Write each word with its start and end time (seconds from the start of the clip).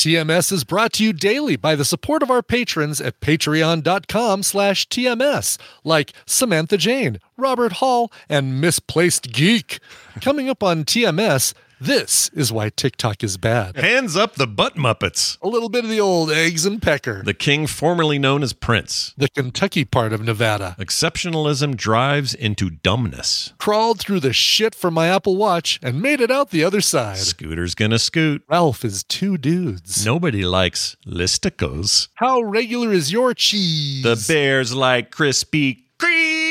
TMS 0.00 0.50
is 0.50 0.64
brought 0.64 0.94
to 0.94 1.04
you 1.04 1.12
daily 1.12 1.56
by 1.56 1.76
the 1.76 1.84
support 1.84 2.22
of 2.22 2.30
our 2.30 2.42
patrons 2.42 3.02
at 3.02 3.20
patreon.com 3.20 4.42
slash 4.42 4.88
TMS, 4.88 5.58
like 5.84 6.14
Samantha 6.24 6.78
Jane, 6.78 7.20
Robert 7.36 7.72
Hall, 7.72 8.10
and 8.26 8.62
Misplaced 8.62 9.30
Geek. 9.30 9.78
Coming 10.22 10.48
up 10.48 10.62
on 10.62 10.84
TMS, 10.84 11.52
this 11.80 12.28
is 12.30 12.52
why 12.52 12.68
TikTok 12.68 13.24
is 13.24 13.36
bad. 13.36 13.76
Hands 13.76 14.16
up 14.16 14.34
the 14.34 14.46
butt 14.46 14.76
Muppets. 14.76 15.38
A 15.42 15.48
little 15.48 15.68
bit 15.68 15.84
of 15.84 15.90
the 15.90 16.00
old 16.00 16.30
eggs 16.30 16.66
and 16.66 16.80
pecker. 16.80 17.22
The 17.22 17.34
king 17.34 17.66
formerly 17.66 18.18
known 18.18 18.42
as 18.42 18.52
Prince. 18.52 19.14
The 19.16 19.28
Kentucky 19.28 19.84
part 19.84 20.12
of 20.12 20.22
Nevada. 20.22 20.76
Exceptionalism 20.78 21.76
drives 21.76 22.34
into 22.34 22.70
dumbness. 22.70 23.52
Crawled 23.58 24.00
through 24.00 24.20
the 24.20 24.32
shit 24.32 24.74
for 24.74 24.90
my 24.90 25.08
Apple 25.08 25.36
Watch 25.36 25.80
and 25.82 26.02
made 26.02 26.20
it 26.20 26.30
out 26.30 26.50
the 26.50 26.64
other 26.64 26.80
side. 26.80 27.16
Scooter's 27.16 27.74
gonna 27.74 27.98
scoot. 27.98 28.42
Ralph 28.48 28.84
is 28.84 29.02
two 29.04 29.38
dudes. 29.38 30.04
Nobody 30.04 30.44
likes 30.44 30.96
listicles. 31.06 32.08
How 32.14 32.42
regular 32.42 32.92
is 32.92 33.10
your 33.10 33.34
cheese? 33.34 34.02
The 34.02 34.22
bears 34.28 34.74
like 34.74 35.10
Krispy 35.10 35.84
Kreme. 35.98 36.49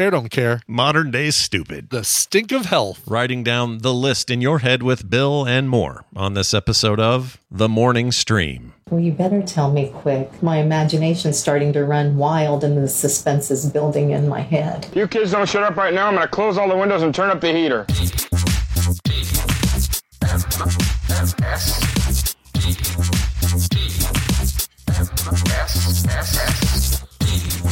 Bear 0.00 0.10
don't 0.10 0.30
care. 0.30 0.62
Modern 0.66 1.10
day 1.10 1.30
stupid. 1.30 1.90
The 1.90 2.04
stink 2.04 2.52
of 2.52 2.64
health. 2.64 3.02
Writing 3.06 3.44
down 3.44 3.80
the 3.80 3.92
list 3.92 4.30
in 4.30 4.40
your 4.40 4.60
head 4.60 4.82
with 4.82 5.10
Bill 5.10 5.46
and 5.46 5.68
more 5.68 6.06
on 6.16 6.32
this 6.32 6.54
episode 6.54 6.98
of 6.98 7.38
The 7.50 7.68
Morning 7.68 8.10
Stream. 8.10 8.72
Well, 8.88 9.00
you 9.00 9.12
better 9.12 9.42
tell 9.42 9.70
me 9.70 9.92
quick. 9.94 10.42
My 10.42 10.56
imagination's 10.56 11.38
starting 11.38 11.74
to 11.74 11.84
run 11.84 12.16
wild 12.16 12.64
and 12.64 12.78
the 12.78 12.88
suspense 12.88 13.50
is 13.50 13.70
building 13.70 14.12
in 14.12 14.26
my 14.26 14.40
head. 14.40 14.86
You 14.94 15.06
kids 15.06 15.32
don't 15.32 15.46
shut 15.46 15.64
up 15.64 15.76
right 15.76 15.92
now. 15.92 16.06
I'm 16.06 16.14
going 16.14 16.26
to 16.26 16.32
close 16.32 16.56
all 16.56 16.70
the 16.70 16.78
windows 16.78 17.02
and 17.02 17.14
turn 17.14 17.28
up 17.28 17.42
the 17.42 17.52
heater. 17.52 17.84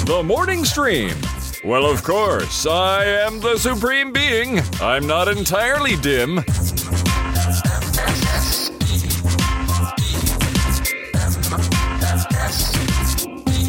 The 0.04 0.22
morning 0.22 0.66
stream. 0.66 1.16
Well, 1.64 1.86
of 1.86 2.04
course, 2.04 2.66
I 2.66 3.04
am 3.04 3.40
the 3.40 3.56
supreme 3.58 4.12
being. 4.12 4.60
I'm 4.80 5.06
not 5.06 5.26
entirely 5.26 5.96
dim. 5.96 6.36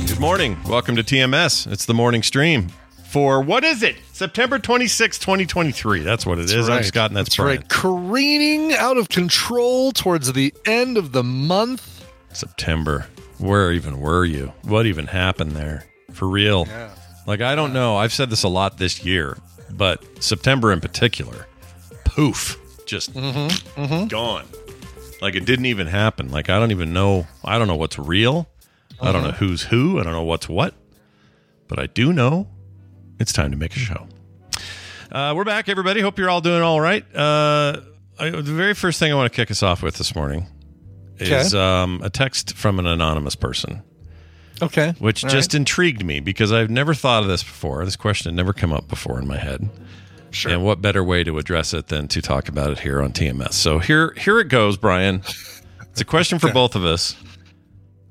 Good 0.06 0.20
morning. 0.20 0.58
Welcome 0.68 0.96
to 0.98 1.04
TMS. 1.04 1.72
It's 1.72 1.86
the 1.86 1.94
morning 1.96 2.22
stream 2.22 2.68
for 3.06 3.42
what 3.42 3.64
is 3.64 3.82
it? 3.82 3.96
September 4.14 4.60
26, 4.60 5.18
2023. 5.18 6.02
That's 6.02 6.26
what 6.26 6.38
it 6.38 6.46
is. 6.46 6.52
That's 6.52 6.68
I'm 6.68 6.76
right. 6.76 6.86
Scott 6.86 7.10
and 7.10 7.18
that's, 7.18 7.30
That's 7.30 7.40
right. 7.40 7.68
Careening 7.70 8.74
out 8.74 8.98
of 8.98 9.10
control 9.10 9.92
towards 9.92 10.32
the 10.34 10.54
end 10.66 10.98
of 10.98 11.12
the 11.12 11.24
month. 11.24 12.06
September. 12.34 13.08
Where 13.40 13.72
even 13.72 14.00
were 14.00 14.26
you? 14.26 14.54
What 14.64 14.86
even 14.86 15.08
happened 15.08 15.54
there? 15.54 15.86
For 16.12 16.28
real. 16.28 16.68
Like, 17.26 17.42
I 17.42 17.56
don't 17.56 17.74
know. 17.74 17.98
I've 17.98 18.14
said 18.14 18.30
this 18.30 18.44
a 18.44 18.48
lot 18.48 18.78
this 18.78 19.04
year, 19.06 19.38
but 19.72 20.04
September 20.24 20.72
in 20.72 20.82
particular, 20.82 21.48
poof, 22.06 22.58
just 22.86 23.14
gone. 23.14 24.46
Like, 25.22 25.36
it 25.36 25.46
didn't 25.46 25.66
even 25.68 25.88
happen. 25.88 26.32
Like, 26.32 26.50
I 26.50 26.60
don't 26.60 26.72
even 26.72 26.94
know. 26.94 27.28
I 27.44 27.60
don't 27.60 27.68
know 27.68 27.76
what's 27.76 28.00
real. 28.00 28.48
I 29.02 29.12
don't 29.12 29.24
know 29.24 29.32
who's 29.32 29.64
who. 29.64 30.00
I 30.00 30.04
don't 30.04 30.14
know 30.14 30.24
what's 30.24 30.50
what. 30.50 30.74
But 31.68 31.78
I 31.80 31.88
do 31.88 32.12
know 32.12 32.48
it's 33.20 33.32
time 33.32 33.52
to 33.52 33.58
make 33.58 33.76
a 33.76 33.80
show. 33.80 34.08
Uh, 35.12 35.34
we're 35.36 35.44
back, 35.44 35.70
everybody. 35.70 36.02
Hope 36.02 36.18
you're 36.18 36.30
all 36.30 36.42
doing 36.42 36.62
all 36.62 36.82
right. 36.82 37.04
Uh, 37.16 37.82
I, 38.18 38.30
the 38.30 38.42
very 38.42 38.74
first 38.74 39.00
thing 39.00 39.12
I 39.12 39.16
want 39.16 39.32
to 39.32 39.36
kick 39.36 39.52
us 39.52 39.62
off 39.64 39.82
with 39.84 39.96
this 39.98 40.16
morning 40.16 40.48
is 41.18 41.54
um, 41.56 42.02
a 42.04 42.10
text 42.10 42.56
from 42.56 42.80
an 42.80 42.86
anonymous 42.86 43.36
person, 43.36 43.82
Okay. 44.62 44.94
which 45.00 45.24
All 45.24 45.30
just 45.30 45.54
right. 45.54 45.60
intrigued 45.60 46.04
me 46.06 46.20
because 46.20 46.52
I've 46.52 46.70
never 46.70 46.94
thought 46.94 47.24
of 47.24 47.30
this 47.30 47.44
before. 47.44 47.84
This 47.86 47.96
question 47.96 48.30
had 48.32 48.36
never 48.36 48.54
come 48.54 48.72
up 48.74 48.88
before 48.88 49.20
in 49.20 49.28
my 49.28 49.38
head. 49.38 49.70
Sure. 50.32 50.52
And 50.52 50.64
what 50.64 50.82
better 50.82 51.04
way 51.04 51.24
to 51.24 51.38
address 51.40 51.74
it 51.74 51.88
than 51.88 52.08
to 52.10 52.22
talk 52.22 52.50
about 52.50 52.72
it 52.72 52.80
here 52.80 53.02
on 53.02 53.12
TMS? 53.14 53.54
So 53.54 53.80
here, 53.80 54.14
here 54.18 54.40
it 54.40 54.48
goes, 54.50 54.78
Brian. 54.78 55.22
It's 55.92 56.02
a 56.02 56.06
question 56.06 56.38
for 56.40 56.52
both 56.54 56.76
of 56.76 56.86
us. 56.86 57.16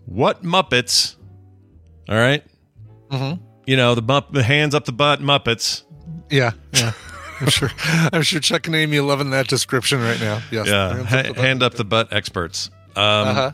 What 0.06 0.42
Muppets? 0.42 1.16
All 2.09 2.16
right? 2.16 2.42
Mhm. 3.10 3.41
You 3.66 3.76
know 3.76 3.94
the, 3.94 4.03
mupp- 4.03 4.32
the 4.32 4.42
hands 4.42 4.75
up 4.75 4.84
the 4.86 4.92
butt 4.92 5.20
Muppets. 5.20 5.82
Yeah. 6.30 6.53
Yeah. 6.72 6.92
I'm 7.41 7.50
sure. 7.50 7.70
I'm 8.12 8.22
sure 8.22 8.41
Chuck 8.41 8.66
and 8.66 8.75
Amy 8.75 8.98
loving 8.98 9.30
that 9.30 9.47
description 9.47 10.00
right 10.00 10.19
now. 10.19 10.41
Yes. 10.50 10.66
Yeah, 10.66 11.04
ha- 11.04 11.19
up 11.19 11.26
the 11.26 11.34
butt. 11.34 11.36
hand 11.44 11.62
up 11.62 11.75
the 11.75 11.84
butt 11.84 12.12
experts. 12.12 12.70
Um, 12.97 13.03
Uh-huh. 13.04 13.53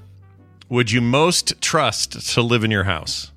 Would 0.75 0.91
you 0.91 1.01
most 1.01 1.61
trust 1.61 2.33
to 2.35 2.43
live 2.43 2.65
in 2.65 2.71
your 2.71 2.85
house? 2.85 3.33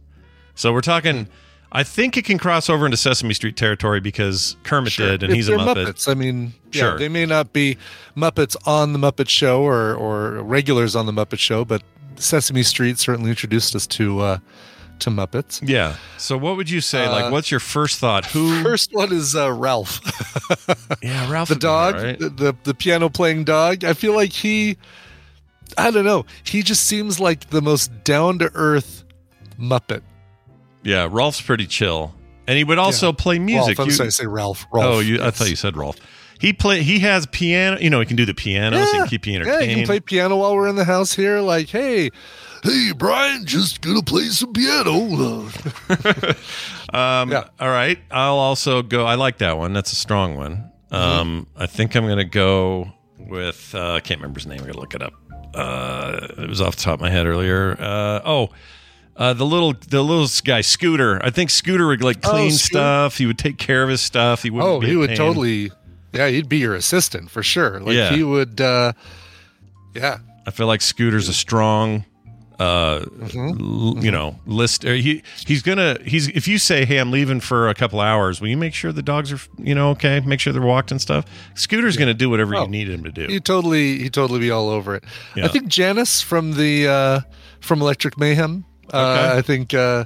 So 0.56 0.74
we're 0.74 0.82
talking. 0.82 1.28
I 1.72 1.84
think 1.84 2.16
it 2.16 2.24
can 2.24 2.38
cross 2.38 2.70
over 2.70 2.86
into 2.86 2.96
Sesame 2.98 3.34
Street 3.34 3.58
territory 3.58 4.00
because 4.00 4.56
Kermit 4.64 4.94
Sure. 4.94 5.08
did, 5.12 5.24
and 5.24 5.32
If 5.32 5.36
he's 5.36 5.50
a 5.50 5.54
Muppet. 5.54 5.86
Muppets. 5.88 6.10
I 6.10 6.14
mean, 6.14 6.54
yeah, 6.72 6.80
Sure. 6.82 6.98
they 6.98 7.10
may 7.10 7.26
not 7.26 7.52
be 7.52 7.78
Muppets 8.16 8.56
on 8.66 8.94
the 8.94 9.00
Muppet 9.00 9.28
Show 9.30 9.62
or 9.64 9.94
or 9.96 10.42
regulars 10.44 10.96
on 10.96 11.06
the 11.06 11.12
Muppet 11.12 11.40
Show, 11.40 11.66
but 11.66 11.84
Sesame 12.16 12.64
Street 12.64 12.98
certainly 13.00 13.30
introduced 13.30 13.76
us 13.76 13.86
to 13.88 14.20
uh, 14.22 14.38
to 15.00 15.10
Muppets. 15.10 15.60
Yeah. 15.62 15.98
So 16.18 16.38
what 16.38 16.56
would 16.56 16.70
you 16.70 16.80
say? 16.82 17.08
like, 17.10 17.26
Uh, 17.26 17.30
what's 17.32 17.52
your 17.52 17.60
first 17.60 18.00
thought? 18.00 18.26
Who? 18.28 18.64
First 18.64 18.90
one 18.94 19.12
is 19.12 19.36
uh, 19.36 19.52
Ralph, 19.52 20.00
yeah, 21.04 21.30
Ralph. 21.30 21.50
the 21.56 21.56
dog, 21.56 21.96
right. 21.96 22.18
the, 22.18 22.30
the 22.30 22.56
the 22.64 22.74
piano 22.74 23.10
playing 23.10 23.44
dog. 23.44 23.84
I 23.84 23.94
feel 23.94 24.16
like 24.16 24.32
he, 24.32 24.78
I 25.78 25.92
don't 25.92 26.06
know, 26.06 26.26
he 26.44 26.62
just 26.64 26.86
seems 26.86 27.20
like 27.20 27.50
the 27.50 27.62
most 27.62 28.04
down 28.04 28.40
to 28.40 28.52
earth 28.54 29.04
Muppet. 29.60 30.02
Yeah, 30.84 31.08
Rowlf's 31.08 31.42
pretty 31.42 31.66
chill, 31.68 32.14
and 32.48 32.58
he 32.58 32.64
would 32.64 32.78
also 32.78 33.08
Yeah. 33.08 33.16
play 33.18 33.40
music. 33.40 33.78
Ralph, 33.78 33.80
I'm 33.80 33.86
You- 33.88 33.94
sorry, 33.96 34.08
I 34.08 34.12
say 34.12 34.26
Ralph. 34.28 34.66
Ralph. 34.72 34.86
oh, 34.96 35.00
you, 35.00 35.22
I 35.24 35.32
thought 35.32 35.50
you 35.50 35.56
said 35.56 35.74
Rowlf. 35.76 35.98
He 36.40 36.54
play. 36.54 36.84
He 36.84 37.00
has 37.00 37.26
piano. 37.26 37.80
You 37.80 37.90
know, 37.90 38.00
he 38.00 38.06
can 38.06 38.16
do 38.16 38.24
the 38.26 38.34
piano, 38.36 38.78
so 38.86 38.92
he 38.92 38.98
can 39.00 39.08
keep 39.08 39.26
you 39.26 39.34
Yeah, 39.34 39.40
entertained. 39.40 39.72
you 39.72 39.78
can 39.78 39.86
play 39.88 40.00
piano 40.00 40.38
while 40.38 40.56
we're 40.56 40.68
in 40.68 40.76
the 40.76 40.84
house 40.86 41.12
here. 41.14 41.40
Like, 41.40 41.68
hey, 41.70 42.12
hey, 42.64 42.92
Brian, 42.96 43.44
just 43.48 43.82
gonna 43.82 44.04
play 44.04 44.26
some 44.26 44.54
piano. 44.54 45.50
Um, 46.94 47.32
Yeah. 47.32 47.46
All 47.60 47.70
right. 47.70 48.00
I'll 48.12 48.36
also 48.38 48.82
go. 48.82 49.06
I 49.06 49.16
like 49.16 49.40
that 49.40 49.58
one. 49.58 49.74
That's 49.74 49.92
a 49.92 49.96
strong 49.96 50.38
one. 50.38 50.72
Um, 50.92 51.48
I 51.58 51.66
think 51.66 51.96
I'm 51.96 52.06
going 52.06 52.18
to 52.18 52.24
go 52.24 52.94
with. 53.20 53.76
Uh, 53.76 53.94
I 53.96 54.00
can't 54.00 54.22
remember 54.22 54.40
his 54.40 54.48
name. 54.48 54.62
I 54.62 54.68
got 54.68 54.74
to 54.74 54.80
look 54.80 54.94
it 54.96 55.02
up. 55.02 55.14
Uh, 55.54 56.28
it 56.38 56.50
was 56.50 56.62
off 56.62 56.76
the 56.76 56.82
top 56.84 56.96
of 56.96 57.02
my 57.02 57.10
head 57.10 57.26
earlier. 57.26 57.76
Uh, 57.80 58.22
oh, 58.26 58.50
uh, 59.16 59.34
the 59.34 59.46
little 59.46 59.74
the 59.74 60.02
little 60.04 60.28
guy 60.44 60.62
Scooter. 60.62 61.20
I 61.24 61.30
think 61.32 61.50
Scooter 61.50 61.88
would 61.88 62.04
like 62.04 62.18
Oh, 62.24 62.30
clean 62.32 62.52
Scooter. 62.52 62.74
stuff. 62.80 63.18
He 63.18 63.26
would 63.26 63.40
take 63.40 63.58
care 63.58 63.84
of 63.84 63.90
his 63.90 64.02
stuff. 64.02 64.44
He 64.44 64.50
wouldn't. 64.50 64.70
oh, 64.72 64.80
he 64.80 64.96
would 64.96 65.10
pain. 65.10 65.18
totally. 65.18 65.72
Yeah, 66.14 66.28
he'd 66.30 66.48
be 66.50 66.58
your 66.60 66.76
assistant 66.76 67.30
for 67.32 67.44
sure. 67.44 67.80
Like 67.80 67.96
Yeah. 67.96 68.12
he 68.12 68.24
would. 68.24 68.62
uh 68.62 68.94
Yeah, 69.96 70.20
I 70.46 70.52
feel 70.52 70.68
like 70.68 70.82
Scooter's 70.82 71.28
a 71.30 71.34
strong 71.34 72.06
uh 72.60 73.06
l- 73.36 73.96
you 74.04 74.10
know 74.10 74.40
list 74.48 74.84
or 74.84 74.96
he 74.96 75.22
he's 75.46 75.62
gonna 75.62 75.96
he's 76.04 76.28
if 76.30 76.48
you 76.48 76.58
say 76.58 76.86
hey 76.86 76.98
i'm 76.98 77.12
leaving 77.12 77.40
for 77.40 77.70
a 77.70 77.74
couple 77.76 78.00
hours 78.02 78.42
will 78.42 78.48
you 78.48 78.58
make 78.58 78.74
sure 78.74 78.92
the 78.92 79.04
dogs 79.04 79.32
are 79.32 79.40
you 79.60 79.76
know 79.76 79.90
okay 79.92 80.20
make 80.22 80.40
sure 80.40 80.52
they're 80.52 80.62
walked 80.62 80.90
and 80.92 81.00
stuff 81.00 81.24
scooter's 81.54 81.98
gonna 81.98 82.14
do 82.16 82.30
whatever 82.32 82.56
Oh. 82.56 82.64
you 82.64 82.68
need 82.70 82.90
him 82.90 83.04
to 83.04 83.12
do 83.12 83.28
He 83.28 83.40
totally 83.40 84.00
he 84.00 84.10
totally 84.10 84.40
be 84.40 84.50
all 84.50 84.70
over 84.70 84.96
it. 84.96 85.04
Yeah. 85.36 85.46
I 85.46 85.50
think 85.50 85.68
Janice 85.68 86.22
from 86.22 86.54
the 86.54 86.88
uh 86.88 87.20
from 87.60 87.82
Electric 87.82 88.18
Mayhem. 88.18 88.66
Uh 88.92 88.98
Okay. 88.98 89.38
I 89.38 89.42
think 89.44 89.74
uh 89.74 90.06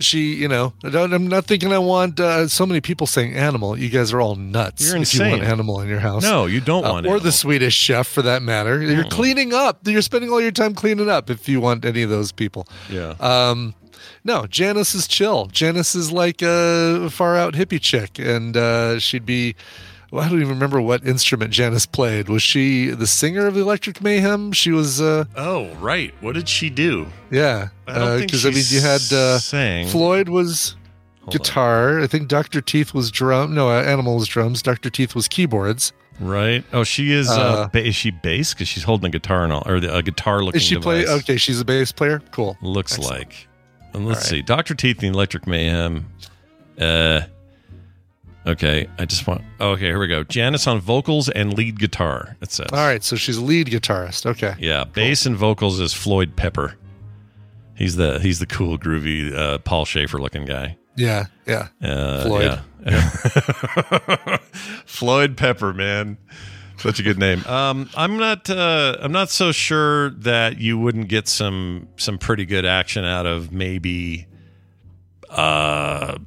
she, 0.00 0.34
you 0.34 0.48
know, 0.48 0.72
I 0.84 0.90
don't, 0.90 1.12
I'm 1.12 1.26
not 1.26 1.44
thinking 1.46 1.72
I 1.72 1.78
want 1.78 2.20
uh, 2.20 2.46
so 2.48 2.64
many 2.66 2.80
people 2.80 3.06
saying 3.06 3.34
animal. 3.34 3.78
You 3.78 3.88
guys 3.88 4.12
are 4.12 4.20
all 4.20 4.36
nuts. 4.36 4.86
You're 4.86 4.96
If 5.02 5.14
you 5.14 5.20
want 5.20 5.32
insane. 5.34 5.50
animal 5.50 5.80
in 5.80 5.88
your 5.88 6.00
house, 6.00 6.22
no 6.22 6.46
you 6.46 6.60
don't 6.60 6.84
Uh, 6.84 6.92
want 6.92 7.06
or 7.06 7.16
it 7.16 7.22
the 7.22 7.32
Swedish 7.32 7.74
chef 7.74 8.06
for 8.06 8.22
that 8.22 8.42
matter. 8.42 8.80
You're 8.82 9.04
cleaning 9.04 9.52
up. 9.52 9.80
You're 9.86 10.02
spending 10.02 10.30
all 10.30 10.40
your 10.40 10.52
time 10.52 10.74
cleaning 10.74 11.08
up. 11.10 11.30
If 11.30 11.48
you 11.48 11.60
want 11.60 11.84
any 11.84 12.02
of 12.02 12.10
those 12.10 12.32
people, 12.32 12.66
yeah 12.90 13.14
um, 13.20 13.74
no, 14.24 14.46
Janice 14.46 14.94
is 14.94 15.06
chill. 15.08 15.46
Janice 15.46 15.94
is 15.94 16.12
like 16.12 16.42
a 16.42 17.08
far 17.10 17.36
out 17.36 17.54
hippie 17.54 17.80
chick, 17.80 18.18
and 18.18 18.56
uh, 18.56 18.98
she'd 18.98 19.24
be. 19.26 19.54
Well, 20.10 20.24
I 20.24 20.28
don't 20.28 20.38
even 20.40 20.54
remember 20.54 20.80
what 20.80 21.04
instrument 21.06 21.50
Janice 21.52 21.84
played. 21.84 22.28
Was 22.30 22.42
she 22.42 22.88
the 22.88 23.06
singer 23.06 23.46
of 23.46 23.54
the 23.54 23.60
Electric 23.60 24.00
Mayhem? 24.02 24.52
She 24.52 24.70
was. 24.70 25.00
Uh, 25.02 25.24
oh 25.36 25.68
right 25.74 26.14
what 26.20 26.34
did 26.34 26.48
she 26.48 26.70
do 26.70 27.06
yeah, 27.30 27.68
I 27.86 27.94
don't 27.98 28.20
because 28.20 28.46
I 28.46 28.50
mean, 28.50 28.64
you 28.68 28.80
had 28.80 29.02
uh, 29.12 29.38
sang. 29.38 29.86
Floyd 29.88 30.28
was 30.30 30.76
Hold 31.20 31.34
on. 31.34 31.38
guitar. 31.38 32.00
I 32.00 32.06
think 32.06 32.28
Doctor 32.28 32.60
Teeth 32.62 32.94
was 32.94 33.10
drum. 33.10 33.54
No, 33.54 33.68
uh, 33.68 33.82
Animal 33.82 34.16
was 34.16 34.26
drums. 34.26 34.62
Doctor 34.62 34.88
Teeth 34.88 35.14
was 35.14 35.28
keyboards. 35.28 35.92
right 36.20 36.64
oh 36.72 36.84
she 36.84 37.12
is 37.12 37.28
uh, 37.28 37.40
Uh, 37.40 37.68
ba- 37.68 37.86
is 37.86 37.94
she 37.94 38.10
bass 38.10 38.54
because 38.54 38.66
she's 38.66 38.82
holding 38.84 39.08
a 39.08 39.10
guitar 39.10 39.44
and 39.44 39.52
all 39.52 39.62
or 39.66 39.78
the, 39.78 39.94
a 39.94 40.02
guitar 40.02 40.42
looking 40.42 40.56
Is 40.56 40.64
she 40.64 40.76
play? 40.78 41.06
Okay, 41.06 41.36
she's 41.36 41.60
a 41.60 41.64
bass 41.66 41.92
player. 41.92 42.20
Cool. 42.32 42.56
looks 42.62 42.94
Excellent. 42.98 43.18
like 43.20 43.48
and 43.92 44.06
let's 44.06 44.20
All 44.20 44.22
right. 44.22 44.38
see 44.38 44.42
dr 44.42 44.74
teeth 44.74 44.96
and 45.02 45.12
the 45.14 45.16
electric 45.16 45.46
mayhem 45.46 46.06
uh 46.80 47.20
okay 48.48 48.88
i 48.98 49.04
just 49.04 49.26
want 49.26 49.42
oh, 49.60 49.70
okay 49.70 49.86
here 49.86 49.98
we 50.00 50.06
go 50.08 50.24
janice 50.24 50.66
on 50.66 50.80
vocals 50.80 51.28
and 51.28 51.54
lead 51.54 51.78
guitar 51.78 52.36
it 52.40 52.50
says 52.50 52.66
All 52.72 52.78
right, 52.78 53.02
so 53.04 53.14
she's 53.16 53.36
a 53.36 53.44
lead 53.44 53.68
guitarist. 53.68 54.26
Okay. 54.26 54.54
yeah 54.58 54.84
bass 54.84 55.26
and 55.26 55.36
vocals 55.36 55.78
is 55.80 55.92
floyd 55.94 56.34
pepper 56.34 56.74
he's 57.76 57.96
the 57.96 58.18
he's 58.20 58.38
the 58.40 58.46
cool 58.46 58.78
groovy 58.78 59.32
uh 59.32 59.58
paul 59.58 59.84
shaffer 59.84 60.18
looking 60.18 60.44
guy 60.44 60.76
Yeah, 60.96 61.26
yeah. 61.46 61.68
uh, 61.82 62.24
Floyd. 62.24 62.60
yeah. 62.86 64.36
Floyd 64.86 65.36
Pepper, 65.36 65.72
man. 65.72 66.16
Such 66.78 66.98
a 67.00 67.02
good 67.02 67.18
name. 67.18 67.44
Um, 67.46 67.88
I'm 67.96 68.16
not. 68.16 68.48
Uh, 68.50 68.96
I'm 69.00 69.12
not 69.12 69.30
so 69.30 69.52
sure 69.52 70.10
that 70.10 70.58
you 70.58 70.78
wouldn't 70.78 71.08
get 71.08 71.28
some 71.28 71.88
some 71.96 72.18
pretty 72.18 72.46
good 72.46 72.64
action 72.64 73.04
out 73.04 73.26
of 73.26 73.52
maybe 73.52 74.26
uh, 75.30 76.18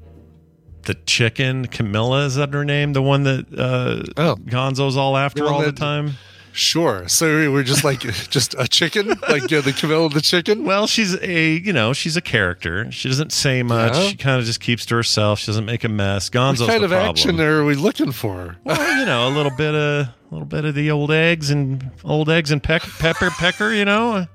the 0.83 0.95
chicken 1.05 1.67
Camilla. 1.67 2.25
Is 2.25 2.35
that 2.35 2.53
her 2.53 2.65
name? 2.65 2.93
The 2.93 3.01
one 3.01 3.23
that 3.23 3.45
uh, 3.57 4.03
Oh. 4.17 4.35
Gonzo's 4.35 4.97
all 4.97 5.15
after 5.17 5.43
The 5.43 5.49
all 5.49 5.61
the 5.61 5.71
time. 5.71 6.13
Sure. 6.53 7.07
So 7.07 7.49
we're 7.49 7.63
just 7.63 7.85
like 7.85 7.99
just 8.29 8.55
a 8.59 8.67
chicken, 8.67 9.07
like 9.29 9.49
yeah, 9.49 9.61
the 9.61 9.71
Camilla 9.71 10.09
the 10.09 10.19
chicken. 10.19 10.65
Well, 10.65 10.85
she's 10.85 11.13
a 11.21 11.53
you 11.53 11.71
know 11.71 11.93
she's 11.93 12.17
a 12.17 12.21
character. 12.21 12.91
She 12.91 13.07
doesn't 13.07 13.31
say 13.31 13.63
much. 13.63 13.93
Yeah. 13.95 14.03
She 14.09 14.15
kind 14.17 14.37
of 14.37 14.45
just 14.45 14.59
keeps 14.59 14.85
to 14.87 14.95
herself. 14.95 15.39
She 15.39 15.45
doesn't 15.47 15.63
make 15.65 15.85
a 15.85 15.89
mess. 15.89 16.29
Gonzo's 16.29 16.59
What 16.61 16.67
kind 16.71 16.81
the 16.81 16.85
of 16.87 16.91
problem. 16.91 17.09
action 17.09 17.39
are 17.39 17.63
we 17.63 17.75
looking 17.75 18.11
for? 18.11 18.57
Well, 18.65 18.99
you 18.99 19.05
know, 19.05 19.29
a 19.29 19.33
little 19.33 19.51
bit 19.55 19.73
of 19.73 20.07
a 20.07 20.15
little 20.29 20.45
bit 20.45 20.65
of 20.65 20.75
the 20.75 20.91
old 20.91 21.09
eggs 21.11 21.51
and 21.51 21.89
old 22.03 22.29
eggs 22.29 22.51
and 22.51 22.61
peck, 22.61 22.81
pepper 22.99 23.29
pecker. 23.29 23.71
You 23.73 23.85
know, 23.85 24.27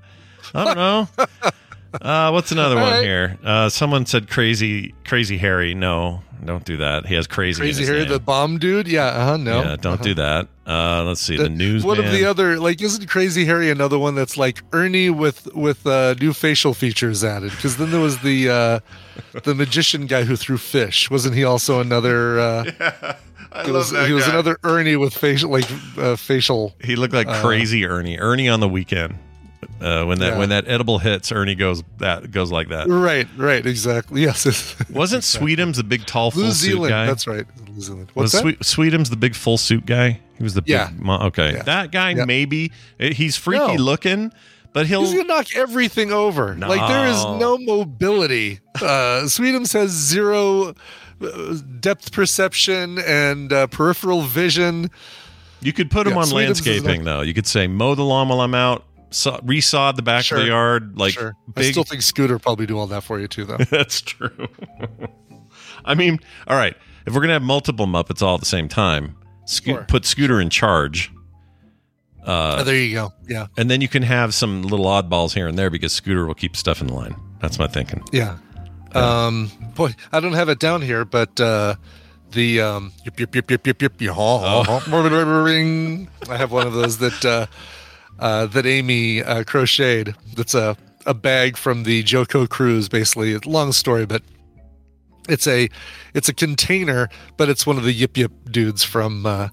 I 0.55 0.63
don't 0.65 0.75
know. 0.75 1.07
Uh, 2.01 2.29
what's 2.31 2.51
another 2.51 2.77
All 2.77 2.83
one 2.83 2.93
right. 2.93 3.03
here? 3.03 3.37
Uh, 3.43 3.69
someone 3.69 4.05
said 4.05 4.29
crazy, 4.29 4.93
crazy 5.05 5.37
Harry. 5.37 5.73
No, 5.73 6.21
don't 6.45 6.63
do 6.65 6.77
that. 6.77 7.05
He 7.05 7.15
has 7.15 7.27
crazy. 7.27 7.61
Crazy 7.61 7.85
Harry, 7.85 7.99
name. 7.99 8.09
the 8.09 8.19
bomb 8.19 8.59
dude. 8.59 8.87
Yeah. 8.87 9.05
Uh 9.05 9.25
huh. 9.25 9.37
No. 9.37 9.61
Yeah, 9.61 9.75
don't 9.75 10.01
do 10.01 10.13
that. 10.15 10.47
Uh, 10.65 11.03
let's 11.03 11.21
see. 11.21 11.37
The, 11.37 11.49
news. 11.49 11.83
One 11.83 11.97
of 11.97 12.11
the 12.11 12.25
other 12.25 12.59
like 12.59 12.81
isn't 12.81 13.07
Crazy 13.07 13.45
Harry 13.45 13.69
another 13.69 13.97
one 13.97 14.15
that's 14.15 14.37
like 14.37 14.61
Ernie 14.73 15.09
with 15.09 15.53
with 15.55 15.87
uh, 15.87 16.15
new 16.19 16.33
facial 16.33 16.73
features 16.73 17.23
added? 17.23 17.51
Because 17.51 17.77
then 17.77 17.91
there 17.91 18.01
was 18.01 18.19
the 18.19 18.49
uh, 18.49 18.79
the 19.43 19.55
magician 19.55 20.07
guy 20.07 20.23
who 20.23 20.35
threw 20.35 20.57
fish. 20.57 21.09
Wasn't 21.09 21.35
he 21.35 21.43
also 21.43 21.79
another? 21.79 22.39
Uh, 22.39 22.71
I 23.51 23.63
he 23.63 23.71
was, 23.71 23.91
he 23.91 24.13
was 24.13 24.27
another 24.27 24.57
Ernie 24.63 24.97
with 24.97 25.13
facial 25.13 25.49
like 25.49 25.65
uh, 25.97 26.15
facial. 26.17 26.75
He 26.83 26.95
looked 26.95 27.13
like 27.13 27.27
crazy 27.41 27.85
Ernie. 27.85 28.19
Ernie 28.19 28.49
on 28.49 28.59
the 28.59 28.69
weekend. 28.69 29.17
Uh, 29.79 30.03
when 30.05 30.19
that 30.19 30.33
Yeah. 30.33 30.37
when 30.39 30.49
that 30.49 30.67
edible 30.67 30.97
hits, 30.99 31.31
Ernie 31.31 31.55
goes 31.55 31.83
that 31.99 32.31
goes 32.31 32.51
like 32.51 32.69
that. 32.69 32.87
Right. 32.87 33.27
Right. 33.37 33.65
Exactly. 33.65 34.21
Yes. 34.27 34.45
Wasn't 34.89 35.23
Sweetums 35.23 35.75
the 35.75 35.83
big 35.83 36.05
tall 36.05 36.31
full 36.31 36.43
New 36.43 36.51
suit 36.51 36.89
guy? 36.89 37.05
That's 37.05 37.27
right. 37.27 37.45
New 37.69 37.81
Zealand. 37.81 38.11
was 38.15 38.31
that? 38.31 38.41
Sweet, 38.41 38.59
Sweetums 38.59 39.09
the 39.09 39.15
big 39.17 39.35
full 39.35 39.57
suit 39.57 39.85
guy? 39.85 40.19
He 40.37 40.43
was 40.43 40.53
the 40.55 40.61
big 40.61 40.69
Yeah. 40.71 40.89
mo- 40.97 41.19
okay. 41.27 41.53
Yeah. 41.53 41.63
That 41.63 41.91
guy 41.91 42.11
Yeah. 42.11 42.25
maybe 42.25 42.71
eh, 42.99 43.13
he's 43.13 43.35
freaky 43.37 43.75
No. 43.77 43.83
looking, 43.83 44.31
but 44.73 44.87
he'll 44.87 45.01
He's 45.01 45.13
gonna 45.13 45.25
knock 45.25 45.55
everything 45.55 46.11
over. 46.11 46.55
Like 46.55 46.87
there 46.87 47.07
is 47.07 47.23
No. 47.23 47.37
no 47.37 47.57
mobility. 47.57 48.59
Uh, 48.75 49.23
Sweetums 49.25 49.73
has 49.73 49.91
zero 49.91 50.73
uh, 51.21 51.55
depth 51.79 52.11
perception 52.11 52.99
and 52.99 53.51
uh, 53.53 53.67
peripheral 53.67 54.21
vision. 54.23 54.89
you 55.61 55.73
could 55.73 55.89
put 55.89 56.05
him 56.07 56.15
on 56.17 56.25
Sweetums 56.25 56.33
landscaping 56.33 57.03
though. 57.03 57.21
You 57.21 57.33
could 57.33 57.47
say 57.47 57.67
mow 57.67 57.95
the 57.95 58.03
lawn 58.03 58.29
while 58.29 58.41
I'm 58.41 58.53
out, 58.53 58.83
saw, 59.09 59.39
resod 59.41 59.95
the 59.95 60.01
back 60.01 60.29
of 60.31 60.37
the 60.39 60.45
yard, 60.47 60.97
like 60.99 61.13
sure. 61.13 61.35
I 61.55 61.63
still 61.71 61.83
think 61.83 62.01
Scooter 62.01 62.39
probably 62.39 62.65
do 62.65 62.77
all 62.77 62.87
that 62.87 63.03
for 63.03 63.19
you 63.19 63.27
too, 63.27 63.45
though. 63.45 63.57
That's 63.69 64.01
true. 64.01 64.47
I 65.85 65.95
mean, 65.95 66.19
all 66.47 66.57
right. 66.57 66.75
If 67.05 67.13
we're 67.13 67.21
gonna 67.21 67.33
have 67.33 67.41
multiple 67.43 67.87
Muppets 67.87 68.21
all 68.21 68.33
at 68.35 68.39
the 68.41 68.45
same 68.45 68.67
time, 68.67 69.15
Sco- 69.45 69.71
Sure. 69.73 69.85
put 69.87 70.05
Scooter 70.05 70.41
in 70.41 70.49
charge. 70.49 71.11
Oh, 72.29 72.63
there 72.63 72.75
you 72.75 72.93
go. 72.93 73.13
Yeah, 73.29 73.47
And 73.57 73.71
then 73.71 73.79
you 73.79 73.87
can 73.87 74.03
have 74.03 74.33
some 74.33 74.63
little 74.63 74.85
oddballs 74.85 75.33
here 75.33 75.47
and 75.47 75.57
there 75.57 75.69
because 75.69 75.93
Scooter 75.93 76.25
will 76.25 76.33
keep 76.35 76.57
stuff 76.57 76.81
in 76.81 76.87
line. 76.89 77.15
That's 77.39 77.57
my 77.57 77.67
thinking. 77.67 78.03
yeah. 78.11 78.37
Um, 78.93 79.49
boy, 79.75 79.93
I 80.11 80.19
don't 80.19 80.33
have 80.33 80.49
it 80.49 80.59
down 80.59 80.81
here, 80.81 81.05
but 81.05 81.39
uh, 81.39 81.75
the 82.31 82.59
um, 82.61 82.91
yip 83.05 83.17
yip 83.19 83.33
yip 83.35 83.49
yip 83.51 83.67
yip 83.67 83.81
yip. 83.81 84.01
yip 84.01 84.11
Oh. 84.17 85.43
ring. 85.45 86.09
I 86.29 86.35
have 86.37 86.51
one 86.51 86.67
of 86.67 86.73
those 86.73 86.97
that 86.97 87.23
uh, 87.25 87.45
uh, 88.19 88.45
that 88.47 88.65
Amy 88.65 89.21
uh, 89.23 89.43
crocheted. 89.43 90.15
That's 90.35 90.53
a 90.55 90.77
a 91.05 91.13
bag 91.13 91.55
from 91.57 91.83
the 91.83 92.03
JoCo 92.03 92.49
cruise. 92.49 92.89
Basically, 92.89 93.37
long 93.39 93.71
story, 93.71 94.05
but 94.05 94.21
it's 95.29 95.47
a 95.47 95.69
it's 96.13 96.29
a 96.29 96.33
container, 96.33 97.09
but 97.37 97.49
it's 97.49 97.65
one 97.65 97.77
of 97.77 97.83
the 97.83 97.93
yip 97.93 98.17
yip 98.17 98.31
dudes 98.51 98.83
from 98.83 99.25
uh, 99.25 99.49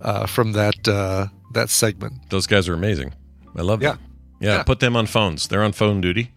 uh, 0.00 0.26
from 0.26 0.52
that 0.52 0.86
uh, 0.88 1.26
that 1.54 1.70
segment. 1.70 2.30
Those 2.30 2.46
guys 2.46 2.68
are 2.68 2.74
amazing. 2.74 3.14
I 3.56 3.62
love 3.62 3.80
them. 3.80 3.98
Yeah, 4.40 4.56
Yeah. 4.56 4.62
put 4.62 4.80
them 4.80 4.96
on 4.96 5.06
phones. 5.06 5.48
They're 5.48 5.62
on 5.62 5.72
phone 5.72 6.00
duty. 6.00 6.32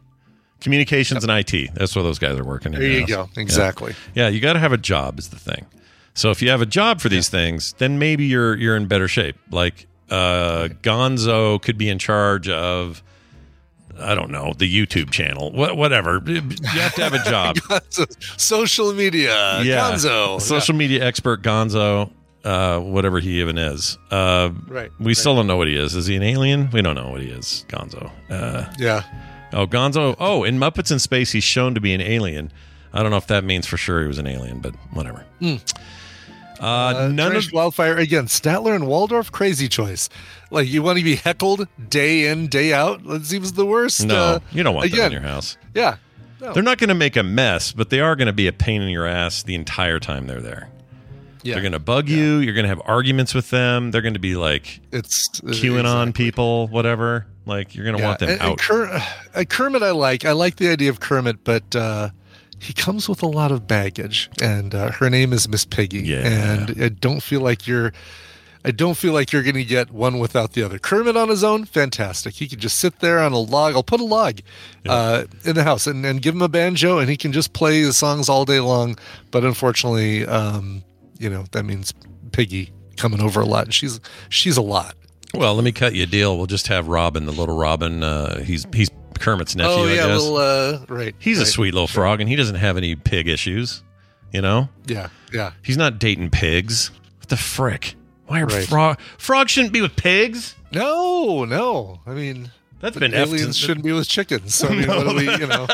Communications 0.61 1.23
and 1.23 1.31
IT. 1.31 1.73
That's 1.75 1.95
where 1.95 2.03
those 2.03 2.17
guys 2.17 2.37
are 2.39 2.43
working. 2.43 2.71
There 2.71 2.81
you 2.83 3.01
house. 3.01 3.09
go. 3.09 3.29
Exactly. 3.37 3.93
Yeah, 4.15 4.29
you 4.29 4.39
got 4.39 4.53
to 4.53 4.59
have 4.59 4.71
a 4.73 4.77
job 4.77 5.19
is 5.19 5.29
the 5.29 5.37
thing. 5.37 5.65
So 6.13 6.31
if 6.31 6.41
you 6.41 6.49
have 6.49 6.61
a 6.61 6.65
job 6.65 7.01
for 7.01 7.09
these 7.09 7.27
things, 7.29 7.73
then 7.77 7.99
maybe 7.99 8.25
you're 8.25 8.55
you're 8.55 8.75
in 8.77 8.87
better 8.87 9.07
shape. 9.07 9.35
Like 9.51 9.85
uh, 10.09 10.69
Gonzo 10.81 11.61
could 11.61 11.77
be 11.77 11.89
in 11.89 11.99
charge 11.99 12.49
of 12.49 13.01
I 13.97 14.13
don't 14.13 14.29
know 14.31 14.53
the 14.57 14.67
YouTube 14.69 15.09
channel, 15.11 15.51
what 15.51 15.77
whatever. 15.77 16.21
You 16.25 16.41
have 16.73 16.95
to 16.95 17.03
have 17.03 17.13
a 17.13 17.23
job. 17.29 17.57
Social 18.37 18.93
media. 18.93 19.61
yeah, 19.63 19.91
Gonzo. 19.91 20.41
social 20.41 20.75
media 20.75 21.03
expert 21.05 21.41
Gonzo, 21.41 22.11
uh, 22.43 22.79
whatever 22.81 23.19
he 23.21 23.39
even 23.39 23.57
is. 23.57 23.97
Uh, 24.11 24.49
Right, 24.67 24.91
We 24.99 25.13
still 25.13 25.35
don't 25.35 25.47
know 25.47 25.55
what 25.57 25.67
he 25.67 25.77
is. 25.77 25.95
Is 25.95 26.07
he 26.07 26.15
an 26.17 26.23
alien? 26.23 26.69
We 26.71 26.81
don't 26.81 26.95
know 26.95 27.09
what 27.09 27.21
he 27.21 27.29
is. 27.29 27.65
Gonzo. 27.69 28.11
Uh, 28.29 28.65
Yeah. 28.77 29.03
Oh, 29.53 29.65
Gonzo. 29.65 30.15
Oh, 30.19 30.43
in 30.43 30.59
Muppets 30.59 30.91
in 30.91 30.99
Space, 30.99 31.31
he's 31.31 31.45
shown 31.45 31.73
to 31.75 31.79
be 31.79 31.93
an 31.93 32.01
alien. 32.01 32.51
I 32.91 33.01
don't 33.01 33.11
know 33.11 33.17
if 33.17 33.27
that 33.27 33.45
means 33.45 33.65
for 33.65 33.77
sure 33.77 34.01
he 34.01 34.07
was 34.07 34.17
an 34.17 34.27
alien, 34.27 34.59
but 34.59 34.75
whatever. 34.91 35.23
Uh, 35.41 35.57
Uh, 36.59 37.09
none 37.11 37.31
Trash 37.31 37.47
of 37.47 37.53
Wildfire 37.53 37.97
again. 37.97 38.25
Statler 38.25 38.75
and 38.75 38.87
Waldorf, 38.87 39.31
crazy 39.31 39.67
choice. 39.67 40.09
Like 40.51 40.67
you 40.67 40.81
want 40.83 40.97
to 40.97 41.03
be 41.03 41.15
heckled 41.15 41.67
day 41.89 42.27
in, 42.27 42.47
day 42.47 42.73
out. 42.73 43.03
That 43.05 43.25
seems 43.25 43.53
the 43.53 43.65
worst. 43.65 44.05
no, 44.05 44.15
uh, 44.15 44.39
you 44.51 44.63
don't 44.63 44.75
want 44.75 44.85
again, 44.87 44.99
that 44.99 45.05
in 45.07 45.11
your 45.13 45.21
house. 45.21 45.57
Yeah. 45.73 45.97
No. 46.41 46.53
They're 46.53 46.63
not 46.63 46.77
going 46.77 46.89
to 46.89 46.95
make 46.95 47.15
a 47.15 47.23
mess, 47.23 47.71
but 47.71 47.89
they 47.89 48.01
are 48.01 48.15
going 48.15 48.27
to 48.27 48.33
be 48.33 48.47
a 48.47 48.51
pain 48.53 48.81
in 48.81 48.89
your 48.89 49.05
ass 49.07 49.43
the 49.43 49.55
entire 49.55 49.99
time 49.99 50.27
they're 50.27 50.41
there. 50.41 50.69
yeah. 51.43 51.53
They're 51.55 51.61
going 51.61 51.71
to 51.71 51.79
bug 51.79 52.09
you. 52.09 52.37
You're 52.37 52.53
going 52.53 52.63
to 52.65 52.69
have 52.69 52.81
arguments 52.85 53.33
with 53.33 53.49
them. 53.49 53.91
They're 53.91 54.01
going 54.01 54.13
to 54.15 54.19
be 54.19 54.35
like 54.35 54.81
it's 54.91 55.29
queuing 55.41 55.85
on 55.85 56.11
people, 56.13 56.67
whatever. 56.67 57.25
Like 57.45 57.73
you're 57.75 57.85
going 57.85 57.95
to 57.97 58.01
Yeah. 58.01 58.07
want 58.07 58.19
them 58.19 58.29
and, 58.29 58.41
and 58.41 58.51
out. 58.51 58.57
Ker- 58.59 59.01
uh, 59.33 59.43
Kermit, 59.45 59.81
I 59.83 59.91
like. 59.91 60.25
I 60.25 60.33
like 60.33 60.57
the 60.57 60.67
idea 60.69 60.89
of 60.89 60.99
Kermit, 60.99 61.43
but 61.43 61.75
uh, 61.75 62.09
he 62.59 62.73
comes 62.73 63.07
with 63.09 63.21
a 63.21 63.27
lot 63.27 63.51
of 63.51 63.67
baggage, 63.67 64.29
and 64.41 64.73
uh, 64.73 64.91
her 64.91 65.09
name 65.09 65.33
is 65.33 65.47
Miss 65.47 65.65
Piggy. 65.65 65.99
Yeah. 65.99 66.25
And 66.25 66.83
I 66.83 66.89
don't 66.89 67.21
feel 67.21 67.41
like 67.41 67.67
you're. 67.67 67.93
I 68.63 68.71
don't 68.71 68.95
feel 68.97 69.13
like 69.13 69.31
you're 69.31 69.43
going 69.43 69.53
to 69.53 69.63
get 69.63 69.91
one 69.91 70.17
without 70.17 70.53
the 70.53 70.63
other. 70.63 70.79
Kermit 70.79 71.15
on 71.15 71.29
his 71.29 71.43
own, 71.43 71.65
fantastic. 71.65 72.33
He 72.33 72.47
could 72.47 72.57
just 72.57 72.79
sit 72.79 72.99
there 72.99 73.19
on 73.19 73.31
a 73.31 73.37
log. 73.37 73.75
I'll 73.75 73.83
put 73.83 73.99
a 73.99 74.03
log 74.03 74.39
uh, 74.89 75.25
in 75.43 75.53
the 75.53 75.63
house 75.63 75.85
and, 75.85 76.03
and 76.03 76.19
give 76.19 76.33
him 76.33 76.41
a 76.41 76.49
banjo, 76.49 76.97
and 76.97 77.07
he 77.07 77.15
can 77.15 77.31
just 77.31 77.53
play 77.53 77.83
the 77.83 77.93
songs 77.93 78.27
all 78.27 78.43
day 78.43 78.59
long. 78.59 78.97
But 79.29 79.43
unfortunately, 79.43 80.25
um, 80.25 80.83
you 81.19 81.29
know 81.29 81.45
that 81.51 81.63
means 81.63 81.93
Piggy 82.31 82.71
coming 82.97 83.21
over 83.21 83.39
a 83.39 83.45
lot, 83.45 83.65
and 83.65 83.73
she's 83.73 83.99
she's 84.29 84.57
a 84.57 84.63
lot. 84.63 84.95
Well, 85.37 85.55
let 85.55 85.63
me 85.63 85.71
cut 85.71 85.93
you 85.95 86.03
a 86.03 86.07
deal. 86.07 86.37
We'll 86.37 86.45
just 86.47 86.67
have 86.67 86.87
Robin, 86.87 87.25
the 87.25 87.31
little 87.31 87.57
Robin. 87.57 88.03
Uh, 88.03 88.39
he's 88.43 88.65
he's 88.73 88.89
Kermit's 89.19 89.55
nephew. 89.55 89.73
oh 89.73 89.85
I 89.87 89.89
yeah, 89.91 90.07
guess. 90.07 90.21
little 90.21 90.37
uh, 90.37 90.79
right. 90.89 91.15
he's 91.19 91.39
a 91.39 91.45
sweet 91.45 91.73
little 91.73 91.87
frog, 91.87 92.19
and 92.21 92.29
he 92.29 92.35
doesn't 92.35 92.55
have 92.57 92.77
any 92.77 92.95
pig 92.95 93.27
issues. 93.27 93.81
You 94.33 94.41
know, 94.41 94.67
Yeah, 94.85 95.07
yeah. 95.31 95.51
he's 95.63 95.77
not 95.77 95.97
dating 95.99 96.29
pigs. 96.31 96.91
What 97.19 97.29
the 97.29 97.37
frick? 97.37 97.95
Why 98.27 98.41
are 98.41 98.45
Right. 98.47 98.65
frog 98.67 98.99
frogs 99.17 99.51
shouldn't 99.51 99.71
be 99.71 99.81
with 99.81 99.95
pigs? 99.95 100.55
No, 100.73 101.45
no. 101.45 102.01
I 102.05 102.11
mean, 102.13 102.51
That's 102.85 102.99
been 102.99 103.15
aliens 103.15 103.57
shouldn't 103.57 103.83
be 103.83 103.91
with 103.93 104.07
chickens. 104.07 104.53
So 104.53 104.67
I 104.67 104.75
mean, 104.75 104.87
what 104.87 105.15
we, 105.15 105.23
you 105.23 105.47
know, 105.47 105.65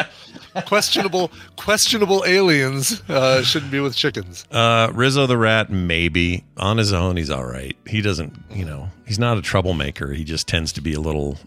questionable, 0.66 1.30
questionable 1.56 2.22
aliens 2.26 3.02
uh, 3.08 3.42
shouldn't 3.42 3.72
be 3.72 3.80
with 3.80 3.96
chickens. 3.96 4.44
Uh, 4.50 4.90
Rizzo 4.92 5.26
the 5.26 5.38
rat, 5.38 5.70
maybe 5.70 6.44
on 6.58 6.76
his 6.76 6.92
own, 6.92 7.16
he's 7.16 7.30
all 7.30 7.46
right. 7.46 7.74
He 7.86 8.02
doesn't, 8.02 8.38
you 8.50 8.66
know, 8.66 8.90
he's 9.06 9.18
not 9.18 9.38
a 9.38 9.42
troublemaker. 9.42 10.12
He 10.12 10.22
just 10.22 10.46
tends 10.46 10.70
to 10.72 10.82
be 10.82 10.92
a 10.92 11.00
little, 11.00 11.38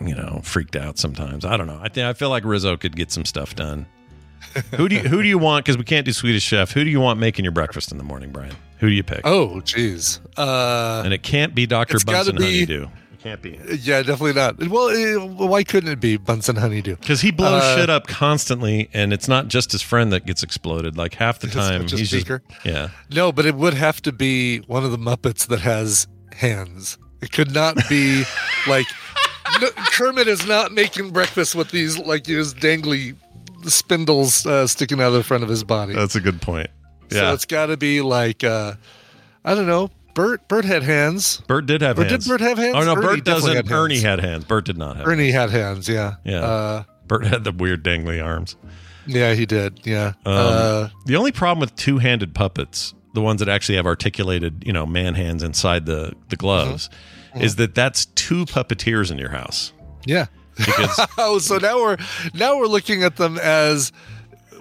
you 0.00 0.14
know, 0.14 0.40
freaked 0.42 0.76
out 0.76 0.96
sometimes. 0.96 1.44
I 1.44 1.58
don't 1.58 1.66
know. 1.66 1.78
I 1.82 1.90
think 1.90 2.06
I 2.06 2.14
feel 2.14 2.30
like 2.30 2.42
Rizzo 2.46 2.78
could 2.78 2.96
get 2.96 3.12
some 3.12 3.26
stuff 3.26 3.54
done. 3.54 3.84
who 4.76 4.88
do 4.88 4.96
you 4.96 5.02
who 5.02 5.20
do 5.20 5.28
you 5.28 5.36
want? 5.36 5.66
Because 5.66 5.76
we 5.76 5.84
can't 5.84 6.06
do 6.06 6.12
Swedish 6.14 6.42
Chef. 6.42 6.72
Who 6.72 6.84
do 6.84 6.88
you 6.90 7.00
want 7.00 7.20
making 7.20 7.44
your 7.44 7.52
breakfast 7.52 7.92
in 7.92 7.98
the 7.98 8.04
morning, 8.04 8.32
Brian? 8.32 8.56
Who 8.78 8.88
do 8.88 8.94
you 8.94 9.02
pick? 9.02 9.20
Oh, 9.24 9.60
geez. 9.60 10.20
Uh, 10.38 11.02
and 11.04 11.12
it 11.12 11.22
can't 11.22 11.54
be 11.54 11.66
Doctor 11.66 11.98
Bunsen 11.98 12.36
be- 12.36 12.42
Honeydew. 12.44 12.88
Can't 13.26 13.42
be 13.42 13.58
yeah, 13.82 14.02
definitely 14.04 14.34
not. 14.34 14.68
Well, 14.68 14.88
eh, 14.90 15.16
why 15.16 15.64
couldn't 15.64 15.90
it 15.90 15.98
be 15.98 16.16
Bunsen 16.16 16.54
Honeydew? 16.54 16.94
because 16.94 17.22
he 17.22 17.32
blows 17.32 17.60
Uh, 17.60 17.76
shit 17.76 17.90
up 17.90 18.06
constantly, 18.06 18.88
and 18.92 19.12
it's 19.12 19.26
not 19.26 19.48
just 19.48 19.72
his 19.72 19.82
friend 19.82 20.12
that 20.12 20.26
gets 20.26 20.44
exploded. 20.44 20.96
Like 20.96 21.14
half 21.14 21.40
the 21.40 21.48
time, 21.48 21.88
just 21.88 22.12
he's 22.12 22.24
just 22.24 22.40
yeah. 22.64 22.90
No, 23.10 23.32
but 23.32 23.44
it 23.44 23.56
would 23.56 23.74
have 23.74 24.00
to 24.02 24.12
be 24.12 24.58
one 24.68 24.84
of 24.84 24.92
the 24.92 24.96
Muppets 24.96 25.48
that 25.48 25.58
has 25.58 26.06
hands. 26.36 26.98
It 27.20 27.32
could 27.32 27.52
not 27.52 27.76
be 27.88 28.22
like 28.68 28.86
no, 29.60 29.70
Kermit 29.70 30.28
is 30.28 30.46
not 30.46 30.70
making 30.70 31.10
breakfast 31.10 31.56
with 31.56 31.72
these 31.72 31.98
like 31.98 32.26
his 32.26 32.54
dangly 32.54 33.16
spindles 33.64 34.46
uh, 34.46 34.68
sticking 34.68 35.00
out 35.00 35.08
of 35.08 35.14
the 35.14 35.24
front 35.24 35.42
of 35.42 35.48
his 35.48 35.64
body. 35.64 35.94
That's 35.94 36.14
a 36.14 36.20
good 36.20 36.40
point. 36.40 36.70
So 37.10 37.20
Yeah, 37.20 37.32
it's 37.32 37.44
got 37.44 37.66
to 37.66 37.76
be 37.76 38.02
like 38.02 38.44
uh, 38.44 38.74
I 39.44 39.56
don't 39.56 39.66
know. 39.66 39.90
Bert 40.16 40.48
Bert 40.48 40.64
had 40.64 40.82
hands. 40.82 41.40
Bert 41.46 41.66
did 41.66 41.82
have 41.82 41.96
Or 42.00 42.04
did. 42.04 42.24
Bert 42.24 42.40
have 42.40 42.58
hands? 42.58 42.74
Oh 42.74 42.80
no, 42.82 42.96
Ernie 42.96 43.02
Bert 43.18 43.24
doesn't. 43.24 43.54
had. 43.54 43.70
Ernie 43.70 44.00
had 44.00 44.18
hands. 44.18 44.44
Bert 44.44 44.64
did 44.64 44.76
not 44.78 44.96
have. 44.96 45.06
Ernie 45.06 45.30
had 45.30 45.50
hands. 45.50 45.88
Yeah. 45.88 46.14
Yeah. 46.24 46.40
Uh, 46.40 46.82
Bert 47.06 47.24
had 47.26 47.44
the 47.44 47.52
weird 47.52 47.84
dangly 47.84 48.20
arms. 48.24 48.56
yeah, 49.06 49.34
he 49.34 49.46
did. 49.46 49.80
Yeah. 49.86 50.08
Um, 50.24 50.34
uh, 50.34 50.88
the 51.04 51.14
only 51.16 51.30
problem 51.30 51.60
with 51.60 51.76
two-handed 51.76 52.34
puppets, 52.34 52.94
the 53.14 53.20
ones 53.20 53.38
that 53.38 53.48
actually 53.48 53.76
have 53.76 53.86
articulated, 53.86 54.64
you 54.66 54.72
know, 54.72 54.84
man 54.86 55.14
hands 55.14 55.44
inside 55.44 55.86
the 55.86 56.12
the 56.30 56.36
gloves, 56.36 56.88
Mm-hmm. 57.34 57.44
is 57.44 57.56
that 57.56 57.74
that's 57.74 58.06
two 58.06 58.46
puppeteers 58.46 59.10
in 59.12 59.18
your 59.18 59.28
house. 59.30 59.72
yeah. 60.06 60.26
Because 60.56 61.06
Oh, 61.18 61.38
so 61.38 61.58
now 61.58 61.76
we're 61.78 61.98
now 62.32 62.56
we're 62.56 62.66
looking 62.66 63.02
at 63.02 63.16
them 63.16 63.36
as 63.38 63.92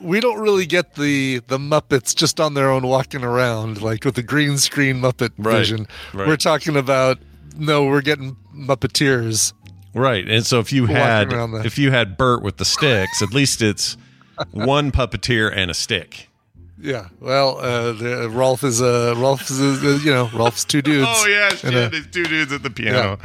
we 0.02 0.20
don't 0.20 0.40
really 0.40 0.66
get 0.66 0.96
the 0.96 1.40
the 1.48 1.58
Muppets 1.58 2.16
just 2.16 2.40
on 2.40 2.54
their 2.54 2.70
own 2.70 2.86
walking 2.88 3.24
around 3.24 3.82
like 3.82 4.06
with 4.06 4.16
the 4.16 4.24
green 4.24 4.58
screen 4.58 5.02
Muppet 5.02 5.32
Right, 5.38 5.58
vision. 5.60 5.88
right. 6.14 6.28
We're 6.28 6.38
talking 6.38 6.75
about 6.75 7.20
no, 7.58 7.86
we're 7.86 8.02
getting 8.02 8.36
Muppeteers. 8.56 9.54
right, 9.94 10.28
and 10.28 10.46
so 10.46 10.60
if 10.60 10.72
you 10.74 10.88
had 10.88 11.30
the- 11.30 11.62
if 11.66 11.78
you 11.78 11.92
had 11.92 12.18
Bert 12.18 12.42
with 12.44 12.58
the 12.58 12.66
sticks, 12.66 13.22
at 13.22 13.34
least 13.34 13.62
it's 13.62 13.98
one 14.52 14.92
puppeteer 14.92 15.52
and 15.56 15.72
a 15.72 15.74
stick. 15.74 16.30
Yeah. 16.78 17.08
Well, 17.22 17.58
uh, 17.60 17.94
the, 17.94 18.30
Rowlf 18.30 18.64
is 18.66 18.82
uh, 18.82 19.14
Rowlf 19.16 19.50
is 19.50 19.60
uh, 19.62 20.00
you 20.04 20.12
know 20.12 20.28
Rowlf's 20.28 20.66
two 20.66 20.82
dudes. 20.90 21.08
Oh 21.10 21.25
yeah, 21.28 21.50
uh, 21.68 21.90
there's 21.90 22.08
two 22.08 22.25
dudes 22.25 22.52
at 22.52 22.62
the 22.64 22.70
piano. 22.70 23.18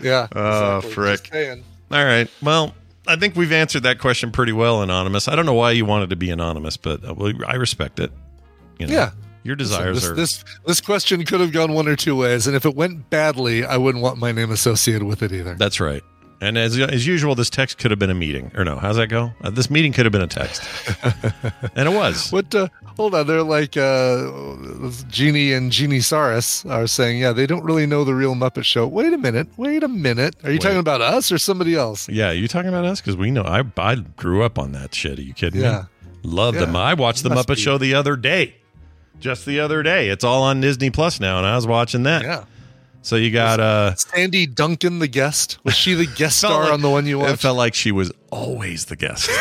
yeah. 0.00 0.28
Oh, 0.34 0.76
exactly. 0.78 0.92
frick. 0.92 1.62
All 1.90 2.04
right. 2.04 2.30
Well, 2.40 2.74
I 3.06 3.16
think 3.16 3.34
we've 3.36 3.52
answered 3.52 3.82
that 3.82 3.98
question 3.98 4.30
pretty 4.30 4.52
well, 4.52 4.82
anonymous. 4.82 5.26
I 5.28 5.34
don't 5.36 5.46
know 5.46 5.54
why 5.54 5.72
you 5.72 5.84
wanted 5.84 6.10
to 6.10 6.16
be 6.16 6.30
anonymous, 6.30 6.76
but 6.76 7.04
uh, 7.04 7.14
I 7.46 7.54
respect 7.54 7.98
it. 7.98 8.12
You 8.78 8.86
know, 8.86 8.92
Yeah. 8.94 9.10
your 9.42 9.56
Listen, 9.56 9.76
desires 9.78 10.02
this, 10.02 10.10
are. 10.10 10.14
this 10.14 10.44
this 10.66 10.80
question 10.80 11.24
could 11.24 11.40
have 11.40 11.52
gone 11.52 11.72
one 11.72 11.88
or 11.88 11.96
two 11.96 12.14
ways, 12.16 12.46
and 12.46 12.54
if 12.54 12.64
it 12.64 12.76
went 12.76 13.10
badly, 13.10 13.64
I 13.64 13.76
wouldn't 13.76 14.02
want 14.02 14.18
my 14.18 14.30
name 14.32 14.50
associated 14.52 15.02
with 15.02 15.22
it 15.22 15.32
either. 15.32 15.54
That's 15.54 15.80
right. 15.80 16.02
And 16.42 16.58
as 16.58 16.76
as 16.76 17.06
usual, 17.06 17.36
this 17.36 17.48
text 17.48 17.78
could 17.78 17.92
have 17.92 18.00
been 18.00 18.10
a 18.10 18.14
meeting, 18.14 18.50
or 18.56 18.64
no? 18.64 18.76
How's 18.76 18.96
that 18.96 19.06
go? 19.06 19.32
Uh, 19.44 19.50
this 19.50 19.70
meeting 19.70 19.92
could 19.92 20.06
have 20.06 20.12
been 20.12 20.22
a 20.22 20.26
text, 20.26 20.60
and 21.76 21.88
it 21.88 21.92
was. 21.94 22.32
What? 22.32 22.52
Uh, 22.52 22.66
hold 22.96 23.14
on, 23.14 23.28
they're 23.28 23.44
like 23.44 23.76
uh, 23.76 24.90
Genie 25.08 25.52
and 25.52 25.70
Genie 25.70 26.00
Saurus 26.00 26.68
are 26.68 26.88
saying, 26.88 27.20
yeah, 27.20 27.32
they 27.32 27.46
don't 27.46 27.62
really 27.62 27.86
know 27.86 28.02
the 28.02 28.12
real 28.14 28.34
Muppet 28.34 28.64
Show. 28.64 28.88
Wait 28.88 29.12
a 29.12 29.18
minute, 29.18 29.46
wait 29.56 29.84
a 29.84 29.88
minute. 29.88 30.34
Are 30.42 30.50
you 30.50 30.54
Wait. 30.54 30.62
talking 30.62 30.78
about 30.80 31.00
us 31.00 31.30
or 31.30 31.38
somebody 31.38 31.76
else? 31.76 32.08
Yeah, 32.08 32.32
you 32.32 32.48
talking 32.48 32.70
about 32.70 32.86
us? 32.86 33.00
Because 33.00 33.16
we 33.16 33.30
know. 33.30 33.42
I 33.44 33.62
I 33.76 33.94
grew 34.16 34.42
up 34.42 34.58
on 34.58 34.72
that 34.72 34.96
shit. 34.96 35.20
Are 35.20 35.22
you 35.22 35.34
kidding 35.34 35.60
Yeah. 35.60 35.82
me? 35.82 36.08
Love 36.24 36.54
them. 36.56 36.74
I 36.74 36.94
watched 36.94 37.22
the 37.22 37.30
Muppet 37.30 37.54
be. 37.54 37.62
Show 37.62 37.78
the 37.78 37.94
other 37.94 38.16
day, 38.16 38.56
just 39.20 39.46
the 39.46 39.60
other 39.60 39.84
day. 39.84 40.08
It's 40.08 40.24
all 40.24 40.42
on 40.42 40.60
Disney 40.60 40.90
Plus 40.90 41.20
now, 41.20 41.38
and 41.38 41.46
I 41.46 41.54
was 41.54 41.68
watching 41.68 42.02
that. 42.02 42.22
Yeah. 42.22 42.44
So 43.02 43.16
you 43.16 43.30
got 43.30 43.58
uh, 43.60 43.94
Sandy 43.96 44.46
Duncan, 44.46 44.98
the 45.00 45.08
guest, 45.08 45.58
was 45.64 45.74
she 45.74 45.94
the 45.94 46.06
guest 46.06 46.38
star 46.38 46.64
like- 46.64 46.72
on 46.72 46.80
the 46.82 46.90
one 46.90 47.04
you 47.06 47.18
watched? 47.18 47.34
It 47.34 47.40
felt 47.40 47.56
like 47.56 47.74
she 47.74 47.92
was 47.92 48.12
always 48.30 48.86
the 48.86 48.96
guest. 48.96 49.28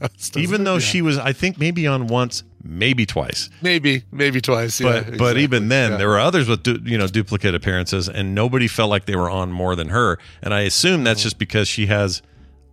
Doesn't 0.00 0.36
even 0.36 0.62
though 0.64 0.74
Yeah. 0.74 0.78
she 0.80 1.02
was 1.02 1.18
i 1.18 1.32
think 1.32 1.58
maybe 1.58 1.86
on 1.88 2.06
once 2.06 2.44
maybe 2.62 3.04
twice 3.04 3.50
maybe, 3.62 4.04
maybe 4.12 4.40
twice. 4.40 4.80
but 4.80 4.86
yeah, 4.94 5.00
but 5.02 5.08
exactly. 5.14 5.42
even 5.42 5.68
then 5.68 5.92
Yeah. 5.92 5.96
there 5.98 6.08
were 6.08 6.20
others 6.20 6.48
with 6.48 6.62
du- 6.62 6.80
you 6.84 6.96
know 6.96 7.08
duplicate 7.08 7.54
appearances 7.56 8.08
and 8.08 8.32
nobody 8.34 8.68
felt 8.68 8.90
like 8.90 9.06
they 9.06 9.16
were 9.16 9.28
on 9.30 9.50
more 9.50 9.74
than 9.74 9.88
her 9.88 10.18
and 10.42 10.54
i 10.54 10.60
assume 10.60 11.02
that's 11.02 11.22
just 11.22 11.38
because 11.38 11.66
she 11.66 11.86
has 11.86 12.22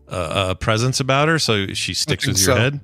a, 0.08 0.50
a 0.52 0.56
presence 0.56 1.00
about 1.00 1.28
her 1.28 1.40
so 1.40 1.74
she 1.74 1.96
sticks 1.96 2.28
with 2.28 2.38
your 2.38 2.46
so. 2.46 2.56
head 2.56 2.80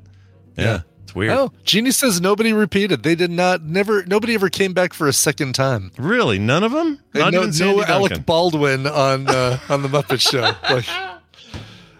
Yeah. 0.57 0.81
It's 1.11 1.15
weird 1.15 1.31
Oh, 1.33 1.51
Genie 1.65 1.91
says 1.91 2.21
nobody 2.21 2.53
repeated. 2.53 3.03
They 3.03 3.15
did 3.15 3.31
not. 3.31 3.61
Never. 3.63 4.05
Nobody 4.05 4.33
ever 4.33 4.49
came 4.49 4.73
back 4.73 4.93
for 4.93 5.07
a 5.07 5.13
second 5.13 5.53
time. 5.53 5.91
really 5.97 6.39
none 6.39 6.63
of 6.63 6.71
them 6.71 6.99
And 7.13 7.21
not 7.23 7.33
no, 7.33 7.41
even 7.41 7.53
Sandy 7.53 7.81
no 7.81 7.83
Alec 7.83 8.25
Baldwin 8.25 8.87
on 8.87 9.27
uh, 9.27 9.59
on 9.69 9.81
the 9.81 9.89
Muppet 9.89 10.21
Show. 10.21 10.41
Like, 10.73 10.85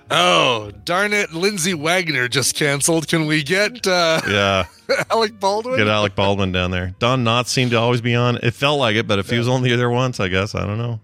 oh 0.09 0.71
darn 0.85 1.13
it, 1.13 1.33
Lindsay 1.33 1.73
Wagner 1.73 2.27
just 2.27 2.55
canceled. 2.55 3.07
Can 3.07 3.25
we 3.27 3.43
get 3.43 3.85
uh, 3.85 4.21
yeah 4.29 4.65
Alec 5.11 5.39
Baldwin? 5.39 5.77
get 5.77 5.87
alec 5.87 6.15
baldwin 6.15 6.51
down 6.51 6.71
there 6.71 6.93
don 6.99 7.23
knotts 7.23 7.47
seemed 7.47 7.71
to 7.71 7.77
always 7.77 8.01
be 8.01 8.13
on 8.15 8.37
it 8.43 8.53
felt 8.53 8.79
like 8.79 8.95
it 8.95 9.07
but 9.07 9.19
if 9.19 9.29
he 9.29 9.37
was 9.37 9.47
only 9.47 9.73
there 9.75 9.89
once 9.89 10.19
i 10.19 10.27
guess 10.27 10.53
i 10.53 10.65
don't 10.65 10.77
know 10.77 10.99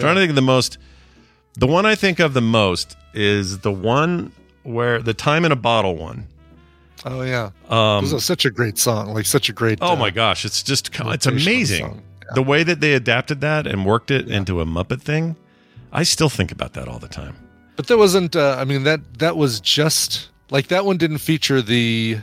trying 0.00 0.14
to 0.14 0.20
think 0.20 0.30
of 0.30 0.36
the 0.36 0.40
most 0.42 0.78
the 1.54 1.66
one 1.66 1.84
i 1.84 1.94
think 1.94 2.20
of 2.20 2.32
the 2.32 2.40
most 2.40 2.96
is 3.12 3.58
the 3.58 3.72
one 3.72 4.32
where 4.62 5.00
the 5.02 5.12
time 5.14 5.44
in 5.44 5.52
a 5.52 5.56
bottle 5.56 5.96
one 5.96 6.26
Oh 7.04 7.22
yeah, 7.22 7.50
um 7.68 8.04
this 8.04 8.12
is 8.12 8.24
such 8.24 8.44
a 8.44 8.50
great 8.50 8.78
song. 8.78 9.14
Like 9.14 9.26
such 9.26 9.48
a 9.48 9.52
great. 9.52 9.78
Oh 9.82 9.92
uh, 9.92 9.96
my 9.96 10.10
gosh, 10.10 10.44
it's 10.44 10.62
just 10.62 10.90
it's 10.94 11.26
amazing. 11.26 11.84
song. 11.84 12.02
The 12.34 12.42
way 12.42 12.62
that 12.62 12.80
they 12.80 12.92
adapted 12.94 13.40
that 13.40 13.66
and 13.66 13.86
worked 13.86 14.10
it 14.10 14.28
into 14.28 14.60
a 14.60 14.66
Muppet 14.66 15.00
thing. 15.00 15.36
I 15.92 16.02
still 16.02 16.28
think 16.28 16.52
about 16.52 16.74
that 16.74 16.86
all 16.88 16.98
the 16.98 17.08
time. 17.08 17.36
But 17.76 17.86
there 17.86 17.96
wasn't. 17.96 18.36
Uh, 18.36 18.56
I 18.58 18.64
mean 18.64 18.84
that 18.84 19.00
that 19.18 19.36
was 19.36 19.60
just 19.60 20.28
like 20.50 20.68
that 20.68 20.84
one 20.84 20.96
didn't 20.98 21.18
feature 21.18 21.62
the 21.62 22.18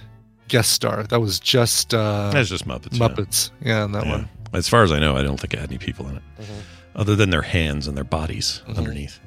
guest 0.47 0.71
star. 0.73 1.03
That 1.03 1.19
was 1.21 1.39
just 1.39 1.93
uh, 1.93 2.29
That's 2.31 2.49
just 2.49 2.67
Muppets. 2.67 2.89
yeah. 2.99 3.07
Muppets. 3.07 3.51
Yeah, 3.61 3.85
in 3.85 3.91
that 3.93 4.05
Yeah. 4.05 4.11
one. 4.11 4.29
As 4.53 4.69
far 4.69 4.83
as 4.83 4.91
I 4.91 4.99
know, 4.99 5.17
I 5.17 5.23
don't 5.23 5.39
think 5.39 5.53
it 5.53 5.59
had 5.59 5.69
any 5.69 5.79
people 5.79 6.07
in 6.07 6.17
it, 6.17 6.21
Mm-hmm. 6.39 6.99
other 7.01 7.15
than 7.15 7.29
their 7.31 7.41
hands 7.41 7.87
and 7.87 7.97
their 7.97 8.03
bodies 8.05 8.61
underneath. 8.67 9.19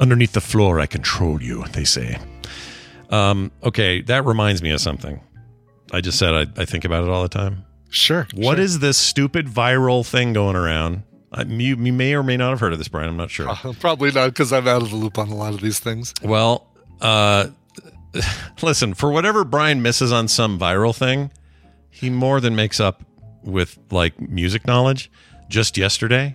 Underneath 0.00 0.32
the 0.32 0.40
floor, 0.40 0.80
I 0.80 0.86
control 0.86 1.40
you. 1.42 1.64
They 1.72 1.84
say. 1.84 2.18
Um, 3.14 3.52
okay, 3.62 4.00
that 4.02 4.24
reminds 4.24 4.62
me 4.62 4.70
of 4.70 4.80
something. 4.80 5.20
I 5.92 6.00
just 6.00 6.18
said 6.18 6.34
I, 6.34 6.62
I 6.62 6.64
think 6.64 6.84
about 6.84 7.04
it 7.04 7.10
all 7.10 7.22
the 7.22 7.28
time. 7.28 7.64
Sure. 7.90 8.26
What 8.34 8.56
sure. 8.56 8.64
is 8.64 8.80
this 8.80 8.98
stupid 8.98 9.46
viral 9.46 10.04
thing 10.04 10.32
going 10.32 10.56
around? 10.56 11.04
I, 11.32 11.42
you, 11.42 11.76
you 11.76 11.92
may 11.92 12.14
or 12.14 12.24
may 12.24 12.36
not 12.36 12.50
have 12.50 12.60
heard 12.60 12.72
of 12.72 12.78
this, 12.78 12.88
Brian. 12.88 13.08
I'm 13.08 13.16
not 13.16 13.30
sure. 13.30 13.48
Uh, 13.48 13.72
probably 13.78 14.10
not 14.10 14.28
because 14.28 14.52
I'm 14.52 14.66
out 14.66 14.82
of 14.82 14.90
the 14.90 14.96
loop 14.96 15.16
on 15.18 15.28
a 15.28 15.34
lot 15.34 15.54
of 15.54 15.60
these 15.60 15.78
things. 15.78 16.12
Well, 16.22 16.66
uh, 17.00 17.48
listen, 18.62 18.94
for 18.94 19.12
whatever 19.12 19.44
Brian 19.44 19.80
misses 19.80 20.12
on 20.12 20.26
some 20.26 20.58
viral 20.58 20.94
thing, 20.94 21.30
he 21.90 22.10
more 22.10 22.40
than 22.40 22.56
makes 22.56 22.80
up 22.80 23.04
with 23.44 23.78
like 23.92 24.20
music 24.20 24.66
knowledge. 24.66 25.10
Just 25.48 25.76
yesterday, 25.76 26.34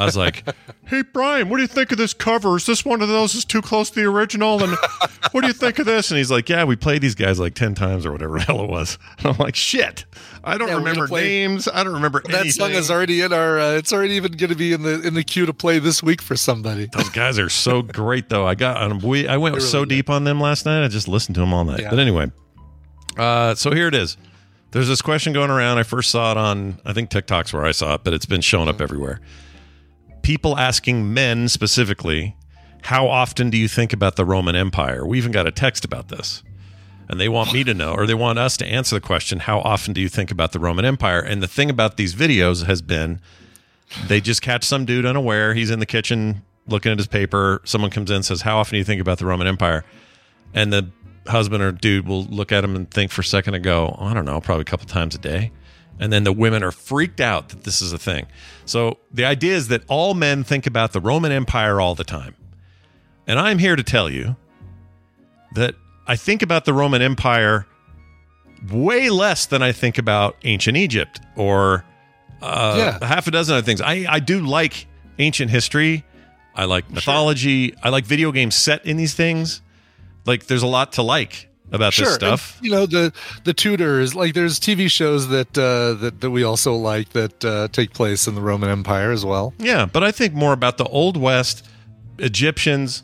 I 0.00 0.04
was 0.06 0.16
like, 0.16 0.44
"Hey 0.86 1.02
Brian, 1.02 1.48
what 1.48 1.56
do 1.58 1.62
you 1.62 1.68
think 1.68 1.92
of 1.92 1.98
this 1.98 2.14
cover? 2.14 2.56
Is 2.56 2.66
this 2.66 2.84
one 2.84 3.02
of 3.02 3.08
those 3.08 3.32
that's 3.34 3.44
too 3.44 3.60
close 3.62 3.90
to 3.90 4.00
the 4.00 4.06
original? 4.06 4.62
And 4.62 4.76
what 5.32 5.42
do 5.42 5.46
you 5.46 5.52
think 5.52 5.78
of 5.78 5.86
this?" 5.86 6.10
And 6.10 6.18
he's 6.18 6.30
like, 6.30 6.48
"Yeah, 6.48 6.64
we 6.64 6.74
played 6.76 7.02
these 7.02 7.14
guys 7.14 7.38
like 7.38 7.54
ten 7.54 7.74
times 7.74 8.06
or 8.06 8.12
whatever 8.12 8.38
the 8.38 8.44
hell 8.44 8.64
it 8.64 8.70
was." 8.70 8.98
And 9.18 9.26
I'm 9.26 9.36
like, 9.36 9.54
"Shit, 9.54 10.06
I 10.42 10.56
don't 10.58 10.68
Yeah, 10.68 10.76
remember 10.76 11.06
play- 11.06 11.24
names. 11.24 11.68
I 11.68 11.84
don't 11.84 11.92
remember 11.94 12.22
That 12.30 12.46
song 12.48 12.70
is 12.72 12.90
already 12.90 13.20
in 13.20 13.32
our. 13.32 13.60
Uh, 13.60 13.72
it's 13.72 13.92
already 13.92 14.14
even 14.14 14.32
going 14.32 14.50
to 14.50 14.56
be 14.56 14.72
in 14.72 14.82
the 14.82 15.06
in 15.06 15.14
the 15.14 15.22
queue 15.22 15.44
to 15.46 15.52
play 15.54 15.78
this 15.78 16.02
week 16.02 16.22
for 16.22 16.34
somebody. 16.36 16.86
Those 16.92 17.10
guys 17.10 17.38
are 17.38 17.48
so 17.50 17.82
great, 17.82 18.28
though. 18.30 18.46
I 18.46 18.54
got 18.54 18.78
on. 18.78 18.98
We 19.00 19.28
I 19.28 19.36
went 19.36 19.54
They're 19.54 19.60
so 19.60 19.78
really 19.80 19.88
good. 19.88 19.94
deep 19.96 20.10
on 20.10 20.24
them 20.24 20.40
last 20.40 20.64
night. 20.66 20.82
I 20.84 20.88
just 20.88 21.08
listened 21.08 21.34
to 21.34 21.40
them 21.40 21.52
all 21.52 21.64
night. 21.64 21.80
Yeah. 21.80 21.90
But 21.90 21.98
anyway, 21.98 22.32
uh, 23.18 23.54
so 23.54 23.70
here 23.72 23.88
it 23.88 23.94
is. 23.94 24.16
There's 24.72 24.86
this 24.88 25.02
question 25.02 25.32
going 25.32 25.50
around. 25.50 25.78
I 25.78 25.82
first 25.82 26.10
saw 26.10 26.30
it 26.30 26.36
on 26.36 26.80
I 26.84 26.92
think 26.92 27.10
TikTok's 27.10 27.52
where 27.52 27.64
I 27.66 27.72
saw 27.72 27.94
it, 27.94 28.04
but 28.04 28.14
it's 28.14 28.24
been 28.26 28.40
showing 28.40 28.68
up 28.68 28.80
everywhere. 28.80 29.20
People 30.22 30.56
asking 30.56 31.12
men 31.12 31.48
specifically, 31.48 32.36
how 32.82 33.08
often 33.08 33.50
do 33.50 33.58
you 33.58 33.68
think 33.68 33.92
about 33.92 34.16
the 34.16 34.24
Roman 34.24 34.56
Empire? 34.56 35.06
We 35.06 35.18
even 35.18 35.32
got 35.32 35.46
a 35.46 35.50
text 35.50 35.84
about 35.84 36.08
this. 36.08 36.42
And 37.08 37.20
they 37.20 37.28
want 37.28 37.52
me 37.52 37.64
to 37.64 37.74
know, 37.74 37.92
or 37.92 38.06
they 38.06 38.14
want 38.14 38.38
us 38.38 38.56
to 38.58 38.66
answer 38.66 38.94
the 38.94 39.00
question, 39.00 39.40
how 39.40 39.58
often 39.60 39.92
do 39.92 40.00
you 40.00 40.08
think 40.08 40.30
about 40.30 40.52
the 40.52 40.60
Roman 40.60 40.84
Empire? 40.84 41.20
And 41.20 41.42
the 41.42 41.48
thing 41.48 41.68
about 41.68 41.96
these 41.96 42.14
videos 42.14 42.66
has 42.66 42.82
been 42.82 43.20
they 44.06 44.20
just 44.20 44.42
catch 44.42 44.64
some 44.64 44.84
dude 44.84 45.04
unaware. 45.04 45.54
He's 45.54 45.70
in 45.70 45.80
the 45.80 45.86
kitchen 45.86 46.42
looking 46.68 46.92
at 46.92 46.98
his 46.98 47.08
paper. 47.08 47.60
Someone 47.64 47.90
comes 47.90 48.10
in 48.10 48.16
and 48.16 48.24
says, 48.24 48.42
How 48.42 48.58
often 48.58 48.74
do 48.74 48.78
you 48.78 48.84
think 48.84 49.00
about 49.00 49.18
the 49.18 49.26
Roman 49.26 49.46
Empire? 49.46 49.84
And 50.54 50.72
the 50.72 50.90
husband 51.26 51.62
or 51.62 51.72
dude 51.72 52.06
will 52.06 52.24
look 52.24 52.52
at 52.52 52.64
him 52.64 52.76
and 52.76 52.90
think 52.90 53.10
for 53.10 53.20
a 53.20 53.24
second 53.24 53.54
and 53.54 53.64
go, 53.64 53.96
I 53.98 54.14
don't 54.14 54.24
know, 54.24 54.40
probably 54.40 54.62
a 54.62 54.66
couple 54.66 54.86
times 54.86 55.14
a 55.14 55.18
day. 55.18 55.50
And 56.00 56.12
then 56.12 56.24
the 56.24 56.32
women 56.32 56.62
are 56.64 56.72
freaked 56.72 57.20
out 57.20 57.50
that 57.50 57.62
this 57.64 57.80
is 57.82 57.92
a 57.92 57.98
thing. 57.98 58.26
So 58.64 58.98
the 59.12 59.24
idea 59.26 59.54
is 59.54 59.68
that 59.68 59.82
all 59.86 60.14
men 60.14 60.42
think 60.42 60.66
about 60.66 60.92
the 60.92 61.00
Roman 61.00 61.30
Empire 61.30 61.78
all 61.80 61.94
the 61.94 62.04
time. 62.04 62.34
And 63.26 63.38
I'm 63.38 63.58
here 63.58 63.76
to 63.76 63.82
tell 63.84 64.08
you 64.10 64.34
that 65.54 65.74
I 66.06 66.16
think 66.16 66.40
about 66.42 66.64
the 66.64 66.72
Roman 66.72 67.02
Empire 67.02 67.66
way 68.72 69.10
less 69.10 69.44
than 69.46 69.62
I 69.62 69.72
think 69.72 69.98
about 69.98 70.36
ancient 70.42 70.76
Egypt 70.78 71.20
or 71.36 71.84
uh, 72.40 72.96
Yeah. 73.00 73.06
half 73.06 73.26
a 73.26 73.30
dozen 73.30 73.56
other 73.56 73.64
things. 73.64 73.82
I, 73.82 74.06
I 74.08 74.20
do 74.20 74.40
like 74.40 74.86
ancient 75.18 75.50
history. 75.50 76.04
I 76.54 76.64
like 76.64 76.90
mythology. 76.90 77.74
I 77.82 77.90
like 77.90 78.06
video 78.06 78.32
games 78.32 78.54
set 78.54 78.86
in 78.86 78.96
these 78.96 79.12
things. 79.14 79.60
Like, 80.24 80.46
there's 80.46 80.62
a 80.62 80.66
lot 80.66 80.92
to 80.92 81.02
like 81.02 81.48
about 81.72 81.94
this 81.94 82.14
stuff. 82.14 82.56
and, 82.58 82.66
you 82.66 82.72
know 82.72 82.86
the 82.86 83.12
the 83.44 83.54
Tudors. 83.54 84.14
Like 84.14 84.34
there's 84.34 84.58
TV 84.60 84.90
shows 84.90 85.28
that 85.28 85.56
uh, 85.56 85.94
that 85.94 86.20
that 86.20 86.30
we 86.30 86.42
also 86.42 86.74
like 86.74 87.10
that 87.10 87.44
uh, 87.44 87.68
take 87.68 87.92
place 87.92 88.26
in 88.26 88.34
the 88.34 88.40
Roman 88.40 88.68
Empire 88.70 89.12
as 89.12 89.24
well. 89.24 89.54
Yeah, 89.58 89.86
but 89.86 90.02
I 90.02 90.12
think 90.12 90.34
more 90.34 90.52
about 90.52 90.78
the 90.78 90.84
Old 90.84 91.16
West, 91.16 91.66
Egyptians, 92.18 93.02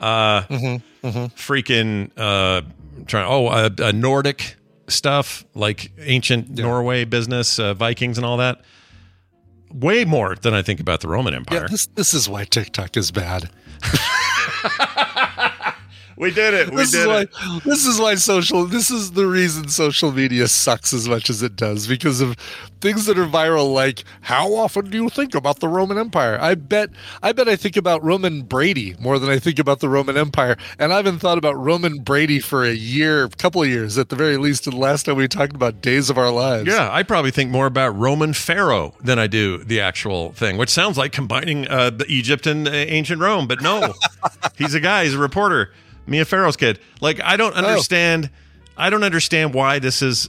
uh, 0.00 0.42
Mm-hmm, 0.42 1.24
freaking 1.36 2.10
uh, 2.16 2.62
trying. 3.06 3.26
Oh, 3.26 3.46
uh, 3.46 3.70
uh, 3.80 3.92
Nordic 3.92 4.56
stuff 4.88 5.44
like 5.54 5.92
ancient 5.98 6.50
Norway 6.50 7.04
business, 7.04 7.58
uh, 7.58 7.74
Vikings, 7.74 8.18
and 8.18 8.24
all 8.24 8.36
that. 8.38 8.60
Way 9.72 10.04
more 10.04 10.36
than 10.36 10.54
I 10.54 10.62
think 10.62 10.80
about 10.80 11.00
the 11.00 11.08
Roman 11.08 11.34
Empire. 11.34 11.62
Yeah, 11.62 11.66
this 11.68 11.86
this 11.94 12.14
is 12.14 12.28
why 12.28 12.44
TikTok 12.44 12.96
is 12.96 13.10
bad. 13.10 13.50
we 16.16 16.30
did 16.30 16.54
it. 16.54 16.70
We 16.70 16.76
this 16.76 16.92
did 16.92 17.00
is 17.02 17.06
why 17.06 17.20
it. 17.22 17.64
this 17.64 17.86
is 17.86 18.00
why 18.00 18.14
social 18.14 18.64
this 18.64 18.90
is 18.90 19.12
the 19.12 19.26
reason 19.26 19.68
social 19.68 20.12
media 20.12 20.48
sucks 20.48 20.92
as 20.92 21.08
much 21.08 21.30
as 21.30 21.42
it 21.42 21.56
does 21.56 21.86
because 21.86 22.20
of 22.20 22.36
things 22.80 23.06
that 23.06 23.18
are 23.18 23.26
viral 23.26 23.72
like 23.72 24.04
how 24.22 24.54
often 24.54 24.90
do 24.90 25.02
you 25.02 25.08
think 25.08 25.34
about 25.34 25.60
the 25.60 25.68
Roman 25.68 25.98
Empire? 25.98 26.38
I 26.40 26.54
bet 26.54 26.90
I 27.22 27.32
bet 27.32 27.48
I 27.48 27.56
think 27.56 27.76
about 27.76 28.02
Roman 28.02 28.42
Brady 28.42 28.94
more 28.98 29.18
than 29.18 29.30
I 29.30 29.38
think 29.38 29.58
about 29.58 29.80
the 29.80 29.88
Roman 29.88 30.16
Empire. 30.16 30.56
And 30.78 30.92
I 30.92 30.96
haven't 30.96 31.18
thought 31.18 31.38
about 31.38 31.56
Roman 31.56 31.98
Brady 31.98 32.40
for 32.40 32.64
a 32.64 32.72
year, 32.72 33.24
a 33.24 33.28
couple 33.30 33.62
of 33.62 33.68
years 33.68 33.98
at 33.98 34.08
the 34.08 34.16
very 34.16 34.36
least. 34.36 34.66
And 34.66 34.74
the 34.74 34.80
last 34.80 35.04
time 35.04 35.16
we 35.16 35.28
talked 35.28 35.54
about 35.54 35.80
Days 35.80 36.10
of 36.10 36.18
Our 36.18 36.30
Lives. 36.30 36.68
Yeah, 36.68 36.88
I 36.90 37.02
probably 37.02 37.30
think 37.30 37.50
more 37.50 37.66
about 37.66 37.96
Roman 37.96 38.32
Pharaoh 38.32 38.94
than 39.02 39.18
I 39.18 39.26
do 39.26 39.58
the 39.58 39.80
actual 39.80 40.32
thing, 40.32 40.56
which 40.56 40.70
sounds 40.70 40.96
like 40.96 41.12
combining 41.12 41.68
uh, 41.68 41.90
the 41.90 42.06
Egypt 42.08 42.46
and 42.46 42.66
uh, 42.68 42.70
ancient 42.72 43.20
Rome. 43.20 43.46
But 43.46 43.60
no, 43.62 43.94
he's 44.56 44.74
a 44.74 44.80
guy. 44.80 45.04
He's 45.04 45.14
a 45.14 45.18
reporter. 45.18 45.72
Mia 46.06 46.24
Farrow's 46.24 46.56
kid. 46.56 46.78
Like 47.00 47.20
I 47.22 47.36
don't 47.36 47.54
understand. 47.54 48.30
I 48.76 48.90
don't 48.90 49.02
understand 49.04 49.54
why 49.54 49.78
this 49.78 50.02
is. 50.02 50.28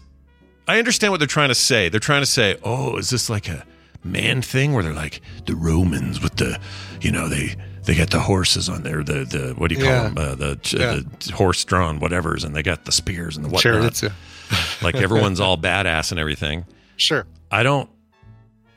I 0.68 0.80
understand 0.80 1.12
what 1.14 1.20
they're 1.20 1.28
trying 1.28 1.50
to 1.50 1.56
say. 1.56 1.90
They're 1.90 2.00
trying 2.00 2.22
to 2.22 2.26
say, 2.28 2.58
"Oh, 2.64 2.98
is 2.98 3.10
this 3.10 3.30
like 3.30 3.48
a 3.48 3.66
man 4.04 4.42
thing 4.42 4.74
where 4.74 4.84
they're 4.84 4.94
like 4.94 5.22
the 5.46 5.56
Romans 5.56 6.22
with 6.22 6.36
the, 6.38 6.60
you 7.02 7.12
know, 7.12 7.28
they 7.30 7.56
they 7.84 7.96
got 7.96 8.10
the 8.10 8.20
horses 8.20 8.68
on 8.70 8.84
there, 8.84 9.04
the 9.04 9.24
the 9.26 9.54
what 9.58 9.70
do 9.70 9.76
you 9.76 9.82
call 9.84 9.92
Yeah. 9.94 10.10
them, 10.10 10.18
uh, 10.18 10.36
the 10.36 10.60
Yeah. 10.78 11.00
the 11.26 11.34
horse 11.34 11.64
drawn 11.64 12.00
whatevers, 12.00 12.44
and 12.44 12.56
they 12.56 12.64
got 12.64 12.86
the 12.86 12.92
spears 12.92 13.36
and 13.38 13.46
the 13.46 13.50
whatnot. 13.50 13.64
Chariots, 13.74 14.04
yeah. 14.04 14.10
like 14.82 14.96
everyone's 14.96 15.40
all 15.40 15.58
badass 15.58 16.12
and 16.12 16.20
everything." 16.20 16.66
Sure. 16.98 17.26
I 17.52 17.64
don't. 17.64 17.90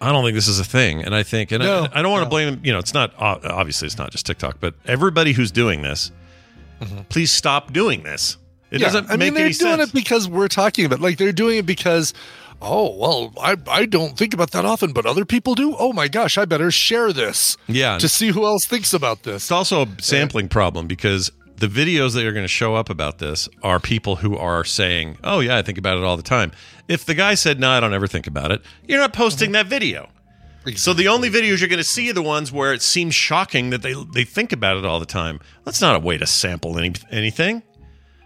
I 0.02 0.12
don't 0.12 0.24
think 0.24 0.34
this 0.34 0.48
is 0.48 0.58
a 0.58 0.64
thing, 0.64 1.02
and 1.04 1.14
I 1.14 1.22
think, 1.22 1.52
and 1.52 1.62
No, 1.62 1.86
I, 1.92 1.98
I 1.98 2.02
don't 2.02 2.10
want 2.10 2.22
to 2.22 2.26
no. 2.26 2.30
blame. 2.30 2.60
You 2.64 2.72
know, 2.72 2.78
it's 2.78 2.94
not 2.94 3.12
obviously 3.18 3.86
it's 3.86 3.98
not 3.98 4.10
just 4.12 4.24
TikTok, 4.26 4.56
but 4.60 4.74
everybody 4.86 5.32
who's 5.32 5.50
doing 5.50 5.82
this, 5.82 6.10
please 7.08 7.30
stop 7.32 7.72
doing 7.72 8.02
this. 8.02 8.36
It 8.70 8.76
Mm-hmm. 8.76 8.82
Yeah, 8.82 8.86
doesn't 8.86 9.10
I 9.10 9.16
mean, 9.16 9.34
they're 9.34 9.48
doing 9.50 9.78
sense. 9.78 9.88
it 9.90 9.92
because 9.94 10.28
we're 10.28 10.48
talking 10.48 10.84
about 10.84 11.00
like 11.00 11.18
they're 11.18 11.32
doing 11.32 11.58
it 11.58 11.66
because 11.66 12.14
oh 12.62 12.94
well 12.96 13.32
I, 13.40 13.56
I 13.66 13.86
don't 13.86 14.16
think 14.16 14.32
about 14.34 14.50
that 14.52 14.64
often 14.64 14.92
but 14.92 15.06
other 15.06 15.24
people 15.24 15.54
do 15.56 15.74
oh 15.78 15.92
my 15.92 16.06
gosh 16.08 16.36
i 16.38 16.44
better 16.44 16.70
share 16.70 17.10
this 17.12 17.56
Yeah. 17.66 17.98
to 17.98 18.08
see 18.08 18.28
who 18.28 18.44
else 18.44 18.66
thinks 18.66 18.92
about 18.94 19.22
this 19.24 19.44
It's 19.44 19.50
also 19.50 19.86
a 19.86 19.88
sampling 20.00 20.48
problem 20.48 20.86
because 20.86 21.32
the 21.56 21.66
videos 21.68 22.14
that 22.14 22.24
are 22.24 22.32
going 22.32 22.44
to 22.44 22.48
show 22.48 22.74
up 22.76 22.90
about 22.90 23.18
this 23.18 23.48
are 23.62 23.80
people 23.80 24.16
who 24.16 24.36
are 24.36 24.64
saying, 24.64 25.18
"Oh 25.24 25.40
yeah, 25.40 25.58
I 25.58 25.62
think 25.62 25.76
about 25.78 25.98
it 25.98 26.04
all 26.04 26.16
the 26.16 26.22
time." 26.22 26.52
If 26.88 27.04
the 27.04 27.12
guy 27.14 27.34
said, 27.34 27.60
"No, 27.60 27.68
I 27.70 27.80
don't 27.80 27.92
ever 27.92 28.06
think 28.06 28.26
about 28.26 28.50
it," 28.50 28.62
you're 28.88 28.98
not 28.98 29.12
posting 29.12 29.48
Mm-hmm. 29.48 29.52
that 29.54 29.66
video. 29.66 30.08
So 30.76 30.92
the 30.92 31.08
only 31.08 31.30
videos 31.30 31.60
you're 31.60 31.68
going 31.68 31.78
to 31.78 31.84
see 31.84 32.10
are 32.10 32.12
the 32.12 32.22
ones 32.22 32.52
where 32.52 32.72
it 32.74 32.82
seems 32.82 33.14
shocking 33.14 33.70
that 33.70 33.82
they 33.82 33.94
they 34.14 34.24
think 34.24 34.52
about 34.52 34.76
it 34.76 34.84
all 34.84 35.00
the 35.00 35.06
time. 35.06 35.40
That's 35.64 35.80
not 35.80 35.96
a 35.96 35.98
way 35.98 36.18
to 36.18 36.26
sample 36.26 36.78
any, 36.78 36.92
anything. 37.10 37.62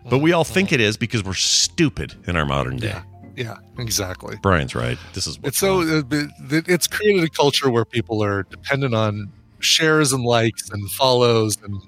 But 0.09 0.19
we 0.19 0.33
all 0.33 0.45
think 0.45 0.73
it 0.73 0.81
is 0.81 0.97
because 0.97 1.25
we're 1.25 1.35
stupid 1.35 2.15
in 2.27 2.37
our 2.37 2.45
modern 2.45 2.77
day. 2.77 3.01
yeah 3.37 3.57
exactly 3.79 4.37
Brian's 4.43 4.75
right. 4.75 4.99
This 5.13 5.27
is 5.27 5.39
it's 5.43 5.59
so 5.59 5.83
wrong. 5.83 6.05
uh, 6.13 6.61
it's 6.67 6.87
created 6.87 7.25
a 7.25 7.29
culture 7.29 7.71
where 7.71 7.85
people 7.85 8.23
are 8.23 8.43
dependent 8.45 8.95
on 8.95 9.33
shares 9.61 10.13
and 10.13 10.25
likes 10.25 10.71
and 10.71 10.91
follows 10.91 11.57
and 11.63 11.81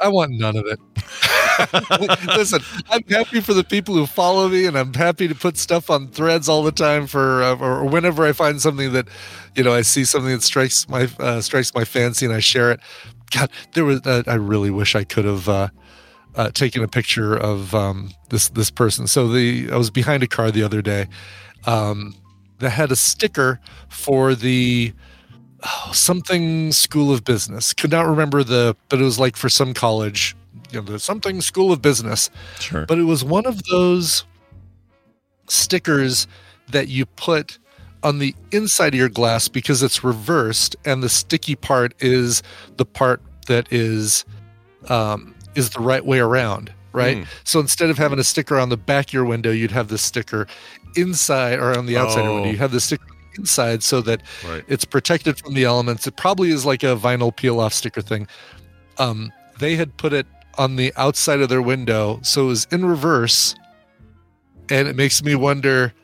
i 0.00 0.08
want 0.08 0.32
none 0.32 0.56
of 0.56 0.64
it 0.66 0.78
listen 2.36 2.60
i'm 2.90 3.02
happy 3.08 3.40
for 3.40 3.54
the 3.54 3.64
people 3.64 3.94
who 3.94 4.06
follow 4.06 4.48
me 4.48 4.66
and 4.66 4.78
i'm 4.78 4.92
happy 4.94 5.26
to 5.28 5.34
put 5.34 5.56
stuff 5.56 5.90
on 5.90 6.08
threads 6.08 6.48
all 6.48 6.62
the 6.62 6.72
time 6.72 7.06
for 7.06 7.42
uh, 7.42 7.56
or 7.56 7.84
whenever 7.84 8.24
i 8.24 8.32
find 8.32 8.60
something 8.60 8.92
that 8.92 9.08
you 9.54 9.62
know 9.64 9.72
i 9.74 9.82
see 9.82 10.04
something 10.04 10.32
that 10.32 10.42
strikes 10.42 10.88
my 10.88 11.08
uh, 11.18 11.40
strikes 11.40 11.74
my 11.74 11.84
fancy 11.84 12.24
and 12.26 12.34
i 12.34 12.40
share 12.40 12.70
it 12.70 12.80
god 13.30 13.50
there 13.74 13.84
was 13.84 14.00
uh, 14.06 14.22
i 14.26 14.34
really 14.34 14.70
wish 14.70 14.94
i 14.94 15.04
could 15.04 15.24
have 15.24 15.48
uh 15.48 15.68
uh, 16.36 16.50
taken 16.50 16.82
a 16.82 16.88
picture 16.88 17.34
of 17.36 17.74
um, 17.74 18.10
this 18.30 18.48
this 18.50 18.70
person. 18.70 19.06
So 19.06 19.28
the 19.28 19.68
I 19.72 19.76
was 19.76 19.90
behind 19.90 20.22
a 20.22 20.26
car 20.26 20.50
the 20.50 20.62
other 20.62 20.82
day 20.82 21.08
um, 21.66 22.14
that 22.58 22.70
had 22.70 22.92
a 22.92 22.96
sticker 22.96 23.60
for 23.88 24.34
the 24.34 24.92
oh, 25.64 25.90
something 25.92 26.72
School 26.72 27.12
of 27.12 27.24
Business. 27.24 27.72
Could 27.72 27.90
not 27.90 28.06
remember 28.06 28.42
the, 28.42 28.76
but 28.88 29.00
it 29.00 29.04
was 29.04 29.18
like 29.18 29.36
for 29.36 29.48
some 29.48 29.74
college, 29.74 30.36
you 30.70 30.80
know, 30.80 30.86
the 30.86 30.98
something 30.98 31.40
School 31.40 31.72
of 31.72 31.82
Business. 31.82 32.30
Sure. 32.60 32.86
But 32.86 32.98
it 32.98 33.04
was 33.04 33.24
one 33.24 33.46
of 33.46 33.62
those 33.64 34.24
stickers 35.48 36.26
that 36.70 36.88
you 36.88 37.06
put 37.06 37.58
on 38.02 38.18
the 38.18 38.34
inside 38.52 38.94
of 38.94 38.98
your 38.98 39.08
glass 39.08 39.48
because 39.48 39.82
it's 39.82 40.04
reversed, 40.04 40.76
and 40.84 41.02
the 41.02 41.08
sticky 41.08 41.56
part 41.56 41.94
is 42.00 42.42
the 42.76 42.84
part 42.84 43.20
that 43.46 43.72
is 43.72 44.24
um, 44.88 45.34
is 45.54 45.70
the 45.70 45.80
right 45.80 46.04
way 46.04 46.20
around. 46.20 46.72
Right. 46.92 47.18
Mm. 47.18 47.26
So 47.44 47.60
instead 47.60 47.90
of 47.90 47.98
having 47.98 48.18
a 48.18 48.24
sticker 48.24 48.58
on 48.58 48.70
the 48.70 48.76
back 48.76 49.08
of 49.08 49.12
your 49.12 49.24
window, 49.24 49.50
you'd 49.50 49.70
have 49.70 49.88
the 49.88 49.98
sticker 49.98 50.46
inside 50.96 51.58
or 51.58 51.76
on 51.76 51.86
the 51.86 51.96
outside 51.96 52.20
of 52.20 52.26
your 52.26 52.34
window. 52.34 52.48
Oh. 52.48 52.52
You 52.52 52.58
have 52.58 52.72
the 52.72 52.80
sticker 52.80 53.04
inside 53.38 53.82
so 53.82 54.00
that 54.02 54.22
Right. 54.46 54.64
it's 54.68 54.84
protected 54.84 55.38
from 55.38 55.54
the 55.54 55.64
elements. 55.64 56.06
It 56.06 56.16
probably 56.16 56.50
is 56.50 56.66
like 56.66 56.82
a 56.82 56.96
vinyl 56.96 57.34
peel 57.34 57.60
off 57.60 57.72
sticker 57.72 58.02
thing. 58.02 58.26
Um, 58.98 59.32
they 59.58 59.76
had 59.76 59.96
put 59.96 60.12
it 60.12 60.26
on 60.58 60.76
the 60.76 60.92
outside 60.96 61.40
of 61.40 61.48
their 61.48 61.62
window, 61.62 62.18
so 62.22 62.44
it 62.44 62.48
was 62.48 62.66
in 62.70 62.84
reverse. 62.84 63.54
And 64.70 64.86
it 64.88 64.96
makes 64.96 65.22
me 65.22 65.34
wonder 65.34 65.94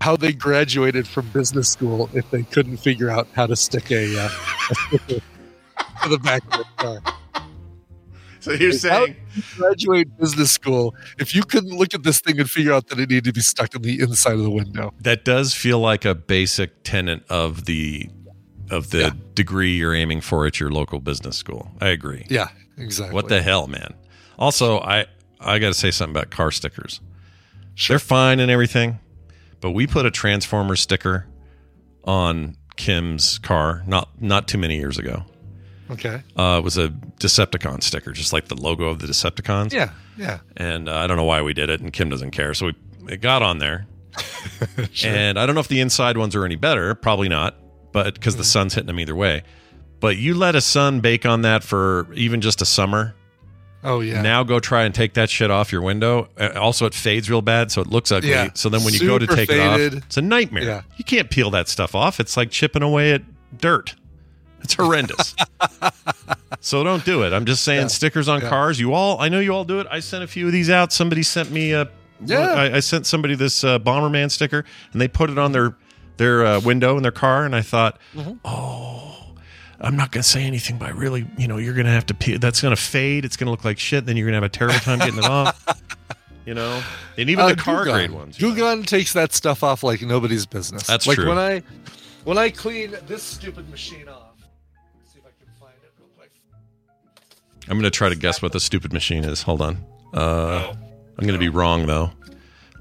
how 0.00 0.16
they 0.16 0.32
graduated 0.32 1.06
from 1.06 1.28
business 1.30 1.68
school 1.68 2.08
if 2.14 2.30
they 2.30 2.42
couldn't 2.44 2.76
figure 2.78 3.10
out 3.10 3.26
how 3.34 3.46
to 3.46 3.56
stick 3.56 3.90
a, 3.90 4.18
uh, 4.18 4.28
a 4.70 4.74
sticker 4.74 5.20
to 6.02 6.08
the 6.08 6.18
back 6.18 6.42
of 6.44 6.50
the 6.52 6.64
car. 6.76 6.98
So 8.46 8.52
you're 8.52 8.70
How 8.72 8.76
saying 8.78 9.16
you 9.34 9.42
graduate 9.56 10.16
business 10.18 10.52
school 10.52 10.94
if 11.18 11.34
you 11.34 11.42
couldn't 11.42 11.76
look 11.76 11.94
at 11.94 12.04
this 12.04 12.20
thing 12.20 12.38
and 12.38 12.48
figure 12.48 12.72
out 12.72 12.86
that 12.88 12.98
it 13.00 13.10
needed 13.10 13.24
to 13.24 13.32
be 13.32 13.40
stuck 13.40 13.74
on 13.74 13.82
the 13.82 14.00
inside 14.00 14.34
of 14.34 14.42
the 14.42 14.50
window? 14.50 14.94
that 15.00 15.24
does 15.24 15.52
feel 15.52 15.80
like 15.80 16.04
a 16.04 16.14
basic 16.14 16.84
tenet 16.84 17.24
of 17.28 17.64
the 17.64 18.08
of 18.70 18.90
the 18.90 18.98
Yeah. 18.98 19.10
degree 19.34 19.76
you're 19.76 19.94
aiming 19.94 20.20
for 20.20 20.46
at 20.46 20.58
your 20.60 20.70
local 20.70 20.98
business 21.00 21.36
school. 21.36 21.70
I 21.80 21.88
agree. 21.88 22.26
Yeah, 22.28 22.48
exactly. 22.76 23.14
What 23.14 23.28
the 23.28 23.42
hell, 23.42 23.66
man? 23.66 23.94
Also, 24.38 24.78
I 24.80 25.06
I 25.40 25.58
got 25.58 25.68
to 25.68 25.74
say 25.74 25.90
something 25.90 26.16
about 26.16 26.30
car 26.30 26.50
stickers. 26.50 27.00
They're 27.88 27.98
fine 27.98 28.40
and 28.40 28.50
everything, 28.50 28.98
but 29.60 29.72
we 29.72 29.86
put 29.86 30.06
a 30.06 30.10
Transformer 30.10 30.76
sticker 30.76 31.26
on 32.04 32.56
Kim's 32.76 33.38
car 33.38 33.82
not 33.86 34.08
not 34.20 34.48
too 34.48 34.58
many 34.58 34.76
years 34.76 34.98
ago. 34.98 35.24
Okay. 35.90 36.22
Uh, 36.36 36.56
it 36.58 36.64
was 36.64 36.76
a 36.78 36.88
Decepticon 37.20 37.82
sticker, 37.82 38.12
just 38.12 38.32
like 38.32 38.48
the 38.48 38.56
logo 38.56 38.86
of 38.86 38.98
the 38.98 39.06
Decepticons. 39.06 39.72
Yeah, 39.72 39.90
yeah. 40.16 40.40
And 40.56 40.88
uh, 40.88 40.96
I 40.96 41.06
don't 41.06 41.16
know 41.16 41.24
why 41.24 41.42
we 41.42 41.54
did 41.54 41.70
it, 41.70 41.80
and 41.80 41.92
Kim 41.92 42.08
doesn't 42.08 42.32
care, 42.32 42.54
so 42.54 42.66
we 42.66 42.74
it 43.12 43.20
got 43.20 43.42
on 43.42 43.58
there. 43.58 43.86
And 45.04 45.38
I 45.38 45.46
don't 45.46 45.54
know 45.54 45.60
if 45.60 45.68
the 45.68 45.80
inside 45.80 46.16
ones 46.16 46.34
are 46.34 46.44
any 46.44 46.56
better. 46.56 46.94
Probably 46.94 47.28
not, 47.28 47.56
but 47.92 48.14
because 48.14 48.36
the 48.36 48.44
sun's 48.44 48.74
hitting 48.74 48.86
them 48.86 48.98
either 49.00 49.14
way. 49.14 49.42
But 50.00 50.16
you 50.16 50.34
let 50.34 50.54
a 50.54 50.60
sun 50.60 51.00
bake 51.00 51.26
on 51.26 51.42
that 51.42 51.62
for 51.62 52.12
even 52.14 52.40
just 52.40 52.62
a 52.62 52.64
summer. 52.64 53.14
Oh 53.84 54.00
yeah. 54.00 54.22
Now 54.22 54.42
go 54.42 54.58
try 54.58 54.84
and 54.84 54.94
take 54.94 55.14
that 55.14 55.30
shit 55.30 55.50
off 55.50 55.70
your 55.72 55.82
window. 55.82 56.28
Uh, 56.38 56.50
Also, 56.56 56.86
it 56.86 56.94
fades 56.94 57.30
real 57.30 57.42
bad, 57.42 57.70
so 57.70 57.80
it 57.80 57.86
looks 57.88 58.10
ugly. 58.10 58.30
Yeah. 58.30 58.50
So 58.54 58.68
then 58.68 58.82
when 58.84 58.94
you 58.94 59.00
go 59.06 59.18
to 59.18 59.26
take 59.26 59.48
faded. 59.48 59.92
it 59.92 59.94
off, 59.98 60.04
it's 60.04 60.16
a 60.16 60.22
nightmare. 60.22 60.64
Yeah. 60.64 60.82
You 60.96 61.04
can't 61.04 61.30
peel 61.30 61.50
that 61.50 61.68
stuff 61.68 61.94
off. 61.94 62.18
It's 62.20 62.36
like 62.36 62.50
chipping 62.50 62.82
away 62.82 63.12
at 63.12 63.22
dirt. 63.58 63.94
It's 64.66 64.74
horrendous. 64.74 65.34
so 66.60 66.82
don't 66.82 67.04
do 67.04 67.22
it. 67.22 67.32
I'm 67.32 67.44
just 67.46 67.62
saying 67.64 67.88
stickers 67.88 68.28
on 68.28 68.40
Yeah. 68.40 68.48
cars. 68.48 68.80
You 68.80 68.94
all, 68.94 69.20
I 69.20 69.28
know 69.28 69.38
you 69.40 69.52
all 69.54 69.64
do 69.64 69.78
it. 69.80 69.86
I 69.90 70.00
sent 70.00 70.24
a 70.24 70.26
few 70.26 70.46
of 70.46 70.52
these 70.52 70.68
out. 70.70 70.92
Somebody 70.92 71.22
sent 71.22 71.50
me 71.52 71.72
a. 71.72 71.88
Yeah. 72.24 72.40
I, 72.52 72.76
I 72.76 72.80
sent 72.80 73.06
somebody 73.06 73.34
this 73.34 73.62
uh, 73.62 73.78
Bomberman 73.78 74.30
sticker, 74.30 74.64
and 74.92 75.00
they 75.00 75.06
put 75.08 75.30
it 75.30 75.38
on 75.38 75.52
their 75.52 75.76
their 76.16 76.44
uh, 76.46 76.60
window 76.60 76.96
in 76.96 77.02
their 77.02 77.12
car, 77.12 77.44
and 77.44 77.54
I 77.54 77.62
thought, 77.62 77.98
Mm-hmm. 78.14 78.32
oh, 78.44 79.12
I'm 79.80 79.96
not 79.96 80.10
going 80.10 80.22
to 80.22 80.28
say 80.28 80.42
anything, 80.44 80.78
but 80.78 80.88
I 80.88 80.92
really, 80.92 81.26
you 81.36 81.46
know, 81.46 81.58
you're 81.58 81.74
going 81.74 81.84
to 81.86 81.92
have 81.92 82.06
to 82.06 82.14
peel. 82.14 82.38
That's 82.38 82.62
going 82.62 82.74
to 82.74 82.80
fade. 82.80 83.24
It's 83.26 83.36
going 83.36 83.46
to 83.46 83.50
look 83.50 83.64
like 83.64 83.78
shit. 83.78 84.06
Then 84.06 84.16
you're 84.16 84.24
going 84.24 84.32
to 84.32 84.36
have 84.36 84.44
a 84.44 84.48
terrible 84.48 84.78
time 84.80 84.98
getting 84.98 85.18
it 85.18 85.24
off. 85.24 85.64
You 86.46 86.54
know, 86.54 86.80
and 87.18 87.28
even 87.28 87.44
Uh, 87.44 87.48
the 87.48 87.56
car 87.56 87.82
grade 87.82 88.12
ones. 88.12 88.40
you 88.40 88.54
know. 88.54 88.82
Takes 88.84 89.14
that 89.14 89.32
stuff 89.32 89.64
off 89.64 89.82
like 89.82 90.00
nobody's 90.02 90.46
business. 90.46 90.86
That's 90.86 91.04
like 91.04 91.16
true. 91.16 91.28
when 91.28 91.38
I 91.38 91.60
when 92.22 92.38
I 92.38 92.50
clean 92.50 92.94
this 93.08 93.24
stupid 93.24 93.68
machine 93.68 94.06
off. 94.08 94.25
I'm 97.68 97.74
going 97.78 97.82
to 97.84 97.90
try 97.90 98.08
to 98.08 98.14
guess 98.16 98.40
what 98.42 98.52
the 98.52 98.60
stupid 98.60 98.92
machine 98.92 99.24
is. 99.24 99.42
Hold 99.42 99.60
on. 99.60 99.84
Uh, 100.14 100.72
I'm 101.18 101.26
going 101.26 101.32
to 101.32 101.38
be 101.38 101.48
wrong 101.48 101.86
though. 101.86 102.10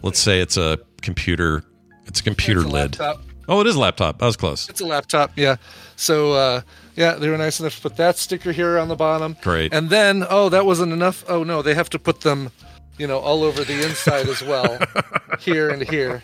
Let's 0.01 0.19
say 0.19 0.39
it's 0.39 0.57
a 0.57 0.77
computer. 1.01 1.63
It's 2.05 2.19
a 2.19 2.23
computer 2.23 2.61
It's 2.61 2.69
a 2.69 2.73
lid. 2.73 2.99
laptop. 2.99 3.21
Oh, 3.47 3.61
it 3.61 3.67
is 3.67 3.75
a 3.75 3.79
laptop. 3.79 4.21
I 4.23 4.25
was 4.25 4.35
close. 4.37 4.69
It's 4.69 4.81
a 4.81 4.85
laptop, 4.85 5.31
yeah. 5.35 5.57
So 5.95 6.33
uh 6.33 6.61
yeah, 6.95 7.13
they 7.15 7.29
were 7.29 7.37
nice 7.37 7.59
enough 7.59 7.75
to 7.75 7.81
put 7.81 7.95
that 7.97 8.17
sticker 8.17 8.51
here 8.51 8.77
on 8.79 8.87
the 8.87 8.95
bottom. 8.95 9.35
Great. 9.41 9.71
And 9.73 9.89
then 9.89 10.25
oh, 10.29 10.49
that 10.49 10.65
wasn't 10.65 10.93
enough. 10.93 11.23
Oh 11.27 11.43
no, 11.43 11.61
they 11.61 11.73
have 11.75 11.89
to 11.91 11.99
put 11.99 12.21
them, 12.21 12.51
you 12.97 13.05
know, 13.07 13.19
all 13.19 13.43
over 13.43 13.63
the 13.63 13.83
inside 13.85 14.27
as 14.29 14.41
well. 14.43 14.79
here 15.39 15.69
and 15.69 15.87
here. 15.87 16.23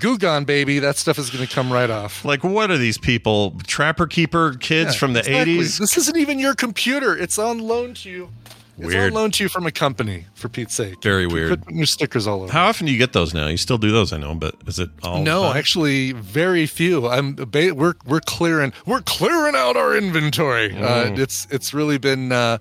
Goo 0.00 0.18
Gone 0.18 0.44
baby, 0.44 0.78
that 0.80 0.96
stuff 0.96 1.18
is 1.18 1.30
going 1.30 1.46
to 1.46 1.52
come 1.54 1.72
right 1.72 1.90
off. 1.90 2.24
Like, 2.24 2.42
what 2.42 2.70
are 2.70 2.78
these 2.78 2.98
people? 2.98 3.54
Trapper 3.66 4.06
keeper 4.06 4.54
kids 4.54 4.94
Yeah, 4.94 4.98
from 4.98 5.12
the 5.12 5.20
exactly. 5.20 5.58
80s? 5.58 5.78
This 5.78 5.96
isn't 5.98 6.16
even 6.16 6.38
your 6.38 6.54
computer. 6.54 7.16
It's 7.16 7.38
on 7.38 7.58
loan 7.58 7.94
to 7.94 8.10
you. 8.10 8.30
It's 8.78 8.86
Weird. 8.94 9.12
on 9.12 9.12
loan 9.12 9.30
to 9.32 9.42
you 9.44 9.50
from 9.50 9.66
a 9.66 9.70
company, 9.72 10.24
for 10.34 10.48
Pete's 10.48 10.74
sake. 10.74 11.02
Very 11.02 11.22
You 11.24 11.28
weird. 11.28 11.62
Put 11.66 11.74
your 11.74 11.84
stickers 11.84 12.26
all 12.26 12.42
over. 12.44 12.50
How 12.52 12.66
often 12.68 12.86
do 12.86 12.92
you 12.92 12.98
get 12.98 13.12
those 13.12 13.34
now? 13.34 13.46
You 13.48 13.58
still 13.58 13.76
do 13.76 13.90
those, 13.92 14.10
I 14.10 14.16
know, 14.16 14.34
but 14.34 14.54
is 14.66 14.78
it 14.78 14.88
all? 15.02 15.22
no, 15.22 15.52
actually, 15.52 16.12
very 16.12 16.64
few. 16.66 17.06
I'm 17.06 17.34
ba- 17.34 17.74
we're 17.74 17.92
we're 18.06 18.20
clearing 18.20 18.72
we're 18.86 19.02
clearing 19.02 19.54
out 19.54 19.76
our 19.76 19.94
inventory. 19.94 20.74
Uh, 20.74 21.12
it's 21.12 21.46
it's 21.50 21.74
really 21.74 21.98
been 21.98 22.32
uh, 22.32 22.56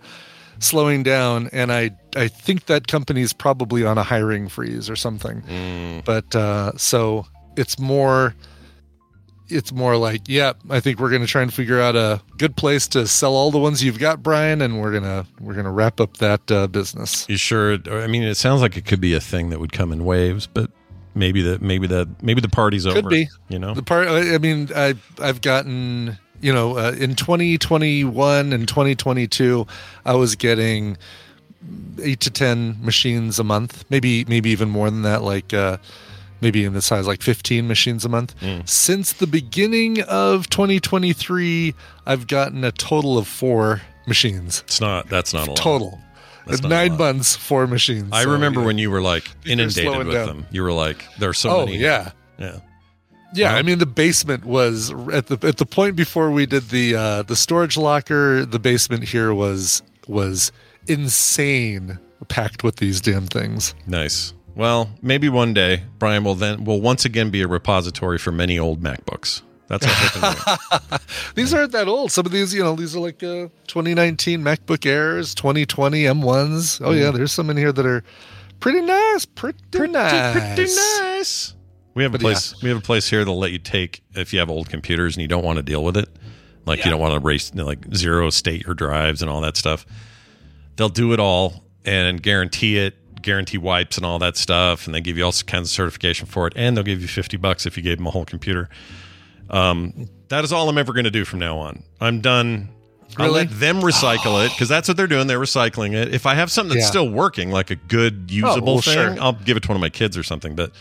slowing 0.63 1.03
down, 1.03 1.49
and 1.51 1.71
I 1.71 1.91
I 2.15 2.27
think 2.27 2.65
that 2.65 2.87
company's 2.87 3.33
probably 3.33 3.85
on 3.85 3.97
a 3.97 4.03
hiring 4.03 4.47
freeze 4.47 4.89
or 4.89 4.95
something. 4.95 6.01
But 6.05 6.35
uh, 6.35 6.73
so 6.77 7.25
it's 7.55 7.79
more. 7.79 8.35
It's 9.51 9.71
more 9.71 9.97
like, 9.97 10.21
yeah, 10.27 10.53
I 10.69 10.79
think 10.79 10.99
we're 10.99 11.09
gonna 11.09 11.25
try 11.25 11.41
and 11.41 11.51
figure 11.51 11.81
out 11.81 11.95
a 11.95 12.21
good 12.37 12.55
place 12.55 12.87
to 12.89 13.07
sell 13.07 13.33
all 13.33 13.49
the 13.49 13.57
ones 13.57 13.83
you've 13.83 13.97
got, 13.97 14.21
Brian, 14.21 14.61
and 14.61 14.79
we're 14.79 14.93
gonna 14.93 15.25
we're 15.41 15.55
gonna 15.55 15.71
wrap 15.71 15.99
up 15.99 16.17
that 16.17 16.51
uh, 16.51 16.67
business. 16.67 17.25
You 17.27 17.37
sure? 17.37 17.79
I 17.89 18.05
mean, 18.05 18.21
it 18.21 18.35
sounds 18.35 18.61
like 18.61 18.77
it 18.77 18.85
could 18.85 19.01
be 19.01 19.15
a 19.15 19.19
thing 19.19 19.49
that 19.49 19.59
would 19.59 19.71
come 19.71 19.91
in 19.91 20.05
waves, 20.05 20.45
but 20.45 20.69
maybe 21.15 21.41
the 21.41 21.57
maybe 21.57 21.87
the 21.87 22.07
maybe 22.21 22.41
the 22.41 22.49
party's 22.49 22.85
over. 22.85 23.01
Could 23.01 23.09
be. 23.09 23.27
You 23.47 23.57
know, 23.57 23.73
The 23.73 23.81
part, 23.81 24.07
I 24.07 24.35
I 24.35 24.37
mean, 24.37 24.69
I 24.75 24.93
I've 25.19 25.41
gotten, 25.41 26.19
you 26.41 26.53
know, 26.53 26.77
uh, 26.77 26.91
in 26.97 27.15
2021 27.15 28.53
and 28.53 28.67
2022, 28.67 29.65
I 30.05 30.13
was 30.15 30.35
getting 30.35 30.97
eight 32.01 32.19
to 32.21 32.29
ten 32.31 32.77
machines 32.83 33.39
a 33.39 33.43
month, 33.43 33.83
maybe 33.89 34.25
maybe 34.25 34.49
even 34.49 34.69
more 34.69 34.89
than 34.89 35.01
that, 35.03 35.21
like 35.23 35.53
uh, 35.53 35.77
maybe 36.41 36.63
in 36.63 36.73
the 36.73 36.81
size 36.81 37.05
like 37.07 37.21
15 37.21 37.67
machines 37.67 38.05
a 38.05 38.09
month. 38.09 38.33
Since 38.65 39.13
the 39.13 39.27
beginning 39.27 40.01
of 40.03 40.49
2023, 40.49 41.73
I've 42.05 42.27
gotten 42.27 42.63
a 42.63 42.71
total 42.71 43.17
of 43.17 43.27
four 43.27 43.81
machines 44.07 44.61
it's 44.65 44.81
not. 44.81 45.07
That's 45.09 45.33
not 45.33 45.47
a 45.47 45.51
lot. 45.51 45.57
total. 45.57 45.99
That's 46.47 46.61
In 46.61 46.69
not 46.69 46.75
a 46.85 46.87
nine 46.89 46.97
months, 46.97 47.35
four 47.35 47.67
machines. 47.67 48.09
I 48.11 48.23
So, 48.23 48.31
remember 48.31 48.61
yeah. 48.61 48.65
when 48.65 48.77
you 48.79 48.89
were 48.89 49.01
like 49.01 49.29
inundated 49.45 49.97
with 50.07 50.13
down. 50.13 50.27
them. 50.27 50.45
You 50.51 50.63
were 50.63 50.71
like, 50.71 51.03
"There 51.19 51.29
are 51.29 51.33
so 51.33 51.49
Oh 51.49 51.65
many." 51.65 51.77
yeah. 51.77 52.11
yeah. 52.39 52.59
Yeah, 53.33 53.53
I 53.53 53.61
mean 53.61 53.79
the 53.79 53.85
basement 53.85 54.45
was 54.45 54.91
at 55.11 55.27
the 55.27 55.37
at 55.47 55.57
the 55.57 55.65
point 55.65 55.95
before 55.95 56.31
we 56.31 56.45
did 56.45 56.69
the 56.69 56.95
uh, 56.95 57.23
the 57.23 57.35
storage 57.35 57.77
locker. 57.77 58.45
The 58.45 58.59
basement 58.59 59.03
here 59.03 59.33
was 59.33 59.83
was 60.07 60.51
insane, 60.87 61.99
packed 62.27 62.63
with 62.63 62.77
these 62.77 63.01
damn 63.01 63.27
things. 63.27 63.75
Nice. 63.85 64.33
Well, 64.55 64.89
maybe 65.01 65.29
one 65.29 65.53
day 65.53 65.83
Brian 65.99 66.23
will 66.23 66.35
then 66.35 66.63
will 66.63 66.81
once 66.81 67.05
again 67.05 67.29
be 67.29 67.41
a 67.41 67.47
repository 67.47 68.17
for 68.17 68.31
many 68.31 68.57
old 68.57 68.81
MacBooks. 68.81 69.43
That's 69.67 69.85
what 69.85 70.23
I'm 70.23 70.35
hoping. 70.35 70.97
to 70.97 71.01
These 71.35 71.53
aren't 71.53 71.71
that 71.73 71.87
old. 71.87 72.11
Some 72.11 72.25
of 72.25 72.31
these, 72.31 72.53
you 72.55 72.63
know, 72.63 72.75
these 72.75 72.95
are 72.95 72.99
like 72.99 73.21
uh, 73.21 73.49
2019 73.67 74.41
MacBook 74.41 74.83
Airs, 74.85 75.35
2020 75.35 76.03
M1s. 76.03 76.81
Oh 76.83 76.91
yeah, 76.91 77.11
there's 77.11 77.31
some 77.31 77.51
in 77.51 77.57
here 77.57 77.71
that 77.71 77.85
are 77.85 78.03
pretty 78.59 78.81
nice, 78.81 79.25
pretty, 79.25 79.59
pretty, 79.71 79.93
nice, 79.93 80.33
Pretty 80.55 80.73
nice. 80.73 81.55
We 81.99 82.03
have 82.03 82.13
a 82.15 82.17
But 82.17 82.21
place. 82.21 82.55
We 82.63 82.69
have 82.69 82.77
a 82.77 82.81
place 82.81 83.09
here 83.09 83.19
that'll 83.19 83.37
let 83.37 83.51
you 83.51 83.57
take 83.57 84.01
if 84.15 84.31
you 84.31 84.39
have 84.39 84.49
old 84.49 84.69
computers 84.69 85.17
and 85.17 85.21
you 85.21 85.27
don't 85.27 85.43
want 85.43 85.57
to 85.57 85.63
deal 85.63 85.83
with 85.83 85.97
it, 85.97 86.07
like 86.65 86.85
you 86.85 86.89
don't 86.89 87.01
want 87.01 87.13
to 87.13 87.19
race 87.19 87.53
like 87.53 87.93
zero 87.93 88.29
state 88.29 88.65
your 88.65 88.73
drives 88.73 89.21
and 89.21 89.29
all 89.29 89.41
that 89.41 89.57
stuff. 89.57 89.85
They'll 90.77 90.87
do 90.87 91.11
it 91.11 91.19
all 91.19 91.65
and 91.83 92.23
guarantee 92.23 92.77
it, 92.77 93.21
guarantee 93.21 93.57
wipes 93.57 93.97
and 93.97 94.05
all 94.05 94.17
that 94.19 94.37
stuff, 94.37 94.85
and 94.85 94.95
they 94.95 95.01
give 95.01 95.17
you 95.17 95.25
all 95.25 95.33
kinds 95.45 95.67
of 95.67 95.71
certification 95.71 96.25
for 96.25 96.47
it, 96.47 96.53
and 96.55 96.77
they'll 96.77 96.85
give 96.85 97.01
you 97.01 97.07
fifty 97.09 97.35
bucks 97.35 97.65
if 97.65 97.75
you 97.75 97.83
gave 97.83 97.97
them 97.97 98.07
a 98.07 98.11
whole 98.11 98.23
computer. 98.23 98.69
Um, 99.49 100.07
that 100.29 100.45
is 100.45 100.53
all 100.53 100.69
I'm 100.69 100.77
ever 100.77 100.93
going 100.93 101.03
to 101.03 101.11
do 101.11 101.25
from 101.25 101.39
now 101.39 101.57
on. 101.57 101.83
I'm 101.99 102.21
done. 102.21 102.69
I'll 103.17 103.31
let 103.33 103.49
them 103.49 103.81
recycle 103.81 104.45
it 104.45 104.51
because 104.51 104.69
that's 104.69 104.87
what 104.87 104.95
they're 104.95 105.05
doing. 105.05 105.27
They're 105.27 105.37
recycling 105.37 105.95
it. 105.95 106.13
If 106.13 106.25
I 106.25 106.35
have 106.35 106.49
something 106.49 106.75
that's 106.75 106.85
Yeah. 106.85 106.91
still 106.91 107.09
working, 107.09 107.51
like 107.51 107.71
a 107.71 107.75
good 107.75 108.31
usable 108.31 108.75
well, 108.75 108.81
thing, 108.81 108.93
sure. 108.93 109.17
I'll 109.19 109.33
give 109.33 109.57
it 109.57 109.63
to 109.63 109.67
one 109.67 109.75
of 109.75 109.81
my 109.81 109.89
kids 109.89 110.17
or 110.17 110.23
something. 110.23 110.55
But 110.55 110.71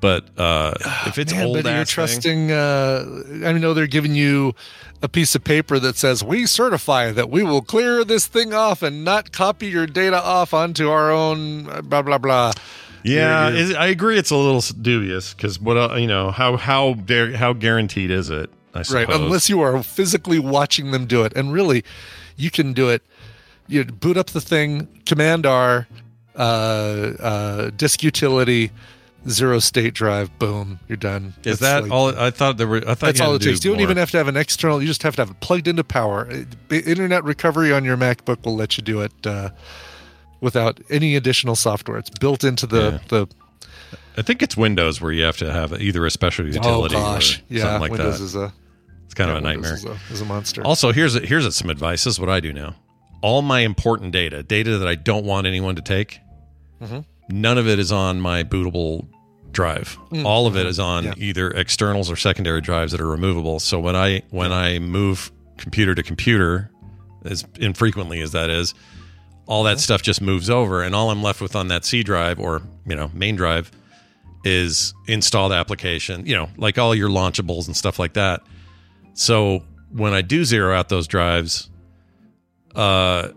but 0.00 0.24
uh, 0.38 0.74
if 1.06 1.18
it's 1.18 1.32
Man, 1.32 1.46
old, 1.46 1.56
but 1.56 1.64
you're 1.64 1.74
ass 1.74 1.88
thing- 1.90 1.94
trusting. 1.94 2.52
Uh, 2.52 3.22
I 3.46 3.52
know 3.52 3.74
they're 3.74 3.86
giving 3.86 4.14
you 4.14 4.54
a 5.02 5.08
piece 5.08 5.34
of 5.34 5.44
paper 5.44 5.78
that 5.78 5.96
says 5.96 6.24
we 6.24 6.44
certify 6.46 7.12
that 7.12 7.30
we 7.30 7.42
will 7.42 7.62
clear 7.62 8.04
this 8.04 8.26
thing 8.26 8.52
off 8.52 8.82
and 8.82 9.04
not 9.04 9.30
copy 9.32 9.66
your 9.68 9.86
data 9.86 10.20
off 10.22 10.52
onto 10.54 10.88
our 10.90 11.10
own 11.10 11.68
uh, 11.70 11.82
blah 11.82 12.02
blah 12.02 12.18
blah. 12.18 12.52
yeah, 13.04 13.50
You're- 13.50 13.76
I 13.76 13.86
agree. 13.88 14.18
It's 14.18 14.30
a 14.30 14.36
little 14.36 14.60
dubious 14.80 15.34
because 15.34 15.60
what 15.60 15.76
uh, 15.76 15.94
you 15.96 16.06
know 16.08 16.30
how 16.30 16.56
how 16.56 16.94
dare, 16.94 17.36
how 17.36 17.52
guaranteed 17.52 18.10
is 18.10 18.28
it? 18.30 18.50
I 18.74 18.82
suppose. 18.82 19.06
Right, 19.06 19.16
unless 19.16 19.48
you 19.48 19.60
are 19.62 19.82
physically 19.82 20.38
watching 20.38 20.90
them 20.90 21.06
do 21.06 21.24
it, 21.24 21.32
and 21.34 21.52
really, 21.52 21.84
you 22.36 22.50
can 22.50 22.72
do 22.72 22.88
it. 22.90 23.02
You 23.66 23.84
boot 23.84 24.16
up 24.16 24.28
the 24.28 24.40
thing, 24.40 24.88
Command 25.06 25.44
R, 25.46 25.86
uh, 26.36 26.38
uh, 26.38 27.70
disk 27.76 28.02
utility, 28.02 28.70
zero 29.28 29.58
state 29.58 29.94
drive, 29.94 30.38
boom, 30.38 30.80
you're 30.88 30.96
done. 30.96 31.34
is 31.44 31.52
It's 31.54 31.60
that 31.60 31.84
like- 31.84 31.92
all? 31.92 32.08
I 32.18 32.30
thought 32.30 32.56
there 32.56 32.66
were. 32.66 32.78
I 32.86 32.94
thought 32.94 33.00
That's 33.06 33.20
all 33.20 33.34
it 33.34 33.42
do 33.42 33.50
takes. 33.50 33.64
You 33.64 33.70
don't 33.72 33.80
even 33.80 33.96
have 33.96 34.10
to 34.12 34.18
have 34.18 34.28
an 34.28 34.36
external. 34.36 34.80
You 34.80 34.86
just 34.88 35.02
have 35.02 35.16
to 35.16 35.22
have 35.22 35.30
it 35.30 35.40
plugged 35.40 35.66
into 35.68 35.84
power. 35.84 36.28
Internet 36.70 37.24
recovery 37.24 37.72
on 37.72 37.84
your 37.84 37.96
MacBook 37.96 38.44
will 38.44 38.56
let 38.56 38.76
you 38.76 38.84
do 38.84 39.00
it 39.00 39.12
uh, 39.26 39.50
without 40.40 40.80
any 40.90 41.16
additional 41.16 41.56
software. 41.56 41.98
It's 41.98 42.10
built 42.10 42.44
into 42.44 42.66
the 42.66 42.92
Yeah. 42.92 42.98
the. 43.08 43.28
I 44.16 44.22
think 44.22 44.42
it's 44.42 44.56
Windows 44.56 45.00
where 45.00 45.12
you 45.12 45.22
have 45.22 45.36
to 45.38 45.50
have 45.52 45.80
either 45.80 46.04
a 46.04 46.10
special 46.10 46.44
utility 46.46 46.96
oh 46.96 46.98
gosh, 47.00 47.38
or 47.38 47.42
yeah. 47.48 47.60
something 47.62 47.80
like 47.82 47.90
Windows 47.92 48.18
that. 48.18 48.24
is 48.24 48.34
a 48.36 48.52
it's 49.04 49.14
kind 49.14 49.30
yeah, 49.30 49.36
of 49.36 49.42
a 49.42 49.46
nightmare. 49.46 49.74
Windows 49.74 49.84
Is 49.84 50.10
a, 50.10 50.14
is 50.14 50.20
a 50.20 50.24
monster. 50.24 50.62
Also, 50.64 50.92
here's 50.92 51.14
a, 51.16 51.20
here's 51.20 51.54
some 51.56 51.70
advice. 51.70 52.04
This 52.04 52.14
is 52.14 52.20
what 52.20 52.28
I 52.28 52.40
do 52.40 52.52
now. 52.52 52.74
All 53.22 53.42
my 53.42 53.60
important 53.60 54.12
data, 54.12 54.42
data 54.42 54.78
that 54.78 54.86
I 54.88 54.94
don't 54.96 55.24
want 55.24 55.46
anyone 55.46 55.76
to 55.76 55.82
take, 55.82 56.20
Mm-hmm. 56.82 57.00
None 57.28 57.58
of 57.58 57.66
it 57.68 57.78
is 57.78 57.92
on 57.92 58.20
my 58.20 58.42
bootable 58.44 59.06
drive. 59.52 59.96
All 60.24 60.46
of 60.46 60.56
it 60.56 60.66
is 60.66 60.78
on 60.78 61.04
Yeah. 61.04 61.14
either 61.16 61.50
externals 61.50 62.10
or 62.10 62.16
secondary 62.16 62.60
drives 62.60 62.92
that 62.92 63.00
are 63.00 63.08
removable. 63.08 63.58
So 63.60 63.80
when 63.80 63.96
I 63.96 64.22
when 64.30 64.52
I 64.52 64.78
move 64.78 65.30
computer 65.56 65.94
to 65.94 66.02
computer, 66.02 66.70
as 67.24 67.44
infrequently 67.58 68.20
as 68.20 68.32
that 68.32 68.50
is, 68.50 68.74
all 69.46 69.64
that 69.64 69.80
stuff 69.80 70.02
just 70.02 70.20
moves 70.20 70.48
over, 70.50 70.82
and 70.82 70.94
all 70.94 71.10
I'm 71.10 71.22
left 71.22 71.40
with 71.40 71.56
on 71.56 71.68
that 71.68 71.84
C 71.84 72.02
drive 72.02 72.38
or 72.38 72.62
you 72.86 72.94
know 72.94 73.10
main 73.14 73.36
drive 73.36 73.70
is 74.44 74.94
installed 75.06 75.52
application. 75.52 76.24
You 76.26 76.36
know, 76.36 76.48
like 76.56 76.78
all 76.78 76.94
your 76.94 77.08
launchables 77.08 77.66
and 77.66 77.76
stuff 77.76 77.98
like 77.98 78.12
that. 78.12 78.42
So 79.14 79.64
when 79.90 80.12
I 80.12 80.20
do 80.22 80.44
zero 80.44 80.74
out 80.76 80.88
those 80.90 81.08
drives, 81.08 81.68
uh, 82.76 83.28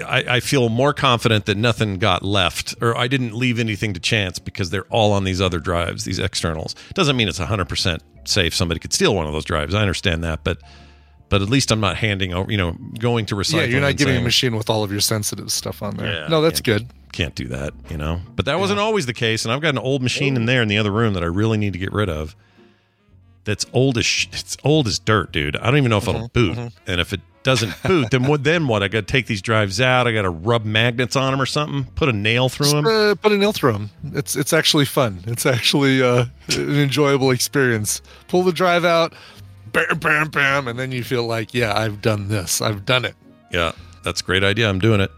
I, 0.00 0.36
I 0.36 0.40
feel 0.40 0.68
more 0.68 0.94
confident 0.94 1.46
that 1.46 1.56
nothing 1.56 1.98
got 1.98 2.22
left 2.22 2.74
or 2.80 2.96
I 2.96 3.08
didn't 3.08 3.34
leave 3.34 3.58
anything 3.58 3.92
to 3.94 4.00
chance 4.00 4.38
because 4.38 4.70
they're 4.70 4.86
all 4.86 5.12
on 5.12 5.24
these 5.24 5.40
other 5.40 5.58
drives, 5.58 6.04
these 6.04 6.18
externals. 6.18 6.74
Doesn't 6.94 7.16
mean 7.16 7.28
it's 7.28 7.38
100% 7.38 8.00
safe. 8.24 8.54
Somebody 8.54 8.80
could 8.80 8.92
steal 8.92 9.14
one 9.14 9.26
of 9.26 9.32
those 9.32 9.44
drives. 9.44 9.74
I 9.74 9.80
understand 9.80 10.24
that, 10.24 10.44
but 10.44 10.58
but 11.28 11.40
at 11.40 11.48
least 11.48 11.72
I'm 11.72 11.80
not 11.80 11.96
handing 11.96 12.34
over, 12.34 12.50
you 12.50 12.58
know, 12.58 12.76
going 12.98 13.24
to 13.26 13.34
recycle. 13.34 13.60
Yeah, 13.60 13.64
you're 13.64 13.80
not 13.80 13.96
giving 13.96 14.16
a 14.16 14.20
machine 14.20 14.54
with 14.54 14.68
all 14.68 14.84
of 14.84 14.92
your 14.92 15.00
sensitive 15.00 15.50
stuff 15.50 15.82
on 15.82 15.96
there. 15.96 16.12
Yeah, 16.12 16.28
no, 16.28 16.42
that's 16.42 16.60
can't- 16.60 16.88
good. 16.88 16.92
Can't 17.12 17.34
do 17.34 17.48
that, 17.48 17.74
you 17.90 17.98
know. 17.98 18.20
But 18.36 18.46
that 18.46 18.58
wasn't 18.58 18.80
always 18.80 19.04
the 19.04 19.12
case, 19.12 19.44
and 19.44 19.52
I've 19.52 19.60
got 19.60 19.70
an 19.70 19.78
old 19.78 20.02
machine 20.02 20.34
in 20.34 20.46
there 20.46 20.62
in 20.62 20.68
the 20.68 20.78
other 20.78 20.90
room 20.90 21.12
that 21.12 21.22
I 21.22 21.26
really 21.26 21.58
need 21.58 21.74
to 21.74 21.78
get 21.78 21.92
rid 21.92 22.08
of. 22.08 22.34
That's 23.44 23.66
old 23.74 23.98
as 23.98 24.06
sh- 24.06 24.28
it's 24.32 24.56
old 24.64 24.86
as 24.86 24.98
dirt, 24.98 25.30
dude. 25.30 25.56
I 25.56 25.66
don't 25.66 25.76
even 25.76 25.90
know 25.90 25.98
if 25.98 26.08
it'll 26.08 26.28
mm-hmm, 26.28 26.32
boot. 26.32 26.56
Mm-hmm. 26.56 26.90
And 26.90 27.00
if 27.02 27.12
it 27.12 27.20
doesn't 27.44 27.74
boot, 27.84 28.10
then 28.10 28.24
what? 28.24 28.44
Then 28.44 28.68
what? 28.68 28.82
I 28.82 28.88
got 28.88 29.06
to 29.06 29.12
take 29.12 29.26
these 29.26 29.42
drives 29.42 29.80
out. 29.80 30.06
I 30.06 30.12
got 30.12 30.22
to 30.22 30.30
rub 30.30 30.64
magnets 30.64 31.16
on 31.16 31.32
them 31.32 31.40
or 31.40 31.46
something. 31.46 31.84
Put 31.94 32.08
a 32.08 32.12
nail 32.12 32.48
through 32.48 32.70
them. 32.70 32.86
Uh, 32.86 33.14
put 33.14 33.32
a 33.32 33.36
nail 33.38 33.52
through 33.52 33.72
them. 33.72 33.90
It's 34.12 34.36
it's 34.36 34.52
actually 34.52 34.84
fun. 34.84 35.20
It's 35.26 35.46
actually 35.46 36.02
uh, 36.02 36.26
an 36.48 36.76
enjoyable 36.76 37.30
experience. 37.30 38.00
Pull 38.28 38.42
the 38.44 38.52
drive 38.52 38.84
out, 38.84 39.12
bam, 39.72 39.98
bam, 39.98 40.28
bam, 40.30 40.68
and 40.68 40.78
then 40.78 40.92
you 40.92 41.02
feel 41.04 41.24
like, 41.26 41.52
yeah, 41.54 41.76
I've 41.76 42.00
done 42.02 42.28
this. 42.28 42.60
I've 42.60 42.84
done 42.84 43.04
it. 43.04 43.14
Yeah, 43.50 43.72
that's 44.04 44.20
a 44.20 44.24
great 44.24 44.44
idea. 44.44 44.68
I'm 44.68 44.78
doing 44.78 45.00
it. 45.00 45.10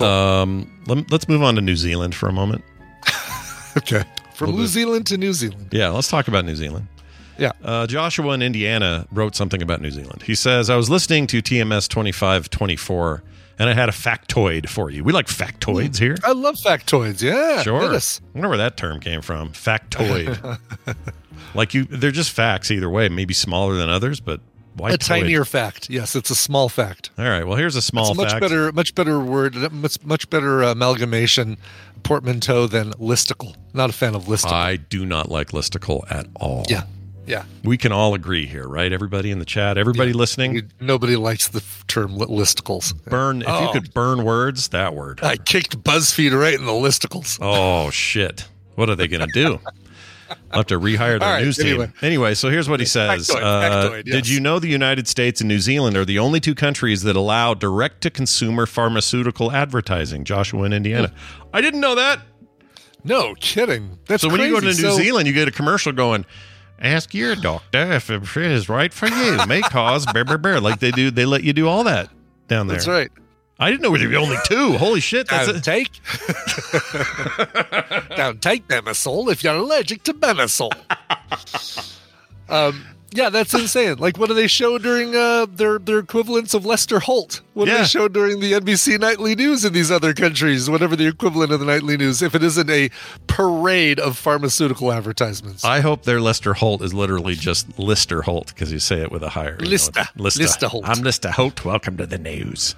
Um, 0.00 0.70
let, 0.86 1.10
let's 1.10 1.28
move 1.28 1.42
on 1.42 1.56
to 1.56 1.60
New 1.60 1.76
Zealand 1.76 2.14
for 2.14 2.28
a 2.28 2.32
moment. 2.32 2.64
Okay. 3.76 4.02
From 4.34 4.50
New 4.50 4.56
bit. 4.62 4.66
Zealand 4.66 5.06
to 5.06 5.16
New 5.16 5.32
Zealand. 5.32 5.68
Yeah, 5.70 5.90
let's 5.90 6.08
talk 6.08 6.26
about 6.26 6.44
New 6.44 6.56
Zealand. 6.56 6.88
Yeah. 7.40 7.52
Uh, 7.64 7.86
Joshua 7.86 8.32
in 8.34 8.42
Indiana 8.42 9.06
wrote 9.10 9.34
something 9.34 9.62
about 9.62 9.80
New 9.80 9.90
Zealand. 9.90 10.22
He 10.22 10.34
says, 10.34 10.70
I 10.70 10.76
was 10.76 10.88
listening 10.90 11.26
to 11.28 11.40
TMS 11.42 11.88
2524 11.88 13.22
and 13.58 13.68
I 13.68 13.74
had 13.74 13.88
a 13.88 13.92
factoid 13.92 14.68
for 14.68 14.90
you. 14.90 15.02
We 15.04 15.12
like 15.12 15.26
factoids 15.26 15.98
here. 15.98 16.16
I 16.24 16.32
love 16.32 16.56
factoids. 16.56 17.22
Yeah. 17.22 17.62
Sure. 17.62 17.82
I 17.82 18.00
wonder 18.34 18.48
where 18.48 18.58
that 18.58 18.76
term 18.76 19.00
came 19.00 19.20
from. 19.22 19.50
Factoid. 19.52 20.58
like 21.54 21.74
you, 21.74 21.84
they're 21.84 22.10
just 22.10 22.30
facts 22.30 22.70
either 22.70 22.88
way. 22.88 23.08
Maybe 23.08 23.34
smaller 23.34 23.74
than 23.76 23.88
others, 23.88 24.20
but 24.20 24.40
why 24.74 24.90
A 24.90 24.92
toid? 24.92 25.00
tinier 25.00 25.44
fact. 25.44 25.90
Yes, 25.90 26.14
it's 26.16 26.30
a 26.30 26.34
small 26.34 26.68
fact. 26.68 27.10
All 27.18 27.24
right. 27.24 27.44
Well, 27.46 27.56
here's 27.56 27.76
a 27.76 27.82
small 27.82 28.10
it's 28.10 28.16
much 28.16 28.30
fact. 28.30 28.40
better, 28.40 28.72
much 28.72 28.94
better 28.94 29.18
word, 29.20 29.54
much 29.72 30.02
much 30.04 30.30
better 30.30 30.62
amalgamation, 30.62 31.58
portmanteau 32.02 32.66
than 32.66 32.92
listicle. 32.92 33.54
Not 33.74 33.90
a 33.90 33.92
fan 33.92 34.14
of 34.14 34.24
listicle. 34.24 34.52
I 34.52 34.76
do 34.76 35.04
not 35.04 35.28
like 35.30 35.48
listicle 35.50 36.10
at 36.10 36.26
all. 36.36 36.64
yeah, 36.68 36.84
yeah. 37.30 37.44
We 37.64 37.76
can 37.78 37.92
all 37.92 38.14
agree 38.14 38.46
here, 38.46 38.66
right? 38.68 38.92
Everybody 38.92 39.30
in 39.30 39.38
the 39.38 39.44
chat, 39.44 39.78
everybody 39.78 40.12
listening, 40.12 40.54
You- 40.54 40.62
Nobody 40.80 41.16
likes 41.16 41.48
the 41.48 41.62
term 41.88 42.16
listicles. 42.18 42.92
burn. 43.04 43.42
If 43.42 43.48
you 43.48 43.54
Oh. 43.54 43.70
could 43.72 43.94
burn 43.94 44.24
words, 44.24 44.68
that 44.68 44.94
word. 44.94 45.20
I 45.22 45.36
kicked 45.36 45.82
BuzzFeed 45.84 46.38
right 46.38 46.54
in 46.54 46.66
the 46.66 46.72
listicles. 46.72 47.38
Oh 47.40 47.90
shit! 47.90 48.48
What 48.74 48.90
are 48.90 48.96
they 48.96 49.08
going 49.08 49.26
to 49.26 49.32
do? 49.32 49.60
I'll 50.52 50.60
have 50.60 50.66
to 50.66 50.78
rehire 50.78 51.18
their 51.18 51.28
right, 51.28 51.42
news 51.44 51.56
team. 51.56 51.66
anyway. 51.66 51.92
Anyway, 52.02 52.34
so 52.34 52.50
here's 52.50 52.68
what 52.68 52.78
he 52.78 52.86
says. 52.86 53.28
Factoid, 53.28 53.42
Uh, 53.42 53.90
factoid, 53.90 54.04
Did 54.04 54.28
you 54.28 54.38
know 54.38 54.60
the 54.60 54.68
United 54.68 55.08
States 55.08 55.40
and 55.40 55.48
New 55.48 55.58
Zealand 55.58 55.96
are 55.96 56.04
the 56.04 56.20
only 56.20 56.38
two 56.38 56.54
countries 56.54 57.02
that 57.02 57.16
allow 57.16 57.52
direct 57.52 58.00
to 58.02 58.10
consumer 58.10 58.64
pharmaceutical 58.66 59.50
advertising? 59.50 60.22
Joshua 60.24 60.62
in 60.64 60.72
Indiana. 60.72 61.12
I 61.52 61.60
didn't 61.60 61.80
know 61.80 61.96
that. 61.96 62.20
No 63.02 63.34
kidding. 63.40 63.98
That's 64.06 64.22
so 64.22 64.28
when 64.28 64.40
you 64.40 64.50
go 64.52 64.60
to 64.60 64.66
New. 64.66 64.72
So- 64.72 64.92
Zealand, 64.96 65.26
you 65.26 65.32
get 65.32 65.48
a 65.48 65.50
commercial 65.50 65.90
going. 65.92 66.24
Ask 66.80 67.12
your 67.12 67.36
doctor 67.36 67.92
if 67.92 68.10
it 68.10 68.36
is 68.36 68.68
right 68.68 68.92
for 68.92 69.06
you. 69.06 69.38
May 69.46 69.60
cause 69.60 70.06
bear 70.06 70.24
bear 70.24 70.38
bear. 70.38 70.60
Like 70.60 70.80
they 70.80 70.90
do, 70.90 71.10
they 71.10 71.26
let 71.26 71.44
you 71.44 71.52
do 71.52 71.68
all 71.68 71.84
that 71.84 72.08
down 72.48 72.68
there. 72.68 72.76
That's 72.76 72.88
right. 72.88 73.10
I 73.58 73.70
didn't 73.70 73.82
know 73.82 73.90
we 73.90 74.02
were 74.02 74.10
the 74.10 74.16
only 74.16 74.38
two. 74.46 74.78
Holy 74.78 75.00
shit! 75.00 75.28
That's 75.28 75.48
Don't 75.48 75.58
a, 75.58 75.60
take. 75.60 76.00
Don't 78.16 78.40
take 78.40 78.66
Bemisol 78.66 79.30
if 79.30 79.44
you're 79.44 79.56
allergic 79.56 80.02
to 80.04 80.14
Bemisol. 80.14 80.72
um, 82.48 82.82
yeah, 83.12 83.28
that's 83.28 83.52
insane. 83.54 83.96
Like, 83.98 84.18
what 84.18 84.28
do 84.28 84.34
they 84.34 84.46
show 84.46 84.78
during 84.78 85.16
uh, 85.16 85.46
their 85.46 85.78
their 85.78 85.98
equivalents 85.98 86.54
of 86.54 86.64
Lester 86.64 87.00
Holt? 87.00 87.40
What 87.54 87.66
do 87.66 87.76
they 87.76 87.84
show 87.84 88.08
during 88.08 88.40
the 88.40 88.52
NBC 88.52 88.98
nightly 89.00 89.34
news 89.34 89.64
in 89.64 89.72
these 89.72 89.90
other 89.90 90.14
countries? 90.14 90.70
Whatever 90.70 90.96
the 90.96 91.06
equivalent 91.06 91.52
of 91.52 91.60
the 91.60 91.66
nightly 91.66 91.96
news, 91.96 92.22
if 92.22 92.34
it 92.34 92.42
isn't 92.42 92.70
a 92.70 92.90
parade 93.26 93.98
of 93.98 94.16
pharmaceutical 94.16 94.92
advertisements. 94.92 95.64
I 95.64 95.80
hope 95.80 96.04
their 96.04 96.20
Lester 96.20 96.54
Holt 96.54 96.82
is 96.82 96.94
literally 96.94 97.34
just 97.34 97.78
Lister 97.78 98.22
Holt 98.22 98.48
because 98.48 98.72
you 98.72 98.78
say 98.78 99.00
it 99.00 99.10
with 99.10 99.22
a 99.22 99.28
higher 99.30 99.56
you 99.58 99.64
know, 99.66 99.70
Lister. 99.70 100.04
Lister. 100.16 100.42
Lister 100.42 100.68
Holt. 100.68 100.88
I'm 100.88 101.02
Lister 101.02 101.30
Holt. 101.30 101.64
Welcome 101.64 101.96
to 101.96 102.06
the 102.06 102.18
news. 102.18 102.74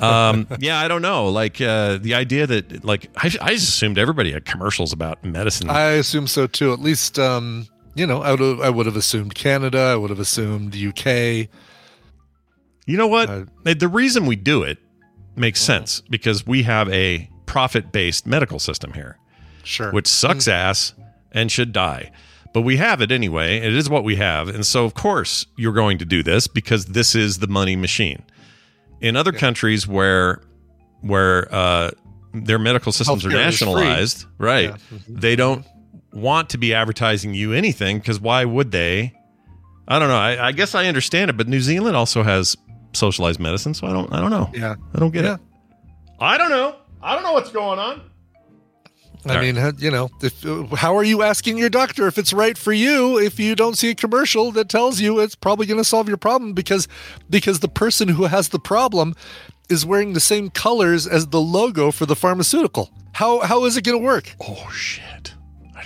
um, 0.00 0.46
yeah, 0.58 0.80
I 0.80 0.88
don't 0.88 1.02
know. 1.02 1.28
Like 1.28 1.60
uh, 1.60 1.98
the 1.98 2.14
idea 2.14 2.46
that 2.46 2.84
like 2.84 3.10
I, 3.16 3.30
I 3.40 3.50
assumed 3.52 3.98
everybody 3.98 4.32
had 4.32 4.44
commercials 4.44 4.92
about 4.92 5.24
medicine. 5.24 5.70
I 5.70 5.90
assume 5.92 6.26
so 6.26 6.46
too. 6.46 6.72
At 6.72 6.80
least, 6.80 7.18
um, 7.18 7.68
you 7.96 8.06
know, 8.06 8.22
I 8.22 8.30
would 8.30 8.40
have, 8.40 8.60
I 8.60 8.70
would 8.70 8.86
have 8.86 8.96
assumed 8.96 9.34
Canada. 9.34 9.78
I 9.78 9.96
would 9.96 10.10
have 10.10 10.20
assumed 10.20 10.74
UK. 10.76 11.48
you 12.86 12.96
know 12.96 13.06
what? 13.08 13.28
Uh, 13.28 13.44
the 13.64 13.88
reason 13.88 14.26
we 14.26 14.36
do 14.36 14.62
it 14.62 14.78
makes 15.34 15.60
sense 15.60 16.00
because 16.08 16.46
we 16.46 16.62
have 16.62 16.88
a 16.90 17.28
profit 17.46 17.90
based 17.92 18.26
medical 18.26 18.58
system 18.58 18.92
here. 18.92 19.18
Sure. 19.64 19.90
which 19.90 20.06
sucks 20.06 20.46
ass 20.46 20.94
and 21.32 21.50
should 21.50 21.72
die. 21.72 22.12
But 22.54 22.60
we 22.60 22.76
have 22.76 23.00
it 23.00 23.10
anyway. 23.10 23.56
It 23.56 23.74
is 23.74 23.90
what 23.90 24.04
we 24.04 24.14
have. 24.14 24.48
And 24.48 24.64
so, 24.64 24.84
of 24.84 24.94
course, 24.94 25.44
you're 25.56 25.72
going 25.72 25.98
to 25.98 26.04
do 26.04 26.22
this 26.22 26.46
because 26.46 26.86
this 26.86 27.16
is 27.16 27.40
the 27.40 27.48
money 27.48 27.74
machine. 27.74 28.22
In 29.00 29.16
other 29.16 29.32
countries 29.32 29.88
where 29.88 30.40
where 31.00 31.52
uh, 31.52 31.90
their 32.32 32.60
medical 32.60 32.92
systems 32.92 33.24
are 33.26 33.28
Healthcare 33.28 33.32
free. 33.32 33.38
nationalized, 33.40 34.26
right? 34.38 34.70
Yeah. 34.70 34.98
They 35.08 35.34
don't 35.34 35.66
want 36.16 36.50
to 36.50 36.58
be 36.58 36.74
advertising 36.74 37.34
you 37.34 37.52
anything 37.52 37.98
because 37.98 38.18
why 38.20 38.44
would 38.44 38.70
they? 38.72 39.12
I 39.88 39.98
don't 39.98 40.08
know. 40.08 40.16
I, 40.16 40.48
I 40.48 40.52
guess 40.52 40.74
I 40.74 40.86
understand 40.86 41.30
it, 41.30 41.36
but 41.36 41.46
New 41.48 41.60
Zealand 41.60 41.96
also 41.96 42.22
has 42.22 42.56
socialized 42.92 43.38
medicine, 43.38 43.74
so 43.74 43.86
I 43.86 43.92
don't. 43.92 44.12
I 44.12 44.20
don't 44.20 44.30
know. 44.30 44.50
yeah. 44.54 44.74
I 44.94 44.98
don't 44.98 45.12
get 45.12 45.24
Yeah. 45.24 45.34
it. 45.34 45.40
I 46.18 46.38
don't 46.38 46.50
know. 46.50 46.74
I 47.02 47.14
don't 47.14 47.22
know 47.22 47.34
what's 47.34 47.50
going 47.50 47.78
on. 47.78 48.00
I 49.26 49.34
All 49.36 49.40
mean, 49.42 49.56
you 49.78 49.90
know, 49.90 50.08
if, 50.22 50.40
how 50.78 50.96
are 50.96 51.02
you 51.02 51.22
asking 51.22 51.58
your 51.58 51.68
doctor 51.68 52.06
if 52.06 52.16
it's 52.16 52.32
right 52.32 52.56
for 52.56 52.72
you 52.72 53.18
if 53.18 53.40
you 53.40 53.56
don't 53.56 53.76
see 53.76 53.90
a 53.90 53.94
commercial 53.94 54.52
that 54.52 54.68
tells 54.68 55.00
you 55.00 55.18
it's 55.18 55.34
probably 55.34 55.66
going 55.66 55.80
to 55.80 55.84
solve 55.84 56.06
your 56.06 56.16
problem 56.16 56.52
because 56.52 56.86
because 57.28 57.58
the 57.58 57.68
person 57.68 58.06
who 58.08 58.24
has 58.24 58.50
the 58.50 58.60
problem 58.60 59.16
is 59.68 59.84
wearing 59.84 60.12
the 60.12 60.20
same 60.20 60.48
colors 60.48 61.08
as 61.08 61.26
the 61.28 61.40
logo 61.40 61.90
for 61.90 62.06
the 62.06 62.14
pharmaceutical. 62.14 62.88
How 63.14 63.40
how 63.40 63.64
is 63.64 63.76
it 63.76 63.82
going 63.82 63.98
to 63.98 64.04
work? 64.04 64.32
Oh 64.40 64.68
shit! 64.70 65.15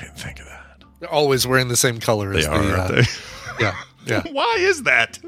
I 0.00 0.04
didn't 0.04 0.18
think 0.18 0.40
of 0.40 0.46
that. 0.46 0.84
They're 1.00 1.10
always 1.12 1.46
wearing 1.46 1.68
the 1.68 1.76
same 1.76 2.00
color 2.00 2.32
They 2.32 2.40
as 2.40 2.46
are, 2.46 2.62
the 2.62 2.78
aren't 2.78 2.90
uh, 2.92 2.94
they? 2.94 3.02
yeah 3.60 3.76
yeah 4.06 4.22
Why 4.32 4.56
is 4.58 4.84
that? 4.84 5.18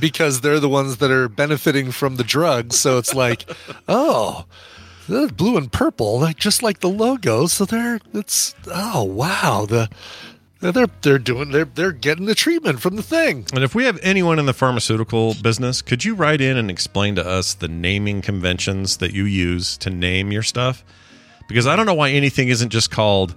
because 0.00 0.40
they're 0.40 0.60
the 0.60 0.68
ones 0.68 0.96
that 0.98 1.10
are 1.10 1.28
benefiting 1.28 1.90
from 1.92 2.16
the 2.16 2.24
drugs. 2.24 2.76
So 2.78 2.98
it's 2.98 3.14
like, 3.14 3.48
oh, 3.88 4.44
they're 5.08 5.28
blue 5.28 5.56
and 5.56 5.70
purple, 5.70 6.18
like 6.20 6.36
just 6.36 6.62
like 6.62 6.80
the 6.80 6.88
logo. 6.88 7.46
So 7.46 7.64
they're 7.64 8.00
it's 8.12 8.54
oh 8.68 9.04
wow 9.04 9.66
the 9.66 9.88
they're 10.60 10.86
they're 11.02 11.18
doing 11.18 11.50
they're 11.50 11.66
they're 11.66 11.92
getting 11.92 12.26
the 12.26 12.34
treatment 12.34 12.80
from 12.80 12.96
the 12.96 13.02
thing. 13.02 13.46
And 13.54 13.62
if 13.62 13.74
we 13.74 13.84
have 13.84 13.98
anyone 14.02 14.38
in 14.38 14.46
the 14.46 14.54
pharmaceutical 14.54 15.34
business, 15.42 15.82
could 15.82 16.04
you 16.04 16.14
write 16.14 16.40
in 16.40 16.56
and 16.56 16.70
explain 16.70 17.14
to 17.16 17.26
us 17.26 17.54
the 17.54 17.68
naming 17.68 18.22
conventions 18.22 18.96
that 18.98 19.12
you 19.12 19.24
use 19.24 19.76
to 19.78 19.90
name 19.90 20.32
your 20.32 20.42
stuff? 20.42 20.84
Because 21.48 21.66
I 21.66 21.76
don't 21.76 21.86
know 21.86 21.94
why 21.94 22.10
anything 22.10 22.48
isn't 22.48 22.70
just 22.70 22.90
called 22.90 23.34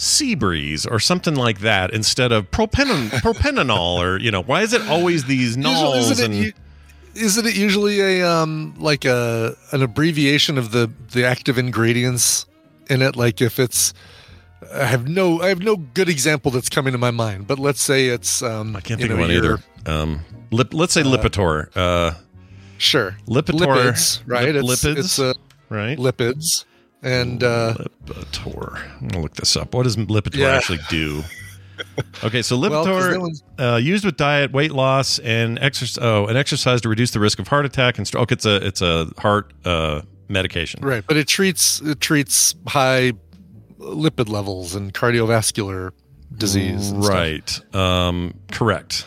sea 0.00 0.34
breeze 0.34 0.86
or 0.86 0.98
something 0.98 1.34
like 1.34 1.60
that 1.60 1.92
instead 1.92 2.32
of 2.32 2.50
propenon, 2.56 3.08
propenanol 3.20 3.98
or 3.98 4.18
you 4.18 4.30
know 4.30 4.42
why 4.42 4.62
is 4.62 4.72
it 4.72 4.80
always 4.88 5.24
these 5.24 5.56
nols 5.58 6.10
isn't 6.10 6.32
and 6.32 6.44
it? 6.46 6.54
Isn't 7.14 7.44
it 7.46 7.56
usually 7.56 8.00
a 8.00 8.26
um 8.28 8.74
like 8.78 9.04
a 9.04 9.54
an 9.72 9.82
abbreviation 9.82 10.56
of 10.58 10.70
the 10.72 10.90
the 11.12 11.24
active 11.26 11.58
ingredients 11.58 12.46
in 12.88 13.02
it? 13.02 13.14
Like 13.16 13.40
if 13.42 13.58
it's 13.58 13.92
I 14.72 14.84
have 14.84 15.08
no 15.08 15.42
I 15.42 15.48
have 15.48 15.60
no 15.60 15.76
good 15.76 16.08
example 16.08 16.50
that's 16.50 16.68
coming 16.68 16.92
to 16.92 16.98
my 16.98 17.10
mind, 17.10 17.46
but 17.46 17.58
let's 17.58 17.82
say 17.82 18.06
it's 18.06 18.42
um 18.42 18.76
I 18.76 18.80
can't 18.80 19.00
think 19.00 19.10
know, 19.10 19.16
of 19.16 19.20
one 19.20 19.30
your- 19.30 19.44
either. 19.44 19.58
Um, 19.86 20.20
lip, 20.50 20.72
let's 20.72 20.92
say 20.92 21.02
Lipitor, 21.02 21.68
uh, 21.74 22.12
Sure. 22.78 23.16
Lipitor, 23.26 23.66
lipids, 23.66 24.22
right? 24.26 24.54
lip- 24.54 24.64
It's, 24.64 24.84
lipids? 24.84 24.96
It's 24.98 25.18
uh, 25.18 25.32
right? 25.68 25.98
lipids. 25.98 26.64
And 27.02 27.42
uh, 27.42 27.74
Lipitor. 28.04 28.78
I'm 29.00 29.08
gonna 29.08 29.22
look 29.22 29.34
this 29.34 29.56
up. 29.56 29.74
What 29.74 29.84
does 29.84 29.96
Lipitor 29.96 30.36
Yeah. 30.36 30.48
actually 30.50 30.80
do? 30.88 31.22
Okay, 32.22 32.42
so 32.42 32.58
Lipitor 32.58 33.18
one's- 33.18 33.42
uh, 33.58 33.76
used 33.82 34.04
with 34.04 34.18
diet, 34.18 34.52
weight 34.52 34.70
loss, 34.72 35.18
and 35.20 35.58
exercise. 35.60 35.98
Oh, 36.04 36.26
and 36.26 36.36
exercise 36.36 36.82
to 36.82 36.90
reduce 36.90 37.12
the 37.12 37.20
risk 37.20 37.38
of 37.38 37.48
heart 37.48 37.64
attack 37.64 37.96
and 37.96 38.06
stroke. 38.06 38.30
It's 38.32 38.44
a 38.44 38.56
it's 38.56 38.82
a 38.82 39.06
heart 39.16 39.54
uh, 39.64 40.02
medication. 40.28 40.84
right, 40.84 41.02
but 41.08 41.16
it 41.16 41.26
treats 41.26 41.80
it 41.80 41.98
treats 41.98 42.54
high 42.66 43.12
lipid 43.78 44.28
levels 44.28 44.74
and 44.74 44.92
cardiovascular 44.92 45.92
disease. 46.36 46.90
and. 46.90 47.02
Right. 47.02 47.74
Um, 47.74 48.34
correct. 48.52 49.06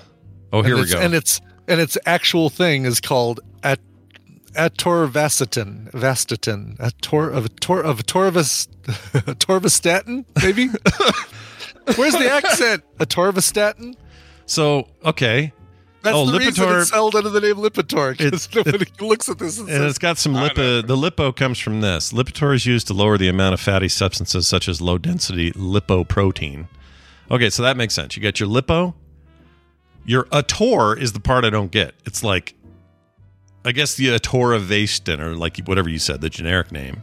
Oh, 0.51 0.63
here 0.63 0.75
we 0.75 0.87
go. 0.87 0.99
And 0.99 1.13
its 1.13 1.41
and 1.67 1.79
its 1.79 1.95
actual 2.07 2.49
thing 2.49 2.85
is 2.85 2.99
called 2.99 3.39
at 3.61 3.79
atorvastatin, 4.53 5.91
vastatin, 5.93 6.75
ator 6.79 7.31
of 7.33 7.55
tor 7.59 7.81
of 7.81 8.05
torvas, 8.05 8.67
torvastatin, 9.39 10.25
maybe. 10.41 10.67
Where's 11.97 12.13
the 12.13 12.29
accent? 12.31 12.83
Atorvastatin. 12.97 13.95
so 14.45 14.87
okay, 15.03 15.51
That's 16.01 16.15
Oh, 16.15 16.25
the 16.25 16.39
reason 16.39 16.65
Lipitor- 16.65 16.81
it's 16.81 16.91
held 16.91 17.15
under 17.15 17.29
the 17.29 17.41
name 17.41 17.55
Lipitor. 17.55 18.17
Because 18.17 18.53
nobody 18.55 18.85
looks 19.05 19.27
at 19.29 19.37
this 19.39 19.59
and, 19.59 19.67
and 19.69 19.77
says, 19.79 19.89
it's 19.91 19.99
got 19.99 20.17
some 20.17 20.33
lipo. 20.33 20.85
The 20.85 20.95
lipo 20.95 21.35
comes 21.35 21.59
from 21.59 21.81
this. 21.81 22.13
Lipitor 22.13 22.53
is 22.55 22.65
used 22.65 22.87
to 22.87 22.93
lower 22.93 23.17
the 23.17 23.27
amount 23.27 23.53
of 23.53 23.59
fatty 23.59 23.89
substances 23.89 24.47
such 24.47 24.67
as 24.69 24.79
low 24.81 24.97
density 24.97 25.51
lipoprotein. 25.53 26.67
Okay, 27.31 27.49
so 27.49 27.63
that 27.63 27.75
makes 27.77 27.93
sense. 27.93 28.15
You 28.15 28.23
got 28.23 28.39
your 28.39 28.49
lipo. 28.49 28.93
Your 30.05 30.25
ator 30.25 30.97
is 30.97 31.13
the 31.13 31.21
part 31.21 31.45
I 31.45 31.49
don't 31.49 31.71
get. 31.71 31.95
It's 32.05 32.23
like, 32.23 32.53
I 33.65 33.71
guess 33.71 33.95
the 33.95 34.07
atorvastatin 34.07 35.19
or 35.19 35.35
like 35.35 35.57
whatever 35.65 35.89
you 35.89 35.99
said, 35.99 36.21
the 36.21 36.29
generic 36.29 36.71
name. 36.71 37.01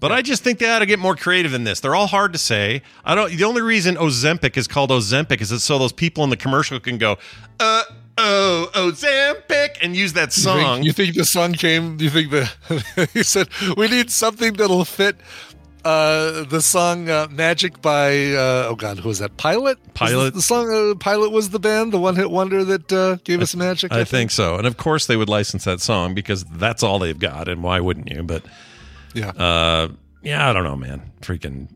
But 0.00 0.12
I 0.12 0.22
just 0.22 0.44
think 0.44 0.60
they 0.60 0.70
ought 0.70 0.78
to 0.78 0.86
get 0.86 0.98
more 1.00 1.16
creative 1.16 1.50
than 1.50 1.64
this. 1.64 1.80
They're 1.80 1.94
all 1.94 2.06
hard 2.06 2.32
to 2.32 2.38
say. 2.38 2.82
I 3.04 3.14
don't. 3.16 3.36
The 3.36 3.42
only 3.44 3.62
reason 3.62 3.96
Ozempic 3.96 4.56
is 4.56 4.68
called 4.68 4.90
Ozempic 4.90 5.40
is 5.40 5.50
it's 5.50 5.64
so 5.64 5.78
those 5.78 5.92
people 5.92 6.22
in 6.22 6.30
the 6.30 6.36
commercial 6.36 6.78
can 6.78 6.98
go, 6.98 7.16
uh 7.58 7.82
oh, 8.16 8.70
Ozempic, 8.74 9.78
and 9.82 9.96
use 9.96 10.12
that 10.12 10.36
You 10.36 10.42
song. 10.42 10.74
think, 10.74 10.84
you 10.86 10.92
think 10.92 11.14
the 11.16 11.24
song 11.24 11.52
came? 11.54 11.98
You 12.00 12.10
think 12.10 12.30
the 12.30 13.08
he 13.12 13.24
said 13.24 13.48
we 13.76 13.88
need 13.88 14.10
something 14.10 14.52
that'll 14.52 14.84
fit 14.84 15.16
uh, 15.88 16.44
the 16.44 16.60
song 16.60 17.08
uh, 17.08 17.26
"Magic" 17.30 17.80
by 17.80 18.08
uh, 18.32 18.68
oh 18.68 18.74
god, 18.76 18.98
who 18.98 19.08
was 19.08 19.18
that? 19.20 19.36
Pilot. 19.36 19.78
Pilot. 19.94 20.34
The, 20.34 20.42
song 20.42 20.70
uh, 20.72 20.94
"Pilot" 20.96 21.30
was 21.30 21.50
the 21.50 21.58
band, 21.58 21.92
the 21.92 21.98
one-hit 21.98 22.30
wonder 22.30 22.62
that 22.64 22.92
uh, 22.92 23.16
gave 23.24 23.40
us 23.40 23.54
magic. 23.56 23.90
I 23.92 24.04
think 24.04 24.30
so. 24.30 24.56
And 24.56 24.66
of 24.66 24.76
course, 24.76 25.06
they 25.06 25.16
would 25.16 25.28
license 25.28 25.64
that 25.64 25.80
song 25.80 26.14
because 26.14 26.44
that's 26.44 26.82
all 26.82 26.98
they've 26.98 27.18
got. 27.18 27.48
And 27.48 27.62
why 27.62 27.80
wouldn't 27.80 28.10
you? 28.10 28.22
But 28.22 28.44
Yeah. 29.14 29.30
uh, 29.30 29.88
yeah, 30.22 30.48
I 30.48 30.52
don't 30.52 30.64
know, 30.64 30.76
man. 30.76 31.10
Freaking, 31.22 31.68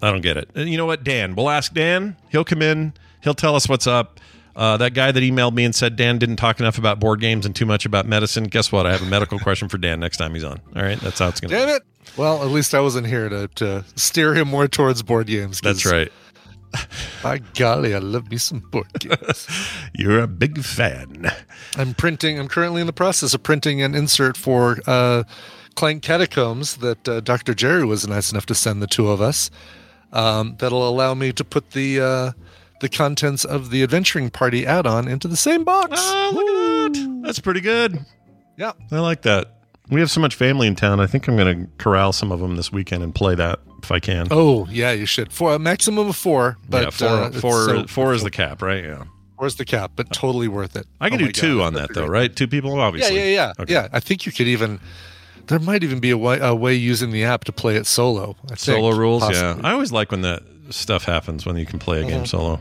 I 0.00 0.10
don't 0.10 0.22
get 0.22 0.36
it. 0.36 0.48
And 0.54 0.70
you 0.70 0.76
know 0.78 0.86
what, 0.86 1.04
Dan? 1.04 1.34
We'll 1.34 1.50
ask 1.50 1.74
Dan. 1.74 2.16
He'll 2.30 2.44
come 2.44 2.62
in. 2.62 2.94
He'll 3.22 3.34
tell 3.34 3.54
us 3.54 3.68
what's 3.68 3.86
up. 3.86 4.18
Uh, 4.54 4.76
that 4.76 4.92
guy 4.94 5.10
that 5.12 5.20
emailed 5.20 5.54
me 5.54 5.64
and 5.64 5.74
said 5.74 5.96
Dan 5.96 6.18
didn't 6.18 6.36
talk 6.36 6.60
enough 6.60 6.78
about 6.78 7.00
board 7.00 7.20
games 7.20 7.46
and 7.46 7.54
too 7.56 7.66
much 7.66 7.86
about 7.86 8.06
medicine. 8.06 8.44
Guess 8.44 8.70
what? 8.70 8.86
I 8.86 8.92
have 8.92 9.02
a 9.02 9.06
medical 9.06 9.38
question 9.38 9.68
for 9.68 9.78
Dan 9.78 10.00
next 10.00 10.18
time 10.18 10.34
he's 10.34 10.44
on. 10.44 10.60
All 10.76 10.82
right, 10.82 11.00
that's 11.00 11.18
how 11.18 11.28
it's 11.28 11.40
going 11.40 11.50
to. 11.50 11.56
Damn 11.56 11.68
it! 11.70 11.82
Well, 12.16 12.42
at 12.42 12.48
least 12.48 12.74
I 12.74 12.80
wasn't 12.80 13.06
here 13.06 13.28
to, 13.28 13.48
to 13.48 13.84
steer 13.96 14.34
him 14.34 14.48
more 14.48 14.68
towards 14.68 15.02
board 15.02 15.26
games. 15.26 15.60
That's 15.60 15.86
right. 15.86 16.12
By 17.22 17.38
golly, 17.54 17.94
I 17.94 17.98
love 17.98 18.30
me 18.30 18.36
some 18.38 18.60
board 18.60 18.86
games. 18.98 19.48
You're 19.94 20.20
a 20.20 20.26
big 20.26 20.62
fan. 20.62 21.30
I'm 21.76 21.94
printing. 21.94 22.38
I'm 22.38 22.48
currently 22.48 22.80
in 22.80 22.86
the 22.86 22.92
process 22.92 23.34
of 23.34 23.42
printing 23.42 23.80
an 23.82 23.94
insert 23.94 24.36
for 24.36 24.78
uh, 24.86 25.24
Clank 25.74 26.02
Catacombs 26.02 26.76
that 26.76 27.08
uh, 27.08 27.20
Dr. 27.20 27.54
Jerry 27.54 27.84
was 27.84 28.06
nice 28.06 28.32
enough 28.32 28.46
to 28.46 28.54
send 28.54 28.82
the 28.82 28.86
two 28.86 29.08
of 29.08 29.20
us. 29.20 29.50
Um, 30.12 30.56
that'll 30.58 30.86
allow 30.86 31.14
me 31.14 31.32
to 31.32 31.44
put 31.44 31.70
the 31.70 32.00
uh, 32.00 32.32
the 32.82 32.88
contents 32.90 33.44
of 33.46 33.70
the 33.70 33.82
adventuring 33.82 34.28
party 34.28 34.66
add-on 34.66 35.08
into 35.08 35.26
the 35.26 35.36
same 35.36 35.64
box. 35.64 35.92
Oh, 35.96 36.30
look 36.34 36.46
at 36.46 36.92
that. 37.06 37.22
That's 37.22 37.38
pretty 37.40 37.60
good. 37.62 38.04
Yeah. 38.58 38.72
I 38.90 38.98
like 38.98 39.22
that. 39.22 39.54
We 39.90 40.00
have 40.00 40.10
so 40.10 40.20
much 40.20 40.34
family 40.34 40.66
in 40.66 40.74
town. 40.76 41.00
I 41.00 41.06
think 41.06 41.26
I'm 41.28 41.36
going 41.36 41.64
to 41.66 41.70
corral 41.78 42.12
some 42.12 42.30
of 42.30 42.40
them 42.40 42.56
this 42.56 42.70
weekend 42.70 43.02
and 43.02 43.14
play 43.14 43.34
that 43.34 43.58
if 43.82 43.90
I 43.90 43.98
can. 43.98 44.28
Oh 44.30 44.66
yeah, 44.70 44.92
you 44.92 45.06
should. 45.06 45.32
For 45.32 45.54
a 45.54 45.58
maximum 45.58 46.08
of 46.08 46.16
four, 46.16 46.56
but 46.68 46.82
yeah, 46.84 46.90
four, 46.90 47.08
uh, 47.08 47.32
four, 47.32 47.52
so- 47.66 47.86
four 47.86 48.12
is 48.14 48.22
the 48.22 48.30
cap, 48.30 48.60
right? 48.62 48.84
Yeah. 48.84 49.04
Where's 49.36 49.56
the 49.56 49.64
cap, 49.64 49.92
but 49.96 50.12
totally 50.12 50.46
worth 50.46 50.76
it. 50.76 50.86
I 51.00 51.10
can 51.10 51.20
Oh 51.20 51.26
do 51.26 51.32
two 51.32 51.58
God, 51.58 51.64
on 51.66 51.74
that's 51.74 51.88
that 51.88 51.94
though, 51.94 52.06
right? 52.06 52.34
Two 52.34 52.46
people, 52.46 52.78
obviously. 52.80 53.16
yeah, 53.16 53.24
yeah, 53.24 53.52
Okay. 53.58 53.72
yeah. 53.72 53.88
I 53.92 53.98
think 53.98 54.24
you 54.26 54.30
could 54.32 54.46
even. 54.46 54.78
There 55.48 55.58
might 55.58 55.82
even 55.82 55.98
be 55.98 56.10
a 56.10 56.16
way, 56.18 56.38
a 56.40 56.54
way 56.54 56.74
using 56.74 57.10
the 57.10 57.24
app 57.24 57.42
to 57.44 57.52
play 57.52 57.74
it 57.74 57.84
solo. 57.86 58.36
I 58.44 58.48
think, 58.50 58.58
Solo 58.60 58.90
rules, 58.96 59.24
possibly. 59.24 59.62
yeah. 59.62 59.68
I 59.68 59.72
always 59.72 59.90
like 59.90 60.12
when 60.12 60.22
that 60.22 60.44
stuff 60.70 61.02
happens 61.02 61.44
when 61.44 61.56
you 61.56 61.66
can 61.66 61.80
play 61.80 61.98
a 61.98 62.02
Mm-hmm. 62.02 62.10
game 62.10 62.26
solo. 62.26 62.60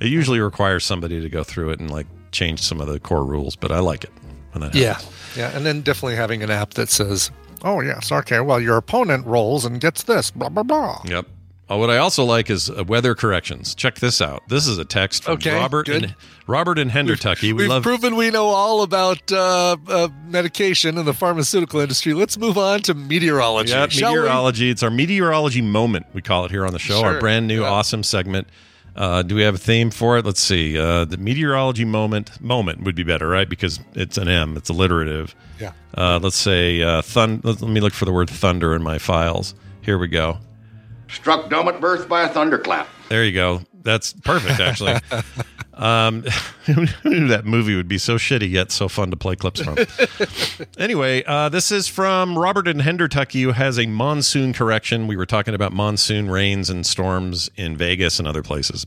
It 0.00 0.08
usually 0.08 0.40
requires 0.40 0.84
somebody 0.84 1.20
to 1.20 1.28
go 1.28 1.44
through 1.44 1.70
it 1.70 1.80
and 1.80 1.90
like 1.90 2.06
change 2.32 2.60
some 2.62 2.80
of 2.80 2.86
the 2.88 2.98
core 3.00 3.24
rules, 3.24 3.56
but 3.56 3.70
I 3.72 3.78
like 3.80 4.04
it 4.04 4.10
when 4.52 4.62
that 4.62 4.74
Yeah, 4.74 4.94
happens. 4.94 5.10
yeah, 5.36 5.56
and 5.56 5.64
then 5.66 5.82
definitely 5.82 6.16
having 6.16 6.42
an 6.42 6.50
app 6.50 6.74
that 6.74 6.88
says, 6.88 7.30
"Oh 7.62 7.80
yes, 7.80 8.10
okay, 8.12 8.40
well 8.40 8.60
your 8.60 8.76
opponent 8.76 9.26
rolls 9.26 9.64
and 9.64 9.80
gets 9.80 10.02
this." 10.04 10.30
Blah 10.30 10.48
blah 10.48 10.62
blah. 10.62 11.02
Yep. 11.04 11.26
Oh, 11.70 11.78
what 11.78 11.88
I 11.88 11.96
also 11.98 12.24
like 12.24 12.50
is 12.50 12.68
uh, 12.68 12.84
weather 12.86 13.14
corrections. 13.14 13.74
Check 13.74 13.94
this 14.00 14.20
out. 14.20 14.42
This 14.48 14.66
is 14.66 14.76
a 14.76 14.84
text 14.84 15.24
from 15.24 15.34
Okay, 15.34 15.54
Robert 15.54 15.86
good. 15.86 16.02
and 16.04 16.14
Robert 16.46 16.78
in 16.78 16.90
Hendertucky. 16.90 17.44
We 17.44 17.52
We've 17.54 17.68
love 17.68 17.82
proven 17.82 18.16
we 18.16 18.30
know 18.30 18.46
all 18.48 18.82
about 18.82 19.32
uh, 19.32 19.76
uh, 19.88 20.08
medication 20.26 20.98
in 20.98 21.06
the 21.06 21.14
pharmaceutical 21.14 21.80
industry. 21.80 22.12
Let's 22.12 22.36
move 22.36 22.58
on 22.58 22.80
to 22.82 22.94
meteorology. 22.94 23.70
Yeah, 23.70 23.88
shall 23.88 24.12
we? 24.12 24.18
meteorology. 24.18 24.68
It's 24.70 24.82
our 24.82 24.90
meteorology 24.90 25.62
moment. 25.62 26.06
We 26.12 26.20
call 26.20 26.44
it 26.44 26.50
here 26.50 26.66
on 26.66 26.72
the 26.74 26.78
show. 26.78 27.02
Our 27.04 27.20
brand 27.20 27.46
new, 27.46 27.62
yeah. 27.62 27.68
awesome 27.70 28.02
segment. 28.02 28.48
Uh, 28.94 29.22
do 29.22 29.34
we 29.34 29.42
have 29.42 29.54
a 29.54 29.58
theme 29.58 29.90
for 29.90 30.18
it? 30.18 30.24
Let's 30.24 30.40
see. 30.40 30.78
Uh, 30.78 31.04
the 31.04 31.16
meteorology 31.16 31.84
moment. 31.84 32.40
Moment 32.40 32.82
would 32.82 32.94
be 32.94 33.02
better, 33.04 33.28
right? 33.28 33.48
Because 33.48 33.80
it's 33.94 34.18
an 34.18 34.28
M. 34.28 34.56
It's 34.56 34.68
alliterative. 34.68 35.34
Yeah. 35.58 35.72
Uh, 35.96 36.18
let's 36.22 36.36
say 36.36 36.82
uh, 36.82 37.02
thun. 37.02 37.40
Let, 37.42 37.62
let 37.62 37.70
me 37.70 37.80
look 37.80 37.94
for 37.94 38.04
the 38.04 38.12
word 38.12 38.28
thunder 38.28 38.74
in 38.74 38.82
my 38.82 38.98
files. 38.98 39.54
Here 39.80 39.98
we 39.98 40.08
go. 40.08 40.38
Struck 41.08 41.50
dumb 41.50 41.68
at 41.68 41.80
birth 41.80 42.08
by 42.08 42.22
a 42.22 42.28
thunderclap. 42.28 42.88
There 43.08 43.24
you 43.24 43.32
go. 43.32 43.62
That's 43.82 44.12
perfect, 44.12 44.60
actually. 44.60 44.96
um, 45.74 46.22
who 46.66 46.86
knew 47.04 47.28
that 47.28 47.44
movie 47.44 47.74
would 47.74 47.88
be 47.88 47.98
so 47.98 48.16
shitty 48.16 48.50
yet 48.50 48.70
so 48.70 48.88
fun 48.88 49.10
to 49.10 49.16
play 49.16 49.36
clips 49.36 49.60
from? 49.60 49.76
anyway, 50.78 51.24
uh, 51.24 51.48
this 51.48 51.72
is 51.72 51.88
from 51.88 52.38
Robert 52.38 52.68
in 52.68 52.78
Hendertucky, 52.78 53.42
who 53.42 53.52
has 53.52 53.78
a 53.78 53.86
monsoon 53.86 54.52
correction. 54.52 55.06
We 55.06 55.16
were 55.16 55.26
talking 55.26 55.54
about 55.54 55.72
monsoon 55.72 56.30
rains 56.30 56.70
and 56.70 56.86
storms 56.86 57.50
in 57.56 57.76
Vegas 57.76 58.18
and 58.18 58.28
other 58.28 58.42
places. 58.42 58.86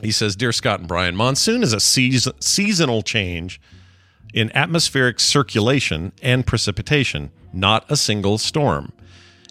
He 0.00 0.12
says, 0.12 0.36
Dear 0.36 0.52
Scott 0.52 0.80
and 0.80 0.88
Brian, 0.88 1.16
monsoon 1.16 1.62
is 1.62 1.72
a 1.72 1.80
seas- 1.80 2.28
seasonal 2.40 3.02
change 3.02 3.60
in 4.32 4.54
atmospheric 4.54 5.18
circulation 5.18 6.12
and 6.22 6.46
precipitation, 6.46 7.30
not 7.52 7.90
a 7.90 7.96
single 7.96 8.38
storm. 8.38 8.92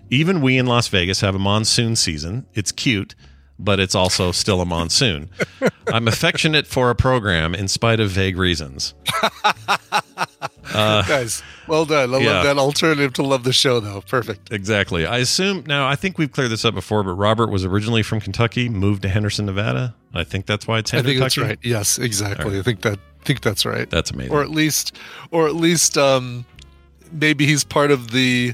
Even 0.09 0.39
we 0.41 0.57
in 0.57 0.65
Las 0.65 0.87
Vegas 0.87 1.21
have 1.21 1.35
a 1.35 1.39
monsoon 1.39 1.95
season. 1.95 2.45
It's 2.53 2.71
cute, 2.71 3.13
but 3.59 3.79
it's 3.79 3.95
also 3.95 4.31
still 4.31 4.61
a 4.61 4.65
monsoon. 4.65 5.29
I'm 5.91 6.07
affectionate 6.07 6.67
for 6.67 6.89
a 6.89 6.95
program 6.95 7.55
in 7.55 7.67
spite 7.67 7.99
of 7.99 8.09
vague 8.11 8.37
reasons. 8.37 8.93
Guys, 10.73 11.41
well 11.67 11.85
done. 11.85 12.13
I 12.13 12.17
Yeah. 12.19 12.33
love 12.33 12.43
that 12.45 12.57
alternative 12.57 13.13
to 13.13 13.23
love 13.23 13.43
the 13.43 13.53
show, 13.53 13.79
though. 13.79 14.01
Perfect. 14.01 14.51
Exactly. 14.51 15.05
I 15.05 15.17
assume 15.19 15.63
now. 15.67 15.87
I 15.87 15.95
think 15.95 16.17
we've 16.17 16.31
cleared 16.31 16.51
this 16.51 16.65
up 16.65 16.73
before, 16.73 17.03
but 17.03 17.13
Robert 17.13 17.49
was 17.49 17.65
originally 17.65 18.03
from 18.03 18.19
Kentucky, 18.19 18.69
moved 18.69 19.01
to 19.03 19.09
Henderson, 19.09 19.45
Nevada. 19.45 19.95
I 20.13 20.23
think 20.23 20.45
that's 20.45 20.67
why 20.67 20.79
it's 20.79 20.91
Henderson. 20.91 21.09
I 21.09 21.13
think 21.13 21.21
that's 21.23 21.37
right. 21.37 21.59
Yes, 21.63 21.97
exactly. 21.97 22.59
I 22.59 22.61
think 22.61 22.81
that 22.81 22.99
think 23.23 23.41
that's 23.41 23.65
right. 23.65 23.89
That's 23.89 24.11
amazing. 24.11 24.31
or 24.33 24.41
at 24.41 24.49
least, 24.51 24.95
or 25.31 25.47
at 25.47 25.55
least, 25.55 25.97
um, 25.97 26.45
maybe 27.11 27.45
he's 27.45 27.63
part 27.63 27.91
of 27.91 28.11
the 28.11 28.53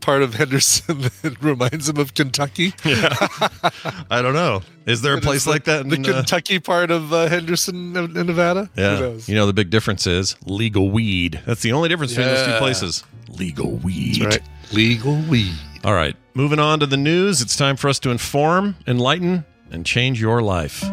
part 0.00 0.22
of 0.22 0.34
Henderson 0.34 1.00
that 1.22 1.36
reminds 1.42 1.88
him 1.88 1.98
of 1.98 2.14
Kentucky. 2.14 2.72
I 2.84 4.20
don't 4.22 4.34
know. 4.34 4.62
Is 4.86 5.02
there 5.02 5.16
a 5.16 5.20
place 5.20 5.44
the- 5.44 5.50
like 5.50 5.64
that? 5.64 5.82
In, 5.82 5.88
the 5.88 6.10
uh, 6.10 6.16
Kentucky 6.16 6.58
part 6.58 6.90
of 6.90 7.12
uh, 7.12 7.28
Henderson, 7.28 7.96
in 7.96 8.16
in 8.16 8.26
Nevada. 8.26 8.70
Who 8.74 8.82
yeah. 8.82 8.98
knows? 9.00 9.28
You 9.28 9.34
know 9.34 9.46
the 9.46 9.52
big 9.52 9.70
difference 9.70 10.06
is 10.06 10.36
legal 10.44 10.90
weed. 10.90 11.40
That's 11.46 11.62
the 11.62 11.72
only 11.72 11.88
difference 11.88 12.12
between 12.12 12.28
those 12.28 12.46
two 12.46 12.58
places. 12.58 13.04
Legal 13.28 13.76
weed. 13.76 14.22
That's 14.22 14.38
right. 14.38 14.48
Legal 14.72 15.16
weed. 15.22 15.54
All 15.84 15.94
right. 15.94 16.16
Moving 16.34 16.58
on 16.58 16.80
to 16.80 16.86
the 16.86 16.96
news. 16.96 17.40
It's 17.40 17.56
time 17.56 17.76
for 17.76 17.88
us 17.88 17.98
to 18.00 18.10
inform, 18.10 18.76
enlighten, 18.86 19.44
and 19.70 19.86
change 19.86 20.20
your 20.20 20.42
life. 20.42 20.84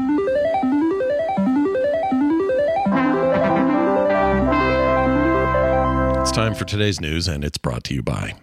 It's 6.21 6.31
time 6.31 6.55
for 6.55 6.63
today's 6.63 7.01
news, 7.01 7.27
and 7.27 7.43
it's 7.43 7.57
brought 7.57 7.83
to 7.85 7.93
you 7.93 8.01
by. 8.01 8.35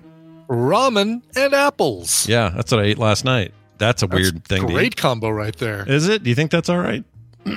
Ramen 0.50 1.22
and 1.36 1.54
apples. 1.54 2.28
Yeah, 2.28 2.50
that's 2.50 2.72
what 2.72 2.80
I 2.80 2.84
ate 2.84 2.98
last 2.98 3.24
night. 3.24 3.54
That's 3.78 4.02
a 4.02 4.06
That's 4.06 4.20
weird 4.20 4.44
thing 4.44 4.66
to 4.66 4.72
Great 4.74 4.86
eat. 4.88 4.96
combo 4.96 5.30
right 5.30 5.56
there. 5.56 5.88
Is 5.88 6.08
it? 6.08 6.22
Do 6.22 6.28
you 6.28 6.36
think 6.36 6.50
that's 6.50 6.68
all 6.68 6.78
right? 6.78 7.04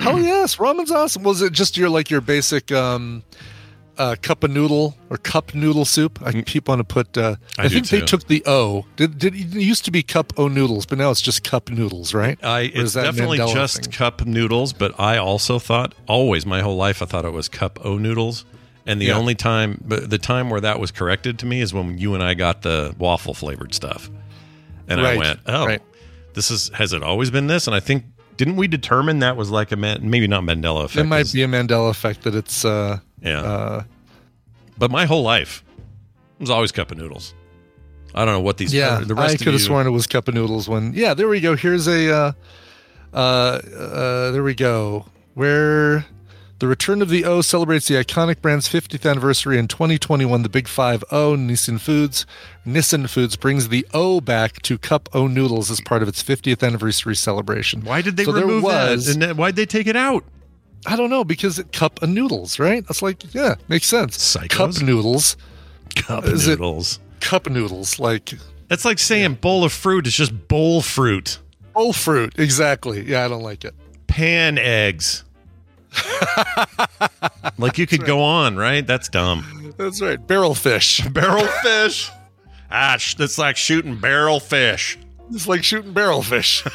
Hell 0.00 0.20
yes, 0.22 0.56
ramen's 0.56 0.90
awesome. 0.90 1.22
Was 1.22 1.42
it 1.42 1.52
just 1.52 1.76
your 1.76 1.90
like 1.90 2.08
your 2.08 2.20
basic 2.22 2.72
um 2.72 3.22
uh, 3.98 4.16
cup 4.22 4.44
of 4.44 4.50
noodle 4.50 4.96
or 5.10 5.16
cup 5.16 5.54
noodle 5.54 5.84
soup. 5.84 6.20
I 6.24 6.42
keep 6.42 6.68
on 6.68 6.78
to 6.78 6.84
put. 6.84 7.16
Uh, 7.16 7.36
I 7.58 7.64
I, 7.64 7.68
think 7.68 7.88
they 7.88 8.00
took 8.00 8.26
the 8.26 8.42
O. 8.46 8.86
Did, 8.96 9.18
did 9.18 9.34
it 9.34 9.54
used 9.54 9.84
to 9.84 9.90
be 9.90 10.02
cup 10.02 10.32
o 10.36 10.48
noodles, 10.48 10.86
but 10.86 10.98
now 10.98 11.10
it's 11.10 11.20
just 11.20 11.44
cup 11.44 11.70
noodles, 11.70 12.14
right? 12.14 12.42
I, 12.42 12.62
Or 12.62 12.70
it's 12.82 12.94
definitely 12.94 13.38
just 13.38 13.84
thing? 13.84 13.92
cup 13.92 14.26
noodles, 14.26 14.72
but 14.72 14.98
I 14.98 15.18
also 15.18 15.58
thought 15.58 15.94
always 16.06 16.44
my 16.46 16.60
whole 16.60 16.76
life 16.76 17.02
I 17.02 17.06
thought 17.06 17.24
it 17.24 17.32
was 17.32 17.48
cup 17.48 17.78
o 17.84 17.98
noodles. 17.98 18.44
And 18.86 19.00
the 19.00 19.06
Yeah. 19.06 19.16
only 19.16 19.34
time, 19.34 19.80
but 19.84 20.10
the 20.10 20.18
time 20.18 20.50
where 20.50 20.60
that 20.60 20.78
was 20.78 20.90
corrected 20.90 21.38
to 21.38 21.46
me 21.46 21.60
is 21.62 21.72
when 21.72 21.96
you 21.98 22.14
and 22.14 22.22
I 22.22 22.34
got 22.34 22.62
the 22.62 22.94
waffle 22.98 23.32
flavored 23.32 23.72
stuff, 23.74 24.10
and 24.88 25.00
I 25.00 25.16
went, 25.16 25.40
"Oh, 25.46 25.66
right. 25.66 25.80
this 26.34 26.50
is 26.50 26.70
has 26.74 26.92
it 26.92 27.02
always 27.02 27.30
been 27.30 27.46
this?" 27.46 27.66
And 27.66 27.74
I 27.74 27.80
think 27.80 28.04
didn't 28.36 28.56
we 28.56 28.68
determine 28.68 29.20
that 29.20 29.36
was 29.36 29.50
like 29.50 29.72
a 29.72 29.76
man, 29.76 30.00
maybe 30.02 30.26
not 30.26 30.42
Mandela 30.42 30.84
effect? 30.84 31.04
It 31.06 31.08
might 31.08 31.32
be 31.32 31.42
a 31.42 31.48
Mandela 31.48 31.88
effect 31.90 32.22
that 32.24 32.34
it's. 32.34 32.64
Uh, 32.64 32.98
yeah. 33.22 33.40
uh, 33.40 33.82
but 34.76 34.90
my 34.90 35.06
whole 35.06 35.22
life 35.22 35.64
it 35.78 36.40
was 36.40 36.50
always 36.50 36.72
cup 36.72 36.90
of 36.90 36.98
noodles. 36.98 37.32
I 38.14 38.24
don't 38.24 38.34
know 38.34 38.40
what 38.40 38.58
these. 38.58 38.74
yeah, 38.74 39.00
the 39.00 39.14
rest 39.14 39.34
I 39.40 39.44
could 39.44 39.54
have 39.54 39.62
sworn 39.62 39.86
it 39.86 39.90
was 39.90 40.06
cup 40.06 40.28
of 40.28 40.34
noodles. 40.34 40.68
When 40.68 40.92
yeah, 40.94 41.14
there 41.14 41.28
we 41.28 41.40
go. 41.40 41.56
Here's 41.56 41.88
a. 41.88 42.12
Uh, 42.12 42.32
uh, 43.14 43.16
uh, 43.16 44.30
there 44.32 44.42
we 44.42 44.54
go. 44.54 45.06
Where 45.34 46.04
the 46.60 46.68
return 46.68 47.02
of 47.02 47.08
the 47.08 47.24
O 47.24 47.40
celebrates 47.42 47.88
the 47.88 47.94
iconic 47.94 48.40
brand's 48.40 48.68
50th 48.68 49.08
anniversary 49.08 49.58
in 49.58 49.66
2021. 49.68 50.42
The 50.42 50.48
Big 50.48 50.68
Five 50.68 51.02
O 51.10 51.34
Nissin 51.36 51.80
Foods, 51.80 52.24
Nissin 52.66 53.08
Foods 53.10 53.36
brings 53.36 53.68
the 53.68 53.86
O 53.92 54.20
back 54.20 54.62
to 54.62 54.78
Cup 54.78 55.08
O 55.12 55.26
Noodles 55.26 55.70
as 55.70 55.80
part 55.80 56.02
of 56.02 56.08
its 56.08 56.22
50th 56.22 56.62
anniversary 56.66 57.16
celebration. 57.16 57.82
Why 57.82 58.02
did 58.02 58.16
they 58.16 58.24
So 58.24 58.32
remove 58.32 58.62
was- 58.62 59.06
that? 59.06 59.12
And 59.14 59.22
then 59.22 59.36
why'd 59.36 59.56
they 59.56 59.66
take 59.66 59.86
it 59.86 59.96
out? 59.96 60.24
I 60.86 60.96
don't 60.96 61.08
know 61.10 61.24
because 61.24 61.58
it 61.58 61.72
cup 61.72 62.02
of 62.02 62.10
noodles, 62.10 62.58
right? 62.58 62.86
That's 62.86 63.00
like 63.02 63.34
yeah, 63.34 63.54
makes 63.68 63.86
sense. 63.86 64.18
Psychos. 64.18 64.50
Cup 64.50 64.82
noodles, 64.82 65.36
Cup 65.96 66.24
Is 66.26 66.46
noodles. 66.46 67.00
cup 67.20 67.48
noodles, 67.48 67.98
like 67.98 68.34
That's 68.68 68.84
like 68.84 68.98
saying 68.98 69.34
bowl 69.36 69.64
of 69.64 69.72
fruit 69.72 70.06
is 70.06 70.14
just 70.14 70.46
bowl 70.46 70.82
fruit. 70.82 71.38
bowl 71.72 71.94
fruit. 71.94 72.34
Exactly. 72.38 73.02
Yeah, 73.02 73.24
I 73.24 73.28
don't 73.28 73.42
like 73.42 73.64
it. 73.64 73.74
Pan 74.06 74.58
eggs. 74.58 75.23
like 77.58 77.78
you 77.78 77.86
could 77.86 78.04
go 78.04 78.20
on, 78.22 78.56
right? 78.56 78.86
That's 78.86 79.08
dumb. 79.08 79.74
That's 79.78 80.00
right. 80.00 80.24
Barrel 80.24 80.54
fish. 80.54 81.00
Barrel 81.12 81.46
fish. 81.62 82.10
Ah, 82.70 82.96
sh- 82.98 83.14
that's 83.14 83.38
like 83.38 83.56
shooting 83.56 83.98
barrel 84.00 84.40
fish. 84.40 84.98
It's 85.30 85.46
like 85.46 85.62
shooting 85.62 85.92
barrel 85.92 86.22
fish. 86.22 86.64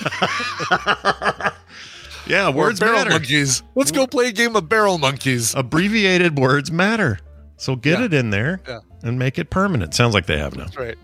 Yeah, 2.27 2.49
words 2.51 2.79
barrel 2.79 2.97
matter. 2.99 3.09
monkeys. 3.09 3.63
Let's 3.73 3.91
go 3.91 4.05
play 4.05 4.27
a 4.27 4.31
game 4.31 4.55
of 4.55 4.69
barrel 4.69 4.99
monkeys. 4.99 5.55
Abbreviated 5.55 6.37
words 6.37 6.71
matter. 6.71 7.17
So 7.57 7.75
get 7.75 7.99
Yeah. 7.99 8.05
it 8.05 8.13
in 8.13 8.29
there 8.29 8.61
Yeah. 8.67 8.79
and 9.01 9.17
make 9.17 9.39
it 9.39 9.49
permanent. 9.49 9.95
Sounds 9.95 10.13
like 10.13 10.27
they 10.27 10.37
have 10.37 10.55
now. 10.55 10.65
That's 10.65 10.77
right. 10.77 10.97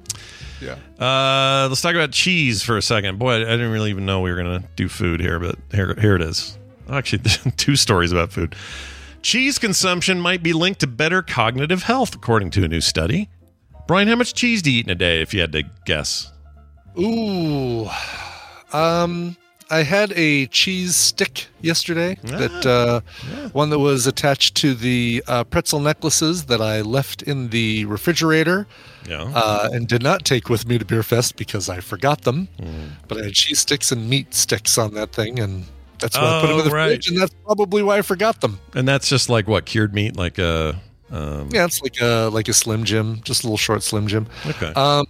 Yeah. 0.62 0.76
Uh, 1.04 1.68
let's 1.68 1.82
talk 1.82 1.96
about 1.96 2.12
cheese 2.12 2.62
for 2.62 2.78
a 2.78 2.82
second. 2.82 3.18
Boy, 3.18 3.38
I 3.38 3.40
didn't 3.40 3.72
really 3.72 3.90
even 3.90 4.06
know 4.06 4.22
we 4.22 4.30
were 4.32 4.36
going 4.42 4.62
to 4.62 4.68
do 4.76 4.88
food 4.88 5.20
here, 5.20 5.40
but 5.40 5.56
here, 5.72 5.96
here 6.00 6.16
it 6.16 6.22
is. 6.22 6.60
Actually, 6.90 7.24
two 7.58 7.76
stories 7.76 8.12
about 8.12 8.32
food. 8.32 8.56
Cheese 9.22 9.58
consumption 9.58 10.20
might 10.22 10.44
be 10.44 10.54
linked 10.54 10.82
to 10.82 10.88
better 10.88 11.22
cognitive 11.22 11.84
health, 11.84 12.14
according 12.16 12.52
to 12.52 12.64
a 12.64 12.68
new 12.68 12.82
study. 12.82 13.30
Brian, 13.88 14.08
how 14.08 14.16
much 14.16 14.34
cheese 14.34 14.62
do 14.62 14.72
you 14.72 14.80
eat 14.80 14.86
in 14.86 14.92
a 14.92 14.96
day, 14.96 15.22
if 15.22 15.34
you 15.34 15.42
had 15.42 15.52
to 15.54 15.64
guess? 15.86 16.32
Ooh. 17.00 17.88
Um 18.74 19.38
I 19.72 19.82
had 19.82 20.14
a 20.16 20.46
cheese 20.48 20.96
stick 20.96 21.48
yesterday 21.60 22.20
that 22.22 22.66
uh, 22.68 23.02
one 23.52 23.72
that 23.72 23.80
was 23.80 24.06
attached 24.06 24.54
to 24.58 24.76
the 24.76 25.24
uh, 25.28 25.44
pretzel 25.44 25.80
necklaces 25.80 26.46
that 26.46 26.62
I 26.62 26.82
left 26.82 27.24
in 27.24 27.50
the 27.50 27.86
refrigerator 27.86 28.68
Yeah. 29.10 29.24
uh, 29.34 29.70
and 29.74 29.88
did 29.88 30.04
not 30.04 30.24
take 30.24 30.50
with 30.50 30.68
me 30.68 30.78
to 30.78 30.86
Beer 30.86 31.02
Fest 31.02 31.36
because 31.36 31.68
I 31.68 31.80
forgot 31.80 32.22
them. 32.22 32.48
Hmm. 32.60 32.90
But 33.08 33.18
I 33.18 33.24
had 33.26 33.34
cheese 33.34 33.58
sticks 33.58 33.92
and 33.92 34.08
meat 34.08 34.36
sticks 34.36 34.78
on 34.78 34.94
that 34.94 35.14
thing, 35.14 35.40
and 35.40 35.66
that's 36.00 36.16
why 36.18 36.24
I 36.24 36.42
put 36.42 36.48
them 36.48 36.56
Oh, 36.56 36.60
in 36.60 36.66
the 36.66 36.72
right. 36.72 36.88
fridge, 36.90 37.08
and 37.10 37.18
that's 37.18 37.34
probably 37.44 37.84
why 37.84 37.98
I 37.98 38.02
forgot 38.02 38.42
them. 38.42 38.60
and 38.74 38.88
that's 38.88 39.08
just 39.10 39.30
like 39.30 39.48
what 39.48 39.66
cured 39.66 39.94
meat, 39.94 40.16
like 40.16 40.38
a. 40.38 40.80
Um, 41.12 41.50
Yeah, 41.52 41.66
it's 41.66 41.82
like 41.82 42.00
a 42.02 42.30
like 42.34 42.48
a 42.48 42.54
Slim 42.54 42.84
Jim, 42.84 43.22
just 43.24 43.44
a 43.44 43.48
little 43.48 43.58
short 43.58 43.84
Slim 43.84 44.08
Jim. 44.08 44.28
Okay. 44.46 44.74
Um, 44.76 45.06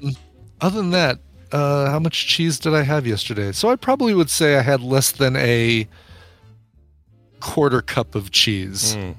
other 0.62 0.78
than 0.78 0.92
that, 0.92 1.20
uh, 1.52 1.90
how 1.90 2.00
much 2.00 2.28
cheese 2.28 2.60
did 2.60 2.74
I 2.74 2.84
have 2.84 3.08
yesterday? 3.08 3.52
So 3.54 3.70
I 3.70 3.76
probably 3.76 4.14
would 4.14 4.30
say 4.30 4.58
I 4.58 4.62
had 4.62 4.82
less 4.82 5.12
than 5.12 5.36
a 5.38 5.88
quarter 7.40 7.82
cup 7.82 8.16
of 8.16 8.32
cheese. 8.32 8.96
Mm. 8.96 9.16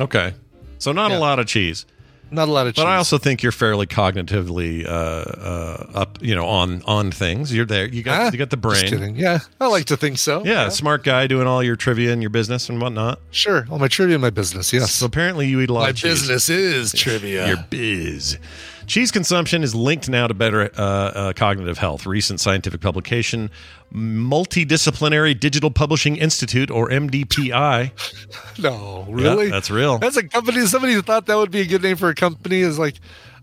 okay. 0.00 0.34
So 0.78 0.92
not 0.92 1.10
a 1.12 1.18
lot 1.18 1.38
of 1.38 1.46
cheese. 1.46 1.86
Not 2.34 2.48
a 2.48 2.52
lot 2.52 2.66
of 2.66 2.74
cheese. 2.74 2.84
But 2.84 2.90
I 2.90 2.96
also 2.96 3.16
think 3.18 3.42
you're 3.42 3.52
fairly 3.52 3.86
cognitively 3.86 4.84
uh, 4.86 4.90
uh, 4.90 5.86
up, 5.94 6.18
you 6.20 6.34
know, 6.34 6.46
on 6.46 6.82
on 6.82 7.10
things. 7.10 7.54
You're 7.54 7.64
there. 7.64 7.86
You 7.86 8.02
got 8.02 8.20
Ah, 8.20 8.30
you 8.32 8.38
got 8.38 8.50
the 8.50 8.56
brain. 8.56 9.14
Yeah, 9.16 9.38
I 9.60 9.68
like 9.68 9.84
to 9.86 9.96
think 9.96 10.18
so. 10.18 10.44
Yeah, 10.44 10.68
smart 10.68 11.04
guy 11.04 11.26
doing 11.26 11.46
all 11.46 11.62
your 11.62 11.76
trivia 11.76 12.12
and 12.12 12.22
your 12.22 12.30
business 12.30 12.68
and 12.68 12.80
whatnot. 12.80 13.20
Sure. 13.30 13.66
All 13.70 13.78
my 13.78 13.88
trivia, 13.88 14.16
and 14.16 14.22
my 14.22 14.30
business. 14.30 14.72
Yes. 14.72 14.92
So 14.92 15.06
apparently 15.06 15.46
you 15.48 15.60
eat 15.60 15.70
a 15.70 15.72
lot 15.72 15.82
my 15.82 15.92
business 15.92 16.48
is 16.48 16.92
trivia. 16.92 17.46
Your 17.46 17.64
biz. 17.70 18.38
Cheese 18.86 19.10
consumption 19.10 19.62
is 19.62 19.74
linked 19.74 20.08
now 20.08 20.26
to 20.26 20.34
better 20.34 20.70
uh, 20.76 20.82
uh, 20.82 21.32
cognitive 21.32 21.78
health. 21.78 22.06
Recent 22.06 22.40
scientific 22.40 22.80
publication, 22.80 23.50
Multidisciplinary 23.92 25.38
Digital 25.38 25.70
Publishing 25.70 26.16
Institute, 26.16 26.70
or 26.70 26.88
MDPI. 26.88 28.58
no, 28.62 29.06
really? 29.08 29.50
that's 29.50 29.70
real. 29.70 29.98
That's 29.98 30.16
a 30.16 30.26
company. 30.26 30.66
Somebody 30.66 31.00
thought 31.00 31.26
that 31.26 31.36
would 31.36 31.50
be 31.50 31.60
a 31.60 31.66
good 31.66 31.82
name 31.82 31.96
for 31.96 32.08
a 32.08 32.14
company. 32.14 32.60
Is 32.60 32.78
like, 32.78 32.96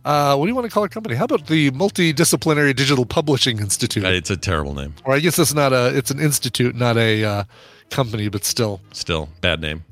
uh, 0.06 0.36
what 0.36 0.46
do 0.46 0.50
you 0.50 0.56
want 0.56 0.66
to 0.66 0.72
call 0.74 0.84
a 0.84 0.90
company? 0.90 1.16
How 1.16 1.26
about 1.26 1.48
the 1.48 1.72
Multidisciplinary 1.72 2.76
Digital 2.76 3.06
Publishing 3.06 3.60
Institute? 3.60 4.04
It's 4.04 4.30
a 4.30 4.38
terrible 4.38 4.74
name. 4.74 4.96
or 5.06 5.14
I 5.14 5.20
guess 5.20 5.40
it's 5.40 5.54
not 5.54 5.74
a. 5.74 5.96
It's 5.98 6.12
an 6.12 6.20
institute, 6.20 6.76
not 6.76 6.98
a 6.98 7.24
uh, 7.24 7.44
company, 7.90 8.30
but 8.30 8.44
still 8.46 8.82
Still, 8.92 9.30
bad 9.42 9.62
name. 9.62 9.84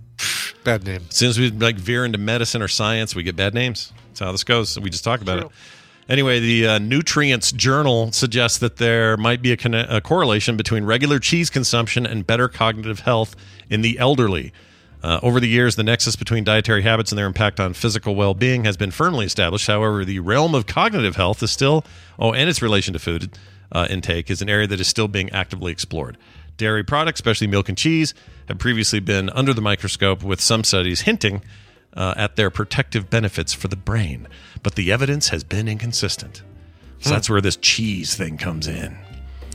Bad 0.69 0.85
name. 0.85 1.01
As 1.09 1.15
soon 1.15 1.29
as 1.29 1.39
we 1.39 1.49
like 1.49 1.77
veer 1.77 2.05
into 2.05 2.17
medicine 2.17 2.61
or 2.61 2.67
science, 2.67 3.15
we 3.15 3.23
get 3.23 3.35
bad 3.35 3.53
names. 3.53 3.91
That's 4.09 4.19
how 4.19 4.31
this 4.31 4.43
goes. 4.43 4.79
We 4.79 4.89
just 4.89 5.03
talk 5.03 5.21
about 5.21 5.39
True. 5.39 5.47
it. 5.47 5.53
Anyway, 6.09 6.39
the 6.39 6.67
uh, 6.67 6.79
Nutrients 6.79 7.51
Journal 7.51 8.11
suggests 8.11 8.57
that 8.59 8.77
there 8.77 9.15
might 9.17 9.41
be 9.41 9.51
a, 9.51 9.57
conne- 9.57 9.75
a 9.75 10.01
correlation 10.01 10.57
between 10.57 10.83
regular 10.83 11.19
cheese 11.19 11.49
consumption 11.49 12.05
and 12.05 12.25
better 12.25 12.47
cognitive 12.47 13.01
health 13.01 13.35
in 13.69 13.81
the 13.81 13.97
elderly. 13.99 14.51
Uh, 15.01 15.19
over 15.23 15.39
the 15.39 15.47
years, 15.47 15.75
the 15.75 15.83
nexus 15.83 16.15
between 16.15 16.43
dietary 16.43 16.81
habits 16.81 17.11
and 17.11 17.17
their 17.17 17.27
impact 17.27 17.59
on 17.59 17.73
physical 17.73 18.15
well 18.15 18.33
being 18.33 18.65
has 18.65 18.75
been 18.75 18.91
firmly 18.91 19.25
established. 19.25 19.67
However, 19.67 20.03
the 20.03 20.19
realm 20.19 20.53
of 20.55 20.65
cognitive 20.65 21.15
health 21.15 21.41
is 21.41 21.51
still, 21.51 21.85
oh, 22.17 22.33
and 22.33 22.49
its 22.49 22.61
relation 22.61 22.93
to 22.93 22.99
food 22.99 23.37
uh, 23.71 23.87
intake 23.89 24.29
is 24.29 24.41
an 24.41 24.49
area 24.49 24.67
that 24.67 24.79
is 24.79 24.87
still 24.87 25.07
being 25.07 25.29
actively 25.31 25.71
explored. 25.71 26.17
Dairy 26.59 26.83
products, 26.83 27.17
especially 27.19 27.47
milk 27.47 27.67
and 27.69 27.77
cheese, 27.77 28.13
have 28.47 28.59
previously 28.59 28.99
been 28.99 29.31
under 29.31 29.53
the 29.53 29.61
microscope, 29.61 30.21
with 30.21 30.39
some 30.39 30.63
studies 30.63 31.01
hinting 31.01 31.41
uh, 31.95 32.13
at 32.15 32.35
their 32.35 32.51
protective 32.51 33.09
benefits 33.09 33.51
for 33.53 33.67
the 33.67 33.75
brain. 33.75 34.27
But 34.61 34.75
the 34.75 34.91
evidence 34.91 35.29
has 35.29 35.43
been 35.43 35.67
inconsistent. 35.67 36.43
So 36.99 37.09
that's 37.11 37.29
where 37.29 37.41
this 37.41 37.55
cheese 37.55 38.13
thing 38.15 38.37
comes 38.37 38.67
in. 38.67 38.95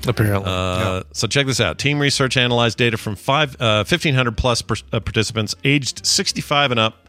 Apparently, 0.06 0.50
Uh, 0.50 1.02
So 1.12 1.26
check 1.28 1.46
this 1.46 1.60
out. 1.60 1.78
Team 1.78 1.98
research 1.98 2.36
analyzed 2.36 2.76
data 2.78 2.96
from 2.96 3.16
five, 3.16 3.54
uh, 3.60 3.84
1,500 3.84 4.36
plus 4.36 4.62
per, 4.62 4.74
uh, 4.92 5.00
participants 5.00 5.54
aged 5.62 6.04
65 6.06 6.70
and 6.72 6.80
up, 6.80 7.08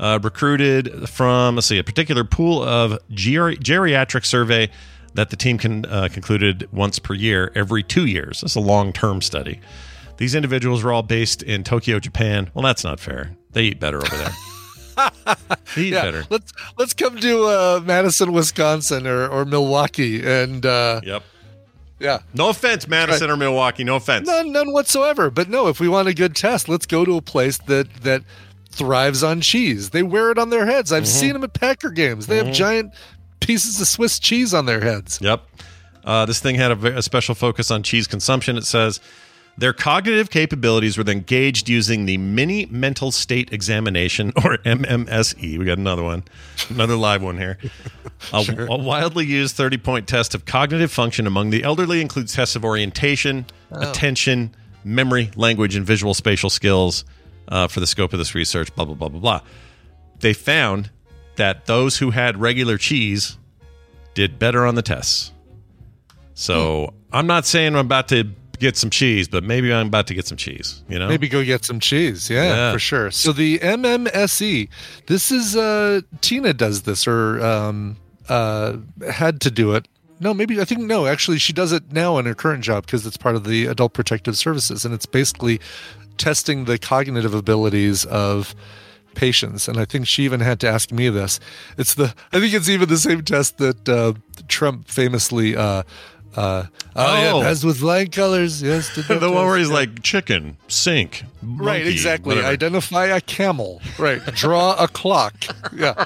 uh, 0.00 0.18
recruited 0.22 1.08
from, 1.08 1.54
let's 1.56 1.66
see, 1.68 1.78
a 1.78 1.84
particular 1.84 2.24
pool 2.24 2.62
of 2.62 2.98
geri- 3.10 3.56
geriatric 3.56 4.24
survey 4.26 4.68
that 5.14 5.30
the 5.30 5.36
team 5.36 5.58
can, 5.58 5.84
uh, 5.86 6.08
concluded 6.12 6.68
once 6.72 6.98
per 6.98 7.14
year, 7.14 7.50
every 7.54 7.82
two 7.82 8.06
years. 8.06 8.40
That's 8.40 8.54
a 8.54 8.60
long 8.60 8.92
term 8.92 9.20
study. 9.22 9.60
These 10.18 10.34
individuals 10.34 10.82
were 10.82 10.92
all 10.92 11.02
based 11.02 11.42
in 11.42 11.62
Tokyo, 11.64 11.98
Japan. 12.00 12.50
Well, 12.54 12.64
that's 12.64 12.84
not 12.84 12.98
fair. 13.00 13.36
They 13.52 13.62
eat 13.64 13.80
better 13.80 13.98
over 13.98 14.16
there. 14.16 14.30
they 15.76 15.82
eat 15.82 15.92
yeah. 15.92 16.02
better. 16.02 16.24
Let's 16.28 16.52
let's 16.76 16.92
come 16.94 17.18
to 17.18 17.44
uh, 17.44 17.80
Madison, 17.84 18.32
Wisconsin, 18.32 19.06
or 19.06 19.28
or 19.28 19.44
Milwaukee, 19.44 20.26
and 20.26 20.66
uh, 20.66 21.00
Yep. 21.04 21.22
yeah, 22.00 22.18
No 22.34 22.48
offense, 22.48 22.88
Madison 22.88 23.30
or 23.30 23.36
Milwaukee. 23.36 23.84
No 23.84 23.94
offense. 23.96 24.26
none 24.26 24.50
none 24.52 24.72
whatsoever. 24.72 25.30
But 25.30 25.48
no, 25.48 25.68
if 25.68 25.78
we 25.78 25.88
want 25.88 26.08
a 26.08 26.14
good 26.14 26.34
test, 26.34 26.68
let's 26.68 26.86
go 26.86 27.04
to 27.04 27.16
a 27.16 27.22
place 27.22 27.58
that 27.58 27.92
that 28.02 28.22
thrives 28.70 29.22
on 29.22 29.40
cheese. 29.40 29.90
They 29.90 30.02
wear 30.02 30.30
it 30.32 30.38
on 30.38 30.50
their 30.50 30.66
heads. 30.66 30.92
I've 30.92 31.04
Mm-hmm. 31.04 31.18
seen 31.20 31.32
them 31.34 31.44
at 31.44 31.52
Packer 31.54 31.90
games. 31.90 32.26
They 32.26 32.36
have 32.38 32.52
giant 32.52 32.92
pieces 33.40 33.80
of 33.80 33.88
Swiss 33.88 34.18
cheese 34.18 34.54
on 34.54 34.66
their 34.66 34.80
heads. 34.80 35.18
Yep. 35.22 35.44
Uh, 36.04 36.24
this 36.24 36.40
thing 36.40 36.54
had 36.54 36.72
a, 36.72 36.98
a 36.98 37.02
special 37.02 37.34
focus 37.34 37.70
on 37.70 37.82
cheese 37.82 38.06
consumption. 38.06 38.56
It 38.56 38.64
says 38.64 39.00
their 39.58 39.72
cognitive 39.72 40.30
capabilities 40.30 40.96
were 40.96 41.02
then 41.04 41.20
gauged 41.20 41.68
using 41.68 42.06
the 42.06 42.16
Mini 42.16 42.66
Mental 42.66 43.10
State 43.10 43.52
Examination, 43.52 44.28
or 44.44 44.58
MMSE. 44.58 45.58
We 45.58 45.64
got 45.64 45.78
another 45.78 46.04
one, 46.04 46.22
another 46.70 46.94
live 46.94 47.22
one 47.22 47.36
here. 47.36 47.58
A, 48.32 48.44
a 48.68 48.76
wildly 48.76 49.24
used 49.24 49.54
30 49.54 49.78
point 49.78 50.08
test 50.08 50.34
of 50.34 50.44
cognitive 50.44 50.90
function 50.90 51.24
among 51.24 51.50
the 51.50 51.62
elderly 51.62 52.00
includes 52.00 52.34
tests 52.34 52.56
of 52.56 52.64
orientation, 52.64 53.46
attention, 53.70 54.52
memory, 54.82 55.30
language, 55.36 55.76
and 55.76 55.86
visual 55.86 56.14
spatial 56.14 56.50
skills 56.50 57.04
uh, 57.46 57.68
for 57.68 57.78
the 57.78 57.86
scope 57.86 58.12
of 58.12 58.18
this 58.18 58.34
research, 58.34 58.74
blah, 58.74 58.84
blah, 58.84 58.96
blah, 58.96 59.08
blah, 59.08 59.20
blah. 59.20 59.40
they 60.18 60.32
found 60.32 60.90
that 61.38 61.66
those 61.66 61.96
who 61.98 62.10
had 62.10 62.36
regular 62.36 62.78
cheese 62.78 63.36
did 64.14 64.38
better 64.38 64.64
on 64.66 64.74
the 64.76 64.82
tests. 64.82 65.32
So 66.34 66.92
I'm 67.12 67.26
not 67.26 67.46
saying 67.46 67.74
I'm 67.74 67.86
about 67.86 68.08
to 68.08 68.28
get 68.58 68.76
some 68.76 68.90
cheese, 68.90 69.28
but 69.28 69.44
maybe 69.44 69.72
I'm 69.72 69.86
about 69.86 70.06
to 70.08 70.14
get 70.14 70.26
some 70.26 70.36
cheese. 70.36 70.82
You 70.88 70.98
know, 70.98 71.08
Maybe 71.08 71.28
go 71.28 71.44
get 71.44 71.64
some 71.64 71.80
cheese. 71.80 72.28
Yeah, 72.28 72.44
Yeah. 72.44 72.72
for 72.72 72.78
sure. 72.78 73.10
So 73.10 73.32
the 73.32 73.58
MMSE, 73.60 74.68
this 75.06 75.30
is 75.30 75.56
uh 75.56 76.00
Tina 76.20 76.52
does 76.52 76.82
this 76.82 77.06
or 77.06 77.40
um 77.44 77.96
uh 78.28 78.76
had 79.10 79.40
to 79.42 79.50
do 79.50 79.74
it. 79.74 79.88
No, 80.20 80.34
maybe 80.34 80.60
I 80.60 80.64
think 80.64 80.80
no, 80.80 81.06
actually 81.06 81.38
she 81.38 81.52
does 81.52 81.70
it 81.72 81.92
now 81.92 82.18
in 82.18 82.26
her 82.26 82.34
current 82.34 82.64
job 82.64 82.86
because 82.86 83.06
it's 83.06 83.16
part 83.16 83.36
of 83.36 83.44
the 83.44 83.66
Adult 83.66 83.92
Protective 83.92 84.36
Services 84.36 84.84
and 84.84 84.92
it's 84.92 85.06
basically 85.06 85.60
testing 86.16 86.64
the 86.64 86.78
cognitive 86.78 87.34
abilities 87.34 88.04
of 88.06 88.56
patients 89.18 89.66
and 89.68 89.76
I 89.78 89.84
think 89.84 90.06
she 90.06 90.22
even 90.24 90.40
had 90.40 90.60
to 90.60 90.68
ask 90.68 90.92
me 90.92 91.08
this. 91.10 91.40
It's 91.76 91.94
the 91.94 92.14
I 92.32 92.38
think 92.40 92.54
it's 92.54 92.68
even 92.68 92.88
the 92.88 92.96
same 92.96 93.22
test 93.22 93.58
that 93.58 93.88
uh 93.88 94.12
Trump 94.46 94.88
famously 94.88 95.56
uh 95.56 95.82
uh, 96.36 96.66
oh, 96.94 97.22
yeah, 97.22 97.32
Oh. 97.32 97.42
as 97.42 97.64
with 97.64 97.78
flying 97.78 98.08
colors, 98.10 98.62
yes. 98.62 98.94
the 99.08 99.18
one 99.32 99.46
where 99.46 99.56
he's 99.58 99.68
yeah. 99.70 99.74
like 99.74 100.02
chicken, 100.02 100.56
sink, 100.68 101.24
Right, 101.42 101.84
exactly. 101.84 102.36
whatever. 102.36 102.52
Identify 102.52 103.06
a 103.06 103.20
camel. 103.20 103.80
Right. 103.98 104.24
Draw 104.34 104.74
a 104.78 104.86
clock. 104.86 105.34
Yeah. 105.74 106.04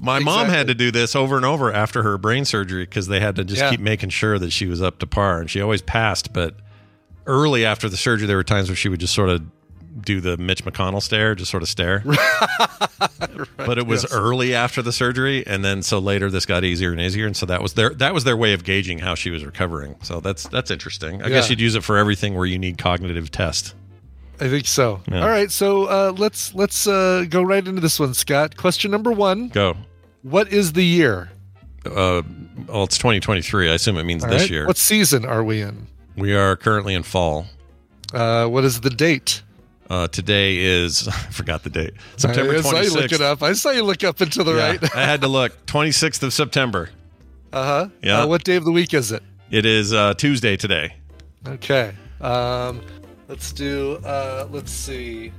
My 0.00 0.18
mom 0.18 0.48
had 0.48 0.66
to 0.68 0.74
do 0.74 0.90
this 0.90 1.14
over 1.16 1.36
and 1.36 1.44
over 1.44 1.72
after 1.72 2.02
her 2.02 2.16
brain 2.18 2.44
surgery 2.44 2.84
because 2.84 3.06
they 3.08 3.20
had 3.20 3.36
to 3.36 3.44
just 3.44 3.60
Yeah. 3.60 3.70
keep 3.70 3.80
making 3.80 4.10
sure 4.10 4.38
that 4.38 4.50
she 4.50 4.66
was 4.66 4.80
up 4.80 4.98
to 5.00 5.06
par, 5.06 5.40
and 5.40 5.50
she 5.50 5.60
always 5.60 5.82
passed. 5.82 6.32
But 6.32 6.54
early 7.26 7.64
after 7.64 7.88
the 7.88 7.96
surgery, 7.96 8.26
there 8.26 8.36
were 8.36 8.44
times 8.44 8.68
where 8.68 8.76
she 8.76 8.88
would 8.88 9.00
just 9.00 9.14
sort 9.14 9.28
of 9.28 9.42
do 10.00 10.20
the 10.20 10.36
Mitch 10.36 10.64
McConnell 10.64 11.02
stare, 11.02 11.34
just 11.34 11.50
sort 11.50 11.62
of 11.62 11.68
stare. 11.68 12.02
but 13.56 13.78
it 13.78 13.86
was 13.86 14.04
yes. 14.04 14.12
early 14.12 14.54
after 14.54 14.82
the 14.82 14.92
surgery, 14.92 15.46
and 15.46 15.64
then 15.64 15.82
so 15.82 15.98
later 15.98 16.30
this 16.30 16.46
got 16.46 16.64
easier 16.64 16.92
and 16.92 17.00
easier, 17.00 17.26
and 17.26 17.36
so 17.36 17.46
that 17.46 17.62
was 17.62 17.74
their 17.74 17.90
that 17.90 18.14
was 18.14 18.24
their 18.24 18.36
way 18.36 18.52
of 18.52 18.64
gauging 18.64 18.98
how 18.98 19.14
she 19.14 19.30
was 19.30 19.44
recovering. 19.44 19.96
So 20.02 20.20
that's 20.20 20.48
that's 20.48 20.70
interesting. 20.70 21.22
I 21.22 21.28
guess 21.28 21.50
you'd 21.50 21.60
use 21.60 21.74
it 21.74 21.84
for 21.84 21.96
everything 21.96 22.34
where 22.34 22.46
you 22.46 22.58
need 22.58 22.78
cognitive 22.78 23.30
test. 23.30 23.74
I 24.40 24.48
think 24.48 24.66
so. 24.66 25.00
Yeah. 25.10 25.22
All 25.22 25.28
right, 25.28 25.50
so 25.50 25.84
uh, 25.86 26.12
let's 26.16 26.54
let's 26.54 26.86
uh, 26.86 27.26
go 27.28 27.42
right 27.42 27.66
into 27.66 27.80
this 27.80 27.98
one, 27.98 28.14
Scott. 28.14 28.56
Question 28.56 28.90
number 28.90 29.10
one: 29.10 29.48
Go. 29.48 29.76
What 30.22 30.52
is 30.52 30.72
the 30.72 30.84
year? 30.84 31.30
Uh, 31.84 32.22
well, 32.66 32.84
it's 32.84 32.98
2023. 32.98 33.70
I 33.70 33.74
assume 33.74 33.96
it 33.98 34.04
means 34.04 34.24
All 34.24 34.30
this 34.30 34.42
right. 34.42 34.50
year. 34.50 34.66
What 34.66 34.76
season 34.76 35.24
are 35.24 35.42
we 35.42 35.62
in? 35.62 35.86
we 36.18 36.34
are 36.34 36.56
currently 36.56 36.94
in 36.94 37.02
fall. 37.02 37.46
Uh, 38.12 38.46
what 38.46 38.64
is 38.64 38.80
the 38.80 38.90
date? 38.90 39.42
Uh, 39.90 40.06
today 40.08 40.58
is 40.58 41.08
I 41.08 41.12
forgot 41.12 41.62
the 41.62 41.70
date. 41.70 41.94
September 42.16 42.60
twenty 42.60 42.62
sixth. 42.62 42.74
I 42.74 42.82
saw 42.84 42.96
you 42.96 43.02
look 43.02 43.12
it 43.12 43.20
up. 43.20 43.42
I 43.42 43.52
saw 43.54 43.70
you 43.70 43.82
look 43.84 44.04
up 44.04 44.20
and 44.20 44.30
to 44.32 44.44
the 44.44 44.54
Yeah, 44.54 44.68
right. 44.70 44.96
I 44.96 45.04
had 45.04 45.20
to 45.22 45.28
look. 45.28 45.52
26th 45.66 46.22
of 46.22 46.32
September. 46.32 46.90
Uh 47.52 47.64
huh. 47.64 47.88
Yeah. 48.02 48.22
Uh, 48.22 48.26
what 48.26 48.44
day 48.44 48.56
of 48.56 48.64
the 48.64 48.72
week 48.72 48.92
is 48.92 49.12
it? 49.12 49.22
It 49.50 49.64
is 49.64 49.92
uh, 49.94 50.12
Tuesday 50.14 50.56
today. 50.58 50.94
Okay. 51.46 51.94
Um, 52.20 52.82
let's 53.28 53.52
do. 53.52 53.96
Uh, 54.04 54.46
let's 54.50 54.70
see. 54.72 55.32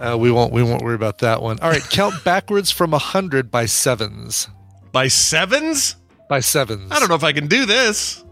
Uh, 0.00 0.16
we 0.18 0.32
won't. 0.32 0.52
We 0.52 0.64
won't 0.64 0.82
worry 0.82 0.96
about 0.96 1.18
that 1.18 1.40
one. 1.40 1.60
All 1.60 1.70
right. 1.70 1.82
Count 1.90 2.14
backwards 2.24 2.72
from 2.72 2.92
a 2.92 2.98
hundred 2.98 3.50
by 3.52 3.66
sevens. 3.66 4.48
By 4.90 5.06
sevens? 5.06 5.94
By 6.28 6.40
sevens. 6.40 6.90
I 6.90 6.98
don't 6.98 7.08
know 7.08 7.14
if 7.14 7.22
I 7.24 7.32
can 7.32 7.46
do 7.46 7.66
this. 7.66 8.24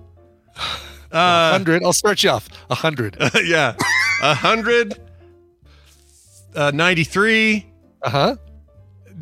Uh, 1.12 1.52
hundred. 1.52 1.84
I'll 1.84 1.92
start 1.92 2.22
you 2.22 2.30
off. 2.30 2.48
A 2.70 2.74
hundred. 2.74 3.18
yeah. 3.44 3.76
A 4.22 4.34
hundred. 4.34 4.98
Uh, 6.54 6.70
93. 6.72 7.66
Uh 8.02 8.10
huh. 8.10 8.36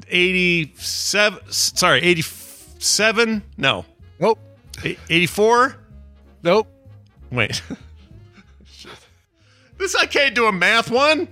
87. 0.09 1.41
Sorry, 1.51 2.03
87. 2.03 3.43
No. 3.57 3.85
Nope. 4.19 4.39
84. 4.85 5.77
Nope. 6.43 6.67
Wait. 7.31 7.63
this 9.79 9.95
I 9.95 10.07
can't 10.07 10.35
do 10.35 10.47
a 10.47 10.53
math 10.53 10.91
one. 10.91 11.29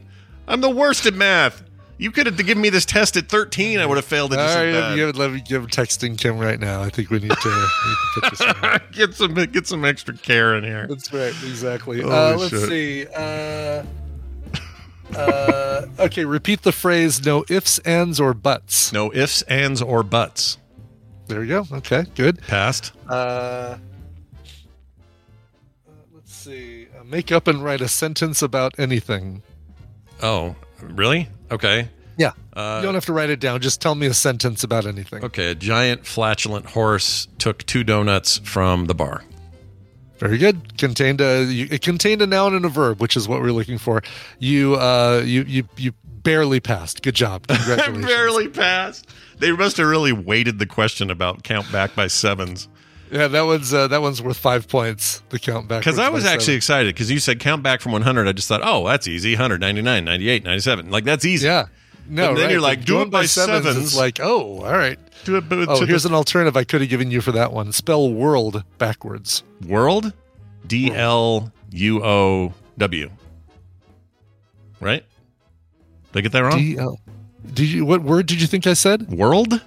I'm 0.47 0.61
the 0.61 0.71
worst 0.71 1.07
at 1.07 1.15
math. 1.15 1.63
You 1.99 2.13
could 2.13 2.27
have 2.27 2.37
given 2.37 2.61
me 2.61 2.71
this 2.71 2.85
test 2.85 3.17
at 3.17 3.29
13. 3.29 3.81
I 3.81 3.87
would 3.87 3.97
have 3.97 4.05
failed 4.05 4.33
it 4.33 4.39
All 4.39 4.47
right. 4.47 4.95
Give, 4.95 5.17
let 5.17 5.33
me 5.33 5.41
give 5.41 5.67
texting 5.67 6.17
Kim 6.17 6.39
right 6.39 6.59
now. 6.61 6.81
I 6.81 6.91
think 6.91 7.11
we 7.11 7.19
need 7.19 7.33
to, 7.33 7.49
we 7.49 7.55
need 7.55 7.97
to 8.15 8.21
put 8.21 8.31
this 8.31 8.81
get 8.93 9.15
some 9.15 9.35
get 9.35 9.67
some 9.67 9.85
extra 9.85 10.17
care 10.17 10.57
in 10.57 10.63
here. 10.63 10.87
That's 10.87 11.13
right. 11.13 11.35
Exactly. 11.45 12.03
Uh, 12.03 12.37
let's 12.37 12.51
shit. 12.51 12.69
see. 12.69 13.07
Uh, 13.09 13.83
uh, 15.17 15.87
okay. 15.99 16.25
Repeat 16.25 16.63
the 16.63 16.73
phrase. 16.73 17.25
No 17.27 17.45
ifs, 17.49 17.81
ands, 17.81 18.21
or 18.21 18.33
buts. 18.33 18.93
No 18.93 19.13
ifs, 19.13 19.43
ands, 19.43 19.83
or 19.83 20.05
buts. 20.05 20.59
There 21.27 21.43
you 21.43 21.49
go. 21.49 21.77
Okay. 21.79 22.05
Good. 22.15 22.41
Passed. 22.43 22.93
Uh, 23.09 23.13
uh, 23.13 23.79
let's 26.15 26.33
see. 26.33 26.87
Uh, 26.97 27.03
make 27.03 27.33
up 27.33 27.49
and 27.49 27.65
write 27.65 27.81
a 27.81 27.89
sentence 27.89 28.41
about 28.41 28.79
anything. 28.79 29.43
Oh, 30.23 30.55
really? 30.83 31.29
Okay. 31.51 31.89
Yeah. 32.17 32.33
Uh, 32.53 32.79
you 32.81 32.87
don't 32.87 32.95
have 32.95 33.07
to 33.07 33.13
write 33.13 33.31
it 33.31 33.41
down. 33.41 33.61
Just 33.61 33.81
tell 33.81 33.95
me 33.95 34.07
a 34.07 34.15
sentence 34.15 34.65
about 34.65 34.87
anything. 34.87 35.25
Okay. 35.25 35.53
A 35.53 35.55
giant 35.55 36.05
flatulent 36.05 36.67
horse 36.67 37.29
took 37.39 37.65
two 37.65 37.85
donuts 37.85 38.39
from 38.39 38.87
the 38.87 38.95
bar. 38.95 39.23
Very 40.19 40.37
good. 40.37 40.77
Contained 40.79 41.21
a 41.21 41.45
it 41.49 41.81
contained 41.83 42.21
a 42.23 42.27
noun 42.27 42.55
and 42.55 42.65
a 42.65 42.69
verb, 42.69 43.01
which 43.01 43.17
is 43.17 43.29
what 43.29 43.41
we're 43.41 43.53
looking 43.53 43.79
for. 43.79 44.03
You 44.41 44.75
uh 44.75 45.23
you 45.25 45.43
you 45.43 45.69
you 45.77 45.93
barely 46.07 46.59
passed. 46.59 47.03
Good 47.03 47.15
job. 47.15 47.47
Congratulations. 47.49 48.07
Barely 48.07 48.49
passed. 48.49 49.09
They 49.39 49.53
must 49.53 49.77
have 49.77 49.87
really 49.87 50.13
weighted 50.13 50.59
the 50.59 50.67
question 50.67 51.11
about 51.11 51.45
count 51.45 51.71
back 51.71 51.95
by 51.95 52.09
sevens. 52.09 52.69
Yeah, 53.11 53.29
that 53.29 53.43
one's 53.43 53.73
uh, 53.73 53.89
that 53.89 54.01
one's 54.03 54.21
worth 54.21 54.37
five 54.37 54.69
points. 54.69 55.23
The 55.31 55.39
count 55.39 55.69
back 55.69 55.81
Because 55.81 55.99
I 55.99 56.09
was 56.09 56.25
actually 56.25 56.55
excited 56.55 56.95
because 56.95 57.11
you 57.11 57.19
said 57.19 57.41
count 57.41 57.63
back 57.63 57.81
from 57.81 57.93
100. 57.93 58.29
I 58.29 58.33
just 58.33 58.49
thought, 58.49 58.61
oh, 58.63 58.87
that's 58.87 59.09
easy. 59.09 59.33
100, 59.35 59.61
99, 59.61 60.05
98, 60.05 60.45
97. 60.45 60.91
Like, 60.91 61.05
that's 61.05 61.25
easy. 61.25 61.47
yeah. 61.47 61.67
No, 62.11 62.29
But 62.29 62.35
then 62.37 62.45
right. 62.45 62.51
you're 62.53 62.61
like, 62.61 62.79
But 62.81 62.87
do 62.87 63.03
it 63.03 63.11
by 63.11 63.27
sevens, 63.27 63.65
sevens. 63.65 63.87
It's 63.89 63.97
like, 63.97 64.19
oh, 64.21 64.63
all 64.63 64.73
right. 64.73 64.99
Do 65.25 65.37
it 65.37 65.49
but 65.49 65.69
Oh, 65.69 65.85
here's 65.85 66.05
the 66.05 66.09
an 66.09 66.15
alternative 66.15 66.57
I 66.57 66.65
could 66.65 66.81
have 66.81 66.89
given 66.89 67.11
you 67.11 67.21
for 67.21 67.33
that 67.33 67.53
one. 67.53 67.71
Spell 67.73 68.11
world 68.11 68.65
backwards. 68.79 69.43
world. 69.67 70.13
D 70.67 70.91
L 70.93 71.53
U 71.71 72.03
O 72.05 72.55
W. 72.79 73.11
Right? 74.81 75.05
Did 76.13 76.19
I 76.19 76.23
get 76.23 76.33
that 76.33 76.41
wrong? 76.41 76.59
D 76.59 76.79
L. 76.79 76.99
Did 77.53 77.69
you? 77.69 77.85
What 77.85 78.03
word 78.03 78.27
did 78.27 78.41
you 78.41 78.47
think 78.47 78.67
I 78.67 78.73
said? 78.75 79.09
world? 79.11 79.61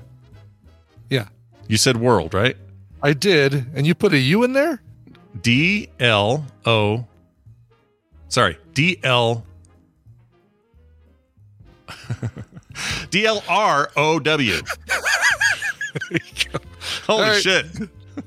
Yeah, 1.10 1.28
You 1.68 1.78
said 1.78 1.98
world, 1.98 2.34
right? 2.34 2.56
I 3.04 3.14
did, 3.14 3.66
and 3.76 3.88
you 3.88 3.96
put 3.96 4.14
a 4.14 4.18
U 4.18 4.44
in 4.44 4.54
there. 4.54 4.82
D 5.42 5.90
L 6.00 6.46
O. 6.66 7.06
Sorry, 8.28 8.58
D 8.74 9.00
L. 9.04 9.46
D 13.10 13.26
L 13.26 13.44
R 13.50 13.90
O 13.98 14.20
W. 14.20 14.54
Holy 17.08 17.22
right. 17.24 17.42
shit. 17.42 17.66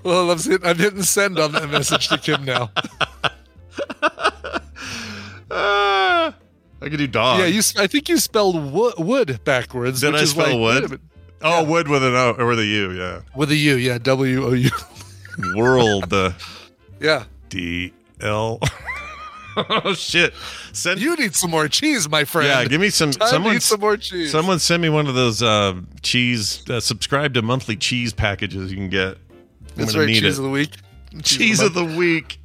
Well, 0.03 0.31
I'm 0.31 0.39
hitting, 0.39 0.67
I'm 0.67 0.77
hitting 0.77 1.03
send 1.03 1.39
on 1.39 1.53
that 1.53 1.71
message 1.71 2.09
to 2.09 2.19
Kim 2.19 2.45
now. 2.45 2.71
Ah, 5.57 6.35
I 6.83 6.89
could 6.89 6.97
do 6.99 7.07
dog. 7.07 7.39
Yeah, 7.39 7.47
you. 7.47 7.61
I 7.79 7.87
think 7.87 8.09
you 8.09 8.19
spelled 8.19 8.73
wo- 8.73 8.95
wood 8.99 9.41
backwards. 9.45 10.01
Did 10.01 10.15
which 10.15 10.21
I 10.21 10.25
is 10.25 10.31
spell 10.31 10.59
like, 10.59 10.91
wood? 10.91 11.01
Wait 11.41 11.47
a 11.47 11.53
minute. 11.53 11.67
Oh, 11.69 11.71
wood 11.71 11.89
with 11.89 12.03
an 12.05 12.15
O 12.15 12.35
or 12.39 12.47
with 12.47 12.59
a 12.59 12.65
U, 12.65 12.91
yeah. 12.93 13.21
with 13.35 13.51
a 13.51 13.57
U. 13.57 13.75
Yeah, 13.77 13.99
W 13.99 14.47
O 14.47 14.53
U. 14.53 14.71
World 15.57 16.13
uh, 16.13 16.33
Yeah, 17.01 17.25
D 17.49 17.93
L. 18.21 18.61
oh 19.57 19.95
shit! 19.95 20.33
Send 20.73 21.01
you 21.01 21.15
need 21.17 21.35
some 21.35 21.51
more 21.51 21.69
cheese, 21.69 22.09
my 22.09 22.25
friend. 22.25 22.49
yeah. 22.49 22.65
Give 22.65 22.81
me 22.81 22.91
some. 22.91 23.11
Time 23.13 23.29
someone 23.29 23.53
needs 23.55 23.65
some 23.65 23.81
more 23.81 23.97
cheese. 23.97 24.31
Someone 24.33 24.59
send 24.59 24.83
me 24.83 24.89
one 24.89 25.07
of 25.07 25.15
those 25.15 25.43
uh, 25.43 25.75
cheese. 26.03 26.69
Uh, 26.69 26.81
subscribe 26.81 27.35
to 27.35 27.43
monthly 27.43 27.77
cheese 27.77 28.13
packages 28.13 28.71
you 28.71 28.77
can 28.77 28.89
get. 28.89 29.17
I'm 29.17 29.19
That's 29.77 29.97
right. 29.97 30.07
need 30.07 30.21
Cheese 30.21 30.39
it. 30.39 30.41
of 30.41 30.45
the 30.45 30.51
week. 30.51 30.71
Cheese 31.23 31.61
of 31.61 31.75
the 31.75 31.85
week. 31.85 32.39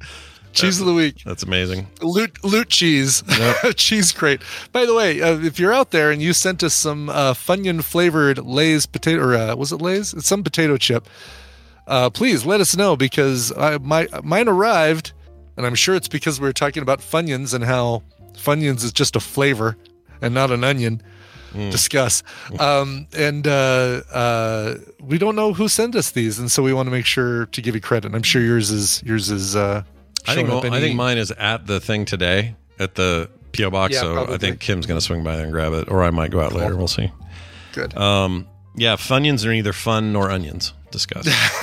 Cheese 0.52 0.80
of 0.80 0.86
the 0.86 0.94
week. 0.94 1.22
That's 1.24 1.42
amazing. 1.42 1.86
Loot 2.02 2.42
loot 2.44 2.68
cheese. 2.68 3.22
cheese 3.76 4.12
crate. 4.12 4.42
By 4.72 4.84
the 4.84 4.94
way, 4.94 5.22
uh, 5.22 5.38
if 5.38 5.58
you're 5.58 5.72
out 5.72 5.90
there 5.90 6.10
and 6.10 6.20
you 6.20 6.32
sent 6.32 6.62
us 6.62 6.74
some 6.74 7.08
uh, 7.08 7.34
Funyun 7.34 7.82
flavored 7.84 8.38
Lay's 8.38 8.86
potato, 8.86 9.22
or 9.22 9.34
uh, 9.34 9.56
was 9.56 9.72
it 9.72 9.80
Lay's? 9.80 10.12
It's 10.12 10.26
some 10.26 10.42
potato 10.42 10.76
chip. 10.76 11.08
Uh, 11.86 12.10
please 12.10 12.44
let 12.44 12.60
us 12.60 12.76
know 12.76 12.96
because 12.96 13.52
I, 13.52 13.78
my 13.78 14.08
mine 14.22 14.48
arrived, 14.48 15.12
and 15.56 15.66
I'm 15.66 15.74
sure 15.74 15.94
it's 15.94 16.08
because 16.08 16.40
we 16.40 16.46
were 16.46 16.52
talking 16.52 16.82
about 16.82 17.00
Funyuns 17.00 17.54
and 17.54 17.64
how 17.64 18.02
Funyuns 18.34 18.82
is 18.84 18.92
just 18.92 19.16
a 19.16 19.20
flavor 19.20 19.76
and 20.20 20.34
not 20.34 20.50
an 20.50 20.64
onion. 20.64 21.02
Discuss. 21.52 22.22
Um, 22.60 23.08
and 23.12 23.44
uh, 23.44 24.02
uh, 24.12 24.74
we 25.00 25.18
don't 25.18 25.34
know 25.34 25.52
who 25.52 25.66
sent 25.66 25.96
us 25.96 26.12
these, 26.12 26.38
and 26.38 26.48
so 26.48 26.62
we 26.62 26.72
want 26.72 26.86
to 26.86 26.92
make 26.92 27.06
sure 27.06 27.46
to 27.46 27.60
give 27.60 27.74
you 27.74 27.80
credit. 27.80 28.06
And 28.06 28.14
I'm 28.14 28.22
sure 28.22 28.40
yours 28.40 28.70
is 28.70 29.02
yours 29.02 29.30
is. 29.30 29.56
Uh, 29.56 29.82
I 30.26 30.34
think 30.34 30.48
showing 30.48 30.64
up 30.66 30.72
I 30.72 30.80
think 30.80 30.96
mine 30.96 31.18
is 31.18 31.30
at 31.32 31.66
the 31.66 31.80
thing 31.80 32.04
today 32.04 32.54
at 32.78 32.94
the 32.94 33.30
PO 33.52 33.70
box. 33.70 33.94
Yeah, 33.94 34.00
so 34.00 34.32
I 34.32 34.38
think 34.38 34.60
Kim's 34.60 34.86
going 34.86 34.98
to 34.98 35.04
swing 35.04 35.24
by 35.24 35.36
there 35.36 35.44
and 35.44 35.52
grab 35.52 35.72
it, 35.72 35.90
or 35.90 36.02
I 36.02 36.10
might 36.10 36.30
go 36.30 36.40
out 36.40 36.52
later. 36.52 36.76
We'll 36.76 36.88
see. 36.88 37.10
Good. 37.72 37.96
Um, 37.96 38.46
yeah, 38.76 38.96
Funyuns 38.96 39.44
are 39.44 39.50
neither 39.52 39.72
fun 39.72 40.12
nor 40.12 40.30
onions. 40.30 40.72
Discuss. 40.90 41.24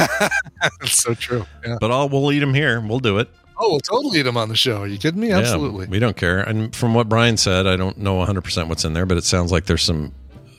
That's 0.62 0.94
so 1.04 1.14
true. 1.14 1.46
Yeah. 1.66 1.78
but 1.82 1.92
I'll 1.92 2.08
we'll 2.08 2.32
eat 2.32 2.40
them 2.40 2.54
here. 2.54 2.80
We'll 2.80 3.00
do 3.00 3.18
it. 3.18 3.30
Oh, 3.60 3.72
we'll 3.72 3.80
totally 3.80 4.20
eat 4.20 4.24
them 4.24 4.38
on 4.38 4.50
the 4.50 4.56
show. 4.56 4.82
Are 4.82 4.88
you 4.88 4.98
kidding 4.98 5.20
me? 5.20 5.32
Absolutely. 5.32 5.86
Yeah, 5.86 5.92
we 5.92 6.00
don't 6.00 6.16
care. 6.16 6.40
And 6.40 6.76
from 6.76 6.94
what 6.94 7.10
Brian 7.10 7.38
said, 7.38 7.66
I 7.66 7.76
don't 7.76 7.98
know 7.98 8.24
100% 8.24 8.70
what's 8.70 8.86
in 8.86 8.94
there, 8.94 9.06
but 9.06 9.18
it 9.18 9.24
sounds 9.24 9.52
like 9.52 9.66
there's 9.66 9.82
some 9.82 10.14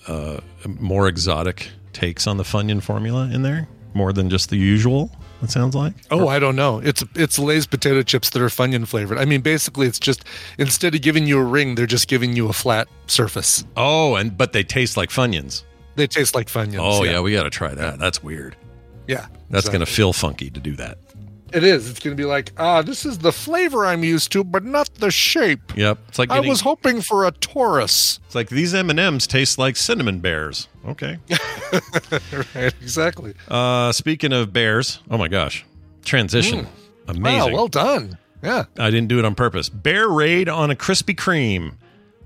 uh, 0.09 0.41
more 0.67 1.07
exotic 1.07 1.71
takes 1.93 2.27
on 2.27 2.39
the 2.39 2.43
Funyun 2.43 2.83
formula 2.83 3.31
in 3.33 3.43
there, 3.43 3.69
more 3.95 4.13
than 4.13 4.29
just 4.29 4.51
the 4.51 4.57
usual, 4.57 5.17
it 5.43 5.51
sounds 5.51 5.75
like. 5.75 5.95
Oh, 6.11 6.29
I 6.29 6.39
don't 6.39 6.57
know. 6.57 6.81
It's 6.81 7.05
it's 7.15 7.39
Lay's 7.39 7.67
potato 7.67 8.03
chips 8.03 8.31
that 8.31 8.43
are 8.43 8.49
Funyun 8.49 8.87
flavored. 8.87 9.19
I 9.19 9.25
mean, 9.25 9.41
basically, 9.41 9.87
it's 9.87 9.99
just 9.99 10.25
instead 10.59 10.95
of 10.95 11.03
giving 11.03 11.27
you 11.27 11.39
a 11.39 11.45
ring, 11.45 11.75
they're 11.75 11.87
just 11.87 12.09
giving 12.09 12.35
you 12.37 12.49
a 12.49 12.53
flat 12.53 12.89
surface. 13.07 13.65
Oh, 13.77 14.17
and 14.17 14.37
but 14.37 14.53
they 14.53 14.63
taste 14.65 14.97
like 14.97 15.11
Funyuns. 15.11 15.63
They 15.97 16.07
taste 16.07 16.35
like 16.35 16.49
Funyuns. 16.49 16.79
Oh, 16.81 17.03
yeah, 17.05 17.21
we 17.21 17.33
got 17.33 17.43
to 17.45 17.51
try 17.51 17.75
that. 17.75 17.99
That's 17.99 18.23
weird. 18.23 18.57
yeah. 19.07 19.27
That's 19.51 19.67
So- 19.67 19.73
going 19.73 19.81
to 19.85 19.91
feel 19.91 20.13
funky 20.13 20.51
to 20.51 20.61
do 20.61 20.77
that. 20.77 20.99
It 21.53 21.65
is. 21.65 21.89
It's 21.89 21.99
going 22.01 22.17
to 22.17 22.21
be 22.21 22.27
like, 22.27 22.53
ah, 22.59 22.83
this 22.83 23.07
is 23.07 23.19
the 23.19 23.33
flavor 23.33 23.87
I'm 23.87 24.05
used 24.05 24.33
to, 24.33 24.45
but 24.45 24.65
not 24.65 24.93
the 24.97 25.11
shape. 25.11 25.77
Yep. 25.77 25.99
It's 26.09 26.19
like 26.19 26.31
I 26.31 26.41
was 26.41 26.61
hoping 26.61 27.01
for 27.01 27.27
a 27.27 27.33
torus. 27.33 28.19
it's 28.27 28.35
like 28.35 28.49
these 28.49 28.75
M&Ms 28.75 29.27
taste 29.27 29.59
like 29.59 29.77
cinnamon 29.77 30.21
bears. 30.21 30.69
Okay. 30.87 31.19
right. 32.55 32.75
Exactly. 32.81 33.35
Uh, 33.49 33.93
speaking 33.93 34.33
of 34.33 34.53
bears, 34.53 35.01
oh 35.11 35.19
my 35.19 35.29
gosh. 35.29 35.65
Transition. 36.05 36.67
Amazing. 37.07 37.53
Wow. 37.53 37.57
Well 37.57 37.69
done. 37.69 38.19
Yeah. 38.43 38.65
I 38.79 38.91
didn't 38.91 39.09
do 39.09 39.19
it 39.19 39.25
on 39.25 39.35
purpose. 39.35 39.69
Bear 39.69 40.09
raid 40.09 40.49
on 40.49 40.71
a 40.71 40.75
Krispy 40.75 41.15
Kreme. 41.15 41.75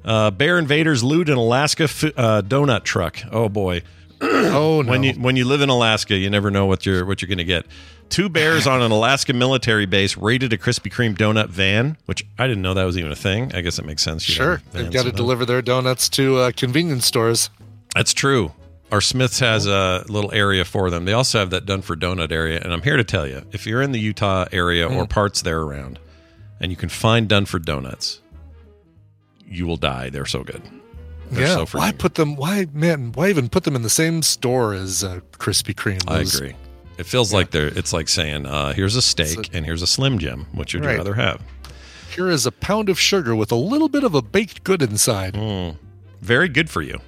Uh, 0.04 0.30
bear 0.32 0.58
invaders 0.58 1.04
loot 1.04 1.28
an 1.28 1.36
Alaska 1.36 1.84
f- 1.84 2.04
uh, 2.16 2.42
donut 2.42 2.82
truck. 2.82 3.18
Oh 3.30 3.48
boy! 3.48 3.82
Oh 4.20 4.82
no. 4.82 4.90
When 4.90 5.02
you 5.04 5.12
when 5.14 5.36
you 5.36 5.44
live 5.44 5.62
in 5.62 5.68
Alaska, 5.68 6.16
you 6.16 6.28
never 6.28 6.50
know 6.50 6.66
what 6.66 6.84
you're 6.84 7.04
what 7.04 7.22
you're 7.22 7.28
going 7.28 7.38
to 7.38 7.44
get. 7.44 7.66
Two 8.12 8.28
bears 8.28 8.66
on 8.66 8.82
an 8.82 8.90
Alaska 8.92 9.32
military 9.32 9.86
base 9.86 10.18
raided 10.18 10.52
a 10.52 10.58
Krispy 10.58 10.92
Kreme 10.92 11.16
donut 11.16 11.48
van, 11.48 11.96
which 12.04 12.22
I 12.38 12.46
didn't 12.46 12.60
know 12.60 12.74
that 12.74 12.84
was 12.84 12.98
even 12.98 13.10
a 13.10 13.16
thing. 13.16 13.54
I 13.54 13.62
guess 13.62 13.78
it 13.78 13.86
makes 13.86 14.02
sense. 14.02 14.28
You 14.28 14.34
sure. 14.34 14.62
They've 14.72 14.92
got 14.92 15.06
to 15.06 15.12
deliver 15.12 15.46
their 15.46 15.62
donuts 15.62 16.10
to 16.10 16.36
uh, 16.36 16.52
convenience 16.54 17.06
stores. 17.06 17.48
That's 17.94 18.12
true. 18.12 18.52
Our 18.90 19.00
Smiths 19.00 19.38
has 19.38 19.66
a 19.66 20.04
little 20.10 20.30
area 20.34 20.66
for 20.66 20.90
them. 20.90 21.06
They 21.06 21.14
also 21.14 21.38
have 21.38 21.48
that 21.50 21.64
Dunford 21.64 22.00
donut 22.00 22.30
area. 22.30 22.60
And 22.62 22.74
I'm 22.74 22.82
here 22.82 22.98
to 22.98 23.04
tell 23.04 23.26
you, 23.26 23.46
if 23.50 23.66
you're 23.66 23.80
in 23.80 23.92
the 23.92 23.98
Utah 23.98 24.44
area 24.52 24.86
Mm. 24.90 24.96
or 24.96 25.06
parts 25.06 25.40
there 25.40 25.62
around, 25.62 25.98
and 26.60 26.70
you 26.70 26.76
can 26.76 26.90
find 26.90 27.30
Dunford 27.30 27.64
donuts, 27.64 28.20
you 29.48 29.64
will 29.64 29.78
die. 29.78 30.10
They're 30.10 30.26
so 30.26 30.44
good. 30.44 30.60
They're 31.30 31.46
yeah. 31.46 31.64
so 31.64 31.78
why 31.78 31.92
put 31.92 32.16
them? 32.16 32.36
Why 32.36 32.66
man? 32.74 33.12
Why 33.12 33.30
even 33.30 33.48
put 33.48 33.64
them 33.64 33.74
in 33.74 33.80
the 33.80 33.88
same 33.88 34.20
store 34.20 34.74
as 34.74 35.02
uh, 35.02 35.20
Krispy 35.38 35.74
Kreme? 35.74 36.04
I 36.06 36.20
agree. 36.20 36.54
It 37.02 37.06
feels 37.08 37.32
like 37.32 37.50
they're. 37.50 37.66
It's 37.66 37.92
like 37.92 38.08
saying, 38.08 38.46
uh, 38.46 38.72
"Here's 38.72 38.94
a 38.96 39.02
steak 39.02 39.52
a- 39.52 39.56
and 39.56 39.66
here's 39.66 39.82
a 39.82 39.86
Slim 39.86 40.18
Jim. 40.18 40.46
Which 40.52 40.72
would 40.72 40.84
you 40.84 40.88
Right. 40.88 40.98
rather 40.98 41.14
have?" 41.14 41.40
Here 42.14 42.28
is 42.30 42.46
a 42.46 42.52
pound 42.52 42.88
of 42.88 43.00
sugar 43.00 43.34
with 43.34 43.50
a 43.50 43.56
little 43.56 43.88
bit 43.88 44.04
of 44.04 44.14
a 44.14 44.22
baked 44.22 44.62
good 44.64 44.82
inside. 44.82 45.34
Mm. 45.34 45.76
Very 46.20 46.48
good 46.48 46.70
for 46.70 46.80
you. 46.82 47.00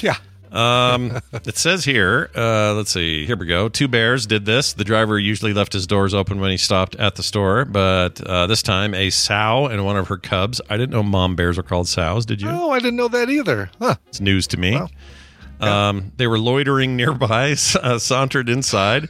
Yeah. 0.00 0.16
Um, 0.52 1.20
it 1.44 1.56
says 1.56 1.84
here, 1.84 2.28
uh, 2.34 2.74
let's 2.74 2.90
see, 2.90 3.24
here 3.24 3.36
we 3.36 3.46
go. 3.46 3.68
Two 3.68 3.86
bears 3.86 4.26
did 4.26 4.46
this. 4.46 4.72
The 4.72 4.82
driver 4.82 5.16
usually 5.18 5.52
left 5.52 5.72
his 5.72 5.86
doors 5.86 6.12
open 6.12 6.40
when 6.40 6.50
he 6.50 6.56
stopped 6.56 6.96
at 6.96 7.14
the 7.14 7.22
store, 7.22 7.64
but 7.64 8.20
uh, 8.22 8.48
this 8.48 8.60
time 8.62 8.92
a 8.92 9.10
sow 9.10 9.66
and 9.66 9.84
one 9.84 9.96
of 9.96 10.08
her 10.08 10.16
cubs. 10.16 10.60
I 10.68 10.76
didn't 10.76 10.90
know 10.90 11.04
mom 11.04 11.36
bears 11.36 11.56
are 11.56 11.62
called 11.62 11.86
sows. 11.86 12.26
Did 12.26 12.42
you? 12.42 12.48
Oh, 12.48 12.70
I 12.72 12.80
didn't 12.80 12.96
know 12.96 13.06
that 13.08 13.30
either. 13.30 13.70
Huh. 13.80 13.94
It's 14.08 14.20
news 14.20 14.48
to 14.48 14.56
me. 14.56 14.74
Wow. 14.74 14.88
Um, 15.60 16.12
they 16.16 16.26
were 16.26 16.38
loitering 16.38 16.96
nearby, 16.96 17.52
uh, 17.82 17.98
sauntered 17.98 18.48
inside, 18.48 19.08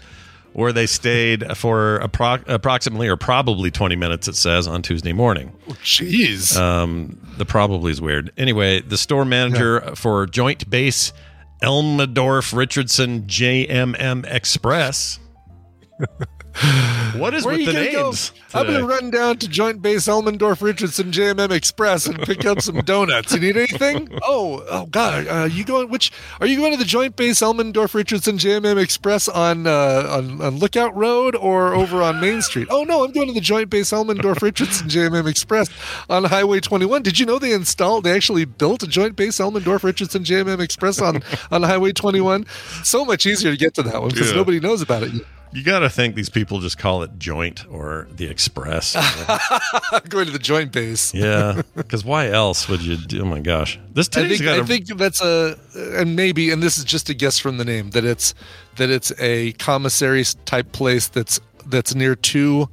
where 0.52 0.72
they 0.72 0.86
stayed 0.86 1.56
for 1.56 2.00
appro- 2.02 2.42
approximately 2.48 3.08
or 3.08 3.16
probably 3.16 3.70
20 3.70 3.96
minutes, 3.96 4.26
it 4.28 4.36
says, 4.36 4.66
on 4.66 4.82
Tuesday 4.82 5.12
morning. 5.12 5.52
Jeez. 5.82 6.56
Um, 6.56 7.20
the 7.38 7.44
probably 7.44 7.92
is 7.92 8.00
weird. 8.00 8.32
Anyway, 8.36 8.80
the 8.80 8.98
store 8.98 9.24
manager 9.24 9.94
for 9.94 10.26
Joint 10.26 10.68
Base 10.68 11.12
Elmendorf 11.62 12.56
Richardson 12.56 13.22
JMM 13.22 14.26
Express. 14.30 15.18
what 17.16 17.32
is 17.34 17.44
Where 17.44 17.56
with 17.56 17.66
the 17.66 17.72
names? 17.72 18.32
I'm 18.52 18.66
gonna 18.66 18.84
run 18.84 19.10
down 19.10 19.38
to 19.38 19.48
Joint 19.48 19.80
Base 19.82 20.06
Elmendorf 20.08 20.60
Richardson 20.62 21.12
JMM 21.12 21.50
Express 21.52 22.06
and 22.06 22.18
pick 22.22 22.44
up 22.44 22.60
some 22.60 22.80
donuts. 22.80 23.32
You 23.32 23.40
need 23.40 23.56
anything? 23.56 24.08
Oh, 24.22 24.64
oh 24.70 24.86
God, 24.86 25.26
uh, 25.26 25.48
you 25.50 25.64
going? 25.64 25.88
Which 25.88 26.12
are 26.40 26.46
you 26.46 26.56
going 26.58 26.72
to 26.72 26.78
the 26.78 26.84
Joint 26.84 27.16
Base 27.16 27.40
Elmendorf 27.40 27.94
Richardson 27.94 28.36
JMM 28.38 28.80
Express 28.80 29.28
on, 29.28 29.66
uh, 29.66 30.06
on 30.10 30.40
on 30.40 30.58
Lookout 30.58 30.94
Road 30.96 31.34
or 31.34 31.74
over 31.74 32.02
on 32.02 32.20
Main 32.20 32.42
Street? 32.42 32.68
Oh 32.70 32.84
no, 32.84 33.04
I'm 33.04 33.12
going 33.12 33.26
to 33.28 33.32
the 33.32 33.40
Joint 33.40 33.70
Base 33.70 33.90
Elmendorf 33.90 34.42
Richardson 34.42 34.88
JMM 34.88 35.26
Express 35.28 35.68
on 36.08 36.24
Highway 36.24 36.60
21. 36.60 37.02
Did 37.02 37.18
you 37.18 37.26
know 37.26 37.38
they 37.38 37.52
installed? 37.52 38.04
They 38.04 38.12
actually 38.14 38.44
built 38.44 38.82
a 38.82 38.86
Joint 38.86 39.16
Base 39.16 39.38
Elmendorf 39.38 39.82
Richardson 39.84 40.22
JMM 40.22 40.60
Express 40.60 41.00
on 41.00 41.22
on 41.50 41.62
Highway 41.62 41.92
21. 41.92 42.46
So 42.84 43.04
much 43.04 43.26
easier 43.26 43.50
to 43.50 43.56
get 43.56 43.74
to 43.74 43.82
that 43.82 44.00
one 44.00 44.10
because 44.10 44.30
Yeah. 44.30 44.36
nobody 44.36 44.60
knows 44.60 44.82
about 44.82 45.02
it. 45.04 45.12
You 45.52 45.64
got 45.64 45.80
to 45.80 45.90
think 45.90 46.14
these 46.14 46.28
people 46.28 46.60
just 46.60 46.78
call 46.78 47.02
it 47.02 47.18
Joint 47.18 47.66
or 47.68 48.06
the 48.14 48.26
Express. 48.26 48.94
Going 50.08 50.26
to 50.26 50.32
the 50.32 50.38
Joint 50.38 50.70
Base. 50.72 51.12
yeah, 51.12 51.62
because 51.74 52.04
why 52.04 52.28
else 52.28 52.68
would 52.68 52.82
you? 52.82 52.96
Do, 52.96 53.22
oh 53.22 53.24
my 53.24 53.40
gosh, 53.40 53.78
this 53.92 54.08
I 54.16 54.28
think, 54.28 54.42
got 54.42 54.58
I 54.58 54.62
a 54.62 54.64
think 54.64 54.86
that's 54.86 55.20
a 55.20 55.58
and 55.74 56.14
maybe 56.14 56.50
and 56.50 56.62
this 56.62 56.78
is 56.78 56.84
just 56.84 57.08
a 57.10 57.14
guess 57.14 57.38
from 57.38 57.58
the 57.58 57.64
name 57.64 57.90
that 57.90 58.04
it's 58.04 58.32
that 58.76 58.90
it's 58.90 59.12
a 59.18 59.52
commissary 59.52 60.24
type 60.44 60.70
place 60.72 61.08
that's 61.08 61.40
that's 61.66 61.94
near 61.94 62.14
two 62.14 62.68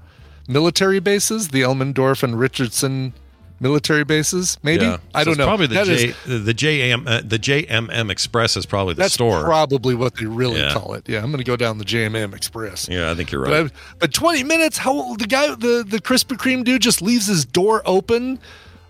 military 0.48 1.00
bases, 1.00 1.50
the 1.50 1.62
Elmendorf 1.62 2.24
and 2.24 2.40
Richardson 2.40 3.14
military 3.60 4.04
bases. 4.04 4.58
Maybe 4.64 4.86
Yeah. 4.86 4.98
I 5.16 5.22
So 5.22 5.26
don't 5.26 5.32
it's 5.34 5.38
know. 5.40 5.46
Probably 5.48 5.68
the 5.68 5.76
That 5.76 5.86
J, 5.88 6.14
is- 6.28 6.46
the 6.46 6.54
JM 6.54 7.08
uh, 7.08 7.22
the 7.26 7.40
JMM 7.40 8.10
Express 8.12 8.56
is 8.58 8.66
probably 8.66 8.94
the 8.94 9.02
that's 9.04 9.14
store. 9.16 9.44
probably 9.44 9.96
what 9.96 10.16
they 10.16 10.26
really 10.26 10.60
Yeah. 10.60 10.74
call 10.74 10.94
it. 10.94 11.08
Yeah, 11.08 11.20
I'm 11.20 11.28
going 11.32 11.38
to 11.40 11.44
go 11.44 11.56
down 11.56 11.78
the 11.78 11.86
JMM 11.86 12.34
Express. 12.36 12.88
yeah, 12.90 13.12
I 13.12 13.16
think 13.16 13.32
you're 13.32 13.44
But, 13.44 13.52
right. 13.52 13.72
I, 13.72 13.96
but 14.00 14.14
20 14.14 14.44
minutes, 14.44 14.78
how 14.78 15.16
the 15.16 15.26
guy, 15.28 15.48
the, 15.56 15.84
the 15.88 16.00
Krispy 16.02 16.38
Kreme 16.38 16.64
dude 16.64 16.82
just 16.82 17.02
leaves 17.02 17.28
his 17.28 17.46
door 17.46 17.82
open 17.86 18.40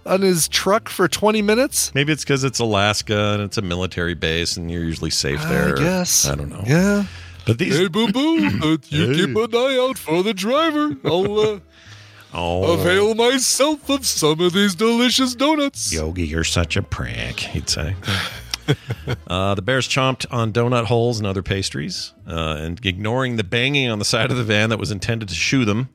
on 0.05 0.21
his 0.21 0.47
truck 0.47 0.89
for 0.89 1.07
20 1.07 1.41
minutes? 1.41 1.91
Maybe 1.93 2.11
it's 2.13 2.23
because 2.23 2.43
it's 2.43 2.59
Alaska 2.59 3.33
and 3.33 3.43
it's 3.43 3.57
a 3.57 3.61
military 3.61 4.13
base, 4.15 4.57
and 4.57 4.69
you're 4.71 4.83
usually 4.83 5.09
safe 5.11 5.41
there. 5.43 5.79
Yes. 5.79 6.25
I 6.25 6.35
don't 6.35 6.49
know. 6.49 6.63
Yeah. 6.65 7.03
But 7.45 7.59
these 7.59 7.77
Hey, 7.77 7.87
boo 7.87 8.11
boo, 8.11 8.45
uh, 8.61 8.77
you 8.89 9.07
Hey. 9.07 9.15
keep 9.25 9.35
an 9.37 9.55
eye 9.55 9.77
out 9.89 9.97
for 9.97 10.21
the 10.21 10.33
driver. 10.33 10.97
I'll 11.05 11.39
uh, 11.39 11.59
oh, 12.37 12.79
avail 12.79 13.15
myself 13.15 13.89
of 13.89 14.05
some 14.05 14.39
of 14.39 14.53
these 14.53 14.75
delicious 14.75 15.35
donuts. 15.35 15.91
Yogi, 15.93 16.25
you're 16.27 16.43
such 16.43 16.77
a 16.77 16.81
prick. 16.83 17.39
He'd 17.39 17.69
say. 17.69 17.95
uh, 19.27 19.55
the 19.55 19.61
bears 19.61 19.87
chomped 19.87 20.25
on 20.31 20.51
donut 20.53 20.85
holes 20.85 21.19
and 21.19 21.27
other 21.27 21.41
pastries, 21.43 22.13
uh, 22.27 22.57
and 22.59 22.85
ignoring 22.85 23.35
the 23.37 23.43
banging 23.43 23.89
on 23.89 23.99
the 23.99 24.05
side 24.05 24.29
of 24.31 24.37
the 24.37 24.43
van 24.43 24.69
that 24.69 24.79
was 24.79 24.91
intended 24.91 25.29
to 25.29 25.35
shoo 25.35 25.65
them. 25.65 25.89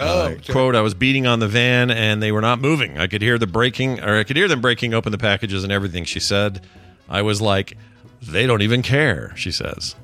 Oh, 0.00 0.24
Uh, 0.24 0.28
okay. 0.30 0.52
Quote: 0.52 0.74
I 0.74 0.80
was 0.80 0.94
beating 0.94 1.26
on 1.26 1.38
the 1.38 1.48
van 1.48 1.90
and 1.90 2.22
they 2.22 2.32
were 2.32 2.40
not 2.40 2.60
moving. 2.60 2.98
I 2.98 3.06
could 3.06 3.22
hear 3.22 3.38
the 3.38 3.46
breaking, 3.46 4.00
or 4.00 4.18
I 4.18 4.24
could 4.24 4.36
hear 4.36 4.48
them 4.48 4.60
breaking 4.60 4.94
open 4.94 5.12
the 5.12 5.18
packages 5.18 5.62
and 5.64 5.72
everything. 5.72 6.04
She 6.04 6.18
said, 6.18 6.66
"I 7.08 7.22
was 7.22 7.40
like, 7.40 7.76
they 8.20 8.46
don't 8.46 8.62
even 8.62 8.82
care." 8.82 9.32
She 9.36 9.52
says, 9.52 9.94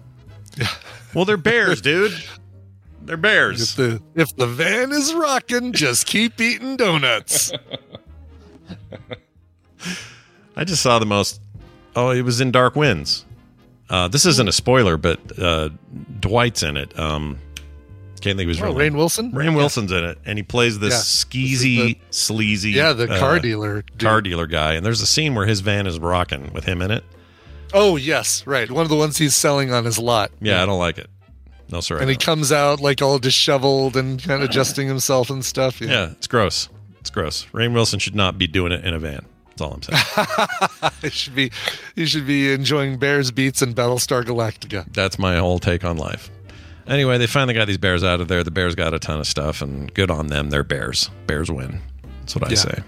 "Well, 1.15 1.25
they're 1.25 1.37
bears, 1.37 1.81
dude. 1.81 2.13
They're 3.03 3.17
bears. 3.17 3.61
If 3.71 3.77
bears." 3.77 4.01
the 4.01 4.21
if 4.23 4.37
the 4.37 4.47
van 4.47 4.93
is 4.93 5.13
rocking, 5.15 5.73
just 5.73 6.07
keep 6.07 6.41
eating 6.41 6.77
donuts. 6.77 7.53
I 10.57 10.65
just 10.65 10.83
saw 10.83 10.99
the 10.99 11.07
most. 11.07 11.41
Oh, 11.95 12.11
it 12.11 12.23
was 12.23 12.41
in 12.41 12.51
Dark 12.51 12.77
Winds. 12.77 13.25
Uh, 13.89 14.09
this 14.09 14.27
isn't 14.27 14.49
a 14.49 14.53
spoiler, 14.53 14.97
but 14.97 15.19
uh, 15.39 15.71
Dwight's 16.21 16.63
in 16.63 16.77
it. 16.77 16.99
Um, 16.99 17.39
can't 18.21 18.37
think 18.37 18.43
of 18.43 18.49
his 18.49 18.61
Oh, 18.61 18.67
real 18.67 18.75
Rainn 18.75 18.79
name. 18.79 18.95
Wilson. 18.97 19.33
Rainn 19.33 19.55
Wilson's 19.57 19.93
in 19.93 20.05
it, 20.05 20.19
and 20.27 20.39
he 20.39 20.43
plays 20.43 20.79
this 20.81 20.93
Yeah. 20.93 20.99
skeezy, 21.31 21.99
sleazy, 22.11 22.73
Yeah, 22.73 22.93
the 22.93 23.11
uh, 23.11 23.19
car 23.19 23.39
dealer. 23.39 23.83
dude. 23.83 23.99
car 24.01 24.21
dealer 24.21 24.47
guy. 24.47 24.75
And 24.75 24.85
there's 24.85 25.01
a 25.01 25.07
scene 25.07 25.35
where 25.37 25.47
his 25.47 25.61
van 25.61 25.87
is 25.87 25.99
rocking 26.01 26.53
with 26.53 26.65
him 26.65 26.83
in 26.83 26.91
it. 26.91 27.05
Oh 27.73 27.97
yes, 27.97 28.45
right. 28.47 28.69
One 28.71 28.83
of 28.83 28.89
the 28.89 28.97
ones 28.97 29.17
he's 29.19 29.35
selling 29.37 29.73
on 29.73 29.85
his 29.85 29.99
lot. 29.99 30.33
Yeah, 30.41 30.63
I 30.63 30.67
don't 30.67 30.79
like 30.81 30.99
it. 30.99 31.09
No, 31.71 31.81
sir. 31.81 31.99
And 31.99 32.09
he 32.09 32.17
comes 32.17 32.51
out 32.53 32.81
like 32.81 33.03
all 33.03 33.19
disheveled 33.19 33.97
and 33.97 34.23
kind 34.23 34.43
of 34.43 34.49
adjusting 34.49 34.89
himself 34.89 35.29
and 35.31 35.45
stuff. 35.45 35.81
yeah, 35.81 36.11
it's 36.13 36.27
gross. 36.27 36.69
It's 37.01 37.11
gross. 37.11 37.47
Rainn 37.53 37.75
Wilson 37.75 37.99
should 37.99 38.15
not 38.15 38.39
be 38.39 38.47
doing 38.47 38.73
it 38.73 38.85
in 38.85 38.95
a 38.95 38.99
van. 38.99 39.25
That's 39.51 39.61
all 39.63 39.75
I'm 39.75 39.83
saying. 39.83 40.93
he 41.03 41.11
should 41.11 41.35
be 41.35 41.51
he 41.95 42.07
should 42.07 42.27
be 42.27 42.53
enjoying 42.53 42.99
Bears 42.99 43.31
Beets 43.31 43.61
and 43.63 43.75
Battlestar 43.75 44.23
Galactica. 44.25 44.93
That's 44.93 45.19
my 45.19 45.37
whole 45.37 45.59
take 45.59 45.85
on 45.85 45.97
life. 45.99 46.31
Anyway, 46.87 47.19
they 47.19 47.27
finally 47.27 47.53
got 47.55 47.67
these 47.67 47.77
bears 47.79 48.03
out 48.03 48.21
of 48.21 48.29
there. 48.29 48.43
The 48.43 48.51
bears 48.51 48.75
got 48.75 48.95
a 48.95 48.99
ton 48.99 49.21
of 49.21 49.27
stuff, 49.27 49.61
and 49.61 49.93
good 49.93 50.11
on 50.11 50.29
them. 50.29 50.49
They're 50.51 50.65
bears. 50.65 51.11
Bears 51.27 51.51
win. 51.51 51.81
That's 52.21 52.35
what 52.35 52.45
I 52.45 52.51
Yeah. 52.51 52.55
say. 52.57 52.83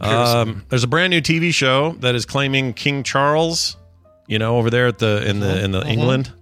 Um, 0.00 0.64
there's 0.68 0.84
a 0.84 0.88
brand 0.88 1.10
new 1.10 1.20
TV 1.20 1.52
show 1.52 1.92
that 2.00 2.14
is 2.14 2.24
claiming 2.24 2.72
King 2.72 3.02
Charles. 3.02 3.76
You 4.26 4.38
know, 4.38 4.58
over 4.58 4.70
there 4.70 4.86
at 4.86 4.98
the 4.98 5.28
in 5.28 5.40
the 5.40 5.64
in 5.64 5.72
the 5.72 5.84
England. 5.86 6.32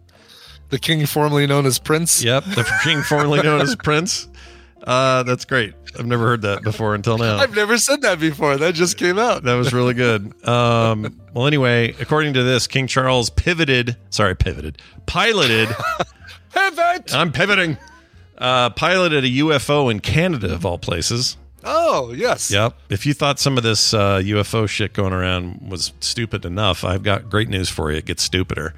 The 0.71 0.79
king 0.79 1.07
formerly 1.07 1.47
known 1.47 1.67
as 1.67 1.79
Prince. 1.79 2.23
Yep, 2.23 2.45
the 2.45 2.71
king 2.85 3.03
formerly 3.03 3.43
known 3.43 3.61
as 3.61 3.75
Prince. 3.77 4.29
Uh, 4.83 5.23
that's 5.25 5.45
great. 5.45 5.75
I've 5.99 6.07
never 6.07 6.27
heard 6.27 6.43
that 6.43 6.63
before 6.63 6.95
until 6.95 7.19
now. 7.19 7.39
I've 7.39 7.55
never 7.55 7.79
said 7.79 8.03
that 8.03 8.21
before. 8.21 8.57
That 8.57 8.75
just 8.75 8.97
came 8.97 9.19
out. 9.19 9.43
That 9.43 9.55
was 9.55 9.73
really 9.73 9.95
good. 9.95 10.33
Um, 10.47 11.19
well, 11.35 11.47
anyway, 11.47 11.95
according 12.01 12.35
to 12.35 12.43
this, 12.43 12.67
King 12.67 12.87
Charles 12.87 13.31
pivoted. 13.31 13.97
Sorry, 14.11 14.37
pivoted. 14.37 14.81
Piloted. 15.07 15.69
Pivot. 16.53 17.15
I'm 17.15 17.33
pivoting. 17.33 17.77
Uh, 18.37 18.71
piloted 18.71 19.25
a 19.25 19.29
UFO 19.29 19.91
in 19.91 20.01
Canada, 20.01 20.55
of 20.55 20.65
all 20.65 20.79
places. 20.79 21.37
Oh 21.65 22.13
yes. 22.13 22.51
Yep. 22.51 22.75
If 22.89 23.05
you 23.05 23.15
thought 23.15 23.39
some 23.39 23.57
of 23.57 23.63
this 23.65 23.93
uh, 23.93 24.19
UFO 24.19 24.69
shit 24.69 24.93
going 24.93 25.13
around 25.13 25.69
was 25.69 25.93
stupid 26.01 26.45
enough, 26.45 26.85
I've 26.85 27.03
got 27.03 27.29
great 27.29 27.49
news 27.49 27.69
for 27.69 27.91
you. 27.91 27.99
It 27.99 28.05
gets 28.07 28.23
stupider. 28.23 28.75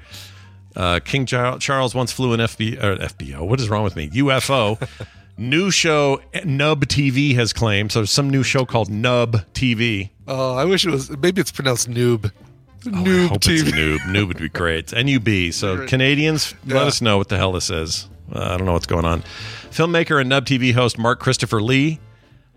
Uh, 0.75 0.99
King 1.03 1.25
Charles 1.25 1.93
once 1.95 2.11
flew 2.11 2.33
an 2.33 2.39
FB, 2.39 2.79
FBO. 2.79 3.47
What 3.47 3.59
is 3.59 3.69
wrong 3.69 3.83
with 3.83 3.95
me? 3.95 4.09
UFO. 4.09 4.77
new 5.37 5.71
show 5.71 6.21
Nub 6.45 6.85
TV 6.85 7.35
has 7.35 7.51
claimed. 7.53 7.91
So 7.91 7.99
there's 7.99 8.11
some 8.11 8.29
new 8.29 8.43
show 8.43 8.65
called 8.65 8.89
Nub 8.89 9.37
TV. 9.53 10.11
Oh, 10.27 10.55
I 10.55 10.65
wish 10.65 10.85
it 10.85 10.91
was. 10.91 11.09
Maybe 11.17 11.41
it's 11.41 11.51
pronounced 11.51 11.89
noob. 11.89 12.31
I 12.85 12.89
noob 12.89 13.27
hope 13.27 13.41
TV. 13.41 13.59
it's 13.67 13.71
Noob. 13.71 13.99
Noob 13.99 14.27
would 14.27 14.37
be 14.37 14.49
great. 14.49 14.91
NUB. 14.93 15.53
So 15.53 15.85
Canadians, 15.87 16.55
let 16.65 16.87
us 16.87 17.01
know 17.01 17.17
what 17.17 17.29
the 17.29 17.37
hell 17.37 17.51
this 17.51 17.69
is. 17.69 18.09
Uh, 18.33 18.39
I 18.53 18.57
don't 18.57 18.65
know 18.65 18.73
what's 18.73 18.87
going 18.87 19.05
on. 19.05 19.23
Filmmaker 19.71 20.19
and 20.19 20.29
Nub 20.29 20.45
TV 20.45 20.73
host 20.73 20.97
Mark 20.97 21.19
Christopher 21.19 21.61
Lee, 21.61 21.99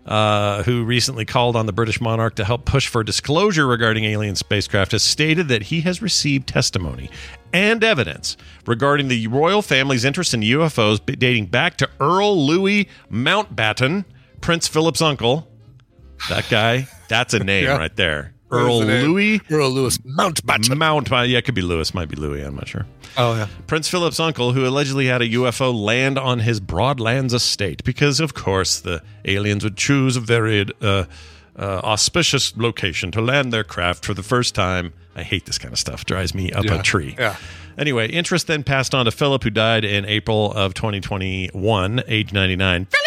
uh, 0.05 0.61
who 0.63 0.83
recently 0.83 1.25
called 1.25 1.55
on 1.55 1.65
the 1.65 1.73
British 1.73 1.99
monarch 1.99 2.35
to 2.35 2.45
help 2.45 2.65
push 2.65 2.87
for 2.87 3.03
disclosure 3.03 3.65
regarding 3.65 4.03
alien 4.05 4.35
spacecraft, 4.35 4.91
has 4.91 5.01
stated 5.01 5.47
that 5.47 5.63
he 5.63 5.81
has 5.81 6.01
received 6.01 6.47
testimony 6.47 7.09
and 7.51 7.83
evidence 7.83 8.37
regarding 8.67 9.07
the 9.07 9.25
royal 9.27 9.61
family's 9.63 10.05
interest 10.05 10.33
in 10.33 10.41
UFOs 10.41 10.99
dating 11.17 11.47
back 11.47 11.77
to 11.77 11.89
Earl 11.99 12.45
Louis 12.45 12.87
Mountbatten, 13.11 14.05
Prince 14.41 14.67
Philip's 14.67 15.01
uncle. 15.01 15.51
That 16.29 16.47
guy, 16.49 16.87
that's 17.09 17.33
a 17.33 17.39
name 17.39 17.63
Yeah. 17.65 17.77
right 17.77 17.95
there. 17.95 18.34
What 18.63 18.83
is 18.83 18.89
Earl? 19.03 19.09
Louis 19.09 19.41
Earl 19.51 19.69
Louis 19.69 19.97
Mountbatten. 19.99 20.77
Mount, 20.77 21.09
yeah, 21.09 21.37
it 21.37 21.45
could 21.45 21.55
be 21.55 21.61
Louis. 21.61 21.93
might 21.93 22.09
be 22.09 22.15
Louis. 22.15 22.41
I'm 22.41 22.55
not 22.55 22.67
sure. 22.67 22.85
Oh 23.17 23.35
yeah. 23.35 23.47
Prince 23.67 23.87
Philip's 23.87 24.19
uncle, 24.19 24.51
who 24.53 24.65
allegedly 24.67 25.05
had 25.07 25.21
a 25.21 25.29
UFO 25.29 25.73
land 25.73 26.17
on 26.17 26.39
his 26.39 26.59
Broadlands 26.59 27.33
estate, 27.33 27.83
because 27.83 28.19
of 28.19 28.33
course 28.33 28.79
the 28.79 29.01
aliens 29.25 29.63
would 29.63 29.77
choose 29.77 30.15
a 30.17 30.19
very 30.19 30.65
uh, 30.81 31.05
uh, 31.57 31.61
auspicious 31.83 32.55
location 32.57 33.11
to 33.11 33.21
land 33.21 33.53
their 33.53 33.63
craft 33.63 34.05
for 34.05 34.13
the 34.13 34.23
first 34.23 34.53
time. 34.55 34.93
I 35.15 35.23
hate 35.23 35.45
this 35.45 35.57
kind 35.57 35.71
of 35.73 35.79
stuff; 35.79 36.03
drives 36.05 36.33
me 36.35 36.51
up 36.51 36.65
Yeah. 36.65 36.79
a 36.79 36.83
tree. 36.83 37.15
Yeah. 37.17 37.37
Anyway, 37.77 38.07
interest 38.09 38.47
then 38.47 38.63
passed 38.63 38.93
on 38.95 39.05
to 39.05 39.11
Philip, 39.11 39.43
who 39.43 39.49
died 39.49 39.83
in 39.85 40.05
April 40.05 40.51
of 40.53 40.73
2021, 40.73 42.03
age 42.07 42.31
99. 42.33 42.85
Philip, 42.85 43.05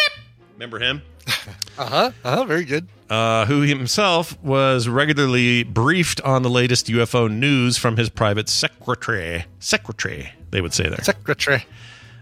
remember 0.53 0.79
him? 0.79 1.01
Uh 1.77 1.85
huh. 1.85 2.11
Uh 2.25 2.35
huh. 2.35 2.43
Very 2.45 2.65
good. 2.65 2.87
Uh, 3.09 3.45
who 3.45 3.61
himself 3.61 4.41
was 4.43 4.87
regularly 4.87 5.63
briefed 5.63 6.21
on 6.21 6.43
the 6.43 6.49
latest 6.49 6.87
UFO 6.87 7.29
news 7.31 7.77
from 7.77 7.97
his 7.97 8.09
private 8.09 8.47
secretary. 8.49 9.45
Secretary, 9.59 10.31
they 10.51 10.61
would 10.61 10.73
say 10.73 10.87
there. 10.89 11.03
Secretary. 11.03 11.65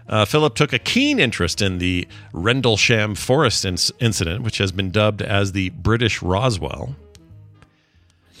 Uh, 0.08 0.24
Philip 0.24 0.54
took 0.54 0.72
a 0.72 0.78
keen 0.78 1.18
interest 1.18 1.60
in 1.60 1.78
the 1.78 2.08
Rendlesham 2.32 3.14
Forest 3.14 3.64
inc- 3.64 3.92
incident, 4.00 4.42
which 4.42 4.56
has 4.58 4.72
been 4.72 4.90
dubbed 4.90 5.20
as 5.20 5.52
the 5.52 5.68
British 5.70 6.22
Roswell. 6.22 6.96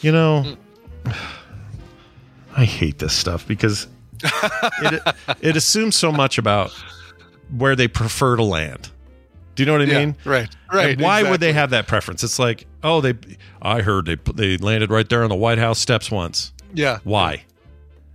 You 0.00 0.12
know, 0.12 0.56
I 2.56 2.64
hate 2.64 2.98
this 2.98 3.12
stuff 3.12 3.46
because 3.46 3.86
it, 4.22 5.02
it 5.42 5.56
assumes 5.56 5.96
so 5.96 6.10
much 6.10 6.38
about 6.38 6.70
where 7.54 7.76
they 7.76 7.88
prefer 7.88 8.36
to 8.36 8.42
land. 8.42 8.90
Do 9.58 9.62
you 9.62 9.66
know 9.66 9.72
what 9.72 9.82
I 9.82 9.84
Yeah, 9.86 9.98
mean? 9.98 10.16
right, 10.24 10.48
right, 10.72 10.90
And 10.90 11.00
why 11.00 11.28
would 11.28 11.40
they 11.40 11.52
have 11.52 11.70
that 11.70 11.88
preference? 11.88 12.22
It's 12.22 12.38
like, 12.38 12.68
oh, 12.84 13.00
they. 13.00 13.14
I 13.60 13.80
heard 13.80 14.06
they 14.06 14.14
they 14.14 14.56
landed 14.56 14.88
right 14.88 15.08
there 15.08 15.24
on 15.24 15.30
the 15.30 15.34
White 15.34 15.58
House 15.58 15.80
steps 15.80 16.12
once. 16.12 16.52
Yeah. 16.72 17.00
Why? 17.02 17.42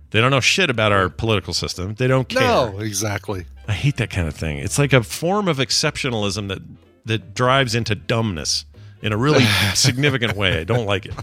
They 0.08 0.22
don't 0.22 0.30
know 0.30 0.40
shit 0.40 0.70
about 0.70 0.90
our 0.90 1.10
political 1.10 1.52
system. 1.52 1.96
They 1.96 2.06
don't 2.06 2.30
care. 2.30 2.40
No. 2.40 2.78
Exactly. 2.78 3.44
I 3.68 3.72
hate 3.74 3.98
that 3.98 4.08
kind 4.08 4.26
of 4.26 4.34
thing. 4.34 4.56
It's 4.56 4.78
like 4.78 4.94
a 4.94 5.02
form 5.02 5.46
of 5.46 5.58
exceptionalism 5.58 6.48
that 6.48 6.62
that 7.04 7.34
drives 7.34 7.74
into 7.74 7.94
dumbness 7.94 8.64
in 9.02 9.12
a 9.12 9.18
really 9.18 9.44
significant 9.74 10.38
way. 10.38 10.60
I 10.60 10.64
don't 10.64 10.86
like 10.86 11.04
it. 11.04 11.14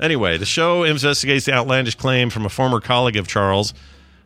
Anyway, 0.00 0.38
the 0.38 0.44
show 0.44 0.82
investigates 0.82 1.44
the 1.46 1.52
outlandish 1.52 1.94
claim 1.94 2.30
from 2.30 2.44
a 2.46 2.48
former 2.48 2.80
colleague 2.80 3.16
of 3.16 3.28
Charles 3.28 3.74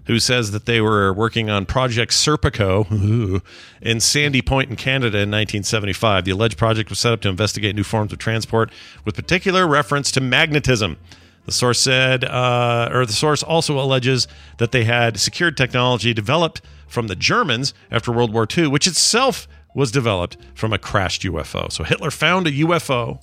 who 0.07 0.18
says 0.18 0.52
that 0.52 0.66
they 0.66 0.80
were 0.80 1.12
working 1.12 1.50
on 1.50 1.66
Project 1.66 2.12
Serpico 2.12 3.42
in 3.82 4.00
Sandy 4.00 4.42
Point 4.42 4.70
in 4.70 4.76
Canada 4.76 5.18
in 5.18 5.30
1975. 5.30 6.24
The 6.24 6.30
alleged 6.30 6.57
project 6.57 6.90
was 6.90 6.98
set 6.98 7.12
up 7.12 7.20
to 7.22 7.28
investigate 7.28 7.74
new 7.74 7.84
forms 7.84 8.12
of 8.12 8.18
transport 8.18 8.70
with 9.04 9.16
particular 9.16 9.66
reference 9.66 10.11
to 10.12 10.20
magnetism. 10.20 10.96
The 11.44 11.52
source 11.52 11.80
said, 11.80 12.24
uh, 12.24 12.88
or 12.92 13.07
the 13.07 13.12
source 13.12 13.42
also 13.42 13.78
alleges 13.78 14.26
that 14.59 14.72
they 14.72 14.84
had 14.84 15.18
secured 15.18 15.57
technology 15.57 16.12
developed 16.12 16.61
from 16.88 17.07
the 17.07 17.16
Germans 17.16 17.72
after 17.90 18.11
World 18.11 18.32
War 18.32 18.46
II, 18.57 18.66
which 18.68 18.86
itself 18.86 19.46
was 19.74 19.92
developed 19.92 20.36
from 20.54 20.72
a 20.72 20.78
crashed 20.78 21.22
UFO. 21.22 21.70
So 21.70 21.84
Hitler 21.84 22.11
found 22.11 22.46
a 22.46 22.52
UFO 22.52 23.20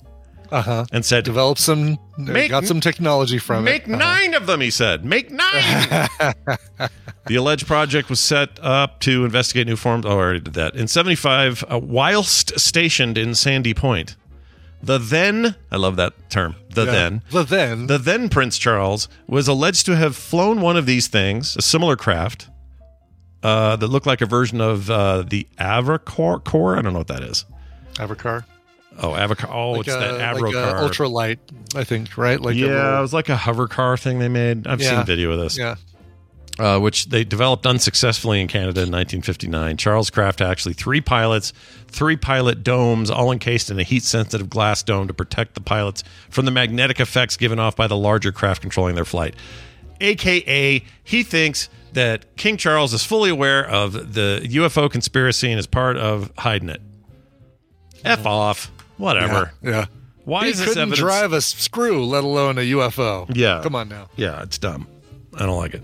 Uh 0.54 0.62
huh. 0.62 0.84
and 0.92 1.04
said, 1.04 1.24
"Develop 1.24 1.58
some. 1.58 1.98
Make- 2.16 2.50
got 2.50 2.64
some 2.64 2.80
technology 2.80 3.38
from 3.38 3.64
Make 3.64 3.88
it. 3.88 3.90
Uh-huh. 3.90 3.98
nine 3.98 4.34
of 4.34 4.46
them, 4.46 4.60
he 4.60 4.70
said. 4.70 5.04
Make 5.04 5.30
nine. 5.30 5.42
the 7.26 7.34
alleged 7.36 7.66
project 7.66 8.08
was 8.08 8.20
set 8.20 8.58
up 8.62 9.00
to 9.00 9.24
investigate 9.24 9.66
new 9.66 9.76
forms. 9.76 10.06
Oh, 10.06 10.10
I 10.10 10.12
already 10.12 10.40
did 10.40 10.54
that. 10.54 10.76
In 10.76 10.86
75, 10.86 11.64
uh, 11.70 11.78
whilst 11.78 12.58
stationed 12.60 13.18
in 13.18 13.34
Sandy 13.34 13.74
Point, 13.74 14.16
the 14.82 14.98
then, 14.98 15.56
I 15.72 15.76
love 15.76 15.96
that 15.96 16.30
term, 16.30 16.54
the 16.70 16.84
Yeah. 16.84 16.92
then, 16.92 17.22
The 17.30 17.42
then. 17.42 17.86
the 17.88 17.98
then 17.98 18.28
Prince 18.28 18.56
Charles 18.58 19.08
was 19.26 19.48
alleged 19.48 19.86
to 19.86 19.96
have 19.96 20.14
flown 20.14 20.60
one 20.60 20.76
of 20.76 20.86
these 20.86 21.08
things, 21.08 21.56
a 21.56 21.62
similar 21.62 21.96
craft, 21.96 22.48
uh, 23.42 23.74
that 23.76 23.88
looked 23.88 24.06
like 24.06 24.20
a 24.20 24.26
version 24.26 24.60
of 24.60 24.88
uh, 24.90 25.22
the 25.22 25.48
Avrocar. 25.58 26.44
Core? 26.44 26.78
I 26.78 26.82
don't 26.82 26.92
know 26.92 27.00
what 27.00 27.08
that 27.08 27.22
is. 27.22 27.44
Avacar. 27.94 28.44
Oh, 29.00 29.08
Avacar. 29.10 29.50
Oh, 29.52 29.72
Like 29.72 29.80
it's 29.88 29.96
a- 29.96 29.98
that 29.98 30.40
like 30.40 30.54
a 30.54 30.56
Avrocar. 30.56 30.88
ultralight, 30.88 31.38
I 31.74 31.84
think, 31.84 32.16
right? 32.16 32.40
Like 32.40 32.54
yeah, 32.56 32.66
little- 32.66 32.98
it 32.98 33.00
was 33.02 33.12
like 33.12 33.28
a 33.28 33.36
hover 33.36 33.66
car 33.68 33.96
thing 33.96 34.18
they 34.20 34.28
made. 34.28 34.66
I've 34.66 34.80
Yeah. 34.80 34.96
seen 34.98 35.06
video 35.06 35.32
of 35.32 35.40
this. 35.40 35.58
yeah. 35.58 35.74
uh, 36.56 36.78
which 36.78 37.06
they 37.06 37.24
developed 37.24 37.66
unsuccessfully 37.66 38.40
in 38.40 38.46
Canada 38.46 38.82
in 38.82 38.88
1959. 38.92 39.76
Charles 39.76 40.08
Craft 40.08 40.38
had 40.38 40.48
actually 40.48 40.74
three 40.74 41.00
pilots, 41.00 41.52
three 41.88 42.14
pilot 42.16 42.62
domes, 42.62 43.10
all 43.10 43.32
encased 43.32 43.72
in 43.72 43.80
a 43.80 43.82
heat 43.82 44.04
sensitive 44.04 44.48
glass 44.48 44.80
dome 44.84 45.08
to 45.08 45.12
protect 45.14 45.54
the 45.56 45.60
pilots 45.60 46.04
from 46.30 46.44
the 46.44 46.52
magnetic 46.52 47.00
effects 47.00 47.36
given 47.36 47.58
off 47.58 47.74
by 47.74 47.88
the 47.88 47.96
larger 47.96 48.30
craft 48.30 48.60
controlling 48.62 48.94
their 48.94 49.04
flight. 49.04 49.34
AKA, 50.00 50.84
he 51.02 51.22
thinks 51.24 51.68
that 51.94 52.36
King 52.36 52.56
Charles 52.56 52.94
is 52.94 53.02
fully 53.02 53.30
aware 53.30 53.68
of 53.68 54.14
the 54.14 54.40
UFO 54.52 54.88
conspiracy 54.88 55.50
and 55.50 55.58
is 55.58 55.66
part 55.66 55.96
of 55.96 56.30
hiding 56.38 56.68
it. 56.68 56.80
F 58.04 58.26
off. 58.26 58.70
Whatever. 59.04 59.52
Yeah. 59.62 59.70
yeah. 59.70 59.86
Why 60.24 60.44
he 60.44 60.50
is 60.50 60.58
this 60.58 60.68
couldn't 60.68 60.82
evidence? 60.82 60.98
drive 61.00 61.32
a 61.32 61.40
screw, 61.40 62.04
let 62.06 62.24
alone 62.24 62.56
a 62.58 62.62
UFO. 62.62 63.30
Yeah. 63.34 63.60
Come 63.62 63.74
on 63.74 63.88
now. 63.88 64.08
Yeah, 64.16 64.42
it's 64.42 64.56
dumb. 64.58 64.86
I 65.34 65.44
don't 65.44 65.58
like 65.58 65.74
it. 65.74 65.82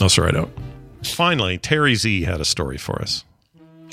No, 0.00 0.08
sir, 0.08 0.26
I 0.26 0.30
don't. 0.30 0.50
Finally, 1.04 1.58
Terry 1.58 1.94
Z 1.94 2.22
had 2.22 2.40
a 2.40 2.44
story 2.44 2.78
for 2.78 3.00
us. 3.02 3.24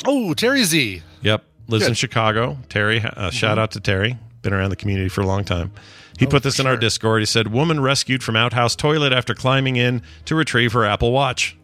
Oh, 0.05 0.34
Terry 0.34 0.64
Z. 0.64 1.01
Yep. 1.22 1.43
Lives 1.68 1.88
in 1.88 1.93
Chicago. 1.93 2.57
Terry, 2.70 3.01
uh, 3.01 3.30
shout 3.30 3.57
out 3.59 3.72
to 3.72 3.80
Terry. 3.80 4.18
Been 4.41 4.53
around 4.53 4.70
the 4.70 4.76
community 4.76 5.09
for 5.09 5.22
a 5.22 5.26
long 5.26 5.43
time. 5.45 5.72
He 6.20 6.26
put 6.28 6.43
this 6.43 6.59
in 6.59 6.68
our 6.68 6.78
Discord. 6.78 7.22
He 7.22 7.26
said, 7.26 7.51
Woman 7.51 7.80
rescued 7.82 8.24
from 8.24 8.36
outhouse 8.36 8.76
toilet 8.76 9.11
after 9.14 9.34
climbing 9.34 9.76
in 9.78 10.01
to 10.26 10.36
retrieve 10.36 10.74
her 10.74 10.86
Apple 10.86 11.11
Watch. 11.11 11.57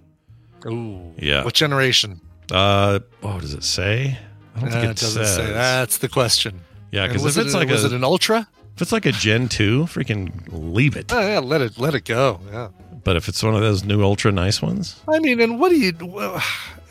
Ooh. 0.66 1.14
Yeah. 1.18 1.44
What 1.46 1.54
generation? 1.54 2.20
Uh, 2.52 3.00
what 3.22 3.42
does 3.42 3.54
it 3.54 3.64
say? 3.64 4.18
I 4.56 4.60
don't 4.60 4.70
Uh, 4.70 4.72
think 4.72 4.84
it, 4.86 4.90
it 4.90 4.98
doesn't 4.98 5.26
says. 5.26 5.36
say. 5.36 5.54
That's 5.54 5.98
the 6.00 6.10
question. 6.10 6.62
Yeah, 6.92 7.08
because 7.08 7.26
if 7.26 7.38
it 7.38 7.46
it's 7.48 7.54
a- 7.54 7.58
like 7.58 7.70
was 7.70 7.84
a, 7.84 7.88
it 7.88 7.94
an 7.94 8.04
ultra? 8.04 8.48
if 8.76 8.82
it's 8.82 8.92
like 8.92 9.06
a 9.06 9.12
Gen 9.12 9.48
two, 9.50 9.84
freaking 9.84 10.32
leave 10.50 10.96
it. 10.96 11.12
Oh, 11.14 11.20
yeah, 11.20 11.40
let 11.40 11.62
it 11.62 11.78
let 11.78 11.94
it 11.96 12.06
go. 12.06 12.40
Yeah. 12.52 12.70
But 13.04 13.16
if 13.16 13.28
it's 13.30 13.42
one 13.44 13.56
of 13.56 13.62
those 13.62 13.84
new 13.84 14.04
ultra 14.04 14.32
nice 14.32 14.62
ones, 14.62 15.00
I 15.08 15.20
mean, 15.20 15.40
and 15.40 15.60
what 15.60 15.70
do 15.70 15.76
you? 15.78 15.94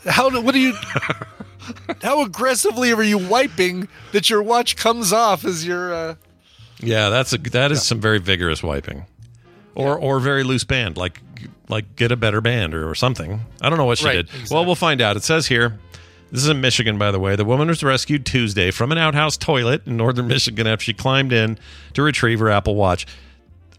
How 0.05 0.29
do? 0.29 0.41
What 0.41 0.53
do 0.53 0.59
you? 0.59 0.73
how 2.01 2.23
aggressively 2.23 2.91
are 2.93 3.03
you 3.03 3.17
wiping 3.17 3.87
that 4.11 4.29
your 4.29 4.41
watch 4.41 4.75
comes 4.75 5.13
off 5.13 5.45
as 5.45 5.65
your? 5.65 5.93
Uh, 5.93 6.15
Yeah, 6.81 7.09
that's 7.09 7.33
a 7.33 7.37
that 7.37 7.71
is 7.71 7.83
some 7.83 7.99
very 7.99 8.19
vigorous 8.19 8.63
wiping, 8.63 9.05
or 9.75 9.97
or 9.99 10.19
very 10.19 10.43
loose 10.43 10.63
band, 10.63 10.97
like 10.97 11.21
like 11.67 11.95
get 11.95 12.11
a 12.11 12.15
better 12.15 12.41
band 12.41 12.73
or, 12.73 12.89
or 12.89 12.95
something. 12.95 13.41
I 13.61 13.69
don't 13.69 13.77
know 13.77 13.85
what 13.85 13.99
she 13.99 14.05
Right, 14.05 14.13
did. 14.13 14.29
exactly. 14.29 14.55
Well, 14.55 14.65
we'll 14.65 14.75
find 14.75 15.01
out. 15.01 15.15
It 15.17 15.23
says 15.23 15.45
here 15.47 15.77
This 16.31 16.43
is 16.43 16.49
in 16.49 16.61
Michigan, 16.61 16.97
by 16.97 17.11
the 17.11 17.19
way. 17.19 17.35
The 17.35 17.45
woman 17.45 17.67
was 17.69 17.83
rescued 17.83 18.25
Tuesday 18.25 18.69
from 18.71 18.91
an 18.91 18.97
outhouse 18.97 19.35
toilet 19.37 19.87
in 19.87 19.97
northern 19.97 20.27
Michigan 20.35 20.67
after 20.67 20.83
she 20.85 20.93
climbed 20.93 21.33
in 21.33 21.57
to 21.93 22.01
retrieve 22.03 22.39
her 22.39 22.49
Apple 22.49 22.75
Watch. 22.75 23.07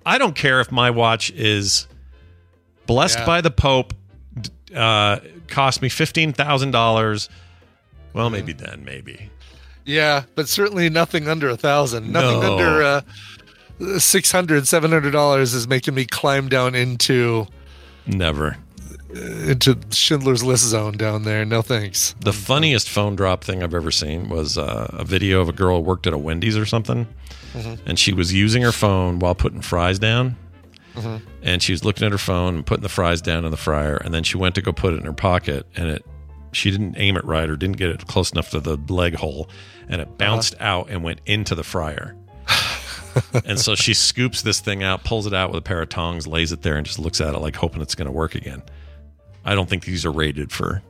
I 0.04 0.18
don't 0.18 0.34
care 0.34 0.60
if 0.60 0.72
my 0.72 0.90
watch 0.90 1.30
is 1.32 1.86
blessed 2.86 3.18
Yeah. 3.20 3.26
by 3.26 3.40
the 3.40 3.50
Pope, 3.50 3.94
uh, 4.74 5.18
cost 5.48 5.82
me 5.82 5.88
fifteen 5.88 6.32
thousand 6.32 6.70
dollars. 6.72 7.28
Well, 8.12 8.30
maybe 8.30 8.52
then, 8.52 8.84
maybe. 8.84 9.30
Yeah, 9.84 10.24
but 10.34 10.48
certainly 10.48 10.88
nothing 10.90 11.28
under 11.28 11.48
a 11.48 11.56
thousand. 11.56 12.10
Nothing 12.12 12.40
No. 12.40 12.58
under 12.58 12.82
uh, 12.82 13.98
600 13.98 14.66
700 14.68 15.10
dollars 15.10 15.54
is 15.54 15.66
making 15.68 15.94
me 15.94 16.04
climb 16.04 16.48
down 16.48 16.74
into 16.74 17.46
Never. 18.06 18.56
Into 19.14 19.78
Schindler's 19.90 20.42
List 20.42 20.64
zone 20.64 20.96
down 20.96 21.24
there. 21.24 21.44
No 21.44 21.62
thanks. 21.62 22.14
The 22.20 22.32
funniest 22.32 22.88
phone 22.88 23.16
drop 23.16 23.44
thing 23.44 23.62
I've 23.62 23.74
ever 23.74 23.90
seen 23.90 24.28
was 24.28 24.58
uh, 24.58 24.88
a 24.92 25.04
video 25.04 25.40
of 25.40 25.48
a 25.48 25.52
girl 25.52 25.78
who 25.78 25.82
worked 25.82 26.06
at 26.06 26.12
a 26.12 26.18
Wendy's 26.18 26.56
or 26.56 26.66
something, 26.66 27.06
mm-hmm. 27.52 27.88
and 27.88 27.98
she 27.98 28.12
was 28.12 28.32
using 28.32 28.62
her 28.62 28.72
phone 28.72 29.18
while 29.18 29.34
putting 29.34 29.60
fries 29.60 29.98
down. 29.98 30.36
Mm-hmm. 30.94 31.24
And 31.42 31.62
she 31.62 31.72
was 31.72 31.84
looking 31.84 32.04
at 32.04 32.12
her 32.12 32.18
phone 32.18 32.56
and 32.56 32.66
putting 32.66 32.82
the 32.82 32.88
fries 32.88 33.22
down 33.22 33.44
in 33.44 33.50
the 33.50 33.56
fryer, 33.56 33.96
and 33.96 34.12
then 34.12 34.24
she 34.24 34.36
went 34.36 34.56
to 34.56 34.62
go 34.62 34.72
put 34.72 34.92
it 34.92 34.98
in 34.98 35.06
her 35.06 35.12
pocket, 35.12 35.66
and 35.76 35.88
it 35.88 36.04
she 36.52 36.70
didn't 36.70 36.96
aim 36.98 37.16
it 37.16 37.24
right 37.24 37.48
or 37.48 37.56
didn't 37.56 37.76
get 37.76 37.90
it 37.90 38.06
close 38.06 38.32
enough 38.32 38.50
to 38.50 38.60
the 38.60 38.76
leg 38.88 39.14
hole, 39.14 39.48
and 39.88 40.00
it 40.00 40.08
uh-huh. 40.08 40.16
bounced 40.18 40.54
out 40.60 40.90
and 40.90 41.02
went 41.02 41.20
into 41.26 41.54
the 41.54 41.62
fryer. 41.62 42.16
and 43.44 43.58
so 43.58 43.74
she 43.74 43.94
scoops 43.94 44.42
this 44.42 44.60
thing 44.60 44.82
out, 44.82 45.04
pulls 45.04 45.26
it 45.26 45.34
out 45.34 45.50
with 45.50 45.58
a 45.58 45.62
pair 45.62 45.80
of 45.80 45.88
tongs, 45.88 46.26
lays 46.26 46.52
it 46.52 46.62
there, 46.62 46.76
and 46.76 46.86
just 46.86 46.98
looks 46.98 47.20
at 47.20 47.34
it 47.34 47.38
like 47.38 47.56
hoping 47.56 47.82
it's 47.82 47.94
going 47.94 48.06
to 48.06 48.12
work 48.12 48.34
again. 48.34 48.62
I 49.44 49.54
don't 49.54 49.68
think 49.68 49.84
these 49.84 50.04
are 50.04 50.12
rated 50.12 50.52
for 50.52 50.82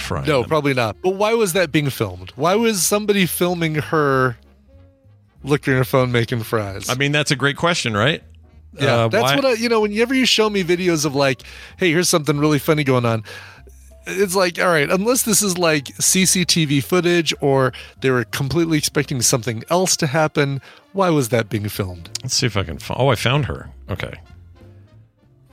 frying. 0.00 0.26
No, 0.26 0.40
them. 0.40 0.48
probably 0.48 0.74
not. 0.74 0.96
But 1.02 1.10
why 1.14 1.34
was 1.34 1.52
that 1.54 1.72
being 1.72 1.90
filmed? 1.90 2.32
Why 2.36 2.54
was 2.54 2.82
somebody 2.82 3.26
filming 3.26 3.76
her 3.76 4.36
looking 5.44 5.74
at 5.74 5.78
her 5.78 5.84
phone 5.84 6.10
making 6.12 6.42
fries? 6.42 6.88
I 6.88 6.94
mean, 6.94 7.12
that's 7.12 7.30
a 7.30 7.36
great 7.36 7.56
question, 7.56 7.96
right? 7.96 8.22
Yeah, 8.78 9.04
Uh, 9.04 9.08
that's 9.08 9.22
why- 9.22 9.36
what 9.36 9.44
I, 9.44 9.52
you 9.54 9.68
know. 9.68 9.80
Whenever 9.80 10.14
you 10.14 10.26
show 10.26 10.50
me 10.50 10.62
videos 10.64 11.04
of 11.06 11.14
like, 11.14 11.42
hey, 11.78 11.90
here's 11.90 12.08
something 12.08 12.38
really 12.38 12.58
funny 12.58 12.84
going 12.84 13.06
on, 13.06 13.24
it's 14.06 14.34
like, 14.36 14.58
all 14.60 14.68
right, 14.68 14.90
unless 14.90 15.22
this 15.22 15.42
is 15.42 15.56
like 15.56 15.86
CCTV 15.96 16.82
footage 16.84 17.32
or 17.40 17.72
they 18.02 18.10
were 18.10 18.24
completely 18.24 18.76
expecting 18.78 19.22
something 19.22 19.64
else 19.70 19.96
to 19.96 20.06
happen, 20.06 20.60
why 20.92 21.08
was 21.10 21.30
that 21.30 21.48
being 21.48 21.68
filmed? 21.68 22.10
Let's 22.22 22.34
see 22.34 22.46
if 22.46 22.56
I 22.56 22.64
can. 22.64 22.78
Find, 22.78 23.00
oh, 23.00 23.08
I 23.08 23.14
found 23.14 23.46
her. 23.46 23.70
Okay. 23.90 24.12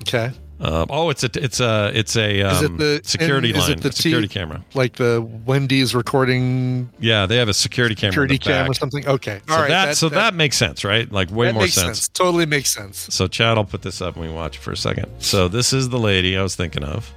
Okay, 0.02 0.32
Uh, 0.64 0.86
oh, 0.89 1.09
it's 1.09 1.26
a 1.26 1.30
it's 1.43 1.59
a 1.59 1.91
it's 1.93 2.16
a 2.16 2.41
um, 2.41 2.55
is 2.55 2.61
it 2.61 2.78
the 2.78 3.01
security 3.03 3.49
and 3.49 3.57
is 3.57 3.64
line, 3.68 3.78
it 3.78 3.82
the 3.82 3.91
security 3.91 4.30
T- 4.30 4.34
camera. 4.34 4.64
like 4.74 4.93
the 4.95 5.22
Wendy's 5.45 5.93
recording 5.93 6.89
Yeah, 6.99 7.26
they 7.26 7.36
have 7.36 7.49
a 7.49 7.53
security 7.53 7.95
camera. 7.95 8.14
security 8.14 8.36
the 8.38 8.45
back. 8.45 8.61
cam 8.64 8.72
or 8.72 8.74
something? 8.74 9.05
Okay, 9.05 9.41
So 9.45 9.53
all 9.53 9.59
right, 9.59 9.68
that, 9.68 9.97
so 9.97 10.07
that, 10.07 10.34
makes 10.34 10.55
sense, 10.55 10.86
right? 10.86 11.11
Like 11.11 11.30
way 11.32 11.47
that 11.47 11.53
more 11.53 11.64
makes 11.64 11.74
sense. 11.74 12.07
Totally 12.07 12.45
makes 12.45 12.70
sense. 12.72 13.14
So 13.14 13.28
Chad, 13.28 13.57
I'll 13.57 13.66
put 13.66 13.82
this 13.82 14.01
up 14.01 14.16
and 14.16 14.26
we 14.26 14.32
watch 14.32 14.55
it 14.55 14.61
for 14.61 14.72
a 14.72 14.78
second. 14.78 15.07
So 15.20 15.49
this 15.49 15.74
is 15.74 15.89
the 15.89 15.99
lady 15.99 16.38
I 16.38 16.41
was 16.43 16.55
thinking 16.55 16.86
of. 16.86 17.14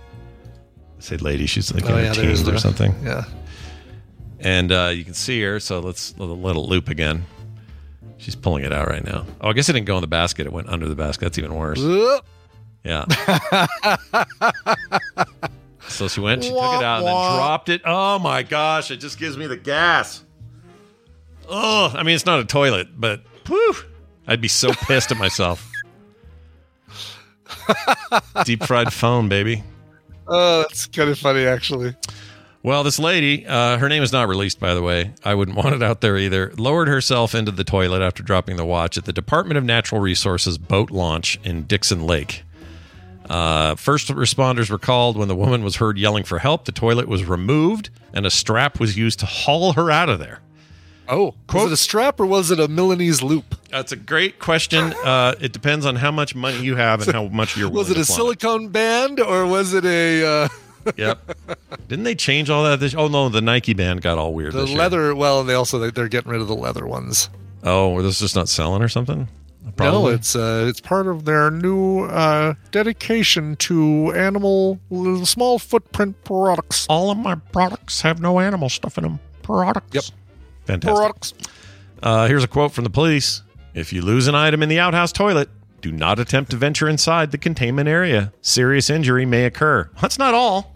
I 0.99 1.03
say 1.03 1.17
lady, 1.19 1.47
she's 1.47 1.73
like 1.73 1.89
Oh, 1.89 1.97
in 1.97 2.05
yeah, 2.07 2.13
teens 2.15 2.49
or 2.49 2.59
something. 2.59 2.93
Yeah. 3.05 3.27
And 4.41 4.73
uh, 4.73 4.91
you 4.93 5.05
can 5.05 5.15
see 5.15 5.41
her. 5.43 5.61
So 5.61 5.79
let's 5.79 6.19
let 6.19 6.57
it 6.57 6.59
loop 6.59 6.89
again. 6.89 7.25
She's 8.19 8.35
pulling 8.35 8.65
it 8.65 8.73
out 8.73 8.89
right 8.89 9.05
now. 9.05 9.25
Oh, 9.41 9.51
I 9.51 9.53
guess 9.53 9.69
it 9.69 9.75
didn't 9.75 9.87
go 9.87 9.97
in 9.99 10.01
the 10.01 10.09
basket. 10.09 10.47
It 10.47 10.53
went 10.53 10.69
under 10.69 10.89
the 10.89 10.97
basket. 10.97 11.27
That's 11.27 11.39
even 11.39 11.55
worse. 11.55 11.79
Yeah. 12.87 13.05
so 15.89 16.07
she 16.07 16.21
went, 16.21 16.45
she 16.45 16.51
took 16.51 16.59
it 16.59 16.85
out 16.85 16.99
and 16.99 17.09
then 17.09 17.15
dropped 17.15 17.69
it. 17.69 17.83
Oh 17.85 18.21
my 18.21 18.45
gosh, 18.45 18.93
it 18.93 18.99
just 18.99 19.19
gives 19.19 19.37
me 19.37 19.49
the 19.49 19.57
gas. 19.57 20.23
Oh, 21.49 21.93
I 21.93 22.05
mean, 22.05 22.15
it's 22.15 22.27
not 22.27 22.39
a 22.39 22.45
toilet, 22.45 22.89
but 22.97 23.23
whew, 23.47 23.75
I'd 24.29 24.41
be 24.41 24.49
so 24.49 24.73
pissed 24.73 25.11
at 25.11 25.19
myself. 25.19 25.69
Deep 28.45 28.65
fried 28.65 28.93
phone, 28.93 29.29
baby. 29.29 29.65
Oh, 30.29 30.63
that's 30.63 30.87
kind 30.87 31.11
of 31.11 31.19
funny, 31.19 31.45
actually. 31.45 31.95
Well, 32.63 32.83
this 32.83 32.99
lady, 32.99 33.47
uh, 33.47 33.79
her 33.79 33.89
name 33.89 34.03
is 34.03 34.13
not 34.13 34.29
released, 34.29 34.59
by 34.59 34.75
the 34.75 34.83
way. 34.83 35.13
I 35.25 35.35
wouldn't 35.35 35.57
want 35.57 35.75
it 35.75 35.83
out 35.83 36.01
there 36.01 36.17
either. 36.17 36.53
Lowered 36.57 36.89
herself 36.89 37.35
into 37.35 37.53
the 37.53 37.65
toilet 37.65 38.03
after 38.03 38.23
dropping 38.23 38.57
the 38.57 38.65
watch 38.65 38.97
at 38.97 39.05
the 39.05 39.13
Department 39.13 39.59
of 39.59 39.65
Natural 39.65 40.01
Resources 40.01 40.59
boat 40.59 40.91
launch 40.91 41.39
in 41.43 41.65
Dixon 41.65 42.07
Lake. 42.07 42.45
Uh, 43.29 43.75
first 43.75 44.09
responders 44.09 44.71
were 44.71 44.79
called 44.79 45.17
when 45.17 45.29
the 45.29 45.37
woman 45.37 45.63
was 45.63 45.77
heard 45.77 45.99
yelling 45.99 46.25
for 46.25 46.39
help. 46.39 46.65
The 46.65 46.73
toilet 46.73 47.09
was 47.09 47.25
removed 47.25 47.91
and 48.13 48.25
a 48.27 48.31
strap 48.31 48.79
was 48.81 48.97
used 48.97 49.21
to 49.21 49.27
haul 49.27 49.73
her 49.75 49.91
out 49.91 50.09
of 50.09 50.19
there. 50.19 50.41
Oh, 51.09 51.35
was 51.53 51.67
it 51.67 51.73
a 51.73 51.77
strap 51.77 52.19
or 52.19 52.27
was 52.27 52.51
it 52.51 52.59
a 52.59 52.67
Milanese 52.67 53.23
loop? 53.23 53.55
That's 53.71 53.93
a 53.93 53.97
great 53.97 54.41
question. 54.41 54.93
Uh, 55.05 55.35
it 55.41 55.53
depends 55.53 55.87
on 55.87 55.95
how 55.97 56.11
much 56.11 56.35
money 56.35 56.59
you 56.63 56.75
have 56.77 57.03
and 57.03 57.13
how 57.13 57.29
much 57.29 57.57
you're 57.57 57.69
willing 57.69 57.79
Was 57.79 57.91
it 57.91 57.97
a 57.99 58.05
silicone 58.05 58.69
band 58.69 59.21
or 59.21 59.47
was 59.47 59.73
it 59.73 59.85
a 59.85 60.25
uh, 60.27 60.49
Yep. 60.97 61.37
Didn't 61.89 62.05
they 62.05 62.15
change 62.17 62.51
all 62.51 62.65
that? 62.65 62.81
This, 62.81 62.95
oh 62.95 63.07
no, 63.09 63.29
the 63.29 63.41
Nike 63.41 63.73
band 63.75 64.03
got 64.03 64.19
all 64.19 64.35
weird. 64.35 64.53
the 64.53 64.63
this 64.63 64.71
year. 64.71 64.79
leather? 64.79 65.15
Well, 65.15 65.45
they 65.45 65.55
also 65.55 65.79
they- 65.79 65.91
they're 65.91 66.09
getting 66.09 66.31
rid 66.33 66.41
of 66.41 66.49
the 66.49 66.57
leather 66.57 66.87
ones. 66.87 67.29
Oh, 67.63 67.91
were 67.91 68.03
those 68.03 68.19
just 68.21 68.35
not 68.37 68.49
selling 68.49 68.83
or 68.83 68.89
something? 68.89 69.29
No, 69.79 70.07
it's 70.09 70.37
uh, 70.37 70.67
it's 70.69 70.81
part 70.81 71.07
of 71.09 71.25
their 71.25 71.51
new 71.51 72.05
uh, 72.05 72.55
dedication 72.71 73.57
to 73.57 74.13
animal 74.15 74.79
small 75.25 75.59
footprint 75.59 76.23
products. 76.25 76.87
all 76.89 77.11
of 77.11 77.19
my 77.19 77.35
products 77.35 78.01
have 78.03 78.21
no 78.21 78.39
animal 78.41 78.69
stuff 78.69 78.97
in 78.97 79.03
them. 79.05 79.19
Products. 79.43 79.93
Yep. 79.95 80.05
Fantastic. 80.67 80.97
Products. 80.97 81.35
Uh, 82.03 82.27
here's 82.29 82.45
a 82.45 82.49
quote 82.49 82.73
from 82.73 82.85
the 82.85 82.91
police: 82.91 83.43
"If 83.75 83.93
you 83.93 84.03
lose 84.03 84.29
an 84.29 84.35
item 84.35 84.63
in 84.63 84.69
the 84.69 84.79
outhouse 84.79 85.13
toilet, 85.13 85.49
do 85.81 85.91
not 85.93 86.19
attempt 86.19 86.51
to 86.53 86.57
venture 86.57 86.89
inside 86.89 87.31
the 87.33 87.39
containment 87.39 87.89
area. 87.89 88.33
Serious 88.43 88.89
injury 88.89 89.27
may 89.27 89.45
occur." 89.45 89.91
That's 90.01 90.19
not 90.19 90.33
all. 90.33 90.73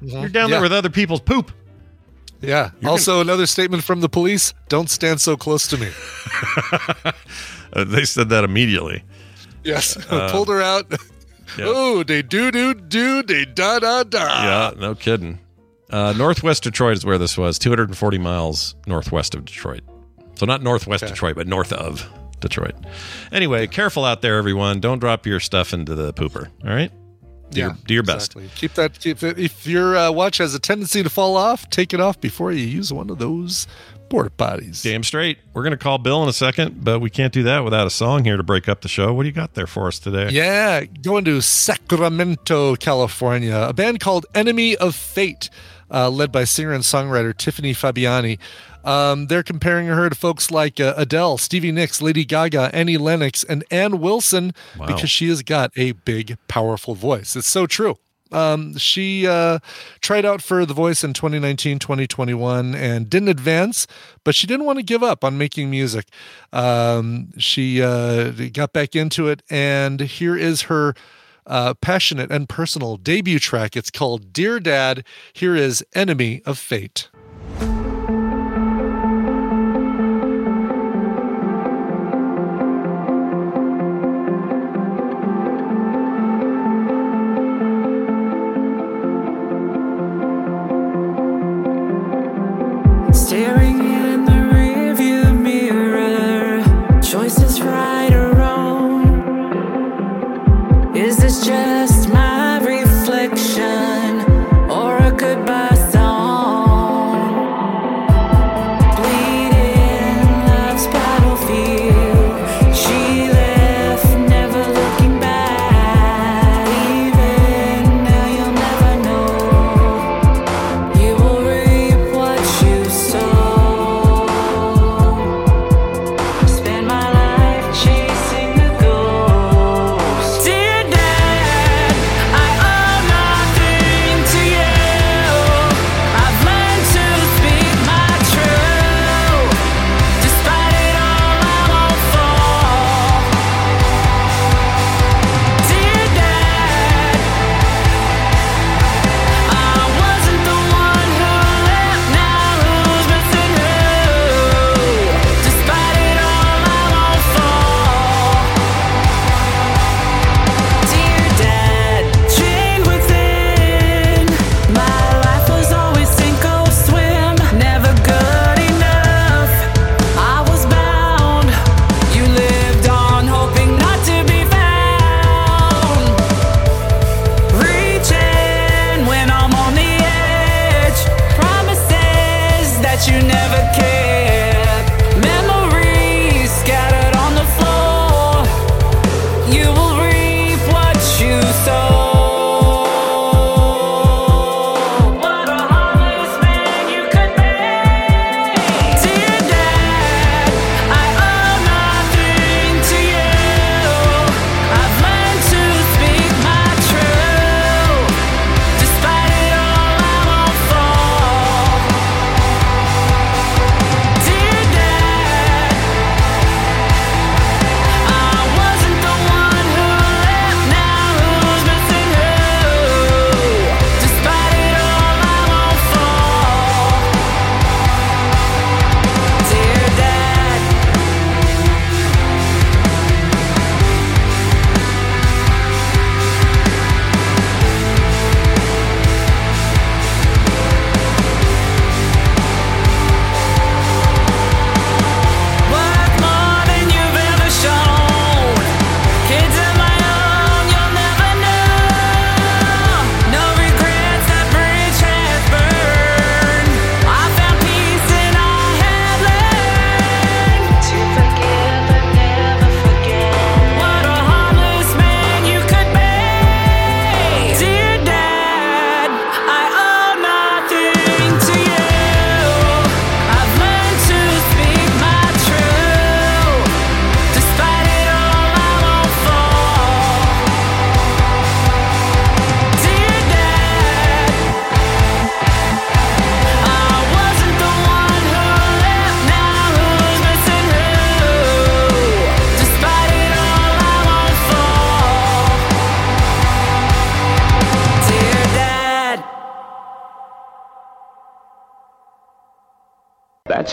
You're 0.00 0.28
down 0.28 0.50
there 0.50 0.60
with 0.60 0.72
other 0.72 0.90
people's 0.90 1.20
poop. 1.20 1.52
Yeah. 2.40 2.70
also, 2.84 3.20
another 3.20 3.46
statement 3.46 3.84
from 3.84 4.00
the 4.00 4.08
police: 4.08 4.54
"Don't 4.68 4.90
stand 4.90 5.20
so 5.20 5.36
close 5.36 5.66
to 5.68 5.78
me." 5.78 5.88
Uh, 7.72 7.84
they 7.84 8.04
said 8.04 8.28
that 8.28 8.44
immediately. 8.44 9.02
Yes, 9.62 9.96
pulled 10.30 10.48
her 10.48 10.62
out. 10.62 10.92
Oh, 11.60 12.02
they 12.02 12.20
do 12.22 12.50
do 12.50 12.74
do 12.74 13.22
they 13.22 13.44
da 13.44 13.78
da 13.78 14.02
da. 14.02 14.18
Yeah, 14.44 14.70
no 14.76 14.96
kidding. 14.96 15.38
Uh, 15.88 16.12
northwest 16.16 16.64
Detroit 16.64 16.96
is 16.96 17.04
where 17.04 17.18
this 17.18 17.38
was, 17.38 17.60
240 17.60 18.18
miles 18.18 18.74
northwest 18.88 19.36
of 19.36 19.44
Detroit. 19.44 19.82
So 20.34 20.46
not 20.46 20.62
northwest 20.62 21.06
Detroit, 21.06 21.36
but 21.36 21.46
north 21.46 21.72
of 21.72 22.08
Detroit. 22.40 22.74
Anyway, 23.30 23.68
careful 23.68 24.04
out 24.04 24.20
there, 24.20 24.36
everyone. 24.36 24.80
Don't 24.80 24.98
drop 24.98 25.26
your 25.26 25.38
stuff 25.38 25.72
into 25.72 25.94
the 25.94 26.12
pooper. 26.12 26.48
All 26.64 26.70
right. 26.74 26.90
Do 27.50 27.60
your, 27.60 27.76
do 27.86 27.94
your 27.94 28.02
best. 28.02 28.34
exactly. 28.36 28.50
Keep 28.56 28.74
that. 28.74 28.98
Keep 28.98 29.22
it, 29.22 29.38
if 29.38 29.66
your 29.66 29.96
uh, 29.96 30.10
watch 30.10 30.38
has 30.38 30.54
a 30.54 30.58
tendency 30.58 31.02
to 31.02 31.10
fall 31.10 31.36
off, 31.36 31.70
take 31.70 31.94
it 31.94 32.00
off 32.00 32.20
before 32.20 32.50
you 32.50 32.64
use 32.66 32.92
one 32.92 33.10
of 33.10 33.18
those 33.18 33.66
porta 34.08 34.30
potties. 34.30 34.82
Damn 34.82 35.02
straight. 35.02 35.38
We're 35.52 35.62
going 35.62 35.72
to 35.72 35.76
call 35.76 35.98
Bill 35.98 36.22
in 36.22 36.28
a 36.28 36.32
second, 36.32 36.84
but 36.84 37.00
we 37.00 37.10
can't 37.10 37.32
do 37.32 37.44
that 37.44 37.64
without 37.64 37.86
a 37.86 37.90
song 37.90 38.24
here 38.24 38.36
to 38.36 38.42
break 38.42 38.68
up 38.68 38.80
the 38.80 38.88
show. 38.88 39.12
What 39.12 39.22
do 39.22 39.28
you 39.28 39.34
got 39.34 39.54
there 39.54 39.66
for 39.66 39.86
us 39.88 39.98
today? 39.98 40.30
Yeah, 40.30 40.84
going 40.84 41.24
to 41.26 41.40
Sacramento, 41.40 42.76
California. 42.76 43.56
A 43.68 43.72
band 43.72 44.00
called 44.00 44.26
Enemy 44.34 44.76
of 44.76 44.94
Fate, 44.94 45.48
uh, 45.90 46.10
led 46.10 46.32
by 46.32 46.44
singer 46.44 46.72
and 46.72 46.82
songwriter 46.84 47.36
Tiffany 47.36 47.72
Fabiani. 47.72 48.38
Um, 48.84 49.26
they're 49.28 49.42
comparing 49.42 49.86
her 49.86 50.08
to 50.08 50.14
folks 50.14 50.50
like 50.50 50.78
uh, 50.78 50.94
Adele, 50.96 51.38
Stevie 51.38 51.72
Nicks, 51.72 52.02
Lady 52.02 52.24
Gaga, 52.24 52.70
Annie 52.74 52.98
Lennox, 52.98 53.42
and 53.44 53.64
Ann 53.70 54.00
Wilson 54.00 54.52
Wow. 54.78 54.86
because 54.86 55.10
she 55.10 55.28
has 55.28 55.42
got 55.42 55.70
a 55.76 55.92
big, 55.92 56.36
powerful 56.48 56.94
voice. 56.94 57.34
It's 57.36 57.48
so 57.48 57.66
true. 57.66 57.96
Um, 58.32 58.76
she 58.78 59.26
uh, 59.28 59.60
tried 60.00 60.24
out 60.24 60.42
for 60.42 60.66
The 60.66 60.74
Voice 60.74 61.04
in 61.04 61.12
2019, 61.12 61.78
2021, 61.78 62.74
and 62.74 63.08
didn't 63.08 63.28
advance, 63.28 63.86
but 64.24 64.34
she 64.34 64.46
didn't 64.48 64.66
want 64.66 64.78
to 64.78 64.82
give 64.82 65.04
up 65.04 65.22
on 65.22 65.38
making 65.38 65.70
music. 65.70 66.06
Um, 66.52 67.28
she 67.38 67.80
uh, 67.80 68.30
got 68.52 68.72
back 68.72 68.96
into 68.96 69.28
it, 69.28 69.42
and 69.50 70.00
here 70.00 70.36
is 70.36 70.62
her 70.62 70.94
uh, 71.46 71.74
passionate 71.74 72.30
and 72.32 72.48
personal 72.48 72.96
debut 72.96 73.38
track. 73.38 73.76
It's 73.76 73.90
called 73.90 74.32
Dear 74.32 74.58
Dad. 74.58 75.04
Here 75.32 75.54
is 75.54 75.84
Enemy 75.94 76.42
of 76.44 76.58
Fate. 76.58 77.08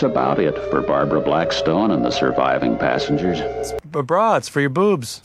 That's 0.02 0.10
about 0.10 0.40
it 0.40 0.58
for 0.68 0.82
Barbara 0.82 1.20
Blackstone 1.20 1.92
and 1.92 2.04
the 2.04 2.10
surviving 2.10 2.76
passengers. 2.76 3.72
But 3.88 4.02
bra, 4.02 4.34
it's 4.34 4.48
for 4.48 4.60
your 4.60 4.68
boobs. 4.68 5.20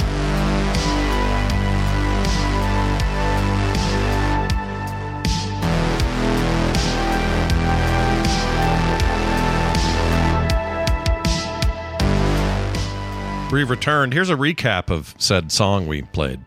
We've 13.51 13.67
returned. 13.67 14.13
Here's 14.13 14.29
a 14.29 14.35
recap 14.35 14.91
of 14.91 15.15
said 15.17 15.51
song 15.51 15.87
we 15.87 16.03
played. 16.03 16.39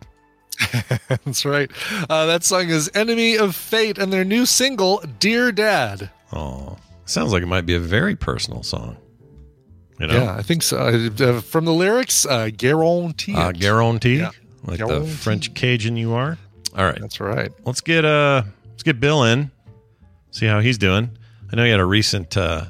That's 1.08 1.44
right. 1.44 1.68
Uh, 2.08 2.26
that 2.26 2.44
song 2.44 2.68
is 2.68 2.88
Enemy 2.94 3.38
of 3.38 3.56
Fate 3.56 3.98
and 3.98 4.12
their 4.12 4.24
new 4.24 4.46
single, 4.46 5.02
Dear 5.18 5.50
Dad. 5.50 6.10
Sounds 7.10 7.32
like 7.32 7.42
it 7.42 7.46
might 7.46 7.66
be 7.66 7.74
a 7.74 7.80
very 7.80 8.14
personal 8.16 8.62
song. 8.62 8.96
You 9.98 10.06
know, 10.06 10.14
Yeah, 10.14 10.34
I 10.36 10.42
think 10.42 10.62
so. 10.62 10.78
Uh, 10.78 11.24
uh, 11.24 11.40
from 11.40 11.64
the 11.64 11.72
lyrics, 11.72 12.24
uh, 12.24 12.50
guarantee. 12.56 13.34
uh, 13.34 13.52
guarantee, 13.52 14.18
Yeah. 14.18 14.30
like 14.64 14.78
the 14.78 15.04
French 15.04 15.52
Cajun 15.54 15.96
you 15.96 16.12
are. 16.14 16.38
All 16.76 16.84
right, 16.84 17.00
That's 17.00 17.18
right. 17.20 17.50
let's 17.64 17.80
get 17.80 18.04
uh, 18.04 18.44
let's 18.70 18.82
get 18.84 19.00
Bill 19.00 19.24
in. 19.24 19.50
See 20.30 20.46
how 20.46 20.60
he's 20.60 20.78
doing. 20.78 21.10
I 21.52 21.56
know 21.56 21.64
he 21.64 21.70
had 21.70 21.80
a 21.80 21.84
recent 21.84 22.36
uh, 22.36 22.66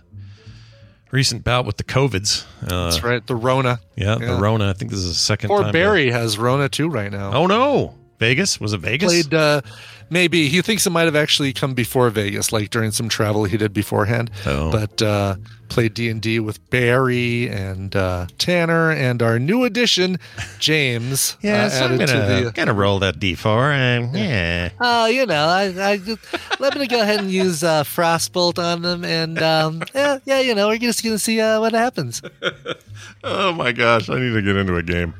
recent 1.10 1.44
bout 1.44 1.66
with 1.66 1.76
the 1.76 1.84
covids. 1.84 2.44
Uh, 2.62 2.84
That's 2.90 3.02
right. 3.04 3.24
The 3.26 3.36
Rona. 3.36 3.78
Yeah, 3.96 4.16
Yeah. 4.18 4.34
the 4.36 4.40
Rona. 4.40 4.70
I 4.70 4.72
think 4.72 4.90
this 4.90 5.00
is 5.00 5.08
the 5.08 5.14
second 5.14 5.50
time. 5.50 5.70
Barry 5.72 6.10
has 6.10 6.38
Rona 6.38 6.68
too 6.68 6.88
right 6.88 7.12
now. 7.12 7.32
Oh 7.34 7.46
no, 7.46 7.94
Vegas 8.20 8.60
was 8.60 8.72
it 8.74 8.78
Vegas? 8.80 9.10
Played 9.10 9.34
uh, 9.34 9.62
maybe 10.10 10.48
he 10.48 10.60
thinks 10.62 10.86
it 10.86 10.90
might 10.90 11.06
have 11.06 11.16
actually 11.16 11.52
come 11.52 11.74
before 11.74 12.08
Vegas, 12.10 12.52
like 12.52 12.70
during 12.70 12.90
some 12.92 13.08
travel 13.08 13.44
he 13.44 13.56
did 13.56 13.72
beforehand. 13.72 14.30
Oh. 14.46 14.70
But 14.70 15.00
uh, 15.00 15.36
played 15.70 15.94
D 15.94 16.10
and 16.10 16.20
D 16.20 16.38
with 16.38 16.68
Barry 16.70 17.48
and 17.48 17.96
uh, 17.96 18.26
Tanner 18.36 18.90
and 18.90 19.22
our 19.22 19.38
new 19.38 19.64
addition 19.64 20.18
James. 20.58 21.38
yeah, 21.42 21.64
uh, 21.64 21.68
so 21.70 21.84
I'm 21.86 21.92
added 21.94 22.06
to 22.08 22.12
gonna, 22.12 22.44
the- 22.44 22.52
gonna 22.52 22.74
roll 22.74 22.98
that 22.98 23.18
d4. 23.18 24.04
Um, 24.04 24.14
yeah. 24.14 24.68
Oh, 24.80 25.06
you 25.06 25.24
know, 25.24 25.46
I, 25.46 25.92
I 25.92 25.96
just, 25.96 26.20
let 26.60 26.76
me 26.76 26.86
go 26.86 27.00
ahead 27.00 27.20
and 27.20 27.30
use 27.30 27.64
uh, 27.64 27.84
Frostbolt 27.84 28.58
on 28.62 28.82
them, 28.82 29.04
and 29.04 29.42
um, 29.42 29.82
yeah, 29.94 30.18
yeah, 30.26 30.40
you 30.40 30.54
know, 30.54 30.68
we're 30.68 30.76
just 30.78 31.02
gonna 31.02 31.18
see 31.18 31.40
uh, 31.40 31.58
what 31.58 31.72
happens. 31.72 32.20
Oh 33.22 33.52
my 33.52 33.72
gosh, 33.72 34.08
I 34.08 34.18
need 34.18 34.32
to 34.32 34.40
get 34.42 34.56
into 34.56 34.76
a 34.76 34.82
game 34.82 35.12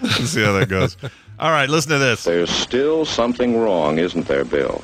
and 0.00 0.28
see 0.28 0.42
how 0.42 0.52
that 0.52 0.68
goes. 0.68 0.96
All 1.40 1.50
right, 1.52 1.68
listen 1.68 1.92
to 1.92 1.98
this. 1.98 2.24
There's 2.24 2.50
still 2.50 3.04
something 3.04 3.56
wrong, 3.58 3.98
isn't 3.98 4.26
there, 4.26 4.44
Bill? 4.44 4.82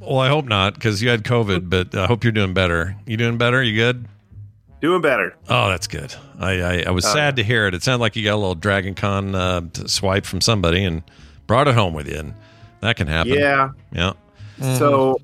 Well, 0.00 0.18
I 0.18 0.28
hope 0.28 0.46
not 0.46 0.74
because 0.74 1.00
you 1.00 1.08
had 1.08 1.22
COVID, 1.22 1.70
but 1.70 1.94
I 1.94 2.06
hope 2.06 2.24
you're 2.24 2.32
doing 2.32 2.52
better. 2.52 2.96
You 3.06 3.16
doing 3.16 3.38
better? 3.38 3.62
You 3.62 3.76
good? 3.76 4.06
Doing 4.80 5.00
better. 5.00 5.36
Oh, 5.48 5.68
that's 5.68 5.86
good. 5.86 6.14
I 6.40 6.60
I, 6.60 6.82
I 6.88 6.90
was 6.90 7.04
Oh, 7.04 7.12
sad 7.14 7.36
to 7.36 7.44
hear 7.44 7.66
it. 7.68 7.74
It 7.74 7.82
sounded 7.82 8.00
like 8.00 8.16
you 8.16 8.24
got 8.24 8.34
a 8.34 8.36
little 8.36 8.54
Dragon 8.56 8.94
Con 8.94 9.34
uh, 9.34 9.62
swipe 9.86 10.24
from 10.26 10.40
somebody 10.40 10.82
and 10.84 11.02
brought 11.46 11.68
it 11.68 11.74
home 11.74 11.94
with 11.94 12.08
you, 12.08 12.18
and 12.18 12.34
that 12.80 12.96
can 12.96 13.06
happen. 13.06 13.32
Yeah. 13.34 13.70
yeah. 13.92 14.12
So, 14.78 15.20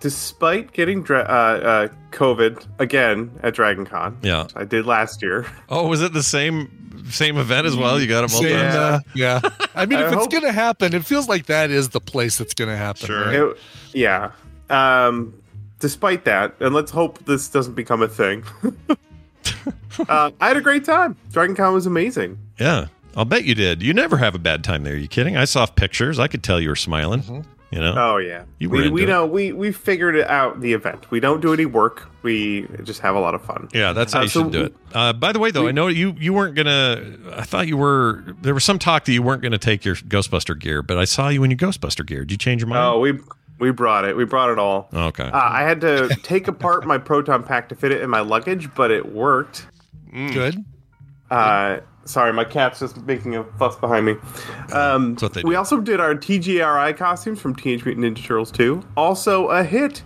despite 0.00 0.72
getting 0.72 1.02
dra- 1.02 1.20
uh, 1.28 1.66
uh, 1.66 1.88
COVID 2.12 2.66
again 2.78 3.30
at 3.42 3.54
Dragon 3.54 3.84
Con, 3.86 4.18
Yeah. 4.22 4.44
which 4.44 4.52
I 4.56 4.64
did 4.64 4.86
last 4.86 5.22
year. 5.22 5.46
Oh, 5.68 5.86
was 5.88 6.02
it 6.02 6.12
the 6.12 6.22
same 6.22 6.70
same 7.10 7.36
event 7.36 7.66
as 7.66 7.76
well? 7.76 8.00
You 8.00 8.06
got 8.08 8.24
it 8.24 8.30
both 8.32 8.42
Same, 8.42 8.56
times. 8.56 8.74
uh, 8.74 9.00
yeah. 9.14 9.40
I 9.76 9.86
mean, 9.86 9.98
I 10.00 10.02
if 10.06 10.12
it's 10.12 10.22
hope- 10.22 10.32
gonna 10.32 10.50
happen, 10.52 10.92
it 10.94 11.04
feels 11.04 11.28
like 11.28 11.46
that 11.46 11.70
is 11.70 11.90
the 11.90 12.00
place 12.00 12.38
that's 12.38 12.54
gonna 12.54 12.76
happen. 12.76 13.06
Sure. 13.06 13.24
right? 13.26 13.34
It- 13.52 13.58
yeah. 13.92 14.32
Um, 14.70 15.32
despite 15.78 16.24
that, 16.24 16.54
and 16.60 16.74
let's 16.74 16.90
hope 16.90 17.24
this 17.26 17.48
doesn't 17.48 17.74
become 17.74 18.02
a 18.02 18.08
thing. 18.08 18.44
uh, 20.08 20.30
I 20.40 20.48
had 20.48 20.56
a 20.56 20.60
great 20.60 20.84
time. 20.84 21.16
Dragon 21.32 21.54
Con 21.56 21.72
was 21.74 21.86
amazing. 21.86 22.38
Yeah, 22.58 22.86
I'll 23.16 23.24
bet 23.24 23.44
you 23.44 23.54
did. 23.54 23.82
You 23.82 23.94
never 23.94 24.16
have 24.16 24.34
a 24.34 24.38
bad 24.38 24.64
time 24.64 24.82
there. 24.84 24.96
you 24.96 25.08
kidding? 25.08 25.36
I 25.36 25.44
saw 25.44 25.66
pictures. 25.66 26.18
I 26.18 26.26
could 26.28 26.42
tell 26.42 26.60
you 26.60 26.68
were 26.70 26.76
smiling. 26.76 27.22
Mm-hmm. 27.22 27.40
You 27.72 27.80
know. 27.80 27.94
Oh 27.96 28.16
yeah, 28.18 28.44
You 28.60 28.70
were 28.70 28.76
we, 28.76 28.82
into 28.84 28.94
we 28.94 29.02
it. 29.02 29.06
know 29.08 29.26
we 29.26 29.52
we 29.52 29.72
figured 29.72 30.14
it 30.14 30.28
out. 30.28 30.60
The 30.60 30.72
event. 30.72 31.10
We 31.10 31.18
don't 31.18 31.40
do 31.40 31.52
any 31.52 31.66
work. 31.66 32.08
We 32.22 32.68
just 32.84 33.00
have 33.00 33.16
a 33.16 33.20
lot 33.20 33.34
of 33.34 33.42
fun. 33.44 33.68
Yeah, 33.74 33.92
that's 33.92 34.12
how 34.12 34.20
Uh, 34.20 34.22
you 34.22 34.28
so 34.28 34.42
should 34.44 34.52
do 34.52 34.62
it. 34.64 34.74
Uh, 34.94 35.12
by 35.12 35.32
the 35.32 35.40
way, 35.40 35.50
though, 35.50 35.66
I 35.66 35.72
know 35.72 35.88
you 35.88 36.14
you 36.18 36.32
weren't 36.32 36.54
gonna. 36.54 37.16
I 37.34 37.42
thought 37.42 37.66
you 37.66 37.76
were. 37.76 38.24
There 38.40 38.54
was 38.54 38.62
some 38.64 38.78
talk 38.78 39.04
that 39.06 39.12
you 39.12 39.20
weren't 39.22 39.42
gonna 39.42 39.58
take 39.58 39.84
your 39.84 39.96
Ghostbuster 39.96 40.56
gear, 40.58 40.80
but 40.82 40.96
I 40.96 41.04
saw 41.04 41.28
you 41.28 41.42
in 41.42 41.50
your 41.50 41.58
Ghostbuster 41.58 42.06
gear. 42.06 42.20
Did 42.20 42.30
you 42.30 42.38
change 42.38 42.60
your 42.62 42.68
mind? 42.68 42.84
Oh, 42.84 43.00
we 43.00 43.18
we 43.58 43.72
brought 43.72 44.04
it. 44.04 44.16
We 44.16 44.24
brought 44.24 44.50
it 44.50 44.60
all. 44.60 44.88
Okay. 44.94 45.24
Uh, 45.24 45.30
I 45.42 45.62
had 45.62 45.80
to 45.80 46.08
take 46.22 46.46
apart 46.46 46.86
my 46.86 46.98
proton 46.98 47.42
pack 47.42 47.68
to 47.70 47.74
fit 47.74 47.90
it 47.90 48.00
in 48.00 48.08
my 48.10 48.20
luggage, 48.20 48.72
but 48.76 48.92
it 48.92 49.12
worked. 49.12 49.66
Good. 50.12 50.64
Uh, 51.30 51.78
sorry, 52.06 52.32
my 52.32 52.44
cat's 52.44 52.78
just 52.80 52.96
making 53.04 53.36
a 53.36 53.44
fuss 53.58 53.76
behind 53.76 54.06
me. 54.06 54.14
Um, 54.72 55.16
what 55.16 55.34
they 55.34 55.42
we 55.42 55.50
do. 55.50 55.56
also 55.58 55.80
did 55.80 56.00
our 56.00 56.14
TGRI 56.14 56.96
costumes 56.96 57.40
from 57.40 57.54
Teenage 57.54 57.84
Mutant 57.84 58.16
Ninja 58.16 58.24
Turtles 58.24 58.50
2. 58.52 58.82
Also 58.96 59.48
a 59.48 59.62
hit. 59.62 60.02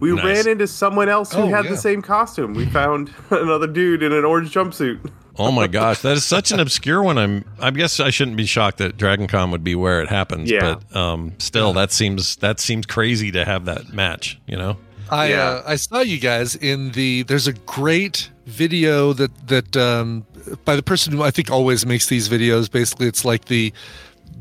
We 0.00 0.12
Nice. 0.12 0.24
ran 0.24 0.48
into 0.48 0.66
someone 0.66 1.08
else 1.08 1.32
who 1.32 1.42
Oh, 1.42 1.46
had 1.46 1.64
yeah. 1.64 1.70
the 1.70 1.76
same 1.76 2.02
costume. 2.02 2.54
We 2.54 2.66
found 2.66 3.12
another 3.30 3.66
dude 3.68 4.02
in 4.02 4.12
an 4.12 4.24
orange 4.24 4.52
jumpsuit. 4.52 4.98
Oh 5.38 5.52
my 5.52 5.66
gosh, 5.78 6.00
that 6.02 6.16
is 6.16 6.24
such 6.24 6.50
an 6.50 6.58
obscure 6.58 7.02
one. 7.02 7.18
I'm. 7.18 7.44
I 7.60 7.70
guess 7.70 8.00
I 8.00 8.10
shouldn't 8.10 8.36
be 8.36 8.44
shocked 8.44 8.78
that 8.78 8.96
Dragon 8.96 9.28
Con 9.28 9.50
would 9.52 9.62
be 9.62 9.74
where 9.76 10.02
it 10.02 10.08
happens. 10.08 10.50
Yeah. 10.50 10.76
But 10.90 10.96
um, 10.96 11.32
still, 11.38 11.72
that 11.74 11.92
seems 11.92 12.34
that 12.36 12.58
seems 12.58 12.84
crazy 12.84 13.30
to 13.30 13.44
have 13.44 13.64
that 13.66 13.92
match. 13.92 14.40
You 14.46 14.56
know. 14.56 14.76
I 15.08 15.28
Yeah. 15.30 15.42
uh, 15.44 15.62
I 15.68 15.76
saw 15.76 16.00
you 16.00 16.18
guys 16.18 16.56
in 16.56 16.90
the. 16.92 17.22
There's 17.22 17.46
a 17.46 17.52
great 17.52 18.28
video 18.46 19.12
that 19.12 19.48
that 19.48 19.76
um, 19.76 20.26
by 20.64 20.76
the 20.76 20.82
person 20.82 21.12
who 21.12 21.22
I 21.22 21.30
think 21.30 21.50
always 21.50 21.86
makes 21.86 22.06
these 22.06 22.28
videos. 22.28 22.70
Basically, 22.70 23.06
it's 23.06 23.24
like 23.24 23.46
the 23.46 23.72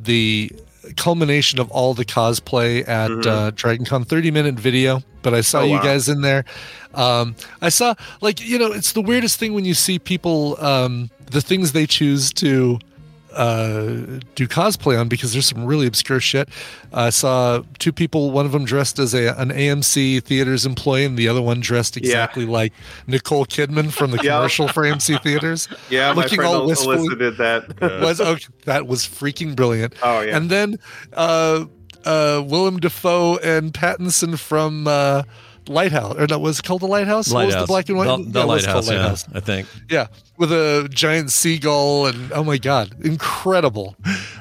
the 0.04 0.52
culmination 0.98 1.60
of 1.60 1.70
all 1.72 1.94
the 1.94 2.06
cosplay 2.06 2.88
at 2.88 3.12
Mhm. 3.12 3.26
uh, 3.28 3.52
DragonCon. 3.52 4.08
Thirty 4.08 4.32
minute 4.32 4.56
video, 4.56 5.04
but 5.22 5.34
I 5.34 5.42
saw 5.42 5.62
Oh, 5.62 5.66
you 5.66 5.72
wow. 5.74 5.84
guys 5.84 6.10
in 6.10 6.22
there. 6.22 6.44
Um, 6.94 7.36
I 7.62 7.70
saw 7.70 7.94
like 8.22 8.42
you 8.42 8.58
know 8.58 8.72
it's 8.72 8.94
the 8.94 9.02
weirdest 9.02 9.40
thing 9.40 9.54
when 9.54 9.66
you 9.66 9.74
see 9.74 10.00
people 10.00 10.58
um, 10.64 11.10
the 11.30 11.42
things 11.42 11.72
they 11.72 11.86
choose 11.86 12.34
to 12.34 12.80
uh, 13.34 14.20
do 14.36 14.48
cosplay 14.48 15.00
on 15.00 15.08
because 15.08 15.34
there's 15.34 15.48
some 15.48 15.66
really 15.66 15.88
obscure 15.88 16.20
shit. 16.20 16.50
I 16.94 17.10
saw 17.10 17.64
two 17.80 17.92
people, 17.92 18.32
one 18.32 18.46
of 18.46 18.52
them 18.52 18.66
dressed 18.66 19.00
as 19.00 19.14
a 19.14 19.34
an 19.40 19.50
AMC 19.50 20.24
theaters 20.24 20.66
employee, 20.66 21.06
and 21.06 21.18
the 21.18 21.28
other 21.28 21.42
one 21.42 21.60
dressed 21.60 21.98
exactly 21.98 22.46
like 22.46 22.74
Nicole 23.08 23.46
Kidman 23.46 23.92
from 23.92 24.12
the 24.12 24.18
commercial 24.20 24.68
for 24.68 24.84
AMC 24.84 25.22
theaters. 25.24 25.68
Yeah, 25.90 26.14
my 26.14 26.24
looking 26.24 26.38
friend 26.38 26.54
all. 26.54 26.68
Alyssa 26.70 27.20
did 27.20 27.38
that. 27.38 27.82
was 28.02 28.22
okay, 28.22 28.46
that 28.66 28.88
was 28.88 29.06
freaking 29.06 29.56
brilliant. 29.56 29.94
Oh, 30.02 30.22
yeah. 30.22 30.38
And 30.38 30.50
then 30.50 30.78
uh, 31.14 31.66
uh, 32.06 32.44
Willem 32.46 32.80
Dafoe 32.80 33.38
and 33.38 33.74
Pattinson 33.74 34.40
from 34.40 34.88
uh, 34.88 35.24
Lighthouse, 35.68 36.16
or 36.18 36.28
no, 36.28 36.40
was 36.40 36.60
it 36.60 36.66
called 36.66 36.82
the 36.82 36.88
Lighthouse? 36.88 37.30
What 37.32 37.46
was 37.46 37.54
Lighthouse. 37.56 37.64
the 37.64 37.68
black 37.68 37.90
and 37.90 37.98
white? 37.98 38.06
The, 38.06 38.18
the 38.32 38.40
Yeah, 38.40 38.44
it 38.44 38.48
was 38.48 38.68
lighthouse, 38.68 39.28
yeah, 39.30 39.38
I 39.38 39.40
think. 39.40 39.68
Yeah, 39.90 40.08
with 40.38 40.52
a 40.52 40.88
giant 40.92 41.32
seagull 41.32 42.08
and 42.08 42.32
oh 42.34 42.44
my 42.44 42.58
god, 42.58 42.96
incredible! 43.04 43.96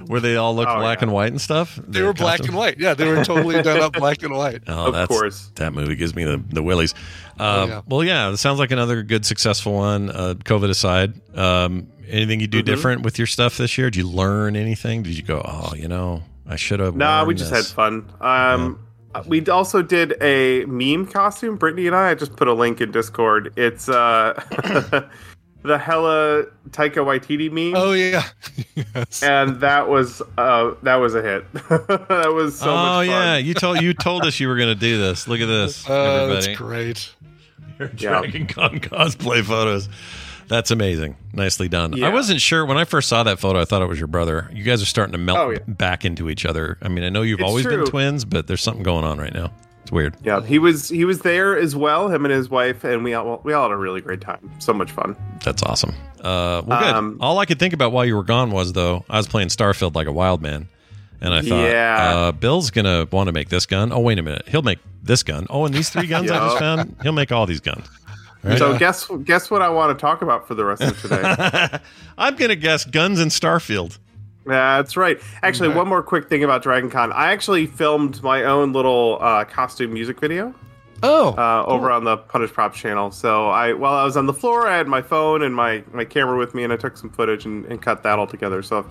Where 0.07 0.21
they 0.21 0.37
all 0.37 0.55
look 0.55 0.68
Oh, 0.68 0.79
black 0.79 1.03
and 1.03 1.12
white 1.12 1.31
and 1.33 1.41
stuff. 1.41 1.79
They 1.87 2.03
were 2.03 2.12
black 2.12 2.41
and 2.41 2.55
white. 2.55 2.79
Yeah, 2.79 2.95
they 2.95 3.07
were 3.09 3.25
totally 3.25 3.62
done 3.62 3.81
up 3.81 3.93
black 3.99 4.23
and 4.23 4.33
white. 4.35 4.62
Oh, 4.66 4.87
Of 4.87 4.95
that's, 4.95 5.09
course. 5.09 5.51
That 5.57 5.73
movie 5.73 5.95
gives 5.97 6.14
me 6.14 6.25
the, 6.25 6.43
the 6.49 6.62
willies. 6.62 6.95
Uh, 7.39 7.43
Oh, 7.43 7.66
yeah. 7.66 7.81
Well, 7.87 8.05
yeah, 8.05 8.31
it 8.31 8.37
sounds 8.39 8.59
like 8.59 8.71
another 8.71 9.03
good, 9.03 9.25
successful 9.25 9.73
one, 9.75 10.11
uh, 10.11 10.35
COVID 10.45 10.68
aside. 10.71 11.14
Um, 11.37 11.89
anything 12.09 12.41
you 12.41 12.47
do 12.47 12.62
Mhm. 12.62 12.66
different 12.66 13.03
with 13.03 13.18
your 13.18 13.27
stuff 13.27 13.57
this 13.57 13.79
year? 13.79 13.89
Did 13.91 13.97
you 13.97 14.09
learn 14.09 14.57
anything? 14.57 15.03
Did 15.03 15.16
you 15.16 15.23
go, 15.23 15.41
oh, 15.45 15.75
you 15.75 15.89
know, 15.89 16.23
I 16.47 16.57
should 16.57 16.81
have. 16.81 16.97
Nah, 16.97 17.25
we 17.25 17.35
just 17.35 17.51
this." 17.51 17.68
had 17.68 17.75
fun. 17.75 18.11
Um, 18.21 18.79
We 19.27 19.45
also 19.47 19.83
did 19.83 20.15
a 20.23 20.65
meme 20.67 21.07
costume. 21.07 21.57
Brittany 21.57 21.87
and 21.87 21.97
I. 21.97 22.11
I 22.11 22.15
just 22.15 22.37
put 22.37 22.49
a 22.49 22.53
link 22.55 22.81
in 22.81 22.93
Discord. 22.93 23.53
It's 23.57 23.89
uh, 23.89 24.35
the 25.63 25.79
hella 25.79 26.45
Taika 26.71 27.05
Waititi 27.05 27.51
meme. 27.51 27.75
Oh 27.77 27.93
yeah, 27.93 28.23
yes. 28.95 29.23
and 29.23 29.61
that 29.61 29.89
was 29.89 30.23
uh, 30.39 30.75
that 30.83 30.97
was 30.97 31.15
a 31.15 31.23
hit. 31.23 31.53
that 31.53 32.33
was 32.35 32.59
so 32.59 32.71
oh 32.71 32.75
much 32.75 33.07
fun. 33.07 33.07
yeah, 33.09 33.37
you 33.37 33.55
told 33.55 33.81
you 33.83 33.93
told 33.95 34.25
us 34.25 34.39
you 34.41 34.49
were 34.49 34.57
going 34.57 34.73
to 34.73 34.81
do 34.81 34.99
this. 34.99 35.27
Look 35.29 35.41
at 35.41 35.47
this, 35.47 35.85
Oh, 35.89 36.29
that's 36.29 36.49
great. 36.49 37.13
Your 37.79 37.89
Yeah. 37.97 38.21
Dragon 38.21 38.47
Con 38.47 38.79
cosplay 38.81 39.43
photos. 39.43 39.89
That's 40.51 40.70
amazing. 40.72 41.16
Nicely 41.32 41.68
done. 41.68 41.92
Yeah. 41.94 42.09
I 42.09 42.12
wasn't 42.12 42.40
sure 42.40 42.66
when 42.66 42.76
I 42.76 42.84
first 42.84 43.09
saw 43.09 43.22
that 43.22 43.38
photo. 43.38 43.61
I 43.61 43.64
thought 43.64 43.82
it 43.82 43.86
was 43.88 43.98
your 44.01 44.09
brother. 44.09 44.51
You 44.53 44.64
guys 44.64 44.82
are 44.82 44.86
starting 44.86 45.12
to 45.12 45.18
melt 45.18 45.38
Oh, 45.38 45.51
yeah. 45.51 45.59
back 45.68 46.05
into 46.05 46.28
each 46.28 46.44
other. 46.44 46.76
I 46.82 46.88
mean, 46.88 47.05
I 47.05 47.09
know 47.09 47.22
you've 47.22 47.38
It's 47.40 47.48
always 47.48 47.64
been 47.66 47.84
twins, 47.86 48.24
but 48.24 48.48
there's 48.48 48.61
something 48.61 48.82
going 48.82 49.05
on 49.05 49.18
right 49.18 49.32
now. 49.32 49.53
It's 49.82 49.92
weird. 49.92 50.16
Yeah, 50.24 50.42
he 50.44 50.59
was 50.59 50.88
he 50.88 51.05
was 51.05 51.20
there 51.20 51.57
as 51.57 51.74
well. 51.76 52.09
Him 52.11 52.24
and 52.26 52.34
his 52.34 52.51
wife, 52.51 52.82
and 52.84 53.03
we 53.05 53.14
all 53.14 53.40
we 53.44 53.53
all 53.55 53.62
had 53.68 53.72
a 53.72 53.76
really 53.78 54.01
great 54.01 54.20
time. 54.20 54.51
So 54.59 54.72
much 54.74 54.90
fun. 54.90 55.16
That's 55.44 55.62
awesome. 55.62 55.94
Uh, 56.20 56.61
well, 56.66 56.80
good. 56.80 56.94
Um, 56.94 57.16
All 57.20 57.38
I 57.38 57.46
could 57.46 57.59
think 57.59 57.72
about 57.72 57.92
while 57.92 58.05
you 58.05 58.14
were 58.16 58.22
gone 58.24 58.51
was 58.51 58.72
though 58.74 59.05
I 59.09 59.16
was 59.16 59.26
playing 59.28 59.48
Starfield 59.48 59.94
like 59.94 60.07
a 60.09 60.12
wild 60.12 60.42
man, 60.42 60.68
and 61.22 61.32
I 61.32 61.40
thought, 61.42 61.64
Yeah. 61.70 61.96
uh, 62.14 62.32
Bill's 62.32 62.70
gonna 62.70 63.07
want 63.11 63.28
to 63.28 63.32
make 63.32 63.48
this 63.51 63.64
gun. 63.66 63.90
Oh, 63.92 64.01
wait 64.01 64.18
a 64.18 64.22
minute, 64.22 64.48
he'll 64.48 64.61
make 64.62 64.80
this 65.03 65.22
gun. 65.22 65.46
Oh, 65.48 65.64
and 65.64 65.74
these 65.74 65.88
three 65.90 66.07
guns 66.09 66.30
I 66.30 66.38
just 66.46 66.59
found, 66.59 66.96
he'll 67.03 67.12
make 67.12 67.32
all 67.32 67.46
these 67.46 67.61
guns. 67.61 67.86
Right? 68.43 68.59
So 68.59 68.76
guess 68.78 69.09
guess 69.24 69.51
what 69.51 69.62
I 69.62 69.68
want 69.68 69.97
to 69.97 70.01
talk 70.01 70.22
about 70.22 70.49
for 70.49 70.55
the 70.55 70.64
rest 70.64 70.82
of 70.82 71.01
today. 71.01 71.78
I'm 72.18 72.36
gonna 72.36 72.57
guess 72.57 72.84
guns 72.84 73.20
and 73.20 73.30
Starfield. 73.30 73.99
That's 74.47 74.97
right. 74.97 75.20
Actually, 75.43 75.68
one 75.70 75.86
more 75.88 76.03
quick 76.03 76.28
thing 76.28 76.43
about 76.43 76.62
Dragon 76.62 76.88
Con. 76.91 77.12
I 77.12 77.32
actually 77.32 77.66
filmed 77.66 78.22
my 78.22 78.45
own 78.45 78.72
little 78.72 79.18
uh, 79.20 79.45
costume 79.45 79.93
music 79.93 80.18
video 80.18 80.55
Oh, 81.03 81.34
uh, 81.36 81.64
over 81.66 81.91
on 81.91 82.05
the 82.05 82.16
Punish 82.16 82.51
Props 82.53 82.78
channel. 82.78 83.11
So 83.11 83.49
I, 83.49 83.72
while 83.74 83.95
I 83.95 84.05
was 84.05 84.16
on 84.16 84.26
the 84.26 84.32
floor, 84.34 84.66
I 84.66 84.76
had 84.76 84.86
my 84.88 85.01
phone 85.03 85.43
and 85.43 85.55
my, 85.55 85.82
my 85.93 86.05
camera 86.05 86.36
with 86.38 86.55
me, 86.55 86.64
and 86.64 86.72
I 86.72 86.76
took 86.76 86.97
some 86.97 87.11
footage 87.11 87.45
and, 87.47 87.64
and 87.66 87.80
cut 87.80 88.03
that 88.03 88.18
all 88.18 88.26
together. 88.26 88.62
So 88.62 88.80
if 88.80 88.86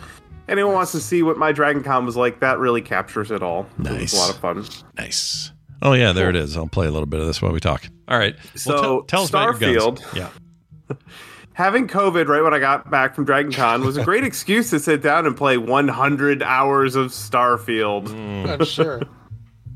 anyone 0.47 0.73
wants 0.73 0.91
to 0.93 0.99
see 0.99 1.21
what 1.23 1.37
my 1.37 1.51
Dragon 1.51 1.83
Con 1.83 2.05
was 2.05 2.15
like, 2.15 2.39
that 2.39 2.57
really 2.59 2.81
captures 2.81 3.29
it 3.31 3.43
all. 3.43 3.67
It 3.79 3.83
Nice. 3.83 4.01
was 4.01 4.13
a 4.13 4.17
lot 4.17 4.29
of 4.29 4.37
fun. 4.37 4.83
Nice. 4.97 5.51
Oh 5.81 5.93
yeah, 5.93 6.11
there 6.11 6.29
it 6.29 6.35
is. 6.35 6.57
I'll 6.57 6.67
play 6.67 6.87
a 6.87 6.91
little 6.91 7.05
bit 7.05 7.19
of 7.19 7.27
this 7.27 7.41
while 7.41 7.51
we 7.53 7.59
talk. 7.59 7.87
All 8.07 8.17
right. 8.17 8.35
So, 8.55 8.81
tell, 8.81 9.01
tell 9.03 9.21
us 9.23 9.29
about 9.29 9.59
your 9.61 9.81
guns. 9.81 10.01
Starfield. 10.01 10.15
Yeah. 10.15 10.97
Having 11.53 11.87
COVID 11.89 12.27
right 12.27 12.41
when 12.41 12.53
I 12.53 12.59
got 12.59 12.89
back 12.89 13.15
from 13.15 13.25
Dragon 13.25 13.51
Con 13.51 13.83
was 13.85 13.97
a 13.97 14.03
great 14.03 14.23
excuse 14.25 14.69
to 14.69 14.79
sit 14.79 15.01
down 15.01 15.25
and 15.25 15.35
play 15.35 15.57
100 15.57 16.41
hours 16.41 16.95
of 16.95 17.07
Starfield. 17.07 18.09
I'm 18.49 18.63
sure. 18.65 19.01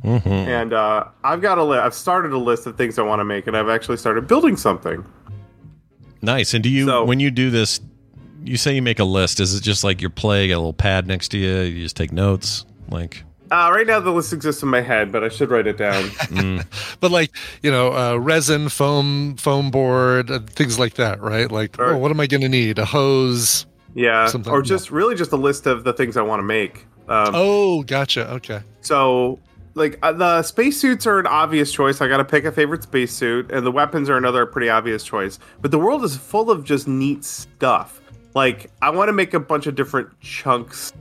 Mm-hmm. 0.04 0.28
And 0.30 0.74
uh, 0.74 1.06
I've 1.24 1.42
got 1.42 1.58
a 1.58 1.64
li- 1.64 1.78
I've 1.78 1.94
started 1.94 2.32
a 2.32 2.38
list 2.38 2.66
of 2.68 2.78
things 2.78 2.98
I 3.00 3.04
want 3.04 3.20
to 3.20 3.26
make, 3.26 3.48
and 3.48 3.56
I've 3.58 3.70
actually 3.70 3.98
started 3.98 4.28
building 4.28 4.56
something. 4.58 5.06
Nice. 6.22 6.54
And 6.54 6.64
do 6.64 6.70
you 6.70 6.86
So- 6.86 7.06
when 7.06 7.20
you 7.20 7.32
do 7.32 7.50
this, 7.50 7.80
you 8.44 8.58
say 8.58 8.76
you 8.76 8.82
make 8.82 9.00
a 9.00 9.06
list? 9.06 9.40
Is 9.40 9.56
it 9.56 9.62
just 9.62 9.84
like 9.84 10.02
your 10.02 10.10
play? 10.10 10.48
Got 10.50 10.56
a 10.56 10.58
little 10.58 10.74
pad 10.74 11.08
next 11.08 11.30
to 11.30 11.38
you. 11.38 11.60
You 11.62 11.84
just 11.84 11.96
take 11.96 12.12
notes. 12.12 12.66
Like 12.90 13.24
Uh, 13.54 13.70
right 13.72 13.86
now, 13.86 14.00
the 14.00 14.10
list 14.12 14.34
exists 14.34 14.64
in 14.64 14.70
my 14.70 14.82
head, 14.82 15.12
but 15.12 15.24
I 15.24 15.30
should 15.30 15.52
write 15.52 15.68
it 15.68 15.78
down. 15.78 16.10
But 17.00 17.12
like 17.12 17.36
you 17.62 17.70
know, 17.70 17.94
uh, 17.94 18.16
resin, 18.16 18.70
foam, 18.70 19.36
foam 19.36 19.70
board, 19.70 20.32
uh, 20.32 20.40
things 20.48 20.80
like 20.80 20.96
that, 20.96 21.22
right? 21.22 21.52
Like, 21.52 21.76
Sure. 21.76 21.94
oh, 21.94 21.98
what 22.00 22.10
am 22.12 22.20
I 22.20 22.26
going 22.28 22.42
to 22.42 22.50
need? 22.50 22.80
A 22.80 22.86
hose. 22.86 23.66
yeah, 23.94 24.26
Something- 24.28 24.52
or 24.52 24.62
just 24.64 24.90
really 24.90 25.14
just 25.16 25.32
a 25.34 25.38
list 25.38 25.68
of 25.68 25.84
the 25.84 25.94
things 25.94 26.18
I 26.18 26.22
want 26.24 26.40
to 26.40 26.44
make. 26.44 26.88
Um, 27.08 27.32
Oh, 27.36 27.84
gotcha. 27.84 28.28
Okay. 28.32 28.62
So, 28.82 29.38
like 29.76 30.00
uh, 30.02 30.14
the 30.14 30.42
spacesuits 30.44 31.06
are 31.06 31.20
an 31.20 31.28
obvious 31.28 31.72
choice. 31.72 32.02
I 32.02 32.08
got 32.08 32.18
to 32.18 32.26
pick 32.26 32.46
a 32.46 32.52
favorite 32.52 32.82
spacesuit, 32.84 33.52
and 33.52 33.66
the 33.66 33.72
weapons 33.72 34.10
are 34.10 34.18
another 34.18 34.46
pretty 34.48 34.70
obvious 34.70 35.04
choice. 35.04 35.38
But 35.62 35.70
the 35.72 35.80
world 35.80 36.04
is 36.04 36.16
full 36.18 36.50
of 36.50 36.64
just 36.64 36.88
neat 36.88 37.24
stuff. 37.26 38.02
Like 38.34 38.72
I 38.82 38.90
want 38.90 39.10
to 39.10 39.14
make 39.14 39.34
a 39.36 39.40
bunch 39.40 39.68
of 39.68 39.76
different 39.76 40.10
chunks, 40.22 40.92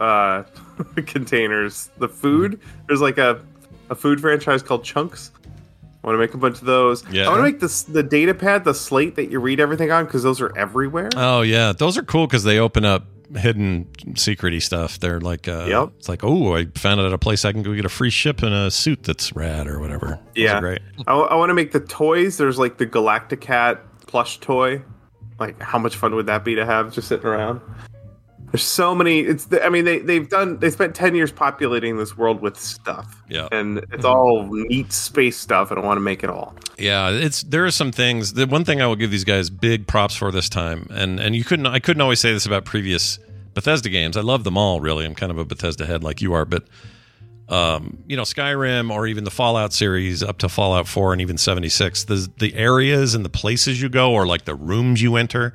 uh, 0.00 0.42
containers. 1.06 1.90
The 1.98 2.08
food 2.08 2.60
there's 2.86 3.00
like 3.00 3.18
a 3.18 3.40
a 3.90 3.94
food 3.94 4.20
franchise 4.20 4.62
called 4.62 4.84
Chunks. 4.84 5.30
I 6.02 6.06
want 6.06 6.14
to 6.14 6.18
make 6.20 6.34
a 6.34 6.38
bunch 6.38 6.58
of 6.60 6.66
those. 6.66 7.04
Yeah. 7.10 7.24
I 7.24 7.28
want 7.28 7.38
to 7.40 7.42
make 7.42 7.60
this 7.60 7.82
the 7.82 8.02
data 8.02 8.34
pad, 8.34 8.64
the 8.64 8.74
slate 8.74 9.16
that 9.16 9.30
you 9.30 9.40
read 9.40 9.60
everything 9.60 9.90
on, 9.90 10.04
because 10.04 10.22
those 10.22 10.40
are 10.40 10.56
everywhere. 10.56 11.08
oh 11.16 11.42
yeah, 11.42 11.72
those 11.72 11.98
are 11.98 12.02
cool 12.02 12.26
because 12.26 12.44
they 12.44 12.58
open 12.58 12.84
up 12.84 13.04
hidden 13.36 13.84
secrety 14.14 14.62
stuff. 14.62 14.98
They're 15.00 15.20
like, 15.20 15.48
uh, 15.48 15.66
Yep. 15.68 15.90
it's 15.98 16.08
like, 16.08 16.24
oh, 16.24 16.54
I 16.56 16.66
found 16.76 17.00
it 17.00 17.04
at 17.04 17.12
a 17.12 17.18
place 17.18 17.44
I 17.44 17.52
can 17.52 17.62
go 17.62 17.74
get 17.74 17.84
a 17.84 17.90
free 17.90 18.08
ship 18.08 18.42
and 18.42 18.54
a 18.54 18.70
suit 18.70 19.02
that's 19.02 19.34
rad 19.36 19.66
or 19.66 19.80
whatever. 19.80 20.18
Yeah, 20.34 20.60
great. 20.60 20.80
I, 21.06 21.34
want 21.34 21.50
to 21.50 21.54
make 21.54 21.72
the 21.72 21.80
toys. 21.80 22.38
There's 22.38 22.58
like 22.58 22.78
the 22.78 22.86
Galacticat 22.86 23.80
plush 24.06 24.38
toy. 24.40 24.82
Like, 25.38 25.60
how 25.60 25.78
much 25.78 25.96
fun 25.96 26.14
would 26.14 26.24
that 26.26 26.42
be 26.42 26.54
to 26.54 26.64
have 26.64 26.92
just 26.92 27.08
sitting 27.08 27.26
around? 27.26 27.60
There's 28.50 28.62
so 28.62 28.94
many. 28.94 29.20
It's. 29.20 29.46
The, 29.46 29.64
I 29.64 29.68
mean, 29.68 29.84
they 29.84 29.98
they've 29.98 30.28
done. 30.28 30.58
They 30.58 30.70
spent 30.70 30.94
ten 30.94 31.14
years 31.14 31.30
populating 31.30 31.98
this 31.98 32.16
world 32.16 32.40
with 32.40 32.58
stuff. 32.58 33.22
Yeah. 33.28 33.48
and 33.52 33.84
it's 33.92 34.04
all 34.04 34.48
neat 34.50 34.92
space 34.92 35.36
stuff. 35.36 35.70
and 35.70 35.78
I 35.78 35.84
want 35.84 35.96
to 35.98 36.02
make 36.02 36.24
it 36.24 36.30
all. 36.30 36.54
Yeah, 36.78 37.10
it's 37.10 37.42
there 37.42 37.66
are 37.66 37.70
some 37.70 37.92
things. 37.92 38.32
The 38.32 38.46
one 38.46 38.64
thing 38.64 38.80
I 38.80 38.86
will 38.86 38.96
give 38.96 39.10
these 39.10 39.24
guys 39.24 39.50
big 39.50 39.86
props 39.86 40.14
for 40.14 40.30
this 40.32 40.48
time, 40.48 40.86
and 40.90 41.20
and 41.20 41.36
you 41.36 41.44
couldn't 41.44 41.66
I 41.66 41.78
couldn't 41.78 42.00
always 42.00 42.20
say 42.20 42.32
this 42.32 42.46
about 42.46 42.64
previous 42.64 43.18
Bethesda 43.52 43.90
games. 43.90 44.16
I 44.16 44.22
love 44.22 44.44
them 44.44 44.56
all. 44.56 44.80
Really, 44.80 45.04
I'm 45.04 45.14
kind 45.14 45.30
of 45.30 45.38
a 45.38 45.44
Bethesda 45.44 45.84
head 45.84 46.02
like 46.02 46.22
you 46.22 46.32
are, 46.32 46.46
but 46.46 46.64
um, 47.48 47.98
you 48.06 48.16
know, 48.16 48.22
Skyrim 48.22 48.90
or 48.90 49.06
even 49.06 49.24
the 49.24 49.30
Fallout 49.30 49.72
series 49.72 50.22
up 50.22 50.38
to 50.38 50.48
Fallout 50.48 50.86
4 50.86 51.12
and 51.14 51.22
even 51.22 51.38
76, 51.38 52.04
the 52.04 52.28
the 52.38 52.54
areas 52.54 53.14
and 53.14 53.24
the 53.24 53.30
places 53.30 53.80
you 53.80 53.88
go 53.88 54.12
or 54.12 54.26
like 54.26 54.44
the 54.44 54.54
rooms 54.54 55.00
you 55.02 55.16
enter, 55.16 55.54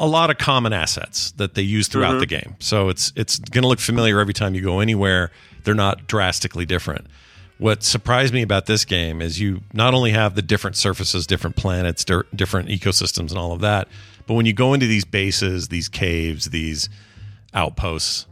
a 0.00 0.06
lot 0.06 0.30
of 0.30 0.38
common 0.38 0.72
assets 0.72 1.30
that 1.36 1.54
they 1.54 1.62
use 1.62 1.86
throughout 1.86 2.14
Mhm. 2.16 2.20
the 2.20 2.26
game. 2.26 2.56
So 2.58 2.88
it's 2.88 3.12
it's 3.14 3.38
going 3.38 3.62
to 3.62 3.68
look 3.68 3.78
familiar 3.80 4.18
every 4.18 4.34
time 4.34 4.54
you 4.54 4.62
go 4.62 4.80
anywhere. 4.80 5.30
They're 5.64 5.74
not 5.74 6.06
drastically 6.08 6.64
different. 6.66 7.06
What 7.58 7.82
surprised 7.82 8.32
me 8.32 8.40
about 8.42 8.64
this 8.66 8.84
game 8.86 9.20
is 9.20 9.38
you 9.38 9.60
not 9.74 9.92
only 9.92 10.12
have 10.12 10.34
the 10.34 10.42
different 10.42 10.76
surfaces, 10.76 11.26
different 11.26 11.56
planets, 11.56 12.04
dir- 12.04 12.24
different 12.34 12.70
ecosystems, 12.70 13.28
and 13.28 13.36
all 13.38 13.52
of 13.52 13.60
that, 13.60 13.86
but 14.26 14.32
when 14.34 14.46
you 14.46 14.54
go 14.54 14.72
into 14.72 14.86
these 14.86 15.04
bases, 15.04 15.68
these 15.68 15.86
caves, 15.88 16.46
these 16.46 16.88
outposts, 17.52 18.26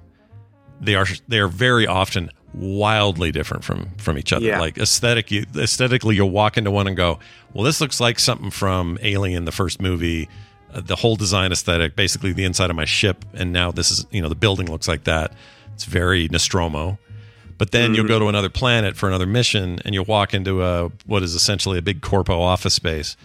they 0.81 0.95
are 0.95 1.07
they 1.29 1.39
are 1.39 1.49
very 1.49 1.87
often 1.87 2.31
wildly 2.55 3.31
different 3.31 3.63
from 3.65 3.91
from 3.99 4.17
each 4.17 4.33
other. 4.33 4.47
Yeah. 4.47 4.61
Like 4.61 4.79
aesthetic, 4.79 5.31
you, 5.31 5.45
aesthetically, 5.57 6.17
you'll 6.17 6.31
walk 6.31 6.57
into 6.57 6.71
one 6.71 6.87
and 6.87 6.97
go, 6.97 7.19
"Well, 7.53 7.65
this 7.65 7.81
looks 7.81 8.01
like 8.01 8.19
something 8.19 8.51
from 8.51 8.99
Alien, 9.03 9.45
the 9.45 9.53
first 9.53 9.83
movie." 9.83 10.29
Uh, 10.73 10.81
the 10.81 10.97
whole 10.97 11.17
design 11.17 11.51
aesthetic, 11.53 11.97
basically 11.97 12.33
the 12.33 12.45
inside 12.45 12.71
of 12.71 12.77
my 12.77 12.85
ship, 12.85 13.25
and 13.35 13.53
now 13.53 13.71
this 13.73 13.91
is 13.91 14.07
you 14.11 14.21
know 14.21 14.29
the 14.29 14.35
building 14.35 14.71
looks 14.71 14.89
like 14.89 15.05
that. 15.05 15.33
It's 15.75 15.85
very 15.85 16.29
Nostromo. 16.29 16.99
But 17.57 17.73
then 17.73 17.93
you'll 17.95 18.07
go 18.07 18.21
to 18.21 18.29
another 18.29 18.49
planet 18.49 18.97
for 18.97 19.09
another 19.09 19.27
mission, 19.27 19.81
and 19.85 19.93
you'll 19.93 20.05
walk 20.05 20.33
into 20.33 20.63
a 20.63 20.91
what 21.07 21.25
is 21.25 21.35
essentially 21.35 21.77
a 21.79 21.83
big 21.83 22.03
corpo 22.03 22.41
office 22.41 22.75
space, 22.75 23.17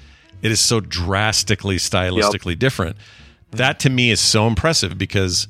It 0.42 0.52
is 0.52 0.60
so 0.60 0.80
drastically 0.80 1.78
stylistically 1.78 2.58
different. 2.58 2.98
That 3.52 3.80
to 3.82 3.90
me 3.92 4.10
is 4.10 4.20
so 4.20 4.48
impressive 4.48 4.98
because 4.98 5.48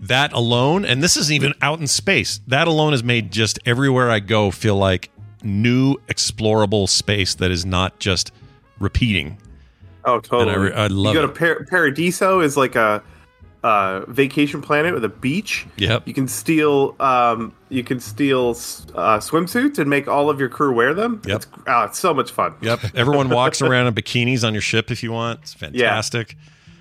that 0.00 0.32
alone, 0.32 0.86
and 0.86 1.02
this 1.02 1.16
isn't 1.18 1.34
even 1.34 1.52
out 1.60 1.80
in 1.80 1.86
space, 1.86 2.40
that 2.46 2.66
alone 2.66 2.92
has 2.92 3.04
made 3.04 3.30
just 3.30 3.58
everywhere 3.66 4.10
I 4.10 4.20
go 4.20 4.50
feel 4.50 4.76
like 4.76 5.10
new 5.42 5.96
explorable 6.08 6.88
space 6.88 7.34
that 7.36 7.50
is 7.50 7.66
not 7.66 7.98
just 7.98 8.32
repeating. 8.78 9.36
Oh, 10.14 10.20
totally. 10.20 10.68
And 10.70 10.74
I 10.74 10.84
I 10.84 10.86
love 10.88 11.14
you 11.14 11.20
go 11.20 11.24
it. 11.26 11.34
to 11.34 11.38
Par- 11.38 11.66
Paradiso 11.68 12.40
is 12.40 12.56
like 12.56 12.76
a, 12.76 13.02
uh 13.64 14.04
vacation 14.06 14.62
planet 14.62 14.94
with 14.94 15.04
a 15.04 15.08
beach. 15.08 15.66
Yep. 15.78 16.06
You 16.06 16.14
can 16.14 16.28
steal 16.28 16.94
um, 17.00 17.52
you 17.70 17.82
can 17.82 17.98
steal 17.98 18.50
uh, 18.50 19.18
swimsuits 19.18 19.78
and 19.80 19.90
make 19.90 20.06
all 20.06 20.30
of 20.30 20.38
your 20.38 20.48
crew 20.48 20.72
wear 20.72 20.94
them. 20.94 21.20
Yep. 21.26 21.36
It's, 21.36 21.46
oh, 21.66 21.82
it's 21.82 21.98
so 21.98 22.14
much 22.14 22.30
fun. 22.30 22.54
Yep. 22.62 22.80
Everyone 22.94 23.28
walks 23.28 23.60
around 23.60 23.88
in 23.88 23.94
bikinis 23.94 24.46
on 24.46 24.54
your 24.54 24.60
ship 24.62 24.90
if 24.92 25.02
you 25.02 25.10
want. 25.12 25.40
It's 25.42 25.54
fantastic. 25.54 26.36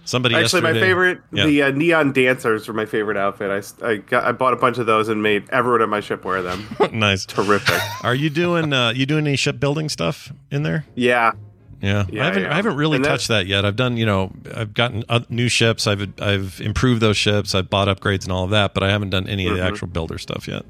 Somebody 0.06 0.36
Actually, 0.36 0.62
my 0.62 0.72
favorite, 0.72 1.20
Yeah. 1.34 1.48
the 1.48 1.64
uh, 1.64 1.72
neon 1.72 2.14
dancers 2.14 2.66
were 2.66 2.74
my 2.74 2.86
favorite 2.86 3.18
outfit. 3.18 3.52
I, 3.82 3.86
I, 3.86 3.96
got, 3.98 4.24
I 4.24 4.32
bought 4.32 4.54
a 4.54 4.56
bunch 4.56 4.78
of 4.78 4.86
those 4.86 5.10
and 5.10 5.22
made 5.22 5.50
everyone 5.50 5.82
at 5.82 5.90
my 5.90 6.00
ship 6.00 6.24
wear 6.24 6.42
them. 6.42 6.66
nice. 6.94 7.26
Terrific. 7.26 7.78
Are 8.06 8.16
you 8.16 8.30
doing 8.30 8.72
uh 8.72 8.92
you 8.96 9.06
doing 9.06 9.28
any 9.28 9.36
shipbuilding 9.36 9.90
stuff 9.90 10.32
in 10.52 10.64
there? 10.64 10.86
Yeah. 10.96 11.34
Yeah, 11.82 12.06
Yeah, 12.10 12.22
I 12.24 12.26
haven't 12.26 12.44
yeah. 12.44 12.52
I 12.52 12.56
haven't 12.56 12.76
really 12.76 12.96
And 12.96 13.06
touched 13.06 13.28
that 13.28 13.46
yet. 13.48 13.64
I've 13.66 13.76
done 13.76 13.98
you 13.98 14.06
know 14.06 14.32
I've 14.56 14.74
gotten 14.74 15.04
uh, 15.10 15.20
new 15.30 15.48
ships. 15.48 15.86
I've 15.88 16.12
I've 16.22 16.60
improved 16.62 17.02
those 17.02 17.18
ships. 17.18 17.54
I've 17.54 17.70
bought 17.70 17.88
upgrades 17.88 18.24
and 18.24 18.32
all 18.32 18.44
of 18.46 18.50
that, 18.52 18.74
but 18.74 18.84
I 18.84 18.90
haven't 18.90 19.12
done 19.12 19.28
any 19.28 19.48
of 19.48 19.56
the 19.56 19.62
Mhm. 19.62 19.68
actual 19.68 19.88
builder 19.88 20.18
stuff 20.18 20.48
yet. 20.48 20.66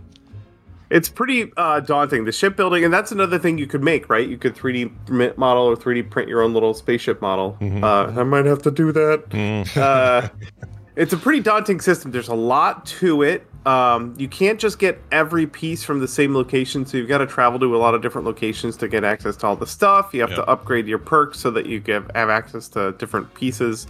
It's 0.90 1.10
pretty 1.10 1.52
uh, 1.58 1.82
daunting. 1.82 2.24
The 2.24 2.32
shipbuilding, 2.32 2.86
and 2.86 2.94
that's 2.94 3.12
another 3.12 3.38
thing 3.40 3.58
you 3.58 3.68
could 3.68 3.84
make, 3.84 4.10
right? 4.10 4.26
You 4.28 4.38
could 4.38 4.56
3D 4.56 5.38
model 5.38 5.64
or 5.64 5.76
3D 5.76 6.10
print 6.10 6.30
your 6.30 6.42
own 6.42 6.54
little 6.54 6.74
spaceship 6.74 7.22
model. 7.22 7.58
Mm-hmm. 7.60 7.84
Uh, 7.84 8.22
I 8.22 8.24
might 8.24 8.46
have 8.46 8.62
to 8.62 8.72
do 8.72 8.94
that. 8.94 9.30
Mm. 9.30 9.76
uh, 9.78 10.30
it's 10.98 11.14
a 11.14 11.18
pretty 11.18 11.40
daunting 11.40 11.80
system. 11.80 12.12
There's 12.12 12.28
a 12.28 12.34
lot 12.36 12.86
to 12.88 13.22
it. 13.24 13.46
Um, 13.66 14.14
you 14.18 14.28
can't 14.28 14.60
just 14.60 14.80
get 14.80 15.00
every 15.12 15.46
piece 15.46 15.84
from 15.84 16.00
the 16.00 16.08
same 16.08 16.34
location, 16.34 16.86
so 16.86 16.98
you've 16.98 17.10
got 17.10 17.18
to 17.20 17.28
travel 17.28 17.60
to 17.60 17.76
a 17.76 17.78
lot 17.78 17.94
of 17.94 18.02
different 18.02 18.26
locations 18.26 18.78
to 18.78 18.88
get 18.88 19.04
access 19.04 19.36
to 19.38 19.48
all 19.48 19.56
the 19.56 19.68
stuff. 19.68 20.14
You 20.14 20.22
have 20.22 20.36
to 20.36 20.44
upgrade 20.46 20.88
your 20.88 21.00
perks 21.00 21.40
so 21.40 21.52
that 21.52 21.66
you 21.66 21.80
get 21.80 22.04
have 22.16 22.30
access 22.30 22.68
to 22.70 22.94
different 22.94 23.34
pieces, 23.34 23.88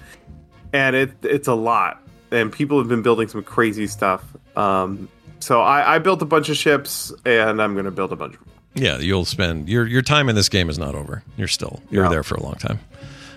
and 0.74 0.96
it 0.96 1.12
it's 1.24 1.48
a 1.48 1.54
lot. 1.54 2.02
And 2.32 2.52
people 2.52 2.78
have 2.80 2.88
been 2.90 3.02
building 3.04 3.28
some 3.28 3.44
crazy 3.44 3.88
stuff. 3.88 4.24
Um, 4.58 5.08
so 5.40 5.62
I, 5.62 5.96
I 5.96 6.00
built 6.00 6.22
a 6.22 6.26
bunch 6.26 6.50
of 6.50 6.58
ships, 6.58 7.14
and 7.26 7.62
I'm 7.62 7.74
going 7.74 7.86
to 7.86 7.92
build 7.92 8.12
a 8.12 8.16
bunch. 8.16 8.36
Yeah, 8.74 8.98
you'll 8.98 9.26
spend 9.26 9.70
your 9.70 9.86
your 9.88 10.02
time 10.02 10.28
in 10.30 10.36
this 10.36 10.50
game 10.50 10.70
is 10.70 10.78
not 10.80 10.96
over. 10.96 11.24
You're 11.38 11.48
still 11.48 11.82
you're 11.92 12.04
No. 12.06 12.10
there 12.10 12.24
for 12.24 12.36
a 12.36 12.42
long 12.44 12.56
time. 12.56 12.80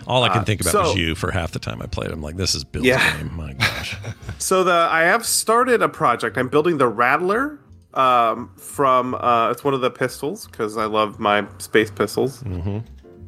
All 0.06 0.22
I 0.24 0.28
can 0.28 0.38
Uh, 0.38 0.44
think 0.44 0.60
about 0.62 0.72
so- 0.72 0.80
was 0.82 0.96
you 0.96 1.14
for 1.14 1.30
half 1.30 1.52
the 1.52 1.58
time 1.58 1.80
I 1.82 1.86
played. 1.86 2.10
I'm 2.10 2.22
like, 2.22 2.36
this 2.36 2.54
is 2.54 2.64
Bill's 2.64 2.86
Yeah. 2.86 3.16
game. 3.18 3.34
My 3.36 3.52
gosh. 3.54 3.96
So 4.38 4.64
the 4.64 4.72
I 4.90 5.02
have 5.02 5.24
started 5.26 5.82
a 5.82 5.88
project. 5.88 6.38
I'm 6.38 6.48
building 6.48 6.78
the 6.78 6.88
Rattler 6.88 7.58
um, 7.94 8.50
from 8.56 9.14
uh, 9.16 9.50
it's 9.50 9.62
one 9.64 9.74
of 9.74 9.80
the 9.82 9.90
pistols 9.90 10.46
because 10.46 10.76
I 10.76 10.86
love 10.86 11.18
my 11.18 11.44
space 11.58 11.90
pistols, 11.90 12.42
mm-hmm. 12.42 12.78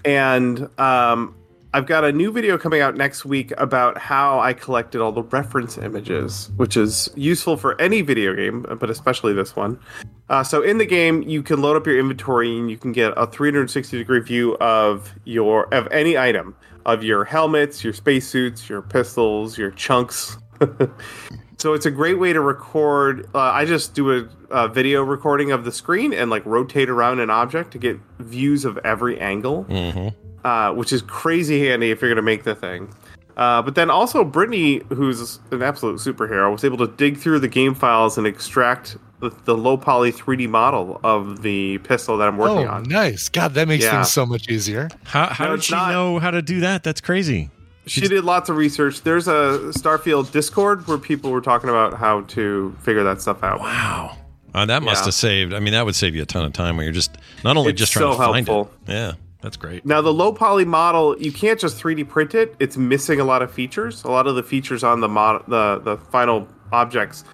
and 0.04 0.68
um, 0.80 1.34
I've 1.74 1.86
got 1.86 2.04
a 2.04 2.12
new 2.12 2.30
video 2.30 2.58
coming 2.58 2.82
out 2.82 2.98
next 2.98 3.24
week 3.24 3.50
about 3.56 3.96
how 3.96 4.38
I 4.38 4.52
collected 4.52 5.00
all 5.00 5.10
the 5.10 5.22
reference 5.22 5.78
images, 5.78 6.50
which 6.56 6.76
is 6.76 7.08
useful 7.16 7.56
for 7.56 7.80
any 7.80 8.02
video 8.02 8.34
game, 8.34 8.66
but 8.78 8.90
especially 8.90 9.32
this 9.32 9.56
one. 9.56 9.80
Uh, 10.28 10.44
so 10.44 10.60
in 10.60 10.76
the 10.76 10.84
game, 10.84 11.22
you 11.22 11.42
can 11.42 11.62
load 11.62 11.76
up 11.78 11.86
your 11.86 11.98
inventory 11.98 12.58
and 12.58 12.70
you 12.70 12.76
can 12.76 12.92
get 12.92 13.14
a 13.16 13.26
360 13.26 13.96
degree 13.96 14.20
view 14.20 14.54
of 14.58 15.14
your 15.24 15.72
of 15.72 15.88
any 15.90 16.18
item, 16.18 16.54
of 16.84 17.02
your 17.02 17.24
helmets, 17.24 17.82
your 17.82 17.94
spacesuits, 17.94 18.68
your 18.68 18.82
pistols, 18.82 19.56
your 19.56 19.70
chunks. 19.70 20.36
so 21.62 21.74
it's 21.74 21.86
a 21.86 21.90
great 21.92 22.18
way 22.18 22.32
to 22.32 22.40
record. 22.40 23.28
Uh, 23.32 23.38
I 23.38 23.64
just 23.64 23.94
do 23.94 24.10
a, 24.18 24.28
a 24.50 24.68
video 24.68 25.02
recording 25.04 25.52
of 25.52 25.64
the 25.64 25.70
screen 25.70 26.12
and 26.12 26.28
like 26.28 26.44
rotate 26.44 26.90
around 26.90 27.20
an 27.20 27.30
object 27.30 27.70
to 27.72 27.78
get 27.78 27.98
views 28.18 28.64
of 28.64 28.78
every 28.78 29.20
angle 29.20 29.64
Mm-hmm. 29.70 30.08
uh, 30.44 30.72
which 30.74 30.92
is 30.92 31.02
crazy 31.02 31.66
handy 31.68 31.92
if 31.92 32.00
you're 32.02 32.10
going 32.10 32.16
to 32.16 32.22
make 32.22 32.42
the 32.42 32.56
thing. 32.56 32.92
Uh, 33.36 33.62
but 33.62 33.76
then 33.76 33.90
also, 33.90 34.24
Brittany, 34.24 34.82
who's 34.88 35.38
an 35.52 35.62
absolute 35.62 35.98
superhero, 36.00 36.50
was 36.50 36.64
able 36.64 36.78
to 36.78 36.88
dig 36.88 37.16
through 37.16 37.38
the 37.38 37.48
game 37.48 37.74
files 37.74 38.18
and 38.18 38.26
extract 38.26 38.96
the, 39.20 39.30
the 39.44 39.56
low 39.56 39.76
poly 39.76 40.12
3D 40.12 40.48
model 40.48 41.00
of 41.04 41.42
the 41.42 41.78
pistol 41.78 42.18
that 42.18 42.26
I'm 42.28 42.36
working 42.38 42.66
oh, 42.66 42.72
on. 42.72 42.82
nice. 42.82 43.28
God, 43.28 43.54
that 43.54 43.68
makes 43.68 43.84
Yeah. 43.84 43.92
things 43.92 44.10
so 44.12 44.26
much 44.26 44.48
easier. 44.50 44.88
How 45.04 45.26
how 45.28 45.44
No, 45.44 45.50
did 45.52 45.58
it's 45.60 45.66
she 45.66 45.74
not- 45.76 45.92
know 45.92 46.18
how 46.18 46.32
to 46.32 46.42
do 46.42 46.58
that? 46.60 46.82
That's 46.82 47.00
crazy. 47.00 47.50
She 47.86 48.02
did 48.02 48.24
lots 48.24 48.48
of 48.48 48.56
research. 48.56 49.02
There's 49.02 49.26
a 49.28 49.72
Starfield 49.76 50.30
Discord 50.30 50.86
where 50.86 50.98
people 50.98 51.30
were 51.30 51.40
talking 51.40 51.68
about 51.68 51.94
how 51.94 52.20
to 52.22 52.76
figure 52.82 53.02
that 53.04 53.20
stuff 53.20 53.42
out. 53.42 53.60
Wow. 53.60 54.16
Uh, 54.54 54.66
that 54.66 54.82
must 54.82 55.00
Yeah. 55.02 55.04
have 55.06 55.14
saved. 55.14 55.54
I 55.54 55.60
mean, 55.60 55.72
that 55.72 55.84
would 55.84 55.94
save 55.96 56.14
you 56.14 56.22
a 56.22 56.26
ton 56.26 56.44
of 56.44 56.52
time 56.52 56.76
when 56.76 56.84
you're 56.84 56.92
just 56.92 57.16
not 57.44 57.56
only 57.56 57.70
It's 57.70 57.78
just 57.80 57.92
trying 57.92 58.04
so 58.04 58.10
to 58.12 58.16
find 58.32 58.46
helpful. 58.46 58.72
it. 58.86 58.92
Yeah, 58.92 59.12
that's 59.40 59.56
great. 59.56 59.84
Now 59.86 60.00
the 60.02 60.12
low 60.12 60.32
poly 60.32 60.64
model, 60.64 61.16
you 61.18 61.32
can't 61.32 61.58
just 61.58 61.76
3D 61.82 62.04
print 62.08 62.34
it. 62.34 62.54
It's 62.60 62.76
missing 62.76 63.18
a 63.18 63.24
lot 63.24 63.42
of 63.42 63.50
features. 63.50 64.04
A 64.04 64.10
lot 64.10 64.26
of 64.26 64.36
the 64.36 64.42
features 64.42 64.84
on 64.84 65.00
the 65.00 65.08
mod, 65.08 65.42
the 65.48 65.80
the 65.82 65.96
final 65.96 66.46
objects 66.70 67.24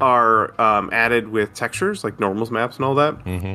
are 0.00 0.58
um, 0.60 0.90
added 0.92 1.28
with 1.28 1.54
textures 1.54 2.04
like 2.04 2.20
normals 2.20 2.50
maps 2.50 2.76
and 2.76 2.84
all 2.84 2.94
that. 2.94 3.24
Mm-hmm. 3.24 3.54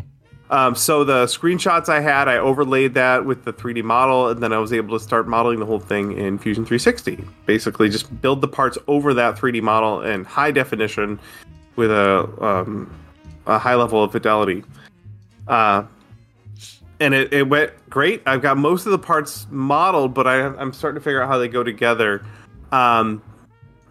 Um, 0.52 0.76
so 0.76 1.06
the 1.06 1.26
screenshots 1.28 1.88
I 1.88 2.02
had, 2.02 2.28
I 2.28 2.38
overlaid 2.38 2.94
that 2.96 3.26
with 3.26 3.46
the 3.46 3.54
3D 3.54 3.84
model, 3.84 4.28
and 4.28 4.44
then 4.44 4.52
I 4.52 4.58
was 4.58 4.74
able 4.74 5.00
to 5.00 5.04
start 5.04 5.26
modeling 5.26 5.60
the 5.60 5.66
whole 5.66 5.80
thing 5.80 6.18
in 6.18 6.38
Fusion 6.38 6.66
360. 6.66 7.24
Basically, 7.46 7.88
just 7.90 8.22
build 8.22 8.42
the 8.42 8.50
parts 8.50 8.78
over 8.88 9.14
that 9.14 9.38
3D 9.38 9.62
model 9.62 10.02
in 10.02 10.26
high 10.26 10.52
definition 10.52 11.20
with 11.78 11.90
a 11.90 12.28
um, 12.42 12.94
a 13.48 13.58
high 13.58 13.76
level 13.76 14.04
of 14.04 14.12
fidelity. 14.12 14.64
Uh, 15.48 15.86
and 17.00 17.14
it, 17.14 17.34
it 17.34 17.48
went 17.48 17.72
great. 17.90 18.22
I've 18.26 18.42
got 18.42 18.58
most 18.58 18.86
of 18.86 18.92
the 18.92 19.00
parts 19.00 19.48
modeled, 19.50 20.14
but 20.14 20.28
I, 20.28 20.46
I'm 20.46 20.74
starting 20.74 21.00
to 21.00 21.04
figure 21.04 21.22
out 21.22 21.30
how 21.30 21.38
they 21.38 21.48
go 21.48 21.64
together. 21.64 22.24
Um, 22.74 23.24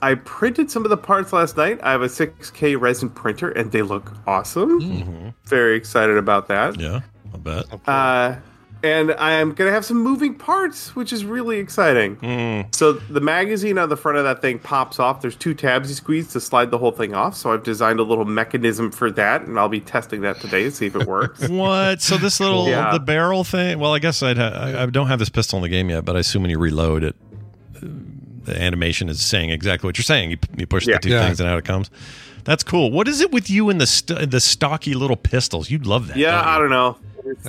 I 0.02 0.14
printed 0.14 0.70
some 0.70 0.85
of 0.85 0.90
the 0.90 0.97
parts 0.97 1.32
last 1.32 1.56
night. 1.56 1.78
I 1.82 1.93
have 1.93 2.02
a 2.02 2.06
6K 2.06 2.81
resin 2.81 3.10
printer, 3.10 3.51
and 3.51 3.70
they 3.72 3.82
look 3.82 4.12
awesome. 4.27 5.35
Very 5.44 5.77
excited 5.77 6.16
about 6.16 6.48
that. 6.48 6.74
Mm-hmm. 6.74 6.81
Yeah, 6.81 7.01
I 7.35 7.36
bet. 7.36 7.89
Uh, 7.89 8.36
and 8.82 9.12
I'm 9.12 9.52
gonna 9.52 9.72
have 9.72 9.85
some 9.85 9.98
moving 10.02 10.35
parts, 10.35 10.97
which 10.97 11.12
is 11.12 11.22
really 11.22 11.59
exciting. 11.59 12.16
Mm. 12.16 12.74
So 12.74 12.94
the 12.94 13.20
magazine 13.20 13.77
on 13.77 13.90
the 13.90 13.97
front 13.98 14.16
of 14.16 14.24
that 14.24 14.40
thing 14.40 14.59
pops 14.59 14.98
off. 14.98 15.20
There's 15.20 15.36
two 15.36 15.52
tabs 15.52 15.90
you 15.90 15.94
squeeze 15.97 16.28
to 16.32 16.40
slide 16.40 16.70
the 16.70 16.78
whole 16.78 16.93
thing 16.93 17.14
off. 17.14 17.36
So 17.36 17.52
I've 17.52 17.62
designed 17.62 18.01
a 18.01 18.05
little 18.05 18.24
mechanism 18.24 18.90
for 18.90 19.10
that, 19.10 19.43
and 19.43 19.59
I'll 19.59 19.68
be 19.68 19.81
testing 19.81 20.22
that 20.22 20.40
today 20.40 20.62
to 20.62 20.70
see 20.70 20.86
if 20.86 20.97
it 20.97 21.06
works. 21.06 21.47
What? 21.51 22.01
So 22.01 22.16
this 22.16 22.40
little 22.40 22.68
Yeah. 22.68 22.93
the 22.93 23.01
barrel 23.01 23.44
thing? 23.44 23.78
Well, 23.78 23.93
I 23.93 23.98
guess 23.98 24.22
I'd 24.22 24.39
ha- 24.39 24.48
I, 24.55 24.85
I 24.85 24.86
don't 24.86 25.09
have 25.09 25.18
this 25.18 25.28
pistol 25.28 25.59
in 25.59 25.62
the 25.62 25.68
game 25.68 25.90
yet, 25.90 26.06
but 26.06 26.16
I 26.16 26.20
assume 26.20 26.40
when 26.40 26.51
you 26.51 26.59
reload 26.59 27.05
it, 27.05 27.16
uh, 27.77 27.86
the 28.44 28.60
animation 28.60 29.08
is 29.08 29.24
saying 29.24 29.50
exactly 29.50 29.86
what 29.88 29.98
you're 29.98 30.02
saying. 30.04 30.30
You, 30.30 30.38
you 30.56 30.66
push 30.66 30.86
Yeah. 30.86 30.94
the 30.96 31.00
two 31.00 31.08
Yeah. 31.10 31.24
things 31.26 31.40
and 31.40 31.48
out 31.48 31.58
it 31.58 31.64
comes. 31.64 31.90
That's 32.44 32.64
cool. 32.64 32.90
What 32.90 33.06
is 33.06 33.20
it 33.20 33.32
with 33.32 33.50
you 33.50 33.68
and 33.70 33.80
the 33.80 33.86
st- 33.86 34.30
the 34.30 34.40
stocky 34.40 34.94
little 34.94 35.16
pistols? 35.16 35.70
You'd 35.70 35.86
love 35.86 36.08
that. 36.08 36.16
yeah, 36.16 36.32
don't? 36.32 36.46
I 36.48 36.58
don't 36.58 36.70
know. 36.70 36.96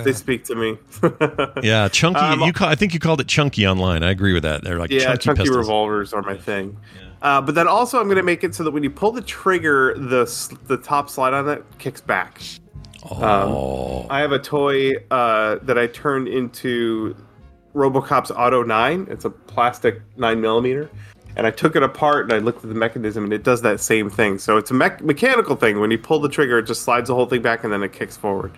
They 0.04 0.12
speak 0.12 0.44
to 0.44 0.54
me. 0.54 0.76
Yeah, 1.62 1.88
chunky. 1.88 2.20
Um, 2.20 2.40
you 2.40 2.52
call, 2.52 2.68
I 2.68 2.74
think 2.74 2.92
you 2.92 3.00
called 3.00 3.20
it 3.20 3.26
chunky 3.26 3.66
online. 3.66 4.02
I 4.02 4.10
agree 4.10 4.32
with 4.34 4.42
that. 4.42 4.62
They're 4.62 4.78
like 4.78 4.90
yeah, 4.90 5.00
chunky, 5.04 5.18
chunky 5.24 5.38
pistols. 5.42 5.56
revolvers 5.56 6.12
are 6.12 6.22
my 6.22 6.36
thing. 6.36 6.76
Uh, 7.22 7.40
but 7.40 7.54
then 7.54 7.66
also, 7.68 7.98
I'm 7.98 8.04
going 8.06 8.16
to 8.16 8.22
make 8.22 8.44
it 8.44 8.54
so 8.54 8.64
that 8.64 8.70
when 8.72 8.82
you 8.82 8.90
pull 8.90 9.12
the 9.12 9.22
trigger, 9.22 9.94
the 9.96 10.26
the 10.66 10.76
top 10.76 11.08
slide 11.08 11.32
on 11.32 11.48
it 11.48 11.64
kicks 11.78 12.00
back. 12.02 12.42
Oh, 13.10 14.02
Um, 14.02 14.06
I 14.10 14.20
have 14.20 14.32
a 14.32 14.38
toy 14.38 14.92
uh, 15.10 15.56
that 15.62 15.78
I 15.78 15.86
turned 15.86 16.28
into 16.28 17.16
RoboCop's 17.74 18.30
Auto 18.30 18.62
Nine. 18.62 19.06
It's 19.10 19.24
a 19.24 19.30
plastic 19.30 20.00
nine 20.16 20.40
millimeter, 20.40 20.90
and 21.36 21.46
I 21.46 21.50
took 21.50 21.76
it 21.76 21.82
apart 21.82 22.24
and 22.24 22.32
I 22.32 22.38
looked 22.38 22.62
at 22.64 22.68
the 22.68 22.74
mechanism, 22.76 23.24
and 23.24 23.32
it 23.32 23.42
does 23.44 23.62
that 23.62 23.80
same 23.80 24.10
thing. 24.10 24.38
So 24.38 24.56
it's 24.56 24.70
a 24.70 24.74
me- 24.74 24.88
mechanical 25.00 25.56
thing. 25.56 25.80
When 25.80 25.90
you 25.90 25.98
pull 25.98 26.20
the 26.20 26.28
trigger, 26.28 26.58
it 26.58 26.64
just 26.66 26.82
slides 26.82 27.08
the 27.08 27.14
whole 27.14 27.26
thing 27.26 27.42
back, 27.42 27.64
and 27.64 27.72
then 27.72 27.82
it 27.82 27.92
kicks 27.92 28.16
forward. 28.16 28.52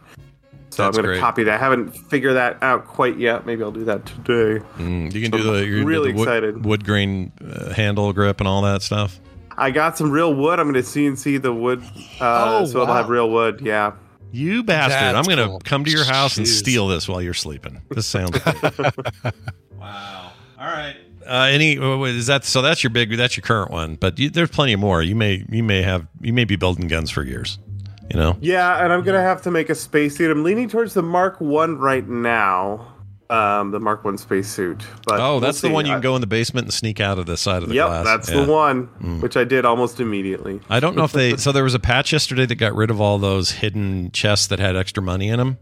So 0.70 0.82
That's 0.82 0.98
I'm 0.98 1.04
going 1.04 1.14
to 1.14 1.20
copy 1.20 1.44
that. 1.44 1.54
I 1.54 1.58
haven't 1.58 1.90
figured 1.92 2.34
that 2.34 2.60
out 2.60 2.84
quite 2.86 3.16
yet. 3.16 3.46
Maybe 3.46 3.62
I'll 3.62 3.70
do 3.70 3.84
that 3.84 4.04
today. 4.06 4.64
Mm, 4.78 5.14
you 5.14 5.22
can 5.22 5.30
So 5.30 5.38
do 5.38 5.44
the, 5.52 5.58
you 5.64 5.72
can 5.74 5.80
do 5.82 5.86
really 5.86 6.10
the 6.10 6.18
wood, 6.18 6.22
excited. 6.28 6.64
wood 6.64 6.84
grain 6.84 7.30
uh, 7.48 7.72
handle 7.72 8.12
grip 8.12 8.40
and 8.40 8.48
all 8.48 8.62
that 8.62 8.82
stuff. 8.82 9.20
I 9.56 9.70
got 9.70 9.96
some 9.96 10.10
real 10.10 10.34
wood. 10.34 10.58
I'm 10.58 10.68
going 10.72 10.82
to 10.82 10.88
CNC 10.90 11.40
the 11.42 11.54
wood, 11.54 11.80
uh, 12.20 12.58
Oh, 12.58 12.64
so 12.66 12.82
it'll 12.82 12.92
have 12.92 13.08
real 13.08 13.30
wood. 13.30 13.60
Yeah. 13.62 13.92
You 14.34 14.64
bastard! 14.64 15.14
That's 15.14 15.16
I'm 15.16 15.24
gonna 15.24 15.48
cool. 15.48 15.60
come 15.64 15.84
to 15.84 15.90
your 15.92 16.04
house 16.04 16.38
and 16.38 16.48
steal 16.48 16.88
this 16.88 17.08
while 17.08 17.22
you're 17.22 17.34
sleeping. 17.34 17.82
This 17.90 18.04
sounds. 18.04 18.30
Great. 18.38 18.94
wow. 19.78 20.32
All 20.58 20.66
right. 20.66 20.96
Uh, 21.24 21.48
any 21.52 21.78
uh, 21.78 22.02
is 22.02 22.26
that 22.26 22.44
so? 22.44 22.60
That's 22.60 22.82
your 22.82 22.90
big. 22.90 23.16
That's 23.16 23.36
your 23.36 23.42
current 23.42 23.70
one. 23.70 23.94
But 23.94 24.18
you, 24.18 24.30
there's 24.30 24.50
plenty 24.50 24.74
more. 24.74 25.02
You 25.02 25.14
may 25.14 25.44
you 25.48 25.62
may 25.62 25.82
have 25.82 26.08
you 26.20 26.32
may 26.32 26.44
be 26.44 26.56
building 26.56 26.88
guns 26.88 27.12
for 27.12 27.22
years. 27.22 27.60
You 28.10 28.18
know. 28.18 28.36
Yeah, 28.40 28.82
and 28.82 28.92
I'm 28.92 29.04
gonna 29.04 29.22
have 29.22 29.40
to 29.42 29.52
make 29.52 29.70
a 29.70 29.74
space 29.76 30.16
suit. 30.16 30.32
I'm 30.32 30.42
leaning 30.42 30.68
towards 30.68 30.94
the 30.94 31.02
Mark 31.02 31.40
One 31.40 31.78
right 31.78 32.06
now. 32.06 32.93
Um, 33.30 33.70
the 33.70 33.80
Mark 33.80 34.04
One 34.04 34.18
spacesuit. 34.18 34.84
But 35.06 35.20
oh, 35.20 35.32
we'll 35.32 35.40
that's 35.40 35.60
the 35.60 35.70
one 35.70 35.86
you 35.86 35.92
I- 35.92 35.94
can 35.96 36.02
go 36.02 36.14
in 36.14 36.20
the 36.20 36.26
basement 36.26 36.66
and 36.66 36.74
sneak 36.74 37.00
out 37.00 37.18
of 37.18 37.26
the 37.26 37.36
side 37.36 37.62
of 37.62 37.68
the 37.68 37.74
Yep, 37.74 37.86
glass. 37.86 38.04
that's 38.04 38.30
Yeah. 38.30 38.44
the 38.44 38.52
one, 38.52 38.88
Mm. 39.02 39.20
which 39.22 39.36
I 39.36 39.44
did 39.44 39.64
almost 39.64 39.98
immediately. 40.00 40.60
I 40.68 40.80
don't 40.80 40.96
know 40.96 41.04
if 41.04 41.12
they. 41.12 41.36
So 41.44 41.50
there 41.52 41.64
was 41.64 41.74
a 41.74 41.78
patch 41.78 42.12
yesterday 42.12 42.46
that 42.46 42.54
got 42.56 42.74
rid 42.74 42.90
of 42.90 43.00
all 43.00 43.18
those 43.18 43.50
hidden 43.52 44.10
chests 44.12 44.46
that 44.48 44.58
had 44.58 44.76
extra 44.76 45.02
money 45.02 45.28
in 45.28 45.38
them. 45.38 45.58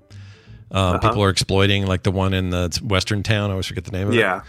Um, 0.71 0.97
Uh-huh. 0.97 0.99
People 1.09 1.23
are 1.23 1.29
exploiting, 1.31 1.87
like 1.87 2.03
the 2.03 2.11
one 2.11 2.33
in 2.35 2.51
the 2.51 2.79
western 2.83 3.23
town. 3.23 3.51
I 3.51 3.53
always 3.53 3.67
forget 3.67 3.85
the 3.85 3.93
name 3.93 4.09
of 4.09 4.15
it. 4.15 4.19
Yeah. 4.19 4.41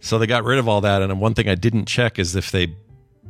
So 0.00 0.18
they 0.18 0.26
got 0.26 0.44
rid 0.44 0.58
of 0.58 0.68
all 0.68 0.80
that, 0.82 1.02
and 1.02 1.20
one 1.20 1.34
thing 1.34 1.48
I 1.48 1.54
didn't 1.54 1.86
check 1.86 2.18
is 2.18 2.34
if 2.36 2.50
they 2.50 2.74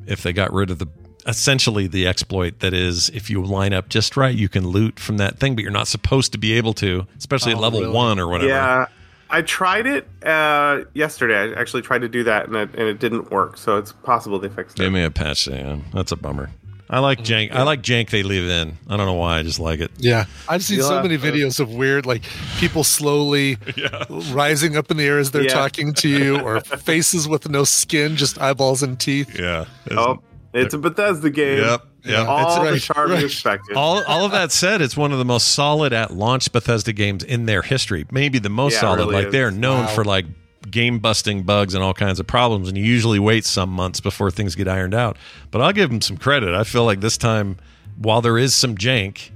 if 0.06 0.22
they 0.22 0.32
got 0.32 0.52
rid 0.52 0.70
of 0.70 0.78
the 0.78 0.86
essentially 1.26 1.86
the 1.86 2.06
exploit 2.06 2.60
that 2.60 2.72
is 2.72 3.10
if 3.10 3.28
you 3.28 3.44
line 3.44 3.74
up 3.74 3.88
just 3.90 4.16
right, 4.16 4.34
you 4.34 4.48
can 4.48 4.66
loot 4.68 4.98
from 4.98 5.18
that 5.18 5.38
thing, 5.38 5.54
but 5.54 5.62
you're 5.62 5.70
not 5.72 5.86
supposed 5.88 6.32
to 6.32 6.38
be 6.38 6.54
able 6.54 6.72
to, 6.74 7.06
especially 7.18 7.52
at 7.52 7.58
Oh, 7.58 7.60
level 7.60 7.80
really? 7.80 7.92
one 7.92 8.18
or 8.18 8.26
whatever. 8.28 8.48
Yeah, 8.48 8.86
I 9.30 9.42
tried 9.42 9.86
it 9.86 10.08
uh, 10.24 10.84
yesterday. 10.94 11.54
I 11.54 11.60
actually 11.60 11.82
tried 11.82 12.00
to 12.00 12.08
do 12.08 12.24
that, 12.24 12.46
and 12.46 12.56
it, 12.56 12.70
and 12.74 12.88
it 12.88 12.98
didn't 12.98 13.30
work. 13.30 13.56
So 13.58 13.76
it's 13.76 13.92
possible 13.92 14.38
they 14.38 14.48
fixed 14.48 14.78
it. 14.78 14.82
Give 14.82 14.92
me 14.92 15.02
a 15.04 15.10
patch, 15.10 15.46
yeah. 15.48 15.78
That's 15.92 16.12
a 16.12 16.16
bummer. 16.16 16.50
I 16.90 17.00
like 17.00 17.18
jank. 17.18 17.52
I 17.52 17.64
like 17.64 17.82
jank 17.82 18.08
they 18.08 18.22
leave 18.22 18.48
in. 18.48 18.78
I 18.88 18.96
don't 18.96 19.04
know 19.04 19.12
why. 19.12 19.38
I 19.38 19.42
just 19.42 19.58
like 19.60 19.80
it. 19.80 19.90
Yeah, 19.98 20.24
I've 20.48 20.64
seen 20.64 20.78
You'll 20.78 20.88
so 20.88 21.02
many 21.02 21.18
to- 21.18 21.22
videos 21.22 21.60
of 21.60 21.70
weird, 21.70 22.06
like 22.06 22.22
people 22.58 22.82
slowly 22.82 23.58
rising 24.30 24.76
up 24.76 24.90
in 24.90 24.96
the 24.96 25.04
air 25.04 25.18
as 25.18 25.30
they're 25.30 25.42
Yeah. 25.42 25.48
talking 25.52 25.92
to 25.94 26.08
you, 26.08 26.40
or 26.40 26.60
faces 26.78 27.28
with 27.28 27.48
no 27.50 27.64
skin, 27.64 28.16
just 28.16 28.40
eyeballs 28.40 28.82
and 28.82 28.98
teeth. 28.98 29.38
Yeah. 29.38 29.66
Oh, 29.90 30.20
it's 30.54 30.72
a 30.72 30.78
Bethesda 30.78 31.28
game. 31.28 31.58
Yep. 31.58 31.84
Yep. 32.08 32.26
All 32.26 32.46
It's 32.46 32.54
the 32.56 32.70
right, 32.72 32.80
charm 32.96 33.10
right. 33.10 33.20
you 33.20 33.26
expected. 33.26 33.76
all, 33.76 34.02
all 34.04 34.24
of 34.24 34.32
that 34.32 34.50
said, 34.52 34.80
it's 34.80 34.96
one 34.96 35.12
of 35.12 35.18
the 35.18 35.24
most 35.24 35.48
solid 35.52 35.92
at 35.92 36.12
launch 36.12 36.50
Bethesda 36.52 36.92
games 36.92 37.22
in 37.24 37.46
their 37.46 37.62
history. 37.62 38.06
Maybe 38.10 38.38
the 38.38 38.48
most 38.48 38.74
Yeah, 38.74 38.80
solid. 38.80 38.98
really 39.00 39.14
like 39.14 39.26
is. 39.26 39.32
they're 39.32 39.50
known 39.50 39.84
Wow. 39.84 39.94
for 39.94 40.04
like 40.04 40.26
game 40.70 40.98
busting 40.98 41.44
bugs 41.44 41.74
and 41.74 41.82
all 41.82 41.94
kinds 41.94 42.18
of 42.20 42.26
problems, 42.26 42.68
and 42.68 42.76
you 42.76 42.84
usually 42.84 43.18
wait 43.18 43.44
some 43.44 43.70
months 43.70 44.00
before 44.00 44.30
things 44.30 44.54
get 44.54 44.68
ironed 44.68 44.94
out. 44.94 45.16
But 45.50 45.60
I'll 45.62 45.72
give 45.72 45.90
them 45.90 46.00
some 46.00 46.16
credit. 46.16 46.54
I 46.54 46.64
feel 46.64 46.84
like 46.84 47.00
this 47.00 47.16
time, 47.16 47.56
while 47.96 48.20
there 48.20 48.36
is 48.38 48.54
some 48.54 48.76
jank, 48.76 49.30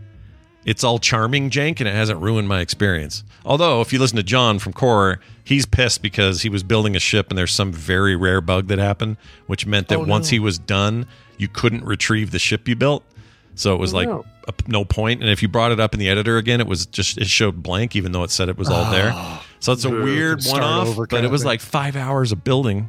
it's 0.64 0.84
all 0.84 0.98
charming 0.98 1.50
jank 1.50 1.80
and 1.80 1.88
it 1.88 1.94
hasn't 1.94 2.20
ruined 2.20 2.48
my 2.48 2.60
experience. 2.60 3.24
Although, 3.44 3.80
if 3.80 3.92
you 3.92 3.98
listen 3.98 4.16
to 4.16 4.22
John 4.22 4.60
from 4.60 4.72
Core, 4.72 5.18
he's 5.42 5.66
pissed 5.66 6.02
because 6.02 6.42
he 6.42 6.48
was 6.48 6.62
building 6.62 6.94
a 6.94 7.00
ship 7.00 7.30
and 7.30 7.38
there's 7.38 7.50
some 7.52 7.72
very 7.72 8.14
rare 8.14 8.40
bug 8.40 8.68
that 8.68 8.78
happened, 8.78 9.16
which 9.48 9.66
meant 9.66 9.88
that 9.88 9.98
Oh, 9.98 10.04
once 10.04 10.28
he 10.28 10.38
was 10.38 10.58
done, 10.58 11.06
you 11.42 11.48
couldn't 11.48 11.84
retrieve 11.84 12.30
the 12.30 12.38
ship 12.38 12.66
you 12.66 12.76
built. 12.76 13.04
So 13.54 13.74
it 13.74 13.78
was 13.78 13.92
oh, 13.92 13.96
like 13.98 14.08
no. 14.08 14.24
a, 14.48 14.54
no 14.66 14.84
point. 14.84 15.20
And 15.20 15.28
if 15.28 15.42
you 15.42 15.48
brought 15.48 15.72
it 15.72 15.80
up 15.80 15.92
in 15.92 16.00
the 16.00 16.08
editor 16.08 16.38
again, 16.38 16.60
it 16.60 16.66
was 16.66 16.86
just 16.86 17.18
it 17.18 17.26
showed 17.26 17.62
blank, 17.62 17.94
even 17.94 18.12
though 18.12 18.22
it 18.22 18.30
said 18.30 18.48
it 18.48 18.56
was 18.56 18.70
all 18.70 18.90
there. 18.90 19.12
So 19.60 19.72
it's 19.72 19.84
a 19.84 19.90
weird 19.90 20.42
one 20.44 20.62
off, 20.62 20.96
but 21.10 21.24
it 21.24 21.30
was 21.30 21.44
like 21.44 21.60
five 21.60 21.96
hours 21.96 22.32
of 22.32 22.42
building. 22.42 22.88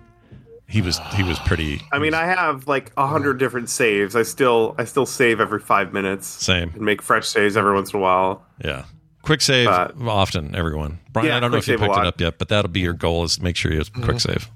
He 0.68 0.82
was 0.82 1.00
he 1.14 1.24
was 1.24 1.38
pretty. 1.40 1.82
I 1.92 2.00
mean, 2.00 2.14
I 2.14 2.24
have 2.24 2.68
like 2.68 2.92
a 2.98 3.06
hundred 3.06 3.38
different 3.38 3.70
saves. 3.70 4.16
I 4.16 4.24
still 4.24 4.74
I 4.78 4.86
still 4.86 5.06
save 5.06 5.40
every 5.40 5.60
five 5.60 5.94
minutes 5.94 6.26
Same. 6.26 6.72
and 6.74 6.82
make 6.82 7.02
fresh 7.02 7.28
saves 7.28 7.58
every 7.58 7.74
once 7.74 7.94
in 7.94 8.00
a 8.00 8.02
while. 8.02 8.46
Yeah. 8.64 8.86
Quick 9.22 9.42
save 9.42 9.68
But- 9.68 9.96
often, 10.02 10.54
everyone. 10.56 11.00
Brian, 11.12 11.30
Yeah, 11.30 11.38
I 11.38 11.40
don't 11.40 11.52
know 11.52 11.58
if 11.58 11.68
you 11.68 11.78
picked 11.78 11.96
it 11.96 12.06
up 12.06 12.20
yet, 12.20 12.40
but 12.40 12.50
that'll 12.50 12.72
be 12.72 12.82
your 12.82 12.94
goal 12.94 13.24
is 13.24 13.40
make 13.40 13.56
sure 13.56 13.72
you 13.72 13.78
have 13.78 13.94
quick 13.94 14.20
save. 14.20 14.50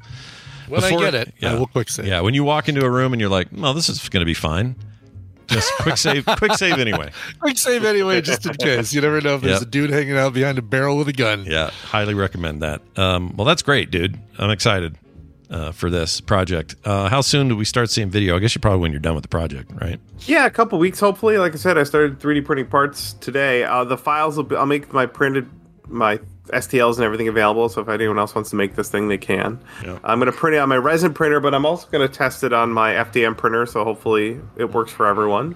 When 0.67 0.83
I 0.83 0.89
Before- 0.89 0.99
get 1.05 1.15
it, 1.15 1.33
yeah. 1.39 1.51
I 1.53 1.55
will 1.59 1.67
quick 1.67 1.89
save. 1.89 2.05
Yeah, 2.07 2.21
when 2.21 2.33
you 2.33 2.43
walk 2.43 2.67
into 2.69 2.83
a 2.85 2.89
room 2.89 3.13
and 3.13 3.19
you're 3.19 3.29
like, 3.29 3.47
"Well, 3.51 3.73
this 3.73 3.89
is 3.89 4.09
going 4.09 4.21
to 4.21 4.25
be 4.25 4.33
fine." 4.33 4.75
Just 5.47 5.71
quick 5.75 5.95
save, 6.07 6.25
quick 6.25 6.53
save 6.55 6.77
anyway. 6.77 7.09
Quick 7.39 7.57
save 7.57 7.85
anyway, 7.85 8.19
just 8.21 8.45
in 8.45 8.53
case. 8.55 8.93
You 8.93 8.99
never 8.99 9.21
know 9.21 9.35
if 9.35 9.41
there's 9.41 9.59
Yep. 9.59 9.61
a 9.61 9.71
dude 9.71 9.89
hanging 9.91 10.17
out 10.17 10.33
behind 10.33 10.57
a 10.57 10.61
barrel 10.61 10.97
with 10.97 11.07
a 11.07 11.13
gun. 11.13 11.45
Yeah, 11.45 11.69
highly 11.69 12.13
recommend 12.13 12.61
that. 12.63 12.81
Um, 12.97 13.33
well, 13.37 13.45
that's 13.45 13.61
great, 13.61 13.89
dude. 13.89 14.19
I'm 14.37 14.49
excited 14.49 14.97
uh, 15.49 15.71
for 15.71 15.89
this 15.89 16.19
project. 16.19 16.75
Uh, 16.83 17.07
how 17.07 17.21
soon 17.21 17.47
do 17.47 17.55
we 17.55 17.63
start 17.63 17.89
seeing 17.89 18.09
video? 18.09 18.35
I 18.35 18.39
guess 18.39 18.55
you 18.55 18.59
probably 18.59 18.79
when 18.81 18.91
you're 18.91 18.99
done 18.99 19.15
with 19.15 19.21
the 19.21 19.29
project, 19.29 19.71
right? 19.81 20.01
Yeah, 20.25 20.45
a 20.47 20.49
couple 20.49 20.77
weeks 20.79 20.99
hopefully. 20.99 21.37
Like 21.37 21.53
I 21.53 21.57
said, 21.57 21.77
I 21.77 21.83
started 21.83 22.19
3D 22.19 22.43
printing 22.43 22.65
parts 22.67 23.13
today. 23.13 23.63
Uh, 23.63 23.85
the 23.85 23.97
files 23.97 24.35
will 24.35 24.43
be, 24.43 24.57
I'll 24.57 24.65
make 24.65 24.91
my 24.91 25.05
printed 25.05 25.49
my 25.87 26.19
STLs 26.51 26.95
and 26.95 27.03
everything 27.03 27.27
available. 27.27 27.69
So 27.69 27.81
if 27.81 27.89
anyone 27.89 28.19
else 28.19 28.35
wants 28.35 28.49
to 28.51 28.55
make 28.55 28.75
this 28.75 28.89
thing, 28.89 29.07
they 29.07 29.17
can. 29.17 29.59
Yeah. 29.83 29.99
I'm 30.03 30.19
going 30.19 30.31
to 30.31 30.37
print 30.37 30.55
it 30.55 30.59
on 30.59 30.69
my 30.69 30.77
resin 30.77 31.13
printer, 31.13 31.39
but 31.39 31.53
I'm 31.53 31.65
also 31.65 31.87
going 31.89 32.07
to 32.07 32.13
test 32.13 32.43
it 32.43 32.53
on 32.53 32.71
my 32.71 32.93
FDM 32.93 33.37
printer. 33.37 33.65
So 33.65 33.83
hopefully 33.83 34.39
it 34.55 34.73
works 34.73 34.91
for 34.91 35.07
everyone. 35.07 35.55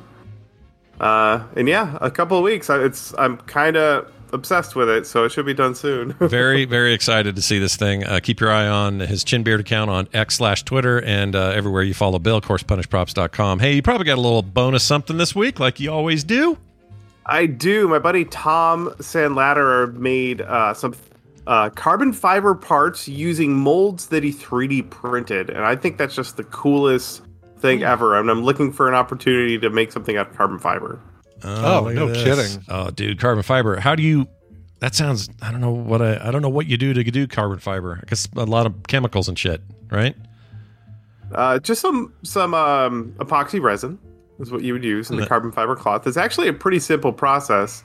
Uh, 1.00 1.44
and 1.56 1.68
yeah, 1.68 1.98
a 2.00 2.12
couple 2.12 2.38
of 2.38 2.44
weeks. 2.44 2.70
It's 2.70 3.14
I'm 3.18 3.38
kind 3.38 3.76
of 3.76 4.12
obsessed 4.34 4.76
with 4.76 4.90
it, 4.90 5.06
so 5.06 5.26
it 5.26 5.32
should 5.32 5.46
be 5.46 5.54
done 5.54 5.76
soon. 5.76 6.14
very, 6.20 6.66
very 6.66 6.94
excited 6.94 7.36
to 7.36 7.42
see 7.42 7.60
this 7.60 7.76
thing. 7.76 8.06
Uh, 8.06 8.20
keep 8.22 8.40
your 8.40 8.52
eye 8.52 8.68
on 8.68 9.00
his 9.00 9.24
Chin 9.24 9.44
Beard 9.44 9.60
account 9.60 9.90
on 9.90 10.08
X 10.14 10.36
slash 10.36 10.64
Twitter 10.64 11.02
and 11.02 11.36
uh, 11.36 11.50
everywhere 11.50 11.84
you 11.84 11.94
follow 11.94 12.20
Bill, 12.20 12.38
of 12.38 12.44
course, 12.44 12.64
punishprops.com. 12.64 13.60
Hey, 13.60 13.74
you 13.74 13.82
probably 13.82 14.06
got 14.06 14.18
a 14.18 14.22
little 14.22 14.42
bonus 14.42 14.84
something 14.84 15.18
this 15.18 15.36
week, 15.36 15.60
like 15.60 15.80
you 15.80 15.92
always 15.92 16.24
do. 16.24 16.58
I 17.26 17.46
do. 17.46 17.88
My 17.88 18.00
buddy 18.00 18.26
Tom 18.26 18.90
Sandlatter 19.00 19.94
made 19.94 20.42
uh, 20.42 20.74
some 20.74 20.96
uh, 21.48 21.70
carbon 21.70 22.14
fiber 22.14 22.56
parts 22.56 23.08
using 23.08 23.54
molds 23.54 24.08
that 24.08 24.24
he 24.24 24.32
3D 24.32 24.90
printed, 24.90 25.50
and 25.50 25.66
I 25.66 25.76
think 25.76 25.98
that's 25.98 26.16
just 26.16 26.38
the 26.38 26.44
coolest 26.46 27.22
thing 27.60 27.84
ever. 27.84 28.18
And 28.20 28.30
I'm 28.30 28.44
looking 28.44 28.72
for 28.72 28.88
an 28.88 28.94
opportunity 28.94 29.58
to 29.60 29.70
make 29.70 29.92
something 29.92 30.18
out 30.18 30.30
of 30.30 30.38
carbon 30.38 30.60
fiber. 30.60 31.00
Oh, 31.44 31.84
look 31.86 31.96
no 31.96 32.08
this. 32.08 32.24
kidding. 32.24 32.66
Oh, 32.70 32.90
dude, 32.92 33.20
carbon 33.20 33.44
fiber. 33.44 33.80
How 33.80 33.96
do 33.96 34.04
you? 34.04 34.28
That 34.80 34.96
sounds. 34.96 35.30
I 35.42 35.52
don't 35.52 35.62
know 35.62 35.72
what 35.72 36.02
I. 36.02 36.28
I 36.28 36.32
don't 36.32 36.42
know 36.42 36.50
what 36.50 36.68
you 36.68 36.78
do 36.78 36.94
to 36.94 37.04
do 37.04 37.28
carbon 37.28 37.60
fiber. 37.60 38.00
I 38.02 38.06
guess 38.08 38.28
a 38.36 38.46
lot 38.46 38.66
of 38.66 38.84
chemicals 38.88 39.28
and 39.28 39.38
shit, 39.38 39.62
right? 39.90 40.16
Uh, 41.34 41.60
just 41.60 41.82
some 41.82 42.14
some 42.24 42.54
um, 42.54 43.14
epoxy 43.20 43.62
resin 43.62 44.00
is 44.42 44.52
what 44.52 44.62
you 44.64 44.74
would 44.74 44.84
use 44.84 45.10
in 45.10 45.18
the 45.18 45.26
carbon 45.28 45.52
fiber 45.52 45.76
cloth. 45.76 46.06
It's 46.08 46.18
actually 46.18 46.48
a 46.48 46.54
pretty 46.54 46.80
simple 46.80 47.14
process. 47.14 47.84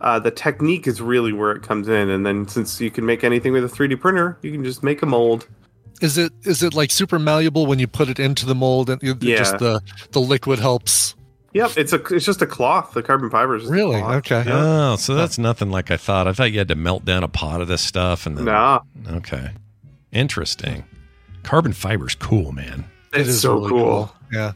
Uh, 0.00 0.18
the 0.18 0.30
technique 0.30 0.86
is 0.86 1.00
really 1.02 1.32
where 1.32 1.52
it 1.52 1.62
comes 1.62 1.88
in, 1.88 2.08
and 2.08 2.24
then 2.24 2.48
since 2.48 2.80
you 2.80 2.90
can 2.90 3.04
make 3.04 3.22
anything 3.22 3.52
with 3.52 3.64
a 3.64 3.68
3D 3.68 4.00
printer, 4.00 4.38
you 4.42 4.50
can 4.50 4.64
just 4.64 4.82
make 4.82 5.02
a 5.02 5.06
mold. 5.06 5.46
Is 6.00 6.16
it 6.16 6.32
is 6.44 6.62
it 6.62 6.72
like 6.72 6.90
super 6.90 7.18
malleable 7.18 7.66
when 7.66 7.78
you 7.78 7.86
put 7.86 8.08
it 8.08 8.18
into 8.18 8.46
the 8.46 8.54
mold 8.54 8.88
and 8.88 9.02
Yeah. 9.02 9.36
just 9.36 9.58
the 9.58 9.82
the 10.12 10.20
liquid 10.20 10.58
helps? 10.58 11.14
Yep, 11.52 11.72
it's 11.76 11.92
a 11.92 11.96
it's 12.14 12.24
just 12.24 12.40
a 12.40 12.46
cloth. 12.46 12.92
The 12.94 13.02
carbon 13.02 13.28
fiber 13.28 13.56
is 13.56 13.62
just 13.64 13.72
a 13.72 13.74
Really? 13.74 14.00
cloth. 14.00 14.14
Okay. 14.30 14.44
Oh, 14.48 14.96
so 14.96 15.14
that's 15.14 15.36
nothing 15.36 15.70
like 15.70 15.90
I 15.90 15.98
thought. 15.98 16.26
I 16.26 16.32
thought 16.32 16.52
you 16.52 16.58
had 16.58 16.68
to 16.68 16.74
melt 16.76 17.04
down 17.04 17.22
a 17.22 17.28
pot 17.28 17.60
of 17.60 17.68
this 17.68 17.82
stuff 17.82 18.24
and 18.24 18.38
then. 18.38 18.46
Nah, 18.46 18.80
Okay, 19.10 19.50
interesting. 20.12 20.84
Carbon 21.42 21.72
fiber's 21.72 22.14
cool, 22.14 22.52
man. 22.52 22.84
it's 23.12 23.20
It 23.20 23.26
is 23.28 23.40
so 23.42 23.54
really 23.54 23.68
cool. 23.70 24.14
Yeah. 24.32 24.52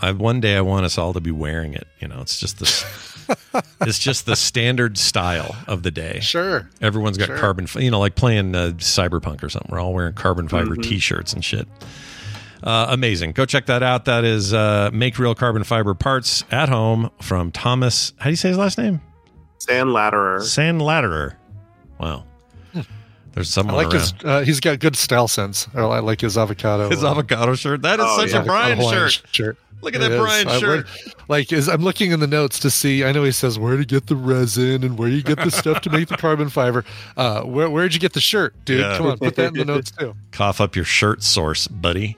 I, 0.00 0.12
one 0.12 0.40
day 0.40 0.56
I 0.56 0.60
want 0.62 0.84
us 0.86 0.96
all 0.98 1.12
to 1.12 1.20
be 1.20 1.30
wearing 1.30 1.74
it. 1.74 1.86
You 2.00 2.08
know, 2.08 2.20
it's 2.20 2.38
just 2.40 2.58
this. 2.58 2.84
it's 3.82 3.98
just 3.98 4.24
the 4.26 4.34
standard 4.36 4.96
style 4.96 5.54
of 5.66 5.82
the 5.82 5.90
day. 5.90 6.20
Sure. 6.20 6.68
Everyone's 6.80 7.18
got 7.18 7.26
Sure. 7.26 7.38
carbon, 7.38 7.66
fi- 7.66 7.80
you 7.80 7.90
know, 7.90 8.00
like 8.00 8.14
playing 8.14 8.54
uh, 8.54 8.70
Cyberpunk 8.78 9.42
or 9.42 9.48
something. 9.50 9.70
We're 9.70 9.80
all 9.80 9.92
wearing 9.92 10.14
carbon 10.14 10.48
fiber 10.48 10.74
Mhm. 10.76 10.82
T-shirts 10.82 11.32
and 11.34 11.44
shit. 11.44 11.68
Uh, 12.62 12.86
amazing. 12.88 13.32
Go 13.32 13.44
check 13.44 13.66
that 13.66 13.82
out. 13.82 14.06
That 14.06 14.24
is 14.24 14.52
uh, 14.54 14.90
make 14.92 15.18
real 15.18 15.34
carbon 15.34 15.62
fiber 15.64 15.94
parts 15.94 16.42
at 16.50 16.68
home 16.68 17.10
from 17.20 17.52
Thomas. 17.52 18.14
How 18.18 18.24
do 18.24 18.30
you 18.30 18.36
say 18.36 18.48
his 18.48 18.58
last 18.58 18.78
name? 18.78 19.00
Sand 19.58 19.90
ladderer. 19.90 20.40
Sand 20.42 20.80
Latterer. 20.80 21.36
Wow. 22.00 22.24
There's 23.38 23.56
I 23.58 23.62
like 23.62 23.86
around. 23.88 23.92
his. 23.92 24.14
Uh, 24.24 24.40
he's 24.42 24.60
got 24.60 24.78
good 24.80 24.96
style 24.96 25.28
sense. 25.28 25.68
I 25.74 25.82
like 26.00 26.20
his 26.20 26.36
avocado. 26.36 26.90
His 26.90 27.04
uh, 27.04 27.10
avocado 27.12 27.54
shirt. 27.54 27.82
That 27.82 28.00
is 28.00 28.06
Oh, 28.08 28.18
such 28.18 28.32
yeah. 28.32 28.42
a 28.42 28.44
Brian 28.44 28.78
Hawaiian 28.78 29.08
shirt. 29.10 29.22
shirt. 29.30 29.56
Look 29.80 29.94
at 29.94 30.00
It 30.00 30.08
that 30.08 30.12
is. 30.12 30.18
Brian 30.20 30.48
I 30.48 30.58
shirt. 30.58 30.86
read- 30.86 31.14
like, 31.28 31.52
is 31.52 31.68
I'm 31.68 31.82
looking 31.82 32.10
in 32.10 32.18
the 32.18 32.26
notes 32.26 32.58
to 32.60 32.70
see. 32.70 33.04
I 33.04 33.12
know 33.12 33.22
he 33.22 33.30
says 33.30 33.60
where 33.60 33.76
to 33.76 33.84
get 33.84 34.08
the 34.08 34.16
resin 34.16 34.82
and 34.82 34.98
where 34.98 35.08
you 35.08 35.22
get 35.22 35.38
the 35.38 35.50
stuff 35.52 35.80
to 35.82 35.90
make 35.90 36.08
the 36.08 36.16
carbon 36.16 36.48
fiber. 36.48 36.84
Uh, 37.16 37.42
where 37.42 37.70
where'd 37.70 37.94
you 37.94 38.00
get 38.00 38.12
the 38.12 38.20
shirt, 38.20 38.54
dude? 38.64 38.80
Yeah. 38.80 38.96
Come 38.96 39.06
on, 39.06 39.18
put 39.18 39.36
that 39.36 39.48
in 39.48 39.54
the 39.54 39.64
notes 39.64 39.92
too. 39.92 40.14
Cough 40.32 40.60
up 40.60 40.74
your 40.74 40.84
shirt 40.84 41.22
source, 41.22 41.68
buddy. 41.68 42.16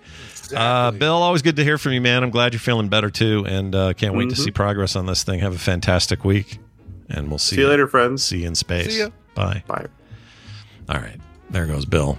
Uh, 0.56 0.90
Bill, 0.90 1.12
always 1.12 1.42
good 1.42 1.56
to 1.56 1.64
hear 1.64 1.76
from 1.76 1.92
you, 1.92 2.00
man. 2.00 2.22
I'm 2.24 2.30
glad 2.30 2.54
you're 2.54 2.60
feeling 2.60 2.88
better 2.88 3.10
too, 3.10 3.44
and 3.46 3.74
uh, 3.74 3.92
can't 3.92 4.14
wait 4.14 4.30
to 4.30 4.34
Mhm. 4.36 4.44
see 4.44 4.50
progress 4.50 4.96
on 4.96 5.04
this 5.06 5.22
thing. 5.22 5.40
Have 5.40 5.54
a 5.54 5.58
fantastic 5.58 6.24
week, 6.24 6.58
and 7.10 7.28
we'll 7.28 7.38
see, 7.38 7.56
See 7.56 7.62
you 7.62 7.68
later, 7.68 7.86
friends. 7.86 8.24
See 8.24 8.38
you 8.40 8.46
in 8.46 8.54
space. 8.54 8.90
See 8.94 8.98
ya. 9.00 9.10
Bye. 9.34 9.62
Bye. 9.68 9.86
All 10.90 11.00
right, 11.00 11.20
there 11.50 11.66
goes 11.66 11.84
Bill. 11.84 12.18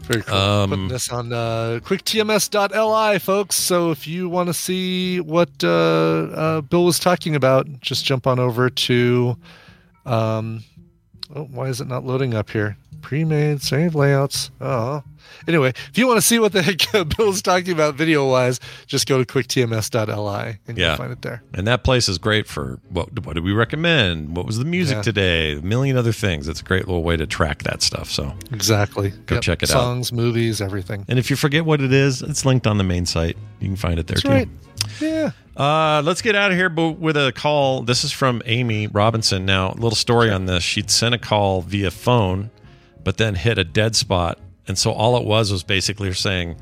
Very 0.00 0.22
cool. 0.22 0.36
Um, 0.36 0.70
Putting 0.70 0.88
this 0.88 1.10
on 1.10 1.32
uh, 1.32 1.78
quicktms.li, 1.84 3.18
folks. 3.20 3.54
So 3.54 3.92
if 3.92 4.08
you 4.08 4.28
want 4.28 4.48
to 4.48 4.54
see 4.54 5.20
what 5.20 5.50
uh, 5.62 5.68
uh, 5.68 6.60
Bill 6.62 6.84
was 6.84 6.98
talking 6.98 7.36
about, 7.36 7.68
just 7.80 8.04
jump 8.04 8.26
on 8.26 8.40
over 8.40 8.68
to 8.68 9.36
um, 10.06 10.64
Oh, 11.34 11.44
why 11.44 11.68
is 11.68 11.80
it 11.80 11.88
not 11.88 12.04
loading 12.04 12.34
up 12.34 12.50
here? 12.50 12.76
Pre-made, 13.02 13.60
save 13.62 13.94
layouts. 13.94 14.50
Oh. 14.60 15.02
Anyway, 15.48 15.70
if 15.90 15.98
you 15.98 16.06
want 16.06 16.18
to 16.18 16.22
see 16.22 16.38
what 16.38 16.52
the 16.52 16.62
heck 16.62 16.80
Bill's 17.16 17.42
talking 17.42 17.72
about 17.72 17.94
video-wise, 17.96 18.60
just 18.86 19.06
go 19.08 19.22
to 19.22 19.24
quicktms.li 19.24 20.58
and 20.68 20.78
Yeah. 20.78 20.88
you'll 20.88 20.96
find 20.96 21.12
it 21.12 21.22
there. 21.22 21.42
And 21.54 21.66
that 21.66 21.84
place 21.84 22.08
is 22.08 22.18
great 22.18 22.46
for 22.46 22.78
what 22.90 23.24
what 23.24 23.34
did 23.34 23.44
we 23.44 23.52
recommend? 23.52 24.36
What 24.36 24.46
was 24.46 24.58
the 24.58 24.64
music 24.64 24.96
Yeah. 24.96 25.02
today? 25.02 25.52
A 25.56 25.62
million 25.62 25.96
other 25.96 26.12
things. 26.12 26.48
It's 26.48 26.60
a 26.60 26.64
great 26.64 26.86
little 26.86 27.02
way 27.02 27.16
to 27.16 27.26
track 27.26 27.62
that 27.64 27.82
stuff. 27.82 28.10
So 28.10 28.34
Exactly. 28.52 29.10
Go 29.26 29.36
Yep. 29.36 29.42
check 29.42 29.62
it 29.62 29.70
out. 29.70 29.74
Songs, 29.74 30.12
movies, 30.12 30.60
everything. 30.60 31.04
And 31.08 31.18
if 31.18 31.28
you 31.30 31.36
forget 31.36 31.64
what 31.64 31.80
it 31.80 31.92
is, 31.92 32.22
it's 32.22 32.44
linked 32.44 32.66
on 32.66 32.78
the 32.78 32.84
main 32.84 33.06
site. 33.06 33.36
You 33.60 33.68
can 33.68 33.76
find 33.76 33.98
it 33.98 34.06
there 34.06 34.14
That's 34.16 34.22
too. 34.22 34.28
right. 34.28 34.48
Yeah. 35.00 35.30
Uh, 35.56 36.02
let's 36.04 36.22
get 36.22 36.34
out 36.34 36.50
of 36.50 36.56
here 36.56 36.68
but 36.68 36.92
with 36.98 37.16
a 37.16 37.32
call. 37.32 37.82
This 37.82 38.04
is 38.04 38.12
from 38.12 38.42
Amy 38.46 38.86
Robinson. 38.86 39.44
Now, 39.44 39.70
a 39.72 39.74
little 39.74 39.90
story 39.92 40.30
on 40.30 40.46
this. 40.46 40.62
She'd 40.62 40.90
sent 40.90 41.14
a 41.14 41.18
call 41.18 41.62
via 41.62 41.90
phone, 41.90 42.50
but 43.04 43.16
then 43.16 43.34
hit 43.34 43.58
a 43.58 43.64
dead 43.64 43.96
spot. 43.96 44.38
And 44.68 44.78
so 44.78 44.92
all 44.92 45.16
it 45.16 45.24
was 45.24 45.50
was 45.50 45.62
basically 45.64 46.08
her 46.08 46.14
saying, 46.14 46.56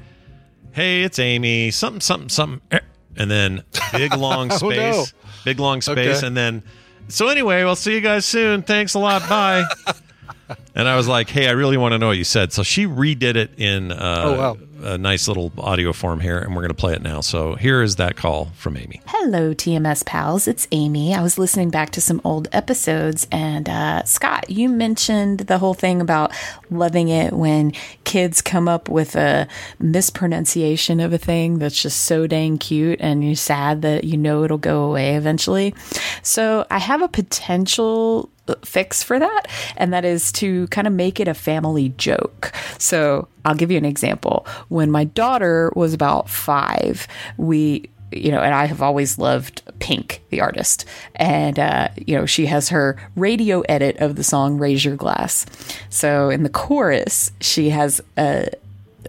Hey, 0.73 1.03
it's 1.03 1.19
Amy, 1.19 1.71
something, 1.71 2.01
something, 2.01 2.29
something. 2.29 2.61
eh," 2.71 2.81
And 3.17 3.31
then 3.31 3.62
big 3.93 4.15
long 4.17 4.51
Oh, 4.53 4.57
space, 4.57 4.79
no. 4.79 5.05
big 5.45 5.59
long 5.61 5.81
space. 5.81 6.19
Okay. 6.19 6.27
And 6.27 6.37
then, 6.37 6.62
so 7.09 7.29
anyway, 7.29 7.65
we'll 7.65 7.77
see 7.77 7.95
you 7.95 8.01
guys 8.01 8.25
soon. 8.25 8.62
Thanks 8.62 8.95
a 8.95 8.99
lot. 8.99 9.29
Bye. 9.29 9.65
And 10.74 10.89
I 10.89 10.97
was 10.97 11.06
like, 11.09 11.28
"Hey, 11.28 11.48
I 11.48 11.52
really 11.52 11.77
want 11.77 11.93
to 11.93 11.98
know 11.98 12.09
what 12.09 12.16
you 12.18 12.24
said." 12.24 12.52
So 12.52 12.62
she 12.62 12.86
redid 12.86 13.36
it 13.36 13.51
in 13.59 13.93
uh, 13.93 14.22
Oh, 14.24 14.39
wow. 14.39 14.59
a 14.94 14.98
nice 14.98 15.28
little 15.28 15.52
audio 15.59 15.93
form 15.93 16.20
here, 16.20 16.39
and 16.39 16.55
we're 16.55 16.62
going 16.62 16.68
to 16.70 16.74
play 16.74 16.93
it 16.94 17.02
now. 17.02 17.20
So 17.20 17.55
here 17.56 17.82
is 17.82 17.97
that 17.97 18.16
call 18.16 18.47
from 18.56 18.77
Amy. 18.77 19.01
Hello, 19.06 19.52
TMS 19.52 20.05
pals. 20.06 20.48
It's 20.48 20.66
Amy. 20.72 21.14
I 21.14 21.22
was 21.22 21.36
listening 21.39 21.70
back 21.70 21.90
to 21.90 22.01
some 22.01 22.20
old 22.24 22.48
episodes, 22.52 23.27
and 23.31 23.68
uh, 23.68 24.05
Scott, 24.05 24.48
you 24.48 24.68
mentioned 24.68 25.40
the 25.40 25.59
whole 25.59 25.74
thing 25.74 26.01
about 26.01 26.32
loving 26.70 27.09
it 27.09 27.32
when 27.32 27.72
kids 28.05 28.40
come 28.40 28.68
up 28.68 28.89
with 28.89 29.14
a 29.16 29.47
mispronunciation 29.78 30.98
of 31.01 31.12
a 31.12 31.18
thing 31.18 31.59
that's 31.59 31.81
just 31.81 32.05
so 32.05 32.27
dang 32.27 32.59
cute, 32.59 33.01
and 33.01 33.24
you're 33.24 33.35
sad 33.35 33.82
that 33.82 34.05
you 34.05 34.16
know 34.16 34.44
it'll 34.44 34.59
go 34.59 34.85
away 34.85 35.14
eventually. 35.16 35.74
So 36.22 36.66
I 36.70 36.78
have 36.78 37.02
a 37.02 37.09
potential 37.09 38.31
fix 38.62 39.02
for 39.02 39.18
that, 39.18 39.43
and 39.77 39.93
that 39.93 40.05
is 40.05 40.32
to 40.32 40.66
kind 40.68 40.86
of 40.86 40.93
make 40.93 41.20
it 41.20 41.28
a 41.28 41.35
family 41.35 41.90
joke. 41.90 42.52
So 42.78 43.28
I'll 43.44 43.55
give 43.55 43.70
you 43.70 43.78
an 43.78 43.85
example. 43.85 44.47
When 44.68 44.90
my 44.90 45.05
daughter 45.05 45.72
was 45.74 45.94
about 45.94 46.28
five, 46.28 47.06
we 47.36 47.90
you 48.12 48.32
know, 48.32 48.40
and 48.40 48.55
I 48.55 48.64
have 48.66 48.82
always 48.82 49.18
loved 49.18 49.62
Pink, 49.78 50.22
the 50.31 50.40
artist. 50.40 50.85
And, 51.16 51.59
uh, 51.59 51.89
you 51.97 52.16
know, 52.16 52.27
she 52.27 52.47
has 52.47 52.68
her 52.70 52.97
radio 53.16 53.60
edit 53.62 53.97
of 53.98 54.16
the 54.16 54.24
song 54.24 54.59
Raise 54.59 54.85
Your 54.85 54.97
Glass. 54.97 55.47
So 55.90 56.28
in 56.28 56.43
the 56.43 56.48
chorus, 56.48 57.31
she 57.40 57.70
has 57.70 58.01
a, 58.18 58.51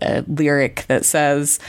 a 0.01 0.23
lyric 0.27 0.85
that 0.87 1.05
says, 1.05 1.59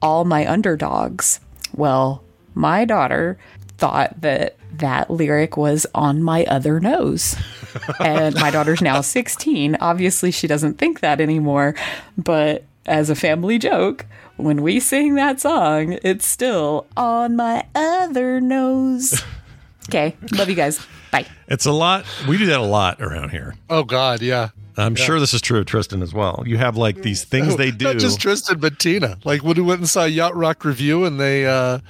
All 0.00 0.24
my 0.24 0.48
underdogs. 0.48 1.40
Well, 1.74 2.22
my 2.54 2.84
daughter 2.84 3.38
thought 3.78 4.20
that 4.20 4.56
that 4.74 5.10
lyric 5.10 5.56
was 5.56 5.86
on 5.94 6.22
my 6.22 6.44
other 6.46 6.80
nose. 6.80 7.36
and 8.00 8.34
my 8.36 8.50
daughter's 8.50 8.80
now 8.82 9.00
16. 9.00 9.76
Obviously, 9.80 10.30
she 10.30 10.46
doesn't 10.46 10.78
think 10.78 11.00
that 11.00 11.20
anymore. 11.20 11.74
But 12.16 12.64
as 12.86 13.10
a 13.10 13.14
family 13.14 13.58
joke, 13.58 14.06
when 14.36 14.62
we 14.62 14.80
sing 14.80 15.14
that 15.16 15.40
song, 15.40 15.98
it's 16.02 16.26
still 16.26 16.86
on 16.96 17.36
my 17.36 17.64
other 17.74 18.40
nose. 18.40 19.22
Okay. 19.88 20.16
Love 20.30 20.48
you 20.48 20.54
guys. 20.54 20.78
Bye. 21.10 21.26
It's 21.48 21.66
a 21.66 21.72
lot. 21.72 22.06
We 22.28 22.38
do 22.38 22.46
that 22.46 22.60
a 22.60 22.64
lot 22.64 23.02
around 23.02 23.30
here. 23.30 23.56
Oh 23.68 23.82
God, 23.82 24.22
yeah. 24.22 24.50
I'm 24.76 24.96
Yeah. 24.96 25.04
sure 25.04 25.18
this 25.20 25.34
is 25.34 25.40
true 25.42 25.58
of 25.58 25.66
Tristan 25.66 26.02
as 26.02 26.14
well. 26.14 26.44
You 26.46 26.56
have 26.56 26.76
like 26.76 27.02
these 27.02 27.24
things 27.24 27.56
they 27.56 27.72
do. 27.72 27.84
Not 27.92 27.96
just 27.98 28.20
Tristan, 28.20 28.60
but 28.60 28.78
Tina. 28.78 29.18
Like 29.24 29.42
when 29.42 29.56
we 29.56 29.62
went 29.62 29.80
and 29.80 29.88
saw 29.88 30.04
Yacht 30.04 30.36
Rock 30.36 30.64
Revue 30.64 31.04
and 31.04 31.18
they 31.20 31.46
uh 31.46 31.80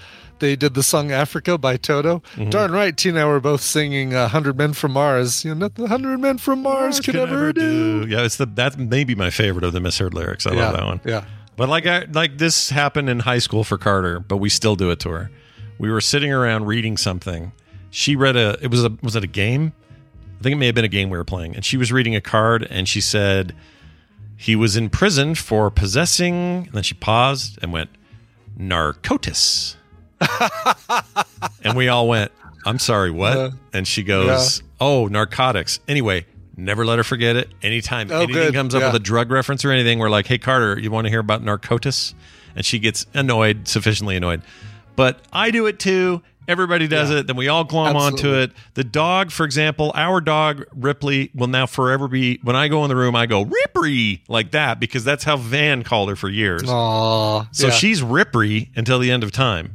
they 0.43 0.56
did 0.56 0.74
the 0.74 0.82
song 0.82 1.10
Africa 1.10 1.56
by 1.56 1.78
Toto. 1.78 2.19
Mm-hmm. 2.35 2.51
Darn 2.51 2.73
right, 2.73 2.94
Tina 2.94 3.20
and 3.20 3.24
I 3.24 3.28
were 3.32 3.40
both 3.40 3.62
singing 3.62 4.12
uh, 4.14 4.23
100 4.24 4.59
Men 4.59 4.74
from 4.74 4.93
Mars. 4.93 5.44
You 5.44 5.55
know, 5.55 5.60
nothing 5.69 5.85
100 5.85 6.19
Men 6.19 6.36
from 6.36 6.60
Mars 6.62 7.01
could 7.01 7.16
ever 7.16 7.52
do. 7.55 8.05
Yeah, 8.09 8.24
it's 8.24 8.36
the 8.36 8.44
that 8.47 8.77
may 8.78 9.05
be 9.05 9.14
my 9.14 9.31
favorite 9.31 9.64
of 9.64 9.73
the 9.73 9.81
misheard 9.81 10.12
lyrics. 10.12 10.47
I 10.47 10.52
Yeah, 10.52 10.64
love 10.66 10.77
that 10.77 10.85
one. 10.85 11.01
yeah. 11.06 11.24
But 11.56 11.69
like 11.70 11.86
I 11.86 12.05
like 12.12 12.36
this 12.39 12.69
happened 12.70 13.09
in 13.09 13.20
high 13.20 13.39
school 13.39 13.64
for 13.64 13.78
Carter, 13.78 14.20
but 14.20 14.36
we 14.36 14.48
still 14.48 14.77
do 14.77 14.90
it 14.90 14.98
to 15.01 15.10
her. 15.10 15.31
We 15.78 15.90
were 15.90 16.01
sitting 16.01 16.32
around 16.32 16.66
reading 16.66 16.97
something. 16.97 17.52
She 17.90 18.16
read 18.16 18.36
a 18.36 18.59
it 18.62 18.70
was 18.70 18.85
a 18.85 18.90
was 19.02 19.16
it 19.16 19.24
a 19.24 19.28
game? 19.28 19.73
I 20.39 20.43
think 20.43 20.55
it 20.55 20.56
may 20.59 20.66
have 20.66 20.74
been 20.74 20.85
a 20.85 20.89
game 20.89 21.09
we 21.09 21.16
were 21.19 21.24
playing. 21.24 21.55
And 21.55 21.64
she 21.64 21.77
was 21.77 21.93
reading 21.93 22.16
a 22.16 22.20
card 22.20 22.66
and 22.69 22.89
she 22.89 23.01
said 23.01 23.55
he 24.36 24.56
was 24.56 24.77
in 24.77 24.90
prison 24.90 25.35
for 25.36 25.70
possessing 25.70 26.64
and 26.66 26.73
then 26.73 26.82
she 26.82 26.94
paused 26.94 27.59
and 27.62 27.73
went 27.73 27.90
narcotis. 28.59 29.77
and 31.65 31.77
we 31.77 31.89
all 31.89 32.09
went, 32.09 32.32
I'm 32.65 32.78
sorry, 32.78 33.11
what? 33.11 33.36
Uh, 33.36 33.51
and 33.73 33.86
she 33.86 34.03
goes, 34.03 34.62
Oh, 34.81 35.07
narcotics. 35.07 35.81
Anyway, 35.89 36.27
never 36.57 36.85
let 36.85 36.99
her 36.99 37.05
forget 37.05 37.36
it. 37.36 37.49
Anytime 37.62 38.11
Oh, 38.11 38.23
anything 38.23 38.35
good. 38.35 38.55
comes 38.55 38.74
up 38.74 38.81
Yeah. 38.81 38.86
with 38.89 38.97
a 38.97 39.05
drug 39.05 39.31
reference 39.31 39.65
or 39.65 39.70
anything, 39.70 39.99
we're 39.99 40.11
like, 40.11 40.27
Hey, 40.27 40.39
Carter, 40.39 40.78
you 40.78 40.90
want 40.90 41.07
to 41.07 41.11
hear 41.11 41.20
about 41.20 41.43
narcotis? 41.43 42.15
And 42.55 42.65
she 42.65 42.78
gets 42.78 43.07
annoyed, 43.15 43.66
sufficiently 43.66 44.16
annoyed. 44.16 44.43
But 44.94 45.20
I 45.32 45.51
do 45.51 45.66
it 45.66 45.78
too. 45.78 46.23
Everybody 46.49 46.89
does 46.89 47.11
it. 47.11 47.28
Then 47.28 47.36
we 47.36 47.47
all 47.47 47.62
glom 47.62 47.97
onto 47.97 48.35
it. 48.35 48.51
The 48.74 48.82
dog, 48.82 49.31
for 49.31 49.44
example, 49.44 49.93
our 49.94 50.20
dog 50.20 50.65
Ripley 50.74 51.31
will 51.35 51.47
now 51.47 51.66
forever 51.66 52.09
be. 52.09 52.40
When 52.43 52.57
I 52.57 52.66
go 52.66 52.82
in 52.85 52.89
the 52.89 52.97
room, 52.97 53.15
I 53.15 53.27
go 53.27 53.44
Rippy 53.47 54.20
like 54.28 54.51
that 54.51 54.81
because 54.81 55.05
that's 55.05 55.23
how 55.23 55.36
Van 55.36 55.85
called 55.85 56.09
her 56.11 56.16
for 56.16 56.28
years. 56.28 56.65
Aw, 56.66 57.47
So 57.53 57.69
yeah. 57.69 57.73
she's 57.73 58.03
Rippy 58.03 58.70
until 58.77 58.99
the 58.99 59.12
end 59.12 59.23
of 59.23 59.31
time. 59.31 59.73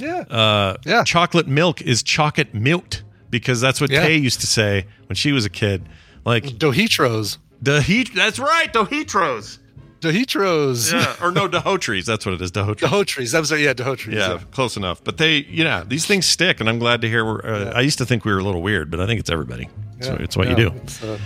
Yeah. 0.00 0.20
Uh, 0.30 0.76
Yeah. 0.84 1.04
Chocolate 1.04 1.46
milk 1.48 1.80
is 1.82 2.02
chocolate 2.02 2.54
milked 2.54 3.02
because 3.30 3.60
that's 3.60 3.80
what 3.80 3.90
Yeah. 3.90 4.02
Tay 4.06 4.16
used 4.16 4.40
to 4.40 4.46
say 4.46 4.86
when 5.06 5.16
she 5.16 5.32
was 5.32 5.44
a 5.44 5.50
kid. 5.50 5.88
Like 6.24 6.44
Dohitros. 6.44 7.38
Dehit. 7.62 8.14
That's 8.14 8.38
right. 8.38 8.72
Dohitros. 8.72 9.58
Dohitros. 10.00 10.92
Yeah. 10.92 11.14
or 11.26 11.30
no, 11.30 11.46
Dehotries. 11.48 12.06
That's 12.06 12.24
what 12.24 12.34
it 12.34 12.40
is. 12.42 12.50
Dehotries. 12.52 12.76
Dehotries. 12.88 13.34
I'm 13.36 13.44
sorry. 13.44 13.64
Yeah, 13.64 13.74
Dehotries. 13.74 14.14
Yeah, 14.14 14.38
close 14.50 14.76
enough. 14.76 15.04
But 15.04 15.18
they, 15.18 15.36
you 15.38 15.62
know, 15.64 15.84
these 15.86 16.06
things 16.06 16.24
stick, 16.26 16.60
and 16.60 16.68
I'm 16.68 16.78
glad 16.78 17.02
to 17.02 17.08
hear. 17.08 17.24
We're, 17.24 17.44
uh, 17.44 17.72
I 17.74 17.80
used 17.82 17.98
to 17.98 18.06
think 18.06 18.24
we 18.24 18.32
were 18.32 18.38
a 18.38 18.42
little 18.44 18.62
weird, 18.62 18.90
but 18.90 18.98
I 19.00 19.06
think 19.06 19.20
it's 19.20 19.30
everybody. 19.30 19.68
So 20.00 20.12
Yeah. 20.14 20.22
it's 20.22 20.36
what 20.36 20.48
Yeah. 20.48 20.56
you 20.56 20.70
do. 20.70 21.06
Uh, 21.06 21.18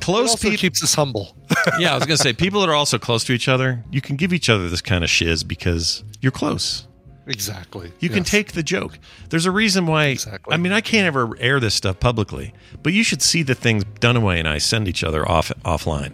Close 0.00 0.34
people. 0.34 0.58
keeps 0.58 0.82
us 0.82 0.94
humble. 0.94 1.36
yeah, 1.78 1.92
I 1.92 1.94
was 1.96 2.04
gonna 2.06 2.16
say 2.16 2.32
people 2.32 2.60
that 2.62 2.68
are 2.68 2.74
also 2.74 2.98
close 2.98 3.22
to 3.24 3.32
each 3.32 3.46
other, 3.46 3.84
you 3.92 4.00
can 4.00 4.16
give 4.16 4.32
each 4.32 4.48
other 4.50 4.68
this 4.68 4.80
kind 4.80 5.04
of 5.04 5.10
shiz 5.10 5.44
because 5.44 6.02
you're 6.20 6.32
close. 6.32 6.88
Exactly. 7.26 7.92
You 8.00 8.08
can 8.08 8.24
take 8.24 8.52
the 8.52 8.62
joke. 8.62 8.98
There's 9.30 9.46
a 9.46 9.50
reason 9.50 9.86
why. 9.86 10.06
Exactly. 10.06 10.52
I 10.54 10.56
mean, 10.56 10.72
I 10.72 10.80
can't 10.80 11.06
ever 11.06 11.36
air 11.38 11.60
this 11.60 11.74
stuff 11.74 12.00
publicly, 12.00 12.52
but 12.82 12.92
you 12.92 13.02
should 13.04 13.22
see 13.22 13.42
the 13.42 13.54
things 13.54 13.84
Dunaway 13.84 14.38
and 14.38 14.48
I 14.48 14.58
send 14.58 14.88
each 14.88 15.04
other 15.04 15.28
off 15.28 15.50
offline. 15.64 16.12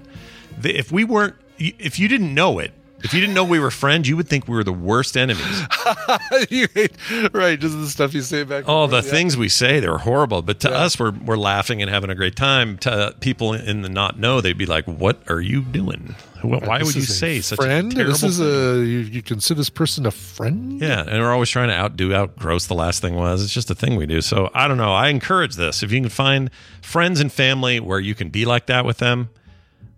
The- 0.59 0.76
If 0.76 0.93
we 0.93 1.05
weren't, 1.05 1.35
if 1.59 1.98
you 1.98 2.09
didn't 2.09 2.35
know 2.35 2.59
it, 2.59 2.72
if 3.05 3.14
you 3.14 3.20
didn't 3.20 3.35
know 3.35 3.44
we 3.44 3.60
were 3.60 3.70
friends, 3.70 4.09
you 4.09 4.16
would 4.16 4.26
think 4.28 4.48
we 4.48 4.56
were 4.56 4.64
the 4.64 4.72
worst 4.72 5.16
enemies. 5.16 5.44
hate, 6.51 6.90
right? 7.32 7.59
Just 7.59 7.76
the 7.78 7.86
stuff 7.89 8.12
you 8.12 8.22
say 8.22 8.43
back. 8.43 8.64
Oh, 8.66 8.89
the 8.89 8.97
yeah. 8.97 9.02
things 9.02 9.36
we 9.36 9.48
say, 9.48 9.78
they're 9.78 9.98
horrible. 9.98 10.43
But 10.43 10.59
to 10.60 10.70
us, 10.74 10.98
we're, 10.98 11.12
we're 11.12 11.36
laughing 11.36 11.80
and 11.80 11.89
having 11.89 12.10
a 12.10 12.16
great 12.16 12.35
time. 12.35 12.76
To 12.78 13.14
people 13.20 13.52
in 13.52 13.82
the 13.82 13.89
not 13.89 14.18
know, 14.18 14.40
they'd 14.40 14.59
be 14.59 14.66
like, 14.66 14.85
"What 14.86 15.20
are 15.30 15.40
you 15.40 15.62
doing? 15.62 16.16
Wh- 16.43 16.62
Why 16.66 16.82
would 16.82 16.94
you 16.94 17.02
say 17.02 17.40
such 17.40 17.56
friend? 17.59 17.93
a 17.93 17.94
terrible?" 17.94 18.12
This 18.12 18.23
is 18.23 18.39
thing?" 18.39 18.47
a 18.47 18.77
you, 18.85 18.98
you 19.01 19.23
consider 19.23 19.59
this 19.59 19.70
person 19.70 20.06
a 20.06 20.10
friend? 20.10 20.81
Yeah, 20.81 21.01
and 21.01 21.20
we're 21.23 21.32
always 21.32 21.51
trying 21.51 21.69
to 21.69 21.74
outdo, 21.74 22.10
outgross 22.10 22.66
the 22.69 22.74
last 22.74 23.01
thing 23.01 23.15
was. 23.15 23.43
It's 23.43 23.52
just 23.52 23.70
a 23.70 23.74
thing 23.74 23.97
we 23.97 24.06
do. 24.06 24.20
So 24.20 24.51
I 24.55 24.69
don't 24.69 24.78
know. 24.78 24.93
I 24.94 25.09
encourage 25.09 25.56
this. 25.56 25.82
If 25.82 25.90
you 25.93 26.01
can 26.01 26.10
find 26.10 26.51
friends 26.82 27.20
and 27.20 27.32
family 27.32 27.81
where 27.81 28.01
you 28.01 28.15
can 28.15 28.28
be 28.31 28.44
like 28.44 28.66
that 28.66 28.85
with 28.85 28.98
them, 28.98 29.31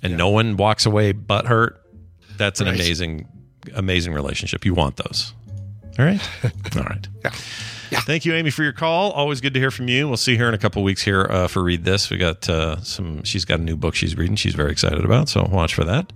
and 0.03 0.17
no 0.17 0.29
one 0.29 0.57
walks 0.57 0.87
away 0.87 1.13
but 1.13 1.47
hurt, 1.47 1.81
that's 2.37 2.61
an 2.61 2.67
Right. 2.67 2.75
amazing, 2.77 3.29
amazing 3.75 4.13
relationship. 4.15 4.65
You 4.65 4.73
want 4.75 4.97
those. 4.97 5.35
All 5.99 6.05
right. 6.07 6.21
All 6.77 6.83
right. 6.85 7.07
Yeah. 7.91 8.01
Thank 8.03 8.25
you, 8.25 8.33
Amy, 8.35 8.51
for 8.51 8.63
your 8.63 8.73
call. 8.73 9.11
Always 9.11 9.41
good 9.41 9.53
to 9.55 9.61
hear 9.61 9.73
from 9.73 9.89
you. 9.89 10.07
We'll 10.07 10.17
see 10.17 10.37
her 10.37 10.47
in 10.49 10.55
a 10.55 10.59
couple 10.59 10.83
weeks 10.85 11.03
here 11.03 11.27
uh, 11.29 11.49
for 11.49 11.61
Read 11.63 11.85
This. 11.85 12.09
We 12.09 12.19
got 12.19 12.49
uh, 12.49 12.81
some. 12.83 13.25
She's 13.25 13.45
got 13.45 13.59
a 13.59 13.63
new 13.63 13.77
book 13.77 13.97
she's 13.97 14.17
reading. 14.17 14.37
She's 14.37 14.55
very 14.55 14.71
excited 14.71 15.05
about. 15.05 15.29
So 15.29 15.43
watch 15.51 15.75
for 15.75 15.83
that. 15.85 16.13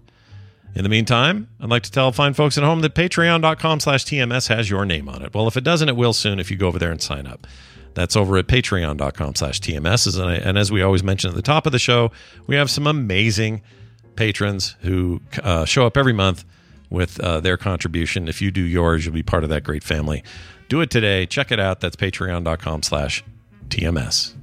In 0.75 0.83
the 0.83 0.89
meantime, 0.89 1.49
I'd 1.61 1.71
like 1.71 1.85
to 1.85 1.91
tell 1.91 2.11
fine 2.11 2.35
folks 2.35 2.59
at 2.59 2.65
home 2.65 2.81
that 2.81 2.95
patreon.com 2.95 3.81
slash 3.81 4.05
TMS 4.05 4.49
has 4.49 4.69
your 4.69 4.85
name 4.85 5.09
on 5.09 5.23
it. 5.23 5.33
Well, 5.33 5.47
if 5.47 5.57
it 5.57 5.63
doesn't, 5.63 5.89
it 5.89 5.97
will 5.97 6.13
soon 6.13 6.41
if 6.41 6.51
you 6.51 6.57
go 6.57 6.67
over 6.67 6.79
there 6.81 6.91
and 6.91 7.01
sign 7.01 7.27
up. 7.29 7.47
That's 7.95 8.17
over 8.17 8.37
at 8.39 8.49
patreon.com 8.49 9.37
slash 9.37 9.61
TMS. 9.61 10.43
And 10.45 10.59
as 10.59 10.73
we 10.73 10.83
always 10.83 11.05
mention 11.05 11.31
at 11.31 11.37
the 11.37 11.43
top 11.43 11.65
of 11.67 11.71
the 11.73 11.79
show, 11.79 12.11
we 12.49 12.57
have 12.57 12.69
some 12.71 12.89
amazing 12.89 13.63
patrons 14.17 14.75
who 14.81 15.21
uh, 15.43 15.65
show 15.65 15.87
up 15.87 15.97
every 15.97 16.13
month 16.13 16.45
with 16.91 17.21
uh, 17.21 17.39
their 17.41 17.57
contribution. 17.57 18.27
If 18.27 18.43
you 18.43 18.51
do 18.51 18.63
yours, 18.63 19.05
you'll 19.05 19.15
be 19.15 19.23
part 19.23 19.45
of 19.45 19.51
that 19.51 19.63
great 19.63 19.85
family. 19.85 20.25
Do 20.69 20.81
it 20.81 20.91
today. 20.91 21.25
Check 21.27 21.53
it 21.53 21.61
out. 21.61 21.81
That's 21.81 21.95
patreon.com 21.95 22.83
slash 22.83 23.23
TMS. 23.69 24.35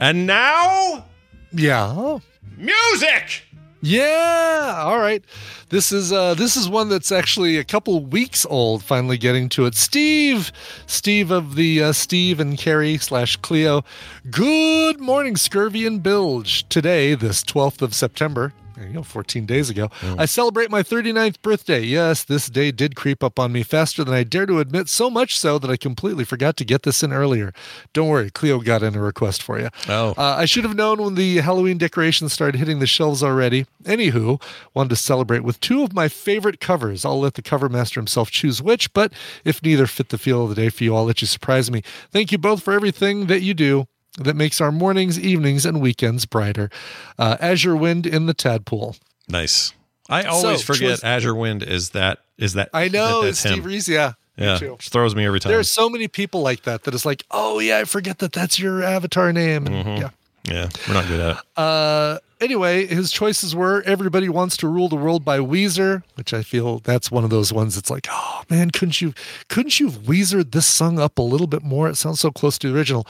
And 0.00 0.26
now 0.26 1.04
Yeah. 1.52 2.18
Music. 2.56 3.42
Yeah. 3.86 4.80
All 4.82 4.98
right. 4.98 5.22
This 5.68 5.92
is 5.92 6.10
uh 6.10 6.32
this 6.32 6.56
is 6.56 6.70
one 6.70 6.88
that's 6.88 7.12
actually 7.12 7.58
a 7.58 7.64
couple 7.64 8.00
weeks 8.00 8.46
old. 8.48 8.82
Finally 8.82 9.18
getting 9.18 9.50
to 9.50 9.66
it. 9.66 9.74
Steve, 9.74 10.50
Steve 10.86 11.30
of 11.30 11.54
the 11.54 11.82
uh, 11.82 11.92
Steve 11.92 12.40
and 12.40 12.56
Carrie 12.56 12.96
slash 12.96 13.36
Cleo. 13.36 13.84
Good 14.30 15.00
morning, 15.00 15.36
Scurvy 15.36 15.86
and 15.86 16.02
Bilge. 16.02 16.66
Today, 16.70 17.14
this 17.14 17.42
twelfth 17.42 17.82
of 17.82 17.94
September. 17.94 18.54
There 18.84 18.90
you 18.90 18.98
go, 18.98 19.02
14 19.02 19.46
days 19.46 19.70
ago. 19.70 19.88
I 20.18 20.26
celebrate 20.26 20.70
my 20.70 20.82
39th 20.82 21.40
birthday. 21.40 21.80
Yes, 21.80 22.22
this 22.22 22.48
day 22.48 22.70
did 22.70 22.94
creep 22.94 23.24
up 23.24 23.38
on 23.38 23.50
me 23.50 23.62
faster 23.62 24.04
than 24.04 24.12
I 24.12 24.24
dare 24.24 24.44
to 24.44 24.58
admit, 24.58 24.90
so 24.90 25.08
much 25.08 25.38
so 25.38 25.58
that 25.58 25.70
I 25.70 25.78
completely 25.78 26.22
forgot 26.22 26.58
to 26.58 26.66
get 26.66 26.82
this 26.82 27.02
in 27.02 27.10
earlier. 27.10 27.54
Don't 27.94 28.08
worry, 28.08 28.30
Cleo 28.30 28.60
got 28.60 28.82
in 28.82 28.94
a 28.94 29.00
request 29.00 29.42
for 29.42 29.58
you. 29.58 29.70
Oh. 29.88 30.10
Uh, 30.18 30.36
I 30.36 30.44
should 30.44 30.64
have 30.64 30.76
known 30.76 31.00
when 31.00 31.14
the 31.14 31.38
Halloween 31.38 31.78
decorations 31.78 32.34
started 32.34 32.58
hitting 32.58 32.78
the 32.78 32.86
shelves 32.86 33.22
already. 33.22 33.64
Anywho, 33.84 34.42
wanted 34.74 34.90
to 34.90 34.96
celebrate 34.96 35.44
with 35.44 35.60
two 35.60 35.82
of 35.82 35.94
my 35.94 36.08
favorite 36.08 36.60
covers. 36.60 37.06
I'll 37.06 37.20
let 37.20 37.34
the 37.34 37.42
cover 37.42 37.70
master 37.70 38.00
himself 38.00 38.30
choose 38.30 38.60
which, 38.60 38.92
but 38.92 39.14
if 39.46 39.62
neither 39.62 39.86
fit 39.86 40.10
the 40.10 40.18
feel 40.18 40.42
of 40.42 40.50
the 40.50 40.56
day 40.56 40.68
for 40.68 40.84
you, 40.84 40.94
I'll 40.94 41.06
let 41.06 41.22
you 41.22 41.26
surprise 41.26 41.70
me. 41.70 41.80
Thank 42.12 42.32
you 42.32 42.36
both 42.36 42.62
for 42.62 42.74
everything 42.74 43.28
that 43.28 43.40
you 43.40 43.54
do 43.54 43.86
that 44.18 44.36
makes 44.36 44.60
our 44.60 44.70
mornings, 44.72 45.18
evenings, 45.18 45.66
and 45.66 45.80
weekends 45.80 46.24
brighter. 46.26 46.70
Uh, 47.18 47.36
Azure 47.40 47.76
Wind 47.76 48.06
in 48.06 48.26
the 48.26 48.34
Tadpool. 48.34 48.98
Nice. 49.28 49.72
I 50.08 50.24
always 50.24 50.60
So, 50.60 50.72
forget 50.74 50.90
choice- 50.98 51.04
Azure 51.04 51.34
Wind 51.34 51.62
is 51.62 51.90
that 51.90 52.18
is 52.36 52.54
that 52.54 52.68
I 52.74 52.88
know 52.88 53.22
that 53.22 53.28
it's 53.28 53.38
Steve 53.40 53.58
him. 53.58 53.64
Reese. 53.64 53.88
Yeah. 53.88 54.12
me 54.36 54.44
Yeah, 54.46 54.58
too. 54.58 54.76
throws 54.80 55.14
me 55.14 55.24
every 55.24 55.38
time. 55.38 55.50
There 55.50 55.60
are 55.60 55.62
so 55.62 55.88
many 55.88 56.08
people 56.08 56.42
like 56.42 56.64
that 56.64 56.82
that 56.84 56.92
is 56.94 57.06
like, 57.06 57.24
oh 57.30 57.60
yeah, 57.60 57.78
I 57.78 57.84
forget 57.84 58.18
that 58.18 58.32
that's 58.32 58.58
your 58.58 58.82
avatar 58.82 59.32
name. 59.32 59.66
And, 59.68 59.86
Mhm. 59.86 60.00
Yeah. 60.00 60.08
Yeah, 60.48 60.68
we're 60.86 60.94
not 60.94 61.06
good 61.06 61.20
at 61.20 61.36
it. 61.36 61.42
Uh, 61.56 62.18
anyway, 62.40 62.86
his 62.86 63.10
choices 63.10 63.54
were 63.54 63.82
"Everybody 63.86 64.28
Wants 64.28 64.56
to 64.58 64.68
Rule 64.68 64.88
the 64.88 64.96
World" 64.96 65.24
by 65.24 65.38
Weezer, 65.38 66.02
which 66.16 66.34
I 66.34 66.42
feel 66.42 66.80
that's 66.80 67.10
one 67.10 67.24
of 67.24 67.30
those 67.30 67.52
ones. 67.52 67.74
that's 67.76 67.90
like, 67.90 68.06
oh 68.10 68.42
man, 68.50 68.70
couldn't 68.70 69.00
you 69.00 69.14
couldn't 69.48 69.80
you 69.80 69.86
have 69.86 70.02
Weezered 70.02 70.52
this 70.52 70.66
song 70.66 70.98
up 70.98 71.18
a 71.18 71.22
little 71.22 71.46
bit 71.46 71.62
more? 71.62 71.88
It 71.88 71.96
sounds 71.96 72.20
so 72.20 72.30
close 72.30 72.58
to 72.58 72.68
the 72.70 72.76
original. 72.76 73.06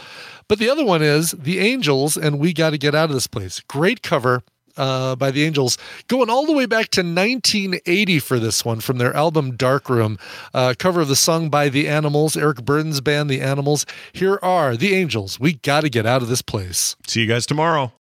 But 0.47 0.59
the 0.59 0.71
other 0.71 0.85
one 0.85 1.03
is 1.03 1.33
The 1.33 1.59
Angels 1.59 2.17
and 2.17 2.39
"We 2.39 2.53
Got 2.53 2.71
to 2.71 2.79
Get 2.79 2.95
Out 2.95 3.11
of 3.11 3.15
This 3.15 3.27
Place." 3.27 3.61
Great 3.67 4.03
cover. 4.03 4.43
Uh, 4.77 5.15
by 5.15 5.31
the 5.31 5.45
Angels, 5.45 5.79
going 6.09 6.29
all 6.29 6.47
the 6.47 6.53
way 6.53 6.67
back 6.67 6.89
to 6.91 7.01
1980 7.01 8.19
for 8.19 8.39
this 8.41 8.65
one 8.65 8.81
from 8.81 8.99
their 8.99 9.15
album 9.15 9.57
Dark 9.57 9.89
Room. 9.89 10.19
Uh, 10.53 10.75
cover 10.79 11.01
of 11.01 11.09
the 11.09 11.17
song 11.17 11.49
by 11.49 11.69
The 11.69 11.89
Animals, 11.89 12.37
Eric 12.37 12.65
Burdon's 12.65 13.01
band, 13.01 13.31
The 13.31 13.41
Animals. 13.41 13.87
Here 14.13 14.39
are 14.43 14.77
The 14.77 14.95
Angels. 14.95 15.39
We 15.39 15.55
got 15.55 15.83
to 15.83 15.89
get 15.89 16.07
out 16.07 16.23
of 16.23 16.29
this 16.29 16.43
place. 16.43 16.97
See 17.07 17.21
you 17.21 17.27
guys 17.27 17.47
tomorrow. 17.47 17.93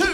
In 0.00 0.09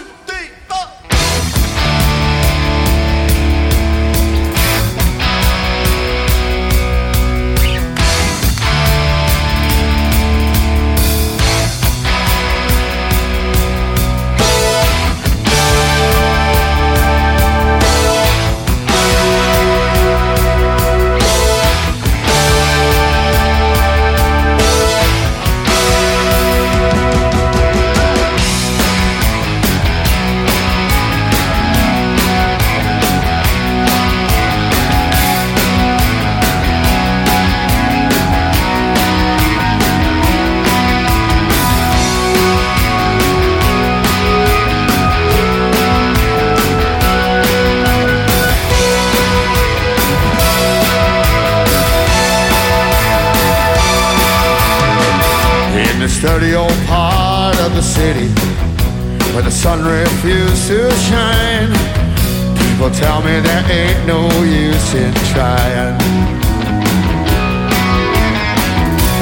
in 64.93 65.13
trying. 65.33 65.97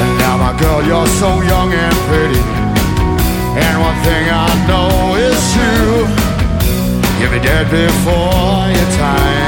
And 0.01 0.11
now, 0.19 0.37
my 0.37 0.53
girl, 0.59 0.83
you're 0.85 1.07
so 1.07 1.41
young 1.41 1.73
and 1.73 1.95
pretty. 2.07 2.43
And 3.63 3.75
one 3.81 3.97
thing 4.03 4.29
I 4.29 4.49
know 4.67 5.15
is 5.15 5.39
true 5.53 6.25
you'll 7.19 7.31
be 7.31 7.39
dead 7.39 7.65
before 7.71 8.67
your 8.69 8.91
time 8.97 9.44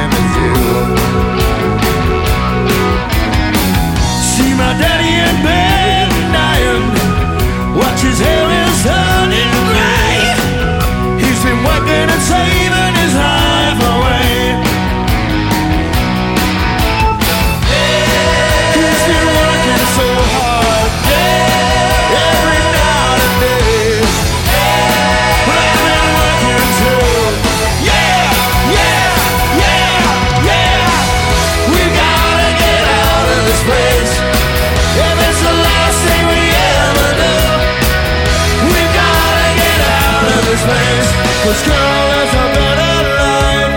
Girl, 41.47 41.55
a 41.55 42.45
better 42.55 42.93
life 43.15 43.75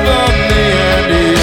you. 1.08 1.38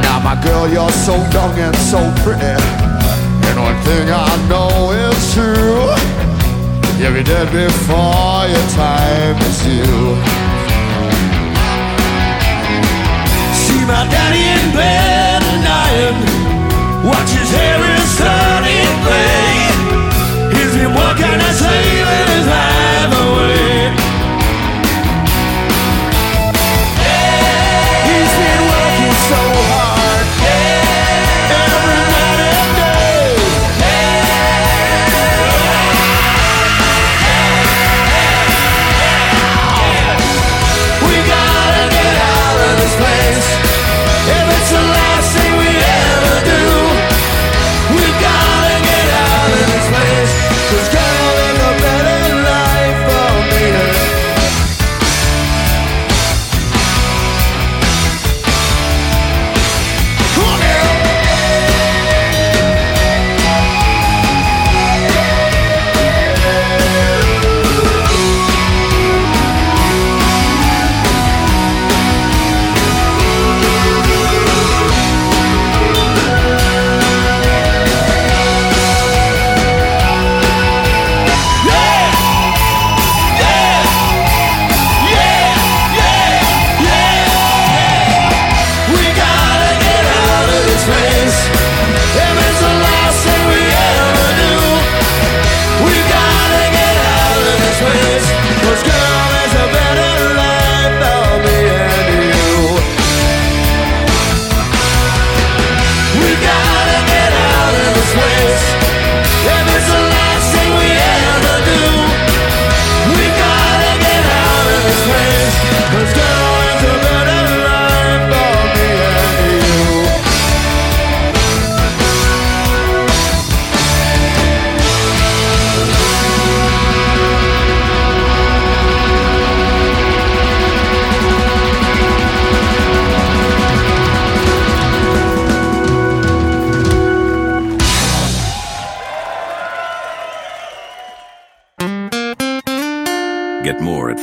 Now, 0.00 0.18
my 0.24 0.40
girl, 0.42 0.66
you're 0.72 0.88
so 0.90 1.16
young 1.16 1.58
and 1.58 1.76
so 1.76 2.00
pretty. 2.24 2.56
And 3.44 3.60
one 3.60 3.76
thing 3.82 4.08
I 4.08 4.36
know 4.48 4.92
is 4.92 5.34
true. 5.34 5.92
You'll 6.98 7.12
be 7.12 7.22
dead 7.22 7.52
before 7.52 8.46
your 8.48 8.66
time 8.70 9.36
is 9.42 9.58
due. 9.62 9.75